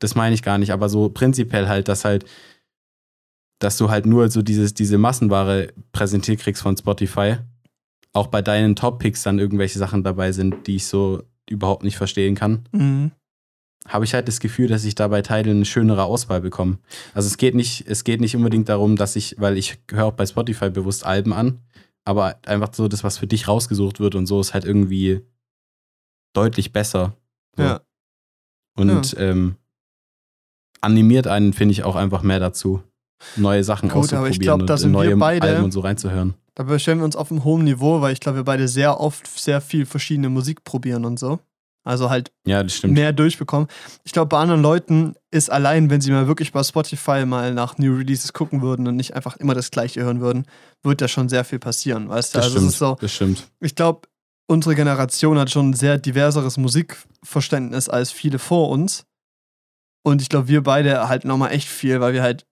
das 0.00 0.14
meine 0.14 0.34
ich 0.34 0.42
gar 0.42 0.58
nicht, 0.58 0.72
aber 0.72 0.88
so 0.88 1.08
prinzipiell 1.08 1.68
halt, 1.68 1.88
dass 1.88 2.04
halt, 2.04 2.24
dass 3.60 3.76
du 3.76 3.90
halt 3.90 4.06
nur 4.06 4.28
so 4.30 4.42
dieses, 4.42 4.74
diese 4.74 4.98
Massenware 4.98 5.72
präsentiert 5.92 6.40
kriegst 6.40 6.62
von 6.62 6.76
Spotify. 6.76 7.36
Auch 8.12 8.26
bei 8.26 8.42
deinen 8.42 8.74
Top-Picks 8.74 9.22
dann 9.22 9.38
irgendwelche 9.38 9.78
Sachen 9.78 10.02
dabei 10.02 10.32
sind, 10.32 10.66
die 10.66 10.76
ich 10.76 10.86
so 10.86 11.22
überhaupt 11.48 11.84
nicht 11.84 11.96
verstehen 11.96 12.34
kann. 12.34 12.64
Mhm 12.72 13.12
habe 13.88 14.04
ich 14.04 14.14
halt 14.14 14.28
das 14.28 14.40
Gefühl, 14.40 14.68
dass 14.68 14.84
ich 14.84 14.94
da 14.94 15.08
bei 15.08 15.22
Tidal 15.22 15.48
eine 15.48 15.64
schönere 15.64 16.04
Auswahl 16.04 16.40
bekomme. 16.40 16.78
Also 17.14 17.26
es 17.26 17.36
geht 17.36 17.54
nicht, 17.54 17.86
es 17.86 18.04
geht 18.04 18.20
nicht 18.20 18.36
unbedingt 18.36 18.68
darum, 18.68 18.96
dass 18.96 19.16
ich, 19.16 19.36
weil 19.38 19.56
ich 19.56 19.78
höre 19.90 20.06
auch 20.06 20.12
bei 20.12 20.26
Spotify 20.26 20.70
bewusst 20.70 21.04
Alben 21.04 21.32
an, 21.32 21.60
aber 22.04 22.38
einfach 22.46 22.72
so 22.74 22.88
das, 22.88 23.04
was 23.04 23.18
für 23.18 23.26
dich 23.26 23.48
rausgesucht 23.48 24.00
wird 24.00 24.14
und 24.14 24.26
so, 24.26 24.40
ist 24.40 24.54
halt 24.54 24.64
irgendwie 24.64 25.22
deutlich 26.34 26.72
besser. 26.72 27.16
So. 27.56 27.62
Ja. 27.62 27.80
Und 28.76 29.12
ja. 29.12 29.18
Ähm, 29.18 29.56
animiert 30.80 31.26
einen, 31.26 31.52
finde 31.52 31.72
ich, 31.72 31.84
auch 31.84 31.96
einfach 31.96 32.22
mehr 32.22 32.40
dazu, 32.40 32.82
neue 33.36 33.64
Sachen 33.64 33.88
Gut, 33.88 33.98
auszuprobieren 33.98 34.24
aber 34.24 34.30
ich 34.30 34.40
glaub, 34.40 34.66
da 34.66 34.76
sind 34.76 34.92
neue 34.92 35.10
wir 35.10 35.18
beide, 35.18 35.48
Alben 35.48 35.64
und 35.64 35.72
so 35.72 35.80
reinzuhören. 35.80 36.34
Da 36.54 36.64
bestellen 36.64 36.98
wir 36.98 37.04
uns 37.04 37.16
auf 37.16 37.30
einem 37.30 37.44
hohen 37.44 37.64
Niveau, 37.64 38.00
weil 38.00 38.12
ich 38.12 38.20
glaube, 38.20 38.38
wir 38.38 38.44
beide 38.44 38.68
sehr 38.68 39.00
oft 39.00 39.26
sehr 39.26 39.60
viel 39.60 39.86
verschiedene 39.86 40.28
Musik 40.28 40.64
probieren 40.64 41.04
und 41.04 41.18
so. 41.18 41.38
Also 41.82 42.10
halt 42.10 42.30
ja, 42.46 42.62
mehr 42.82 43.12
durchbekommen. 43.12 43.66
Ich 44.04 44.12
glaube, 44.12 44.28
bei 44.28 44.38
anderen 44.38 44.60
Leuten 44.60 45.14
ist 45.30 45.50
allein, 45.50 45.88
wenn 45.88 46.02
sie 46.02 46.10
mal 46.10 46.26
wirklich 46.26 46.52
bei 46.52 46.62
Spotify 46.62 47.24
mal 47.24 47.54
nach 47.54 47.78
New 47.78 47.96
Releases 47.96 48.34
gucken 48.34 48.60
würden 48.60 48.86
und 48.86 48.96
nicht 48.96 49.14
einfach 49.14 49.38
immer 49.38 49.54
das 49.54 49.70
Gleiche 49.70 50.02
hören 50.02 50.20
würden, 50.20 50.44
wird 50.82 51.00
da 51.00 51.08
schon 51.08 51.30
sehr 51.30 51.44
viel 51.44 51.58
passieren, 51.58 52.10
weißt 52.10 52.34
du? 52.34 52.38
Das 52.38 52.46
also 52.46 52.58
stimmt, 52.58 52.72
so, 52.72 52.96
das 53.00 53.12
stimmt. 53.12 53.48
Ich 53.60 53.74
glaube, 53.74 54.02
unsere 54.46 54.74
Generation 54.74 55.38
hat 55.38 55.50
schon 55.50 55.70
ein 55.70 55.74
sehr 55.74 55.96
diverseres 55.96 56.58
Musikverständnis 56.58 57.88
als 57.88 58.10
viele 58.10 58.38
vor 58.38 58.68
uns. 58.68 59.06
Und 60.02 60.22
ich 60.22 60.28
glaube, 60.28 60.48
wir 60.48 60.62
beide 60.62 61.08
halt 61.08 61.24
nochmal 61.24 61.52
echt 61.52 61.68
viel, 61.68 62.00
weil 62.00 62.12
wir 62.12 62.22
halt, 62.22 62.46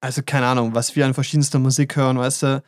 also 0.00 0.22
keine 0.24 0.46
Ahnung, 0.46 0.74
was 0.74 0.96
wir 0.96 1.06
an 1.06 1.14
verschiedenster 1.14 1.58
Musik 1.58 1.96
hören, 1.96 2.18
weißt 2.18 2.42
du? 2.42 2.62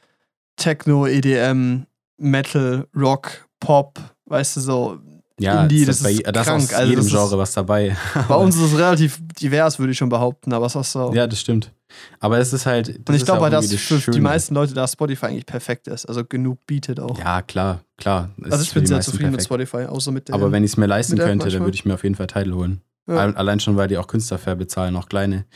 Techno, 0.56 1.06
EDM, 1.06 1.86
Metal, 2.16 2.86
Rock, 2.94 3.48
Pop, 3.60 3.98
weißt 4.26 4.56
du, 4.56 4.60
so 4.60 5.00
ja, 5.40 5.62
Indie, 5.62 5.84
das, 5.84 6.00
das 6.00 6.10
ist, 6.10 6.24
bei, 6.24 6.32
das 6.32 6.46
krank. 6.46 6.62
aus 6.62 6.74
also 6.74 6.90
jedem 6.90 7.06
Genre 7.06 7.38
was 7.38 7.52
dabei. 7.52 7.96
Bei 8.26 8.34
uns 8.34 8.56
ist 8.56 8.72
es 8.72 8.78
relativ 8.78 9.20
divers, 9.40 9.78
würde 9.78 9.92
ich 9.92 9.98
schon 9.98 10.08
behaupten, 10.08 10.52
aber 10.52 10.66
es 10.66 10.74
ist 10.74 10.92
so. 10.92 11.12
Ja, 11.14 11.26
das 11.26 11.40
stimmt. 11.40 11.72
Aber 12.20 12.38
es 12.38 12.52
ist 12.52 12.66
halt. 12.66 13.08
Und 13.08 13.14
ich 13.14 13.24
glaube, 13.24 13.48
dass 13.48 13.68
das 13.68 13.80
für 13.80 14.10
die 14.10 14.20
meisten 14.20 14.54
Leute 14.54 14.74
da 14.74 14.86
Spotify 14.86 15.26
eigentlich 15.26 15.46
perfekt 15.46 15.88
ist. 15.88 16.06
Also 16.06 16.24
genug 16.24 16.66
bietet 16.66 17.00
auch. 17.00 17.18
Ja, 17.18 17.42
klar, 17.42 17.80
klar. 17.96 18.30
Also 18.42 18.62
ich 18.62 18.74
bin 18.74 18.84
sehr 18.84 19.00
zufrieden 19.00 19.32
perfekt. 19.32 19.50
mit 19.50 19.66
Spotify, 19.66 19.86
außer 19.86 20.12
mit 20.12 20.28
der. 20.28 20.34
Aber 20.34 20.52
wenn 20.52 20.64
ich 20.64 20.72
es 20.72 20.76
mir 20.76 20.86
leisten 20.86 21.16
könnte, 21.16 21.48
dann 21.48 21.60
würde 21.60 21.74
ich 21.74 21.84
mir 21.84 21.94
auf 21.94 22.02
jeden 22.02 22.16
Fall 22.16 22.26
Teile 22.26 22.54
holen. 22.54 22.80
Ja. 23.08 23.16
Allein 23.16 23.58
schon, 23.58 23.76
weil 23.76 23.88
die 23.88 23.96
auch 23.96 24.06
Künstlerfair 24.06 24.54
bezahlen, 24.54 24.94
auch 24.96 25.08
kleine. 25.08 25.46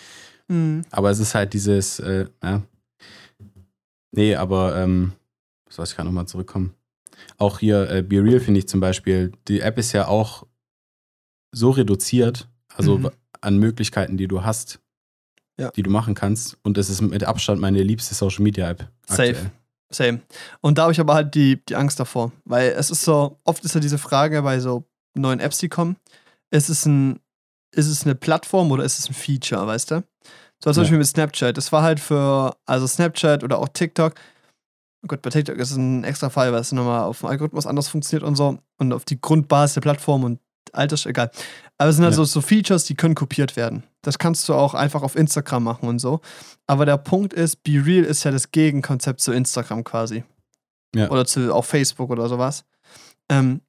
Mhm. 0.49 0.85
Aber 0.91 1.11
es 1.11 1.19
ist 1.19 1.35
halt 1.35 1.53
dieses, 1.53 1.99
äh, 2.01 2.27
ja. 2.43 2.63
Nee, 4.11 4.35
aber, 4.35 4.77
ähm, 4.77 5.13
soll 5.69 5.85
ich 5.85 5.95
gerade 5.95 6.09
nochmal 6.09 6.27
zurückkommen? 6.27 6.75
Auch 7.39 7.59
hier 7.59 7.91
äh, 7.91 8.03
Be 8.03 8.23
Real 8.23 8.41
finde 8.41 8.59
ich 8.61 8.69
zum 8.69 8.81
Beispiel, 8.81 9.33
die 9.49 9.61
App 9.61 9.79
ist 9.79 9.93
ja 9.93 10.09
auch 10.09 10.47
so 11.53 11.71
reduziert, 11.71 12.49
also 12.75 12.99
mhm. 12.99 13.11
an 13.41 13.59
Möglichkeiten, 13.59 14.17
die 14.17 14.29
du 14.29 14.45
hast, 14.45 14.81
ja. 15.59 15.71
die 15.71 15.83
du 15.83 15.91
machen 15.91 16.15
kannst. 16.15 16.59
Und 16.63 16.79
es 16.79 16.89
ist 16.89 17.01
mit 17.01 17.25
Abstand 17.25 17.61
meine 17.61 17.83
liebste 17.83 18.15
Social 18.15 18.43
Media 18.43 18.71
App. 18.71 18.89
Safe. 19.07 19.31
Aktuell. 19.31 19.53
Same. 19.91 20.21
Und 20.61 20.79
da 20.79 20.83
habe 20.83 20.93
ich 20.93 21.01
aber 21.01 21.15
halt 21.15 21.35
die, 21.35 21.63
die 21.67 21.77
Angst 21.77 22.01
davor. 22.01 22.33
Weil 22.45 22.71
es 22.71 22.91
ist 22.91 23.03
so, 23.03 23.39
oft 23.45 23.65
ist 23.65 23.75
ja 23.75 23.81
diese 23.81 23.99
Frage 23.99 24.43
bei 24.43 24.59
so 24.59 24.85
neuen 25.15 25.41
Apps, 25.41 25.59
die 25.59 25.69
kommen, 25.69 25.97
ist 26.51 26.71
es, 26.71 26.87
ein, 26.87 27.21
ist 27.73 27.89
es 27.89 28.05
eine 28.05 28.15
Plattform 28.15 28.71
oder 28.71 28.85
ist 28.85 28.99
es 28.99 29.09
ein 29.09 29.15
Feature, 29.15 29.67
weißt 29.67 29.91
du? 29.91 30.05
So 30.63 30.71
zum 30.71 30.75
ja. 30.75 30.81
Beispiel 30.83 30.99
mit 30.99 31.07
Snapchat. 31.07 31.57
Das 31.57 31.73
war 31.73 31.83
halt 31.83 32.01
für, 32.01 32.57
also 32.67 32.87
Snapchat 32.87 33.43
oder 33.43 33.59
auch 33.59 33.69
TikTok, 33.69 34.15
Oh 35.05 35.09
Gott, 35.09 35.21
bei 35.21 35.31
TikTok 35.31 35.57
ist 35.57 35.73
es 35.73 35.77
ein 35.77 36.05
extra 36.05 36.31
Fall, 36.31 36.53
weil 36.53 36.61
es 36.61 36.71
nochmal 36.71 37.03
auf 37.03 37.21
dem 37.21 37.29
Algorithmus 37.29 37.67
anders 37.67 37.89
funktioniert 37.89 38.23
und 38.23 38.37
so 38.37 38.59
und 38.79 38.93
auf 38.93 39.05
die 39.05 39.21
Grundbasis 39.21 39.75
der 39.75 39.81
Plattform 39.81 40.23
und 40.23 40.39
Alters, 40.73 41.07
egal. 41.07 41.31
Aber 41.77 41.91
es 41.91 41.97
sind 41.97 42.05
halt 42.05 42.13
ja. 42.13 42.17
so, 42.17 42.25
so 42.25 42.41
Features, 42.41 42.85
die 42.85 42.95
können 42.95 43.15
kopiert 43.15 43.57
werden. 43.57 43.83
Das 44.01 44.19
kannst 44.19 44.49
du 44.49 44.55
auch 44.55 44.75
einfach 44.75 45.03
auf 45.03 45.17
Instagram 45.17 45.65
machen 45.65 45.89
und 45.89 45.99
so. 45.99 46.21
Aber 46.67 46.87
der 46.87 46.97
Punkt 46.97 47.35
ist, 47.35 47.63
Be 47.63 47.83
Real 47.85 48.05
ist 48.05 48.25
ja 48.25 48.31
das 48.31 48.53
Gegenkonzept 48.53 49.21
zu 49.21 49.33
Instagram 49.33 49.85
quasi. 49.85 50.25
Ja. 50.95 51.11
Oder 51.11 51.27
zu 51.27 51.55
auch 51.55 51.65
Facebook 51.65 52.11
oder 52.11 52.29
sowas. 52.29 52.65
Ähm, 53.29 53.61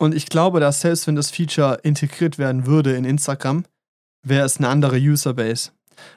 und 0.00 0.14
ich 0.14 0.26
glaube, 0.26 0.60
dass 0.60 0.80
selbst 0.80 1.06
wenn 1.06 1.14
das 1.14 1.30
Feature 1.30 1.80
integriert 1.82 2.38
werden 2.38 2.64
würde 2.64 2.96
in 2.96 3.04
Instagram, 3.04 3.64
wäre 4.22 4.46
es 4.46 4.56
eine 4.56 4.68
andere 4.68 4.96
Userbase. 4.96 5.72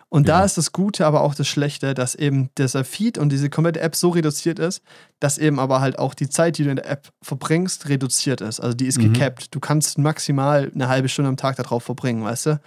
Und 0.08 0.26
ja. 0.26 0.38
da 0.38 0.46
ist 0.46 0.58
das 0.58 0.72
Gute, 0.72 1.06
aber 1.06 1.20
auch 1.20 1.36
das 1.36 1.50
Schlechte, 1.50 1.94
dass 1.94 2.16
eben 2.16 2.50
dieser 2.58 2.86
Feed 2.86 3.18
und 3.18 3.30
diese 3.30 3.50
komplette 3.50 3.82
App 3.82 3.98
so 3.98 4.10
reduziert 4.10 4.58
ist, 4.58 4.82
dass 5.20 5.38
eben 5.38 5.60
aber 5.60 5.82
halt 5.82 6.00
auch 6.00 6.14
die 6.14 6.30
Zeit, 6.30 6.58
die 6.58 6.64
du 6.64 6.70
in 6.70 6.78
der 6.78 6.90
App 6.90 7.10
verbringst, 7.22 7.90
reduziert 7.90 8.40
ist. 8.40 8.62
Also 8.62 8.74
die 8.74 8.88
ist 8.88 9.00
mhm. 9.00 9.12
gecapped. 9.12 9.54
Du 9.54 9.60
kannst 9.60 9.98
maximal 9.98 10.72
eine 10.74 10.88
halbe 10.88 11.10
Stunde 11.10 11.28
am 11.28 11.36
Tag 11.36 11.58
darauf 11.58 11.84
verbringen, 11.84 12.24
weißt 12.24 12.46
du? 12.46 12.62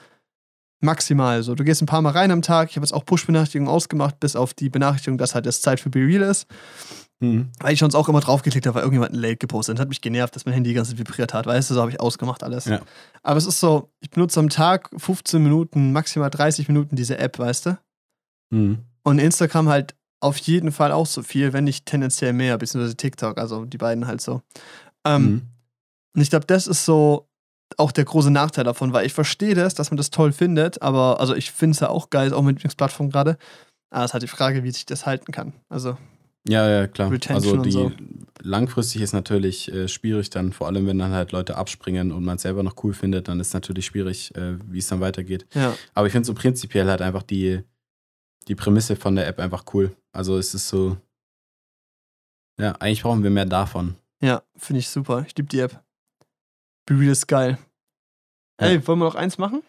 Maximal. 0.81 1.43
So, 1.43 1.55
du 1.55 1.65
gehst 1.65 1.81
ein 1.81 1.87
paar 1.87 2.03
Mal 2.03 2.11
rein 2.11 2.31
am 2.31 2.43
Tag. 2.43 2.69
Ich 2.69 2.77
habe 2.77 2.85
jetzt 2.85 2.93
auch 2.93 3.07
Push-Benachrichtigungen 3.07 3.73
ausgemacht, 3.73 4.21
bis 4.21 4.37
auf 4.37 4.53
die 4.53 4.69
Benachrichtigung, 4.69 5.17
dass 5.17 5.35
halt 5.35 5.47
das 5.47 5.63
Zeit 5.63 5.81
für 5.81 5.89
Be 5.89 6.01
Real 6.01 6.29
ist. 6.29 6.47
Mhm. 7.21 7.51
Weil 7.61 7.73
ich 7.73 7.81
sonst 7.81 7.95
auch 7.95 8.09
immer 8.09 8.21
draufgeklickt 8.21 8.67
habe, 8.67 8.75
weil 8.77 8.83
irgendjemand 8.83 9.13
ein 9.13 9.19
Late 9.19 9.37
gepostet 9.37 9.77
hat. 9.77 9.83
Hat 9.83 9.89
mich 9.89 10.03
genervt, 10.03 10.37
dass 10.37 10.45
mein 10.45 10.55
Handy 10.55 10.71
die 10.71 10.75
ganze 10.75 10.91
Zeit 10.91 10.99
vibriert 10.99 11.33
hat. 11.33 11.47
Weißt 11.47 11.71
du, 11.71 11.75
so 11.75 11.81
habe 11.81 11.91
ich 11.91 12.01
ausgemacht 12.01 12.43
alles. 12.43 12.67
Ja. 12.67 12.81
Aber 13.23 13.39
es 13.39 13.47
ist 13.47 13.61
so, 13.61 13.91
ich 14.01 14.11
benutze 14.11 14.39
am 14.41 14.51
Tag 14.51 14.91
15 14.97 15.43
Minuten, 15.43 15.93
maximal 15.93 16.31
30 16.31 16.69
Minuten 16.69 16.97
diese 16.97 17.19
App, 17.19 17.39
weißt 17.39 17.67
du? 17.67 17.79
Mhm. 18.51 18.79
Und 19.03 19.19
Instagram 19.19 19.69
halt 19.69 19.95
auf 20.21 20.37
jeden 20.39 20.73
Fall 20.73 20.93
auch 20.93 21.07
so 21.07 21.23
viel, 21.23 21.53
wenn 21.53 21.65
nicht 21.65 21.87
tendenziell 21.87 22.33
mehr, 22.33 22.59
beziehungsweise 22.59 22.97
TikTok, 22.97 23.39
also 23.39 23.65
die 23.65 23.79
beiden 23.79 24.07
halt 24.07 24.21
so. 24.21 24.43
Ähm, 25.05 25.23
mhm. 25.23 25.43
Und 26.15 26.23
ich 26.23 26.31
glaube, 26.31 26.47
das 26.47 26.67
ist 26.67 26.85
so 26.85 27.29
auch 27.77 27.93
der 27.93 28.05
große 28.05 28.31
Nachteil 28.31 28.65
davon, 28.65 28.93
weil 28.93 29.07
ich 29.07 29.13
verstehe 29.13 29.55
das, 29.55 29.75
dass 29.75 29.91
man 29.91 29.97
das 29.97 30.11
toll 30.11 30.33
findet, 30.33 30.83
aber 30.83 31.21
also 31.21 31.35
ich 31.35 31.51
finde 31.51 31.75
es 31.75 31.81
ja 31.81 31.89
auch 31.89 32.11
geil, 32.11 32.33
auch 32.33 32.43
mit 32.43 32.57
Lieblingsplattform 32.57 33.11
gerade. 33.11 33.39
Aber 33.91 34.05
es 34.05 34.11
ist 34.11 34.13
halt 34.15 34.23
die 34.23 34.29
Frage, 34.29 34.63
wie 34.65 34.71
sich 34.71 34.87
das 34.87 35.07
halten 35.07 35.33
kann. 35.33 35.53
Also 35.69 35.97
ja, 36.49 36.69
ja, 36.69 36.87
klar. 36.87 37.11
Retention 37.11 37.59
also 37.59 37.63
die 37.63 37.71
so. 37.71 37.93
langfristig 38.43 39.03
ist 39.03 39.13
natürlich 39.13 39.73
äh, 39.73 39.89
schwierig 39.89 40.31
dann, 40.31 40.53
vor 40.53 40.67
allem 40.67 40.87
wenn 40.87 40.99
dann 40.99 41.13
halt 41.13 41.33
Leute 41.33 41.57
abspringen 41.57 42.13
und 42.13 42.25
man 42.25 42.37
es 42.37 42.43
selber 42.43 42.63
noch 42.63 42.83
cool 42.85 42.95
findet, 42.95 43.29
dann 43.29 43.41
ist 43.41 43.55
natürlich 43.55 43.87
schwierig, 43.87 44.35
äh, 44.37 44.59
wie 44.71 44.79
es 44.79 44.87
dann 44.87 45.01
weitergeht. 45.01 45.47
Ja. 45.55 45.75
Aber 45.95 46.07
ich 46.07 46.13
finde 46.13 46.27
so 46.27 46.35
prinzipiell 46.35 46.89
halt 46.89 47.03
einfach 47.03 47.23
die, 47.23 47.63
die 48.49 48.55
Prämisse 48.55 48.97
von 48.97 49.17
der 49.17 49.27
App 49.27 49.41
einfach 49.41 49.65
cool. 49.75 49.95
Also 50.13 50.39
es 50.39 50.55
ist 50.55 50.69
so, 50.69 50.97
ja, 52.59 52.73
eigentlich 52.73 53.03
brauchen 53.03 53.23
wir 53.23 53.31
mehr 53.31 53.47
davon. 53.47 53.97
Ja, 54.21 54.43
finde 54.57 54.81
ich 54.81 54.89
super. 54.89 55.25
Ich 55.27 55.37
liebe 55.37 55.49
die 55.49 55.61
App. 55.61 55.83
Real 56.89 57.13
ist 57.13 57.27
geil. 57.27 57.59
Ja. 58.61 58.69
Hey, 58.69 58.87
wollen 58.87 59.01
wir 59.01 59.07
noch 59.07 59.15
eins 59.15 59.39
machen? 59.39 59.63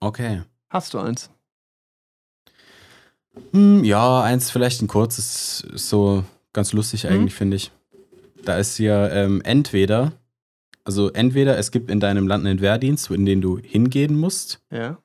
Okay. 0.00 0.42
Hast 0.70 0.94
du 0.94 0.98
eins? 0.98 1.30
Hm, 3.52 3.84
ja, 3.84 4.22
eins 4.22 4.50
vielleicht 4.50 4.82
ein 4.82 4.88
kurzes, 4.88 5.60
ist 5.72 5.88
so 5.88 6.24
ganz 6.52 6.72
lustig 6.72 7.04
mhm. 7.04 7.10
eigentlich, 7.10 7.34
mhm. 7.34 7.38
finde 7.38 7.56
ich. 7.56 7.72
Da 8.44 8.58
ist 8.58 8.76
hier 8.76 9.10
ähm, 9.12 9.40
entweder, 9.44 10.12
also 10.84 11.10
entweder 11.10 11.58
es 11.58 11.70
gibt 11.70 11.90
in 11.90 12.00
deinem 12.00 12.28
Land 12.28 12.46
einen 12.46 12.60
Wehrdienst, 12.60 13.10
in 13.10 13.26
den 13.26 13.40
du 13.40 13.58
hingehen 13.58 14.18
musst. 14.18 14.60
Ja. 14.70 14.98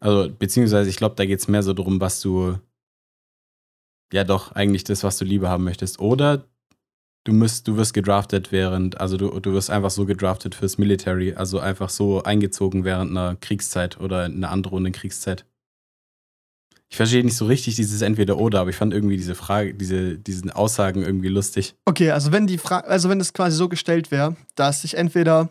Also, 0.00 0.28
beziehungsweise 0.36 0.90
ich 0.90 0.96
glaube, 0.96 1.14
da 1.14 1.24
geht 1.24 1.38
es 1.38 1.48
mehr 1.48 1.62
so 1.62 1.72
darum, 1.72 2.00
was 2.00 2.20
du, 2.20 2.58
ja 4.12 4.24
doch, 4.24 4.52
eigentlich 4.52 4.84
das, 4.84 5.04
was 5.04 5.16
du 5.16 5.24
lieber 5.24 5.48
haben 5.48 5.64
möchtest. 5.64 6.00
Oder 6.00 6.44
du 7.24 7.32
musst, 7.32 7.68
du 7.68 7.76
wirst 7.76 7.94
gedraftet 7.94 8.50
während, 8.50 9.00
also 9.00 9.16
du, 9.16 9.38
du 9.38 9.52
wirst 9.52 9.70
einfach 9.70 9.90
so 9.90 10.04
gedraftet 10.04 10.54
fürs 10.56 10.76
Military, 10.76 11.34
also 11.34 11.60
einfach 11.60 11.88
so 11.88 12.22
eingezogen 12.22 12.84
während 12.84 13.12
einer 13.12 13.36
Kriegszeit 13.36 14.00
oder 14.00 14.24
einer 14.24 14.50
androhenden 14.50 14.92
Kriegszeit. 14.92 15.46
Ich 16.92 16.96
verstehe 16.96 17.24
nicht 17.24 17.38
so 17.38 17.46
richtig 17.46 17.76
dieses 17.76 18.02
Entweder-Oder, 18.02 18.60
aber 18.60 18.68
ich 18.68 18.76
fand 18.76 18.92
irgendwie 18.92 19.16
diese 19.16 19.34
Frage, 19.34 19.72
diese, 19.72 20.18
diesen 20.18 20.50
Aussagen 20.50 21.00
irgendwie 21.02 21.28
lustig. 21.28 21.74
Okay, 21.86 22.10
also 22.10 22.32
wenn 22.32 22.46
die 22.46 22.58
Frage, 22.58 22.86
also 22.86 23.08
wenn 23.08 23.18
es 23.18 23.32
quasi 23.32 23.56
so 23.56 23.70
gestellt 23.70 24.10
wäre, 24.10 24.36
dass 24.56 24.84
ich 24.84 24.98
entweder, 24.98 25.48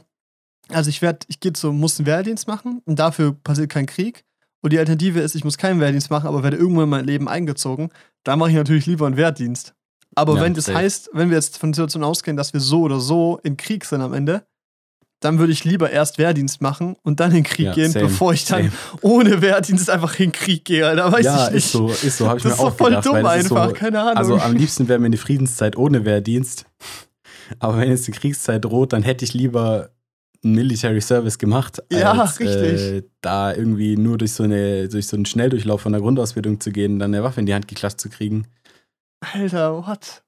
also 0.69 0.91
ich 0.91 1.01
werde, 1.01 1.25
ich 1.29 1.39
gehe 1.39 1.51
zum, 1.51 1.79
muss 1.79 1.97
einen 1.97 2.05
Wehrdienst 2.05 2.47
machen 2.47 2.83
und 2.85 2.99
dafür 2.99 3.33
passiert 3.33 3.71
kein 3.71 3.87
Krieg. 3.87 4.23
Und 4.61 4.71
die 4.71 4.77
Alternative 4.77 5.19
ist, 5.19 5.33
ich 5.33 5.43
muss 5.43 5.57
keinen 5.57 5.79
Wehrdienst 5.79 6.11
machen, 6.11 6.27
aber 6.27 6.43
werde 6.43 6.57
irgendwann 6.57 6.83
in 6.83 6.89
mein 6.91 7.05
Leben 7.05 7.27
eingezogen. 7.27 7.89
Da 8.23 8.35
mache 8.35 8.51
ich 8.51 8.55
natürlich 8.55 8.85
lieber 8.85 9.07
einen 9.07 9.17
Wehrdienst. 9.17 9.73
Aber 10.13 10.35
ja, 10.35 10.43
wenn 10.43 10.53
das 10.53 10.65
safe. 10.65 10.77
heißt, 10.77 11.09
wenn 11.13 11.31
wir 11.31 11.37
jetzt 11.37 11.57
von 11.57 11.71
der 11.71 11.73
Situation 11.73 12.03
ausgehen, 12.03 12.37
dass 12.37 12.53
wir 12.53 12.59
so 12.59 12.81
oder 12.81 12.99
so 12.99 13.39
im 13.41 13.57
Krieg 13.57 13.85
sind 13.85 14.01
am 14.01 14.13
Ende, 14.13 14.45
dann 15.21 15.37
würde 15.37 15.53
ich 15.53 15.63
lieber 15.63 15.89
erst 15.89 16.17
Wehrdienst 16.17 16.61
machen 16.61 16.95
und 17.03 17.19
dann 17.19 17.29
in 17.29 17.37
den 17.37 17.43
Krieg 17.43 17.67
ja, 17.67 17.73
gehen, 17.73 17.91
same, 17.91 18.07
bevor 18.07 18.33
ich 18.33 18.45
dann 18.45 18.63
same. 18.63 18.73
ohne 19.01 19.41
Wehrdienst 19.41 19.89
einfach 19.89 20.19
in 20.19 20.25
den 20.25 20.31
Krieg 20.33 20.65
gehe. 20.65 20.95
Da 20.95 21.11
weiß 21.11 21.23
ja, 21.25 21.47
ich 21.47 21.53
nicht. 21.53 21.65
ist 21.65 21.71
so, 21.71 21.89
ist 21.89 22.17
so, 22.17 22.27
habe 22.27 22.37
ich 22.39 22.43
das 22.43 22.57
mir 22.57 22.63
auch 22.63 22.75
gedacht. 22.75 22.91
Das 22.91 23.05
ist 23.05 23.11
voll 23.11 23.21
dumm 23.21 23.29
einfach, 23.29 23.67
so, 23.69 23.73
keine 23.73 24.01
Ahnung. 24.01 24.17
Also 24.17 24.37
am 24.37 24.55
liebsten 24.55 24.87
wäre 24.87 24.99
mir 24.99 25.05
eine 25.05 25.17
Friedenszeit 25.17 25.77
ohne 25.77 26.05
Wehrdienst. 26.05 26.65
Aber 27.59 27.77
wenn 27.77 27.89
jetzt 27.89 28.07
die 28.07 28.11
Kriegszeit 28.11 28.65
droht, 28.65 28.93
dann 28.93 29.03
hätte 29.03 29.23
ich 29.23 29.33
lieber 29.33 29.91
einen 30.43 30.55
Military 30.55 31.01
Service 31.01 31.37
gemacht, 31.37 31.83
ja, 31.91 32.13
als 32.13 32.39
äh, 32.39 33.03
da 33.21 33.53
irgendwie 33.53 33.95
nur 33.95 34.17
durch 34.17 34.31
so, 34.31 34.43
eine, 34.43 34.89
durch 34.89 35.05
so 35.05 35.15
einen 35.15 35.25
Schnelldurchlauf 35.25 35.81
von 35.81 35.91
der 35.91 36.01
Grundausbildung 36.01 36.59
zu 36.59 36.71
gehen, 36.71 36.97
dann 36.97 37.13
eine 37.13 37.23
Waffe 37.23 37.41
in 37.41 37.45
die 37.45 37.53
Hand 37.53 37.67
geklatscht 37.67 37.99
zu 37.99 38.09
kriegen. 38.09 38.47
Alter, 39.19 39.85
what? 39.85 40.23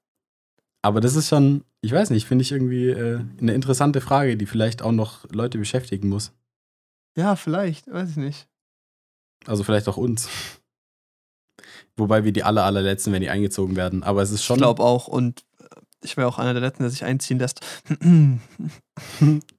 Aber 0.84 1.00
das 1.00 1.16
ist 1.16 1.30
schon, 1.30 1.64
ich 1.80 1.92
weiß 1.92 2.10
nicht, 2.10 2.26
finde 2.26 2.42
ich 2.42 2.52
irgendwie 2.52 2.90
äh, 2.90 3.18
eine 3.40 3.54
interessante 3.54 4.02
Frage, 4.02 4.36
die 4.36 4.44
vielleicht 4.44 4.82
auch 4.82 4.92
noch 4.92 5.24
Leute 5.32 5.56
beschäftigen 5.56 6.10
muss. 6.10 6.32
Ja, 7.16 7.36
vielleicht, 7.36 7.90
weiß 7.90 8.10
ich 8.10 8.16
nicht. 8.16 8.48
Also 9.46 9.64
vielleicht 9.64 9.88
auch 9.88 9.96
uns. 9.96 10.28
Wobei 11.96 12.24
wir 12.24 12.32
die 12.32 12.42
aller, 12.42 12.64
allerletzten, 12.64 13.14
wenn 13.14 13.22
die 13.22 13.30
eingezogen 13.30 13.76
werden. 13.76 14.02
Aber 14.02 14.20
es 14.20 14.30
ist 14.30 14.44
schon. 14.44 14.56
Ich 14.56 14.62
glaube 14.62 14.82
auch. 14.82 15.08
Und 15.08 15.46
ich 16.02 16.18
wäre 16.18 16.28
auch 16.28 16.38
einer 16.38 16.52
der 16.52 16.60
Letzten, 16.60 16.82
der 16.82 16.90
sich 16.90 17.02
einziehen 17.02 17.38
lässt. 17.38 17.64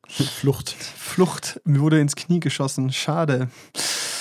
Flucht. 0.07 0.69
Flucht. 0.69 1.59
Mir 1.63 1.80
wurde 1.80 1.99
ins 1.99 2.15
Knie 2.15 2.39
geschossen. 2.39 2.91
Schade. 2.91 3.49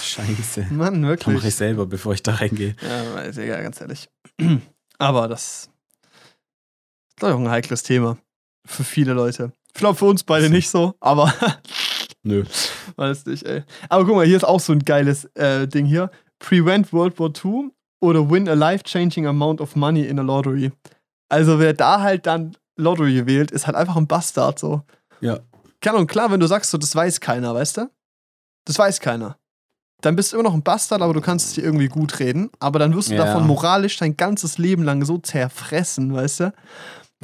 Scheiße. 0.03 0.69
Mann, 0.71 1.03
wirklich. 1.03 1.27
Das 1.27 1.35
mache 1.35 1.49
ich 1.49 1.55
selber, 1.55 1.85
bevor 1.85 2.15
ich 2.15 2.23
da 2.23 2.37
reingehe. 2.37 2.77
Ja, 2.81 3.21
ist 3.21 3.37
egal, 3.37 3.63
ganz 3.63 3.79
ehrlich. 3.83 4.09
Aber 4.99 5.29
das 5.29 5.69
ist, 7.15 7.21
glaube 7.21 7.35
ich, 7.35 7.37
auch 7.37 7.45
ein 7.45 7.51
heikles 7.51 7.83
Thema. 7.83 8.19
Für 8.67 8.85
viele 8.85 9.13
Leute. 9.13 9.53
Ich 9.69 9.75
glaube, 9.75 9.97
für 9.97 10.07
uns 10.07 10.25
beide 10.25 10.51
nicht 10.51 10.71
so, 10.71 10.95
aber. 11.01 11.33
Nö. 12.23 12.45
Weiß 12.97 13.27
nicht, 13.27 13.45
ey. 13.45 13.63
Aber 13.89 14.05
guck 14.05 14.17
mal, 14.17 14.27
hier 14.27 14.37
ist 14.37 14.45
auch 14.45 14.61
so 14.61 14.73
ein 14.73 14.81
geiles 14.81 15.25
äh, 15.35 15.69
Ding 15.69 15.85
hier. 15.85 16.11
Prevent 16.39 16.93
World 16.93 17.19
War 17.19 17.31
II 17.31 17.71
oder 18.01 18.31
win 18.31 18.49
a 18.49 18.55
life-changing 18.55 19.27
amount 19.27 19.61
of 19.61 19.77
money 19.77 20.03
in 20.03 20.19
a 20.19 20.23
lottery. 20.23 20.73
Also 21.29 21.59
wer 21.59 21.73
da 21.73 22.01
halt 22.01 22.27
dann 22.27 22.57
Lottery 22.77 23.27
wählt, 23.27 23.51
ist 23.51 23.67
halt 23.67 23.77
einfach 23.77 23.97
ein 23.97 24.07
Bastard 24.07 24.59
so. 24.59 24.83
Ja. 25.21 25.41
Kann 25.81 25.97
und 25.97 26.07
klar, 26.07 26.31
wenn 26.31 26.41
du 26.41 26.47
sagst, 26.47 26.71
so, 26.71 26.79
das 26.79 26.95
weiß 26.97 27.21
keiner, 27.21 27.55
weißt 27.55 27.79
du? 27.79 27.91
Das 28.65 28.79
weiß 28.79 29.01
keiner. 29.01 29.37
Dann 30.01 30.17
bist 30.17 30.33
du 30.33 30.37
immer 30.37 30.45
noch 30.45 30.55
ein 30.55 30.63
Bastard, 30.63 31.03
aber 31.03 31.15
du 31.15 31.21
kannst 31.21 31.49
es 31.49 31.53
dir 31.55 31.65
irgendwie 31.65 31.89
gut 31.89 32.19
reden. 32.19 32.51
Aber 32.59 32.79
dann 32.79 32.95
wirst 32.95 33.11
du 33.11 33.15
ja. 33.15 33.25
davon 33.25 33.47
moralisch 33.47 33.97
dein 33.99 34.17
ganzes 34.17 34.59
Leben 34.59 34.83
lang 34.83 35.05
so 35.05 35.19
zerfressen, 35.19 36.13
weißt 36.13 36.41
du? 36.41 36.53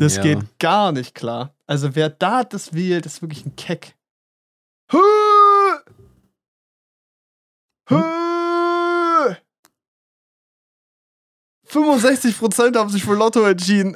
Das 0.00 0.16
ja. 0.16 0.22
geht 0.22 0.58
gar 0.58 0.92
nicht 0.92 1.14
klar. 1.14 1.54
Also 1.66 1.94
wer 1.94 2.08
da 2.08 2.42
das 2.42 2.72
wählt, 2.72 3.04
ist 3.04 3.20
wirklich 3.20 3.44
ein 3.44 3.54
Keck. 3.54 3.94
Hö! 4.90 4.98
Hö! 7.90 9.34
65% 11.68 12.78
haben 12.78 12.88
sich 12.88 13.04
für 13.04 13.14
Lotto 13.14 13.44
entschieden. 13.44 13.94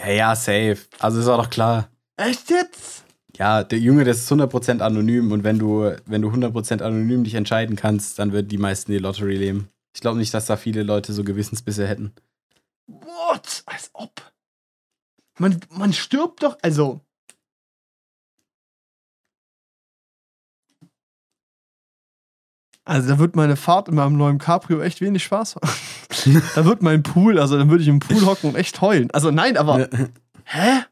Ja, 0.00 0.10
ja, 0.10 0.34
safe. 0.34 0.78
Also 0.98 1.20
ist 1.20 1.28
auch 1.28 1.40
doch 1.40 1.50
klar. 1.50 1.88
Echt 2.16 2.50
jetzt? 2.50 3.04
Ja, 3.36 3.62
der 3.62 3.78
Junge, 3.78 4.02
der 4.02 4.14
ist 4.14 4.30
100% 4.30 4.80
anonym 4.80 5.30
und 5.30 5.44
wenn 5.44 5.60
du, 5.60 5.94
wenn 6.06 6.22
du 6.22 6.30
100% 6.30 6.82
anonym 6.82 7.22
dich 7.22 7.34
entscheiden 7.34 7.76
kannst, 7.76 8.18
dann 8.18 8.32
wird 8.32 8.50
die 8.50 8.58
meisten 8.58 8.90
die 8.90 8.98
Lottery 8.98 9.38
nehmen. 9.38 9.68
Ich 9.94 10.00
glaube 10.00 10.18
nicht, 10.18 10.34
dass 10.34 10.46
da 10.46 10.56
viele 10.56 10.82
Leute 10.82 11.12
so 11.12 11.22
Gewissensbisse 11.22 11.86
hätten. 11.86 12.12
What? 12.88 13.62
Als 13.66 13.90
ob. 13.92 14.10
Man, 15.38 15.60
man 15.70 15.92
stirbt 15.92 16.42
doch, 16.42 16.56
also 16.62 17.00
Also 22.88 23.08
da 23.08 23.18
wird 23.18 23.34
meine 23.34 23.56
Fahrt 23.56 23.88
in 23.88 23.96
meinem 23.96 24.16
neuen 24.16 24.38
Cabrio 24.38 24.80
echt 24.80 25.00
wenig 25.00 25.24
Spaß 25.24 25.56
machen. 25.56 26.42
da 26.54 26.64
wird 26.64 26.82
mein 26.82 27.02
Pool, 27.02 27.40
also 27.40 27.58
dann 27.58 27.68
würde 27.68 27.82
ich 27.82 27.88
im 27.88 27.98
Pool 27.98 28.24
hocken 28.24 28.50
und 28.50 28.56
echt 28.56 28.80
heulen. 28.80 29.10
Also 29.10 29.32
nein, 29.32 29.56
aber. 29.56 29.88
hä? 30.44 30.84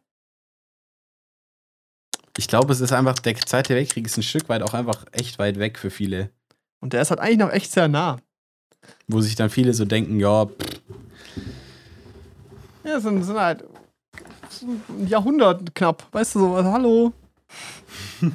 Ich 2.37 2.49
glaube, 2.49 2.73
es 2.73 2.81
ist 2.81 2.93
einfach, 2.93 3.15
der 3.21 3.37
Zweite 3.37 3.77
Weltkrieg 3.77 4.07
ist 4.07 4.17
ein 4.17 4.25
Stück 4.25 4.49
weit 4.49 4.63
auch 4.63 4.75
einfach 4.75 5.07
echt 5.13 5.39
weit 5.39 5.61
weg 5.61 5.79
für 5.79 5.91
viele. 5.91 6.31
Und 6.81 6.95
der 6.95 7.03
ist 7.03 7.11
halt 7.11 7.21
eigentlich 7.21 7.39
noch 7.39 7.53
echt 7.53 7.71
sehr 7.71 7.87
nah. 7.87 8.19
Wo 9.07 9.21
sich 9.21 9.37
dann 9.37 9.49
viele 9.49 9.73
so 9.73 9.85
denken, 9.85 10.19
ja. 10.19 10.47
Pff. 10.47 10.81
Ja, 12.83 12.99
sind, 12.99 13.23
sind 13.23 13.39
halt 13.39 13.65
ein 14.63 15.07
Jahrhundert 15.07 15.75
knapp. 15.75 16.07
Weißt 16.13 16.35
du 16.35 16.41
so, 16.41 16.55
also, 16.55 16.73
hallo. 16.73 17.13
äh, 18.23 18.27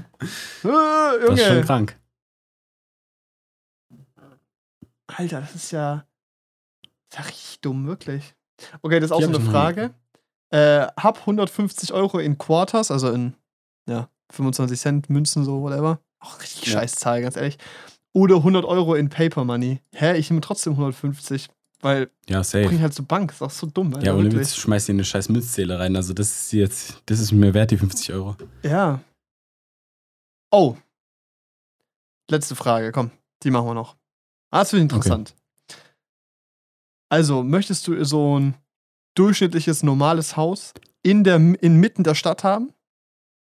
Junge. 0.64 1.26
Das 1.28 1.40
ist 1.40 1.48
schon 1.48 1.62
krank. 1.64 2.00
Alter, 5.08 5.42
das 5.42 5.56
ist 5.56 5.72
ja, 5.72 6.06
das 6.82 6.92
ist 7.10 7.18
ja 7.18 7.22
richtig 7.26 7.62
dumm, 7.62 7.88
wirklich. 7.88 8.36
Okay, 8.82 9.00
das 9.00 9.10
ist 9.10 9.12
auch 9.12 9.22
so 9.22 9.28
eine 9.28 9.40
Frage. 9.40 9.94
Äh, 10.52 10.88
hab 10.98 11.20
150 11.20 11.94
Euro 11.94 12.20
in 12.20 12.38
Quarters, 12.38 12.92
also 12.92 13.12
in 13.12 13.36
ja, 13.88 14.10
25 14.32 14.80
Cent 14.80 15.10
Münzen, 15.10 15.44
so, 15.44 15.62
whatever. 15.62 16.00
Auch 16.20 16.42
richtig 16.42 16.68
ja. 16.68 16.74
scheiß 16.74 16.96
Zahl, 16.96 17.22
ganz 17.22 17.36
ehrlich. 17.36 17.58
Oder 18.14 18.38
100 18.38 18.66
Euro 18.66 18.96
in 18.96 19.10
Paper 19.10 19.46
Money. 19.46 19.82
Hä, 19.94 20.18
ich 20.18 20.30
nehme 20.30 20.42
trotzdem 20.42 20.74
150, 20.74 21.50
weil 21.82 22.10
ja, 22.28 22.44
safe. 22.44 22.68
bring 22.68 22.82
halt 22.82 22.94
so 22.94 23.04
Bank, 23.04 23.32
ist 23.32 23.42
auch 23.42 23.52
so 23.52 23.68
dumm. 23.68 23.94
Alter, 23.94 24.08
ja, 24.08 24.16
ohne 24.16 24.32
Witz, 24.32 24.56
schmeiß 24.56 24.86
dir 24.86 24.94
eine 24.94 25.06
scheiß 25.06 25.30
Münzzähle 25.30 25.80
rein. 25.80 25.96
Also 25.96 26.14
das 26.14 26.30
ist 26.30 26.52
jetzt, 26.54 27.02
das 27.06 27.20
ist 27.20 27.32
mir 27.32 27.54
wert, 27.54 27.72
die 27.72 27.78
50 27.78 28.14
Euro. 28.14 28.36
Ja. 28.64 29.00
Oh. 30.52 30.76
Letzte 32.30 32.56
Frage, 32.56 32.92
komm, 32.92 33.12
die 33.44 33.52
machen 33.52 33.68
wir 33.68 33.74
noch. 33.74 33.96
Ah, 34.52 34.60
das 34.60 34.72
finde 34.72 34.86
ich 34.86 34.92
interessant. 34.92 35.34
Okay. 35.34 35.80
Also, 37.10 37.42
möchtest 37.42 37.88
du 37.88 38.04
so 38.06 38.40
ein 38.40 38.56
durchschnittliches, 39.16 39.82
normales 39.82 40.38
Haus 40.38 40.74
in 41.02 41.24
der, 41.24 41.38
inmitten 41.38 42.04
der 42.04 42.16
Stadt 42.16 42.44
haben? 42.44 42.72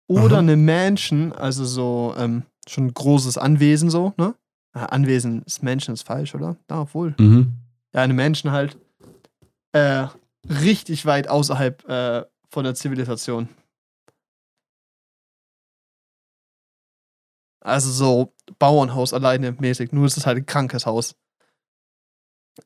Oder 0.08 0.36
Aha. 0.36 0.40
eine 0.40 0.58
Mansion, 0.58 1.34
also 1.34 1.66
so 1.66 2.16
ähm, 2.18 2.44
schon 2.68 2.88
ein 2.88 2.94
großes 2.94 3.38
Anwesen 3.38 3.90
so, 3.90 4.14
ne? 4.18 4.34
Ah, 4.74 4.86
Anwesen 4.86 5.44
ist 5.44 5.62
Mansion 5.62 5.94
ist 5.94 6.04
falsch, 6.04 6.34
oder? 6.36 6.58
Da, 6.68 6.82
obwohl. 6.82 7.16
Mhm. 7.20 7.54
Ja, 7.94 8.02
eine 8.02 8.14
Mansion 8.14 8.52
halt 8.52 8.78
äh, 9.74 10.08
richtig 10.48 11.06
weit 11.06 11.28
außerhalb 11.28 11.88
äh, 11.88 12.26
von 12.50 12.64
der 12.64 12.76
Zivilisation. 12.76 13.50
Also 17.62 17.92
so 17.92 18.34
Bauernhaus 18.58 19.14
alleine 19.14 19.52
mäßig, 19.52 19.92
nur 19.92 20.06
ist 20.06 20.18
es 20.18 20.26
halt 20.26 20.38
ein 20.38 20.46
krankes 20.46 20.86
Haus. 20.86 21.16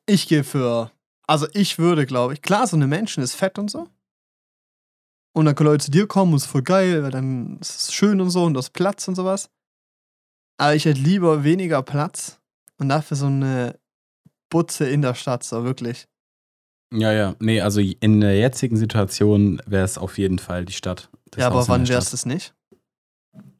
Ich 0.05 0.27
gehe 0.27 0.43
für, 0.43 0.91
also 1.27 1.47
ich 1.53 1.79
würde, 1.79 2.05
glaube 2.05 2.33
ich, 2.33 2.41
klar, 2.41 2.67
so 2.67 2.75
eine 2.75 2.87
Menschen 2.87 3.23
ist 3.23 3.35
fett 3.35 3.57
und 3.57 3.69
so. 3.71 3.89
Und 5.35 5.45
dann 5.45 5.55
können 5.55 5.69
Leute 5.69 5.85
zu 5.85 5.91
dir 5.91 6.07
kommen 6.07 6.31
und 6.33 6.37
ist 6.37 6.45
voll 6.45 6.61
geil, 6.61 7.01
weil 7.03 7.11
dann 7.11 7.57
ist 7.59 7.75
es 7.75 7.93
schön 7.93 8.21
und 8.21 8.29
so 8.29 8.43
und 8.43 8.53
das 8.53 8.69
Platz 8.69 9.07
und 9.07 9.15
sowas. 9.15 9.49
Aber 10.59 10.75
ich 10.75 10.85
hätte 10.85 10.99
lieber 11.01 11.43
weniger 11.43 11.81
Platz 11.81 12.39
und 12.77 12.89
dafür 12.89 13.17
so 13.17 13.25
eine 13.25 13.79
Butze 14.53 14.87
in 14.87 15.01
der 15.01 15.15
Stadt, 15.15 15.43
so 15.43 15.63
wirklich. 15.63 16.07
Ja, 16.93 17.11
ja. 17.11 17.35
Nee, 17.39 17.61
also 17.61 17.81
in 17.81 18.21
der 18.21 18.37
jetzigen 18.37 18.77
Situation 18.77 19.61
wäre 19.65 19.83
es 19.83 19.97
auf 19.97 20.17
jeden 20.17 20.39
Fall 20.39 20.63
die 20.65 20.73
Stadt. 20.73 21.09
ja, 21.35 21.47
aber 21.47 21.67
wann 21.67 21.87
wäre 21.89 21.99
es 21.99 22.25
nicht? 22.25 22.53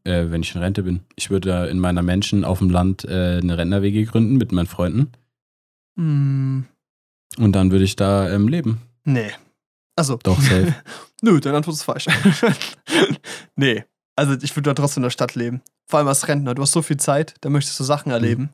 äh, 0.04 0.26
wenn 0.30 0.42
ich 0.42 0.54
in 0.56 0.62
Rente 0.62 0.84
bin. 0.84 1.02
Ich 1.16 1.30
würde 1.30 1.68
in 1.68 1.80
meiner 1.80 2.02
Menschen 2.02 2.44
auf 2.44 2.60
dem 2.60 2.70
Land 2.70 3.06
äh, 3.06 3.40
eine 3.42 3.58
Rentner-WG 3.58 4.06
gründen 4.06 4.38
mit 4.38 4.52
meinen 4.52 4.68
Freunden. 4.68 5.12
Mm. 5.96 6.62
Und 7.38 7.52
dann 7.54 7.72
würde 7.72 7.86
ich 7.86 7.96
da 7.96 8.30
ähm, 8.30 8.48
leben. 8.48 8.82
Nee. 9.06 9.32
Also. 9.96 10.20
Doch, 10.24 10.40
safe. 10.40 10.76
Nö, 11.22 11.40
deine 11.40 11.58
Antwort 11.58 11.76
ist 11.76 11.84
falsch. 11.84 12.08
nee. 13.56 13.84
Also 14.16 14.36
ich 14.42 14.56
würde 14.56 14.70
da 14.70 14.74
trotzdem 14.74 15.02
in 15.02 15.06
der 15.06 15.10
Stadt 15.10 15.36
leben. 15.36 15.62
Vor 15.88 16.00
allem 16.00 16.08
als 16.08 16.28
Rentner. 16.28 16.54
Du 16.54 16.62
hast 16.62 16.72
so 16.72 16.82
viel 16.82 16.98
Zeit, 16.98 17.36
da 17.42 17.50
möchtest 17.50 17.80
du 17.80 17.84
Sachen 17.84 18.12
erleben. 18.12 18.50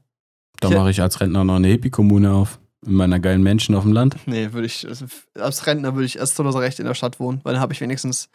Da 0.62 0.70
mache 0.70 0.92
ich 0.92 1.02
als 1.02 1.22
Rentner 1.22 1.44
noch 1.44 1.56
eine 1.56 1.68
Hippie-Kommune 1.68 2.32
auf. 2.32 2.60
In 2.86 2.94
meiner 2.94 3.20
geilen 3.20 3.44
Menschen 3.44 3.76
auf 3.76 3.84
dem 3.84 3.92
Land? 3.92 4.16
Nee, 4.26 4.54
würde 4.54 4.66
ich, 4.66 4.88
also 4.88 5.06
als 5.36 5.68
Rentner 5.68 5.96
würde 5.96 6.06
ich 6.06 6.18
erst 6.18 6.40
oder 6.40 6.54
so 6.54 6.60
recht 6.60 6.80
in 6.80 6.86
der 6.86 6.94
Stadt 6.94 7.20
wohnen, 7.20 7.42
weil 7.44 7.54
dann 7.54 7.62
habe 7.62 7.74
ich 7.74 7.82
wenigstens, 7.82 8.30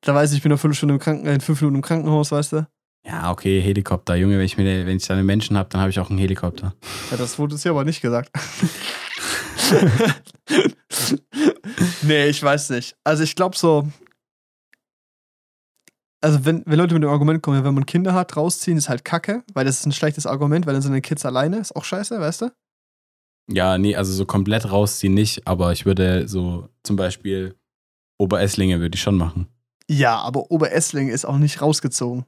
da 0.00 0.14
weiß 0.14 0.30
ich, 0.30 0.38
ich 0.38 0.42
bin 0.42 0.52
eine 0.52 0.58
Viertelstunde 0.58 0.94
im 0.94 1.00
Kranken, 1.00 1.26
in 1.26 1.40
fünf 1.40 1.60
Minuten 1.60 1.76
im 1.76 1.82
Krankenhaus, 1.82 2.30
weißt 2.30 2.52
du? 2.52 2.66
Ja, 3.04 3.32
okay, 3.32 3.60
Helikopter. 3.60 4.14
Junge, 4.14 4.38
wenn 4.38 4.44
ich, 4.44 4.56
mir, 4.56 4.86
wenn 4.86 4.96
ich 4.96 5.06
da 5.06 5.14
einen 5.14 5.26
Menschen 5.26 5.58
habe, 5.58 5.68
dann 5.70 5.80
habe 5.80 5.90
ich 5.90 5.98
auch 5.98 6.08
einen 6.08 6.18
Helikopter. 6.18 6.74
Ja, 7.10 7.16
das 7.16 7.38
wurde 7.38 7.56
es 7.56 7.62
hier 7.62 7.72
aber 7.72 7.84
nicht 7.84 8.00
gesagt. 8.00 8.30
nee, 12.02 12.26
ich 12.26 12.42
weiß 12.42 12.70
nicht. 12.70 12.96
Also 13.04 13.22
ich 13.22 13.34
glaube 13.34 13.56
so, 13.56 13.88
also 16.24 16.44
wenn, 16.44 16.62
wenn 16.66 16.78
Leute 16.78 16.94
mit 16.94 17.02
dem 17.02 17.10
Argument 17.10 17.42
kommen, 17.42 17.62
wenn 17.62 17.74
man 17.74 17.86
Kinder 17.86 18.14
hat, 18.14 18.36
rausziehen, 18.36 18.78
ist 18.78 18.88
halt 18.88 19.04
kacke, 19.04 19.44
weil 19.52 19.64
das 19.64 19.80
ist 19.80 19.86
ein 19.86 19.92
schlechtes 19.92 20.26
Argument, 20.26 20.66
weil 20.66 20.72
dann 20.72 20.82
sind 20.82 20.94
die 20.94 21.00
Kids 21.00 21.26
alleine, 21.26 21.58
ist 21.58 21.76
auch 21.76 21.84
scheiße, 21.84 22.18
weißt 22.18 22.42
du? 22.42 22.50
Ja, 23.52 23.76
nee, 23.76 23.94
also 23.94 24.12
so 24.12 24.24
komplett 24.24 24.70
rausziehen 24.70 25.12
nicht, 25.12 25.46
aber 25.46 25.72
ich 25.72 25.84
würde 25.84 26.26
so 26.26 26.70
zum 26.82 26.96
Beispiel 26.96 27.54
Oberesslinge 28.18 28.80
würde 28.80 28.96
ich 28.96 29.02
schon 29.02 29.18
machen. 29.18 29.48
Ja, 29.86 30.16
aber 30.16 30.50
Oberesslinge 30.50 31.12
ist 31.12 31.26
auch 31.26 31.36
nicht 31.36 31.60
rausgezogen. 31.60 32.24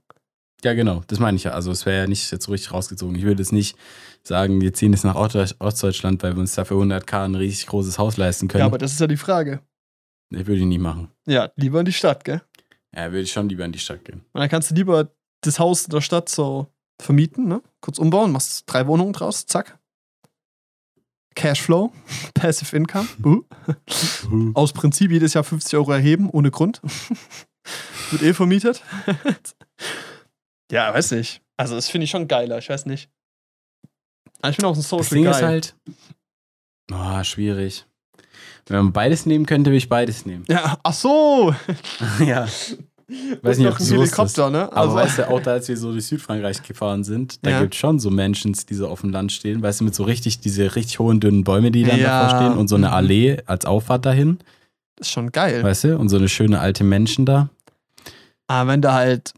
Ja, 0.62 0.74
genau, 0.74 1.02
das 1.06 1.18
meine 1.18 1.36
ich 1.36 1.44
ja. 1.44 1.52
Also 1.52 1.70
es 1.70 1.86
wäre 1.86 2.02
ja 2.02 2.06
nicht 2.06 2.30
jetzt 2.30 2.44
so 2.44 2.52
richtig 2.52 2.72
rausgezogen. 2.72 3.16
Ich 3.16 3.22
würde 3.22 3.40
jetzt 3.42 3.52
nicht 3.52 3.78
sagen, 4.22 4.60
wir 4.60 4.74
ziehen 4.74 4.92
jetzt 4.92 5.04
nach 5.04 5.14
Ostdeutschland, 5.14 6.22
weil 6.22 6.34
wir 6.34 6.40
uns 6.40 6.54
dafür 6.54 6.76
100k 6.76 7.24
ein 7.24 7.34
richtig 7.34 7.66
großes 7.68 7.98
Haus 7.98 8.18
leisten 8.18 8.48
können. 8.48 8.60
Ja, 8.60 8.66
aber 8.66 8.78
das 8.78 8.92
ist 8.92 9.00
ja 9.00 9.06
die 9.06 9.16
Frage. 9.16 9.60
Das 10.30 10.46
würde 10.46 10.60
ich 10.60 10.66
nie 10.66 10.78
machen. 10.78 11.08
Ja, 11.26 11.50
lieber 11.56 11.80
in 11.80 11.86
die 11.86 11.92
Stadt, 11.92 12.24
gell? 12.24 12.42
Ja, 12.96 13.12
würde 13.12 13.20
ich 13.22 13.32
schon 13.32 13.48
lieber 13.48 13.64
in 13.64 13.72
die 13.72 13.78
Stadt 13.78 14.04
gehen. 14.04 14.24
Und 14.32 14.40
dann 14.40 14.48
kannst 14.48 14.70
du 14.70 14.74
lieber 14.74 15.12
das 15.42 15.58
Haus 15.58 15.84
in 15.84 15.90
der 15.90 16.00
Stadt 16.00 16.28
so 16.28 16.66
vermieten, 17.00 17.46
ne? 17.46 17.62
Kurz 17.82 17.98
umbauen, 17.98 18.32
machst 18.32 18.64
drei 18.66 18.86
Wohnungen 18.86 19.12
draus, 19.12 19.44
zack. 19.46 19.78
Cashflow, 21.34 21.92
Passive 22.34 22.74
Income. 22.74 23.08
Uh. 24.32 24.50
Aus 24.54 24.72
Prinzip 24.72 25.12
jedes 25.12 25.34
Jahr 25.34 25.44
50 25.44 25.76
Euro 25.78 25.92
erheben, 25.92 26.28
ohne 26.30 26.50
Grund. 26.50 26.80
Wird 28.10 28.22
eh 28.22 28.34
vermietet. 28.34 28.82
ja, 30.72 30.92
weiß 30.92 31.12
nicht. 31.12 31.42
Also, 31.56 31.74
das 31.76 31.88
finde 31.88 32.04
ich 32.06 32.10
schon 32.10 32.26
geiler, 32.26 32.58
ich 32.58 32.68
weiß 32.68 32.86
nicht. 32.86 33.08
Aber 34.40 34.50
ich 34.50 34.56
bin 34.56 34.66
auch 34.66 34.74
ein 34.74 34.82
Social 34.82 34.98
Das 34.98 35.08
Ding 35.10 35.24
Guy. 35.24 35.30
ist 35.30 35.42
halt. 35.42 35.76
Oh, 36.92 37.22
schwierig. 37.24 37.86
Wenn 38.66 38.76
man 38.78 38.92
beides 38.92 39.26
nehmen 39.26 39.46
könnte, 39.46 39.70
würde 39.70 39.78
ich 39.78 39.88
beides 39.88 40.26
nehmen. 40.26 40.44
Ja, 40.48 40.78
ach 40.82 40.94
so. 40.94 41.54
ja. 42.24 42.48
Weiß 43.42 43.58
nicht, 43.58 43.68
ob 43.68 43.78
ein. 43.78 43.86
Helikopter, 43.86 44.50
ne? 44.50 44.72
Aber 44.72 44.94
weißt 44.94 45.18
du, 45.18 45.28
auch 45.28 45.40
da, 45.40 45.52
als 45.52 45.68
wir 45.68 45.76
so 45.76 45.92
durch 45.92 46.06
Südfrankreich 46.06 46.62
gefahren 46.64 47.04
sind, 47.04 47.44
da 47.46 47.50
Ja. 47.50 47.60
gibt 47.60 47.74
es 47.74 47.78
schon 47.80 48.00
so 48.00 48.10
Menschen, 48.10 48.52
die 48.68 48.74
so 48.74 48.88
auf 48.88 49.02
dem 49.02 49.10
Land 49.10 49.30
stehen, 49.30 49.62
weißt 49.62 49.80
du, 49.80 49.84
mit 49.84 49.94
so 49.94 50.02
richtig, 50.02 50.40
diese 50.40 50.74
richtig 50.74 50.98
hohen, 50.98 51.20
dünnen 51.20 51.44
Bäume, 51.44 51.70
die 51.70 51.84
dann 51.84 52.00
Ja. 52.00 52.20
davor 52.20 52.36
stehen 52.36 52.58
und 52.58 52.66
so 52.66 52.74
eine 52.74 52.92
Allee 52.92 53.36
als 53.46 53.64
Auffahrt 53.64 54.04
dahin, 54.06 54.38
ist 54.98 55.10
schon 55.10 55.30
geil. 55.30 55.62
weißt 55.62 55.84
du, 55.84 55.98
und 55.98 56.08
so 56.08 56.16
eine 56.16 56.28
schöne 56.28 56.58
alte 56.58 56.82
Menschen 56.82 57.26
da. 57.26 57.48
Aber 58.48 58.70
wenn 58.70 58.82
du 58.82 58.92
halt. 58.92 59.32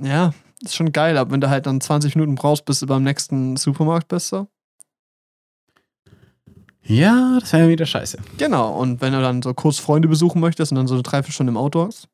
Ja, 0.00 0.32
ist 0.62 0.76
schon 0.76 0.92
geil, 0.92 1.18
aber 1.18 1.32
wenn 1.32 1.40
du 1.40 1.50
halt 1.50 1.66
dann 1.66 1.80
20 1.80 2.14
Minuten 2.14 2.36
brauchst, 2.36 2.64
bis 2.64 2.78
du 2.80 2.86
beim 2.86 3.02
nächsten 3.02 3.56
Supermarkt 3.56 4.06
bist, 4.08 4.28
so. 4.28 4.46
Ja, 6.84 7.38
das 7.40 7.52
wäre 7.52 7.68
wieder 7.68 7.84
scheiße. 7.84 8.18
Genau, 8.38 8.78
und 8.78 9.00
wenn 9.00 9.12
du 9.12 9.20
dann 9.20 9.42
so 9.42 9.52
kurz 9.54 9.78
Freunde 9.78 10.08
besuchen 10.08 10.40
möchtest 10.40 10.72
und 10.72 10.76
dann 10.76 10.86
so 10.86 10.94
eine 10.94 11.02
Dreiviertelstunde 11.02 11.50
im 11.50 11.56
Auto 11.56 11.84
hast. 11.86 12.08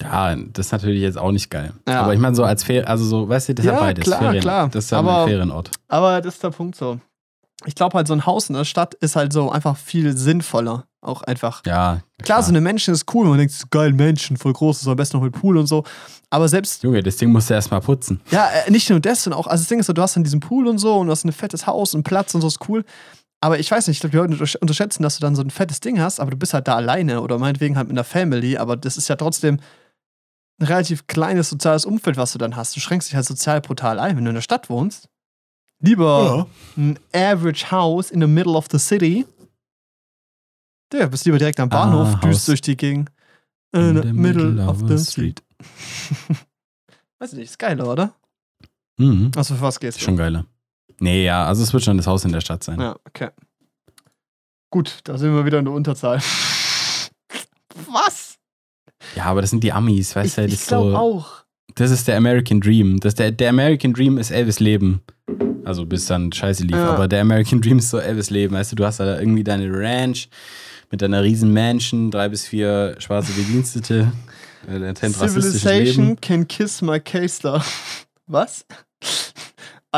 Ja, 0.00 0.34
das 0.36 0.66
ist 0.66 0.72
natürlich 0.72 1.02
jetzt 1.02 1.18
auch 1.18 1.32
nicht 1.32 1.50
geil. 1.50 1.72
Ja. 1.88 2.02
Aber 2.02 2.14
ich 2.14 2.20
meine, 2.20 2.36
so 2.36 2.44
als 2.44 2.62
Ferien, 2.62 2.86
also 2.86 3.04
so, 3.04 3.28
weißt 3.28 3.48
du, 3.48 3.54
das 3.54 3.64
ist 3.64 3.68
Ja, 3.68 3.74
ja 3.76 3.80
beides. 3.80 4.04
klar, 4.04 4.18
Ferien. 4.20 4.40
klar. 4.42 4.68
Das 4.68 4.84
ist 4.84 4.90
ja 4.92 4.98
Aber- 5.00 5.12
mein 5.20 5.28
Ferienort. 5.28 5.70
Aber 5.88 6.20
das 6.20 6.34
ist 6.34 6.44
der 6.44 6.50
Punkt 6.50 6.76
so. 6.76 7.00
Ich 7.66 7.74
glaube 7.74 7.96
halt, 7.96 8.06
so 8.06 8.12
ein 8.12 8.24
Haus 8.24 8.48
in 8.48 8.54
der 8.54 8.64
Stadt 8.64 8.94
ist 8.94 9.16
halt 9.16 9.32
so 9.32 9.50
einfach 9.50 9.76
viel 9.76 10.16
sinnvoller. 10.16 10.84
Auch 11.00 11.22
einfach. 11.22 11.62
Ja. 11.66 12.00
Klar, 12.22 12.42
so 12.42 12.48
eine 12.50 12.60
Menschen 12.60 12.92
ist 12.94 13.12
cool, 13.14 13.26
man 13.26 13.38
denkt, 13.38 13.52
so 13.54 13.66
geil, 13.70 13.92
Menschen, 13.92 14.36
voll 14.36 14.52
groß, 14.52 14.82
ist 14.82 14.88
am 14.88 14.96
besten 14.96 15.16
noch 15.16 15.24
mit 15.24 15.32
Pool 15.32 15.56
und 15.56 15.66
so. 15.66 15.84
Aber 16.30 16.48
selbst, 16.48 16.82
Junge, 16.82 17.02
das 17.02 17.16
Ding 17.16 17.30
musst 17.30 17.50
du 17.50 17.54
erstmal 17.54 17.80
putzen. 17.80 18.20
ja, 18.30 18.48
äh, 18.66 18.70
nicht 18.70 18.88
nur 18.90 18.98
das, 19.00 19.22
sondern 19.24 19.40
auch, 19.40 19.46
also 19.46 19.62
das 19.62 19.68
Ding 19.68 19.78
ist 19.80 19.86
so, 19.86 19.92
du 19.92 20.02
hast 20.02 20.14
dann 20.16 20.24
diesen 20.24 20.40
Pool 20.40 20.66
und 20.66 20.78
so 20.78 20.96
und 20.96 21.06
du 21.06 21.12
hast 21.12 21.24
ein 21.24 21.30
fettes 21.32 21.66
Haus 21.68 21.94
und 21.94 22.02
Platz 22.02 22.34
und 22.34 22.40
so 22.40 22.48
ist 22.48 22.58
cool. 22.68 22.84
Aber 23.40 23.58
ich 23.60 23.70
weiß 23.70 23.86
nicht, 23.86 23.96
ich 23.96 24.00
glaube, 24.00 24.12
die 24.28 24.34
Leute 24.34 24.34
untersch- 24.44 24.58
unterschätzen, 24.58 25.02
dass 25.02 25.16
du 25.16 25.20
dann 25.20 25.36
so 25.36 25.42
ein 25.42 25.50
fettes 25.50 25.80
Ding 25.80 26.00
hast, 26.00 26.18
aber 26.18 26.32
du 26.32 26.36
bist 26.36 26.54
halt 26.54 26.66
da 26.66 26.74
alleine 26.74 27.20
oder 27.20 27.38
meinetwegen 27.38 27.76
halt 27.76 27.86
mit 27.88 27.94
einer 27.94 28.04
Family, 28.04 28.56
aber 28.56 28.76
das 28.76 28.96
ist 28.96 29.08
ja 29.08 29.16
trotzdem 29.16 29.60
ein 30.60 30.66
relativ 30.66 31.06
kleines 31.06 31.48
soziales 31.50 31.84
Umfeld, 31.84 32.16
was 32.16 32.32
du 32.32 32.38
dann 32.38 32.56
hast. 32.56 32.74
Du 32.74 32.80
schränkst 32.80 33.08
dich 33.08 33.14
halt 33.14 33.26
sozial 33.26 33.60
brutal 33.60 34.00
ein, 34.00 34.16
wenn 34.16 34.24
du 34.24 34.30
in 34.30 34.34
der 34.34 34.42
Stadt 34.42 34.68
wohnst. 34.68 35.08
Lieber 35.80 36.48
ein 36.76 36.98
average 37.14 37.70
house 37.70 38.10
in 38.10 38.20
the 38.20 38.26
middle 38.26 38.54
of 38.54 38.66
the 38.72 38.78
city. 38.80 39.24
Der 40.90 41.06
bist 41.06 41.24
lieber 41.24 41.38
direkt 41.38 41.60
am 41.60 41.68
Bahnhof, 41.68 42.14
Ah, 42.16 42.26
düst 42.26 42.48
durch 42.48 42.60
die 42.60 42.76
Gegend. 42.76 43.10
In, 43.72 44.02
the 44.02 44.12
middle, 44.12 44.66
of 44.66 44.80
the 44.88 44.98
street. 44.98 45.42
Weiß 47.20 47.34
nicht, 47.34 47.50
ist 47.50 47.58
geil, 47.58 47.80
oder? 47.80 48.14
Mhm. 48.98 49.30
Also 49.36 49.54
für 49.54 49.60
was 49.60 49.78
geht's? 49.78 50.00
Schon 50.00 50.16
geiler. 50.16 50.46
Nee, 51.00 51.24
ja, 51.24 51.46
also 51.46 51.62
es 51.62 51.72
wird 51.72 51.84
schon 51.84 51.96
das 51.96 52.06
Haus 52.06 52.24
in 52.24 52.32
der 52.32 52.40
Stadt 52.40 52.64
sein. 52.64 52.80
Ja, 52.80 52.96
okay. 53.06 53.28
Gut, 54.70 54.98
da 55.04 55.16
sind 55.16 55.34
wir 55.34 55.44
wieder 55.46 55.58
in 55.60 55.64
der 55.64 55.74
Unterzahl. 55.74 56.20
Was? 57.90 58.36
Ja, 59.14 59.24
aber 59.26 59.40
das 59.40 59.50
sind 59.50 59.62
die 59.64 59.72
Amis, 59.72 60.14
weißt 60.14 60.26
Ich, 60.28 60.34
du, 60.34 60.42
das 60.42 60.52
ich 60.52 60.60
ist 60.60 60.68
glaube 60.68 60.90
so. 60.90 60.96
auch. 60.96 61.26
Das 61.74 61.90
ist 61.90 62.08
der 62.08 62.16
American 62.16 62.60
Dream. 62.60 62.98
Das 63.00 63.14
der, 63.14 63.30
der 63.30 63.50
American 63.50 63.92
Dream 63.92 64.18
ist 64.18 64.30
Elvis 64.30 64.58
Leben. 64.58 65.00
Also 65.64 65.86
bis 65.86 66.06
dann 66.06 66.32
Scheiße 66.32 66.64
lief. 66.64 66.76
Ja. 66.76 66.90
Aber 66.94 67.06
der 67.08 67.20
American 67.20 67.60
Dream 67.60 67.78
ist 67.78 67.90
so 67.90 67.98
Elvis 67.98 68.30
Leben. 68.30 68.54
Weißt 68.54 68.72
du, 68.72 68.76
du 68.76 68.84
hast 68.84 69.00
da 69.00 69.18
irgendwie 69.20 69.44
deine 69.44 69.70
Ranch 69.70 70.28
mit 70.90 71.02
deiner 71.02 71.22
riesen 71.22 71.52
Mansion, 71.52 72.10
drei 72.10 72.28
bis 72.28 72.46
vier 72.46 72.96
schwarze 72.98 73.32
Bedienstete, 73.32 74.10
äh, 74.66 74.94
Civilization 74.94 76.06
Leben. 76.08 76.20
can 76.20 76.48
kiss 76.48 76.82
my 76.82 76.98
K-Star. 76.98 77.64
Was? 78.26 78.64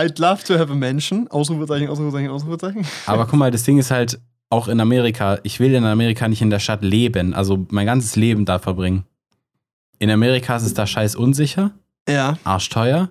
I'd 0.00 0.18
love 0.18 0.44
to 0.44 0.58
have 0.58 0.72
a 0.72 0.74
mansion. 0.74 1.28
Ausrufezeichen, 1.28 1.88
Ausrufezeichen, 1.88 2.30
Ausrufezeichen. 2.30 2.86
Aber 3.06 3.26
guck 3.26 3.38
mal, 3.38 3.50
das 3.50 3.64
Ding 3.64 3.78
ist 3.78 3.90
halt 3.90 4.18
auch 4.48 4.66
in 4.68 4.80
Amerika. 4.80 5.38
Ich 5.42 5.60
will 5.60 5.74
in 5.74 5.84
Amerika 5.84 6.26
nicht 6.28 6.42
in 6.42 6.50
der 6.50 6.58
Stadt 6.58 6.82
leben, 6.82 7.34
also 7.34 7.66
mein 7.70 7.86
ganzes 7.86 8.16
Leben 8.16 8.44
da 8.44 8.58
verbringen. 8.58 9.04
In 9.98 10.10
Amerika 10.10 10.56
ist 10.56 10.62
es 10.62 10.74
da 10.74 10.86
scheiß 10.86 11.14
unsicher, 11.16 11.72
Ja, 12.08 12.38
arschteuer. 12.44 13.10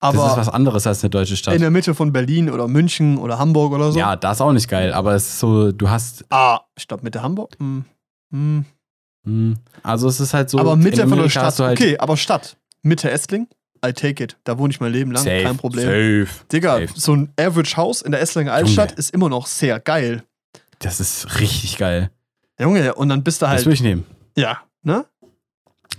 Das 0.00 0.14
ist 0.14 0.20
aber 0.20 0.36
was 0.38 0.48
anderes 0.48 0.86
als 0.86 1.04
eine 1.04 1.10
deutsche 1.10 1.36
Stadt. 1.36 1.54
in 1.54 1.60
der 1.60 1.70
Mitte 1.70 1.94
von 1.94 2.10
Berlin 2.10 2.48
oder 2.48 2.66
München 2.68 3.18
oder 3.18 3.38
Hamburg 3.38 3.72
oder 3.72 3.92
so. 3.92 3.98
Ja, 3.98 4.16
das 4.16 4.38
ist 4.38 4.40
auch 4.40 4.52
nicht 4.52 4.66
geil, 4.68 4.94
aber 4.94 5.14
es 5.14 5.28
ist 5.28 5.38
so, 5.40 5.72
du 5.72 5.90
hast 5.90 6.24
Ah, 6.30 6.60
ich 6.74 6.88
glaube 6.88 7.04
Mitte 7.04 7.22
Hamburg. 7.22 7.54
Hm. 7.58 7.84
Hm. 8.32 8.64
Hm. 9.26 9.56
Also 9.82 10.08
es 10.08 10.18
ist 10.18 10.32
halt 10.32 10.48
so. 10.48 10.58
aber 10.58 10.76
Mitte 10.76 11.06
von 11.06 11.18
der 11.18 11.28
Stadt. 11.28 11.58
halt 11.58 11.78
okay, 11.78 11.98
aber 11.98 12.16
Stadt. 12.16 12.56
Mitte 12.82 13.10
Essling. 13.10 13.46
I 13.84 13.92
take 13.92 14.22
it. 14.22 14.36
Da 14.44 14.58
wohne 14.58 14.70
ich 14.72 14.80
mein 14.80 14.92
Leben 14.92 15.10
lang. 15.12 15.24
safe, 15.24 15.42
Kein 15.42 15.56
Problem. 15.56 15.84
Safe. 16.26 16.44
Digga, 16.52 16.80
Safe. 16.80 16.88
so 16.94 17.14
ein 17.16 17.32
Average 17.38 17.76
House 17.76 18.02
in 18.02 18.12
der 18.12 18.20
Esslinger 18.20 18.52
Altstadt 18.52 18.90
Junge. 18.90 18.98
ist 18.98 19.14
immer 19.14 19.28
noch 19.28 19.46
sehr 19.46 19.80
geil. 19.80 20.22
Das 20.80 21.00
ist 21.00 21.40
richtig 21.40 21.78
geil. 21.78 22.10
Junge, 22.58 22.94
und 22.94 23.08
dann 23.08 23.22
bist 23.22 23.40
du 23.40 23.46
Das 23.46 23.50
halt. 23.56 23.64
würde 23.66 23.74
ich 23.74 23.82
nehmen. 23.82 24.04
Ja, 24.36 24.58
ne? 24.82 25.04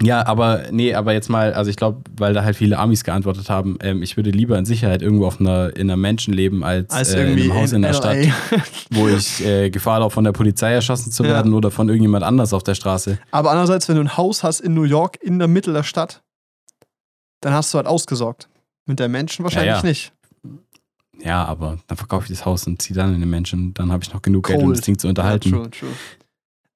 Ja, 0.03 0.25
aber 0.25 0.63
nee, 0.71 0.95
aber 0.95 1.13
jetzt 1.13 1.29
mal, 1.29 1.53
also 1.53 1.69
ich 1.69 1.75
glaube, 1.75 2.01
weil 2.17 2.33
da 2.33 2.43
halt 2.43 2.55
viele 2.55 2.79
Amis 2.79 3.03
geantwortet 3.03 3.49
haben, 3.51 3.77
ähm, 3.83 4.01
ich 4.01 4.17
würde 4.17 4.31
lieber 4.31 4.57
in 4.57 4.65
Sicherheit 4.65 5.03
irgendwo 5.03 5.27
auf 5.27 5.39
einer, 5.39 5.75
in 5.75 5.81
einer 5.91 5.97
Menschen 5.97 6.33
leben, 6.33 6.63
als, 6.63 6.91
Als 6.91 7.13
äh, 7.13 7.21
in 7.23 7.33
einem 7.39 7.53
Haus 7.53 7.71
in, 7.71 7.83
der 7.83 7.91
LA. 7.91 7.97
Stadt, 7.97 8.17
wo 8.91 9.07
ich 9.07 9.45
äh, 9.45 9.69
Gefahr 9.69 9.99
laufe, 9.99 10.15
von 10.15 10.23
der 10.23 10.31
Polizei 10.31 10.71
erschossen 10.73 11.11
zu 11.11 11.23
Ja. 11.23 11.29
werden 11.29 11.53
oder 11.53 11.69
von 11.69 11.87
irgendjemand 11.87 12.23
anders 12.23 12.51
auf 12.53 12.63
der 12.63 12.73
Straße. 12.73 13.19
Aber 13.29 13.51
andererseits, 13.51 13.89
wenn 13.89 13.95
du 13.95 14.01
ein 14.01 14.17
Haus 14.17 14.43
hast 14.43 14.59
in 14.61 14.73
New 14.73 14.83
York, 14.83 15.19
in 15.21 15.37
der 15.37 15.47
Mitte 15.47 15.71
der 15.71 15.83
Stadt, 15.83 16.23
dann 17.41 17.53
hast 17.53 17.73
du 17.73 17.77
halt 17.77 17.87
ausgesorgt. 17.87 18.47
Mit 18.85 18.99
der 18.99 19.09
Menschen 19.09 19.43
wahrscheinlich 19.43 19.75
ja. 19.75 19.83
nicht. 19.83 20.13
Ja, 21.19 21.45
aber 21.45 21.77
dann 21.87 21.97
verkaufe 21.97 22.25
ich 22.25 22.37
das 22.37 22.45
Haus 22.45 22.65
und 22.65 22.81
ziehe 22.81 22.95
dann 22.95 23.13
in 23.13 23.19
den 23.19 23.29
Menschen, 23.29 23.73
dann 23.73 23.91
habe 23.91 24.03
ich 24.03 24.11
noch 24.11 24.21
genug 24.21 24.47
Geld, 24.47 24.59
um 24.59 24.65
Cold. 24.65 24.77
das 24.77 24.85
Ding 24.85 24.97
zu 24.97 25.07
unterhalten. 25.07 25.49
Ja, 25.49 25.57
true, 25.57 25.69
true. 25.69 25.89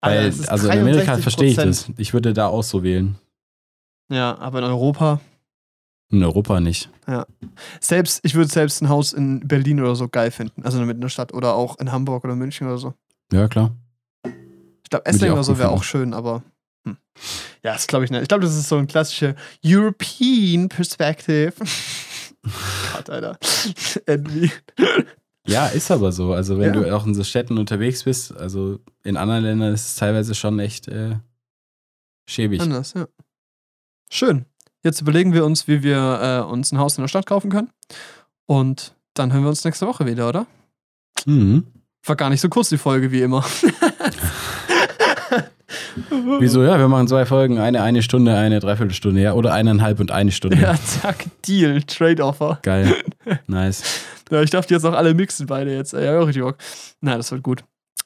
Weil, 0.02 0.34
also 0.48 0.70
in 0.70 0.80
Amerika 0.80 1.16
63%. 1.16 1.22
verstehe 1.22 1.50
ich 1.50 1.56
das. 1.56 1.90
Ich 1.98 2.14
würde 2.14 2.34
da 2.34 2.48
auch 2.48 2.62
so 2.62 2.84
wählen. 2.84 3.16
Ja, 4.12 4.38
aber 4.38 4.60
in 4.60 4.66
Europa, 4.66 5.20
In 6.12 6.24
Europa 6.24 6.60
nicht. 6.60 6.92
selbst, 7.80 8.20
ich 8.24 8.36
würde 8.36 8.52
selbst 8.52 8.82
ein 8.84 8.90
Haus 8.90 9.14
in 9.14 9.48
Berlin 9.48 9.82
oder 9.82 9.96
so 9.96 10.08
geil 10.08 10.30
finden. 10.30 10.64
Also 10.64 10.82
in 10.82 11.02
der 11.02 11.10
Stadt 11.10 11.34
oder 11.34 11.56
auch 11.56 11.80
in 11.80 11.92
Hamburg 11.92 12.24
oder 12.24 12.36
München 12.36 12.68
oder 12.68 12.78
so. 12.78 12.94
Ja, 13.32 13.48
klar. 13.48 13.76
Ich 14.24 14.90
glaube, 14.92 15.06
Würde 15.06 15.10
ich 15.10 15.16
Essling 15.16 15.32
auch 15.32 15.36
oder 15.36 15.44
so 15.44 15.58
wäre 15.58 15.70
auch 15.70 15.84
schön, 15.84 16.14
aber. 16.14 16.44
Ja, 17.64 17.74
das 17.74 17.88
glaube 17.88 18.06
ich 18.06 18.12
nicht. 18.12 18.22
Ich 18.24 18.28
glaube, 18.28 18.44
das 18.44 18.56
ist 18.56 18.70
so 18.70 18.78
ein 18.78 18.88
klassischer 18.88 19.36
European 19.64 20.70
Perspective. 20.70 21.54
Gott, 22.94 23.10
Alter. 23.10 23.38
Envy. 24.06 24.52
Ja, 25.48 25.68
ist 25.68 25.92
aber 25.92 26.12
so. 26.12 26.34
Also 26.34 26.60
wenn 26.60 26.74
Ja. 26.74 26.80
du 26.82 26.96
auch 26.96 27.06
in 27.06 27.14
so 27.16 27.24
Städten 27.24 27.58
unterwegs 27.58 28.04
bist, 28.04 28.36
also 28.36 28.80
in 29.04 29.18
anderen 29.18 29.44
Ländern 29.44 29.74
ist 29.74 29.86
es 29.88 29.96
teilweise 29.96 30.36
schon 30.36 30.60
echt 30.60 30.88
äh, 30.88 31.16
schäbig. 32.30 32.62
Anders, 32.62 32.94
ja. 32.94 33.08
Schön. 34.12 34.46
Jetzt 34.84 35.02
überlegen 35.02 35.34
wir 35.34 35.46
uns, 35.46 35.68
wie 35.68 35.82
wir 35.82 36.44
äh, 36.48 36.52
uns 36.52 36.72
ein 36.72 36.78
Haus 36.78 36.98
in 36.98 37.04
der 37.04 37.08
Stadt 37.08 37.26
kaufen 37.26 37.50
können. 37.50 37.72
Und 38.46 38.94
dann 39.16 39.34
hören 39.34 39.44
wir 39.44 39.50
uns 39.50 39.64
nächste 39.64 39.88
Woche 39.88 40.06
wieder, 40.06 40.30
oder? 40.30 40.46
Mhm. 41.26 41.66
War 42.06 42.16
gar 42.16 42.30
nicht 42.30 42.42
so 42.42 42.50
kurz 42.50 42.70
die 42.70 42.78
Folge 42.78 43.12
wie 43.12 43.22
immer. 43.24 43.44
Wieso? 46.40 46.64
Ja, 46.64 46.78
wir 46.78 46.88
machen 46.88 47.08
zwei 47.08 47.26
Folgen, 47.26 47.60
eine 47.60 47.82
eine 47.82 48.02
Stunde, 48.02 48.36
eine 48.36 48.60
Dreiviertelstunde, 48.60 49.22
ja, 49.22 49.34
oder 49.34 49.54
eineinhalb 49.54 50.00
und 50.00 50.12
eine 50.12 50.32
Stunde. 50.32 50.58
Ja, 50.58 50.76
zack, 50.76 51.26
Deal, 51.48 51.82
Trade-Offer. 51.84 52.60
Geil, 52.62 52.96
nice. 53.48 54.02
Ja, 54.30 54.42
ich 54.42 54.50
darf 54.50 54.66
die 54.66 54.74
jetzt 54.74 54.86
auch 54.86 54.94
alle 54.94 55.14
mixen, 55.14 55.48
beide 55.48 55.74
jetzt. 55.74 55.94
Ja, 55.94 56.20
auch 56.20 56.28
richtig 56.28 56.44
Bock. 56.44 56.58
Na, 57.02 57.16
das 57.18 57.32
wird 57.32 57.44
gut. 57.44 57.64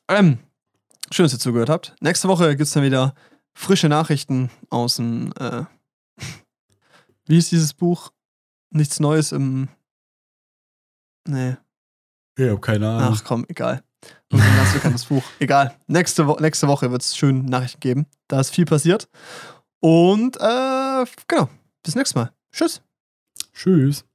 Ähm, 0.08 0.40
schön, 1.12 1.24
dass 1.26 1.34
ihr 1.34 1.40
zugehört 1.40 1.70
habt. 1.70 1.96
Nächste 2.02 2.28
Woche 2.28 2.50
gibt 2.50 2.68
es 2.68 2.72
dann 2.72 2.84
wieder 2.84 3.14
frische 3.54 3.90
Nachrichten 3.90 4.50
aus 4.70 4.98
dem, 4.98 5.32
äh, 5.40 5.64
wie 7.26 7.38
ist 7.38 7.52
dieses 7.52 7.74
Buch? 7.74 8.12
Nichts 8.72 9.00
Neues 9.00 9.32
im, 9.32 9.68
nee. 11.28 11.58
Ich 12.38 12.50
hab 12.50 12.62
keine 12.62 12.88
Ahnung. 12.88 13.14
Ach 13.16 13.24
komm, 13.24 13.46
egal. 13.48 13.84
Und 14.32 14.41
ein 14.41 14.55
ganz 14.55 14.73
bekanntes 14.73 15.05
Buch. 15.05 15.23
Egal. 15.39 15.75
Nächste, 15.88 16.27
Wo 16.27 16.38
nächste 16.39 16.67
Woche 16.67 16.91
wird 16.91 17.01
es 17.01 17.17
schön 17.17 17.45
Nachrichten 17.45 17.80
geben. 17.80 18.05
Da 18.27 18.39
ist 18.39 18.53
viel 18.53 18.65
passiert. 18.65 19.07
Und 19.80 20.38
äh, 20.38 21.05
genau. 21.27 21.49
Bis 21.84 21.95
nächstes 21.95 22.15
Mal. 22.15 22.32
Tschüss. 22.51 22.82
Tschüss. 23.53 24.05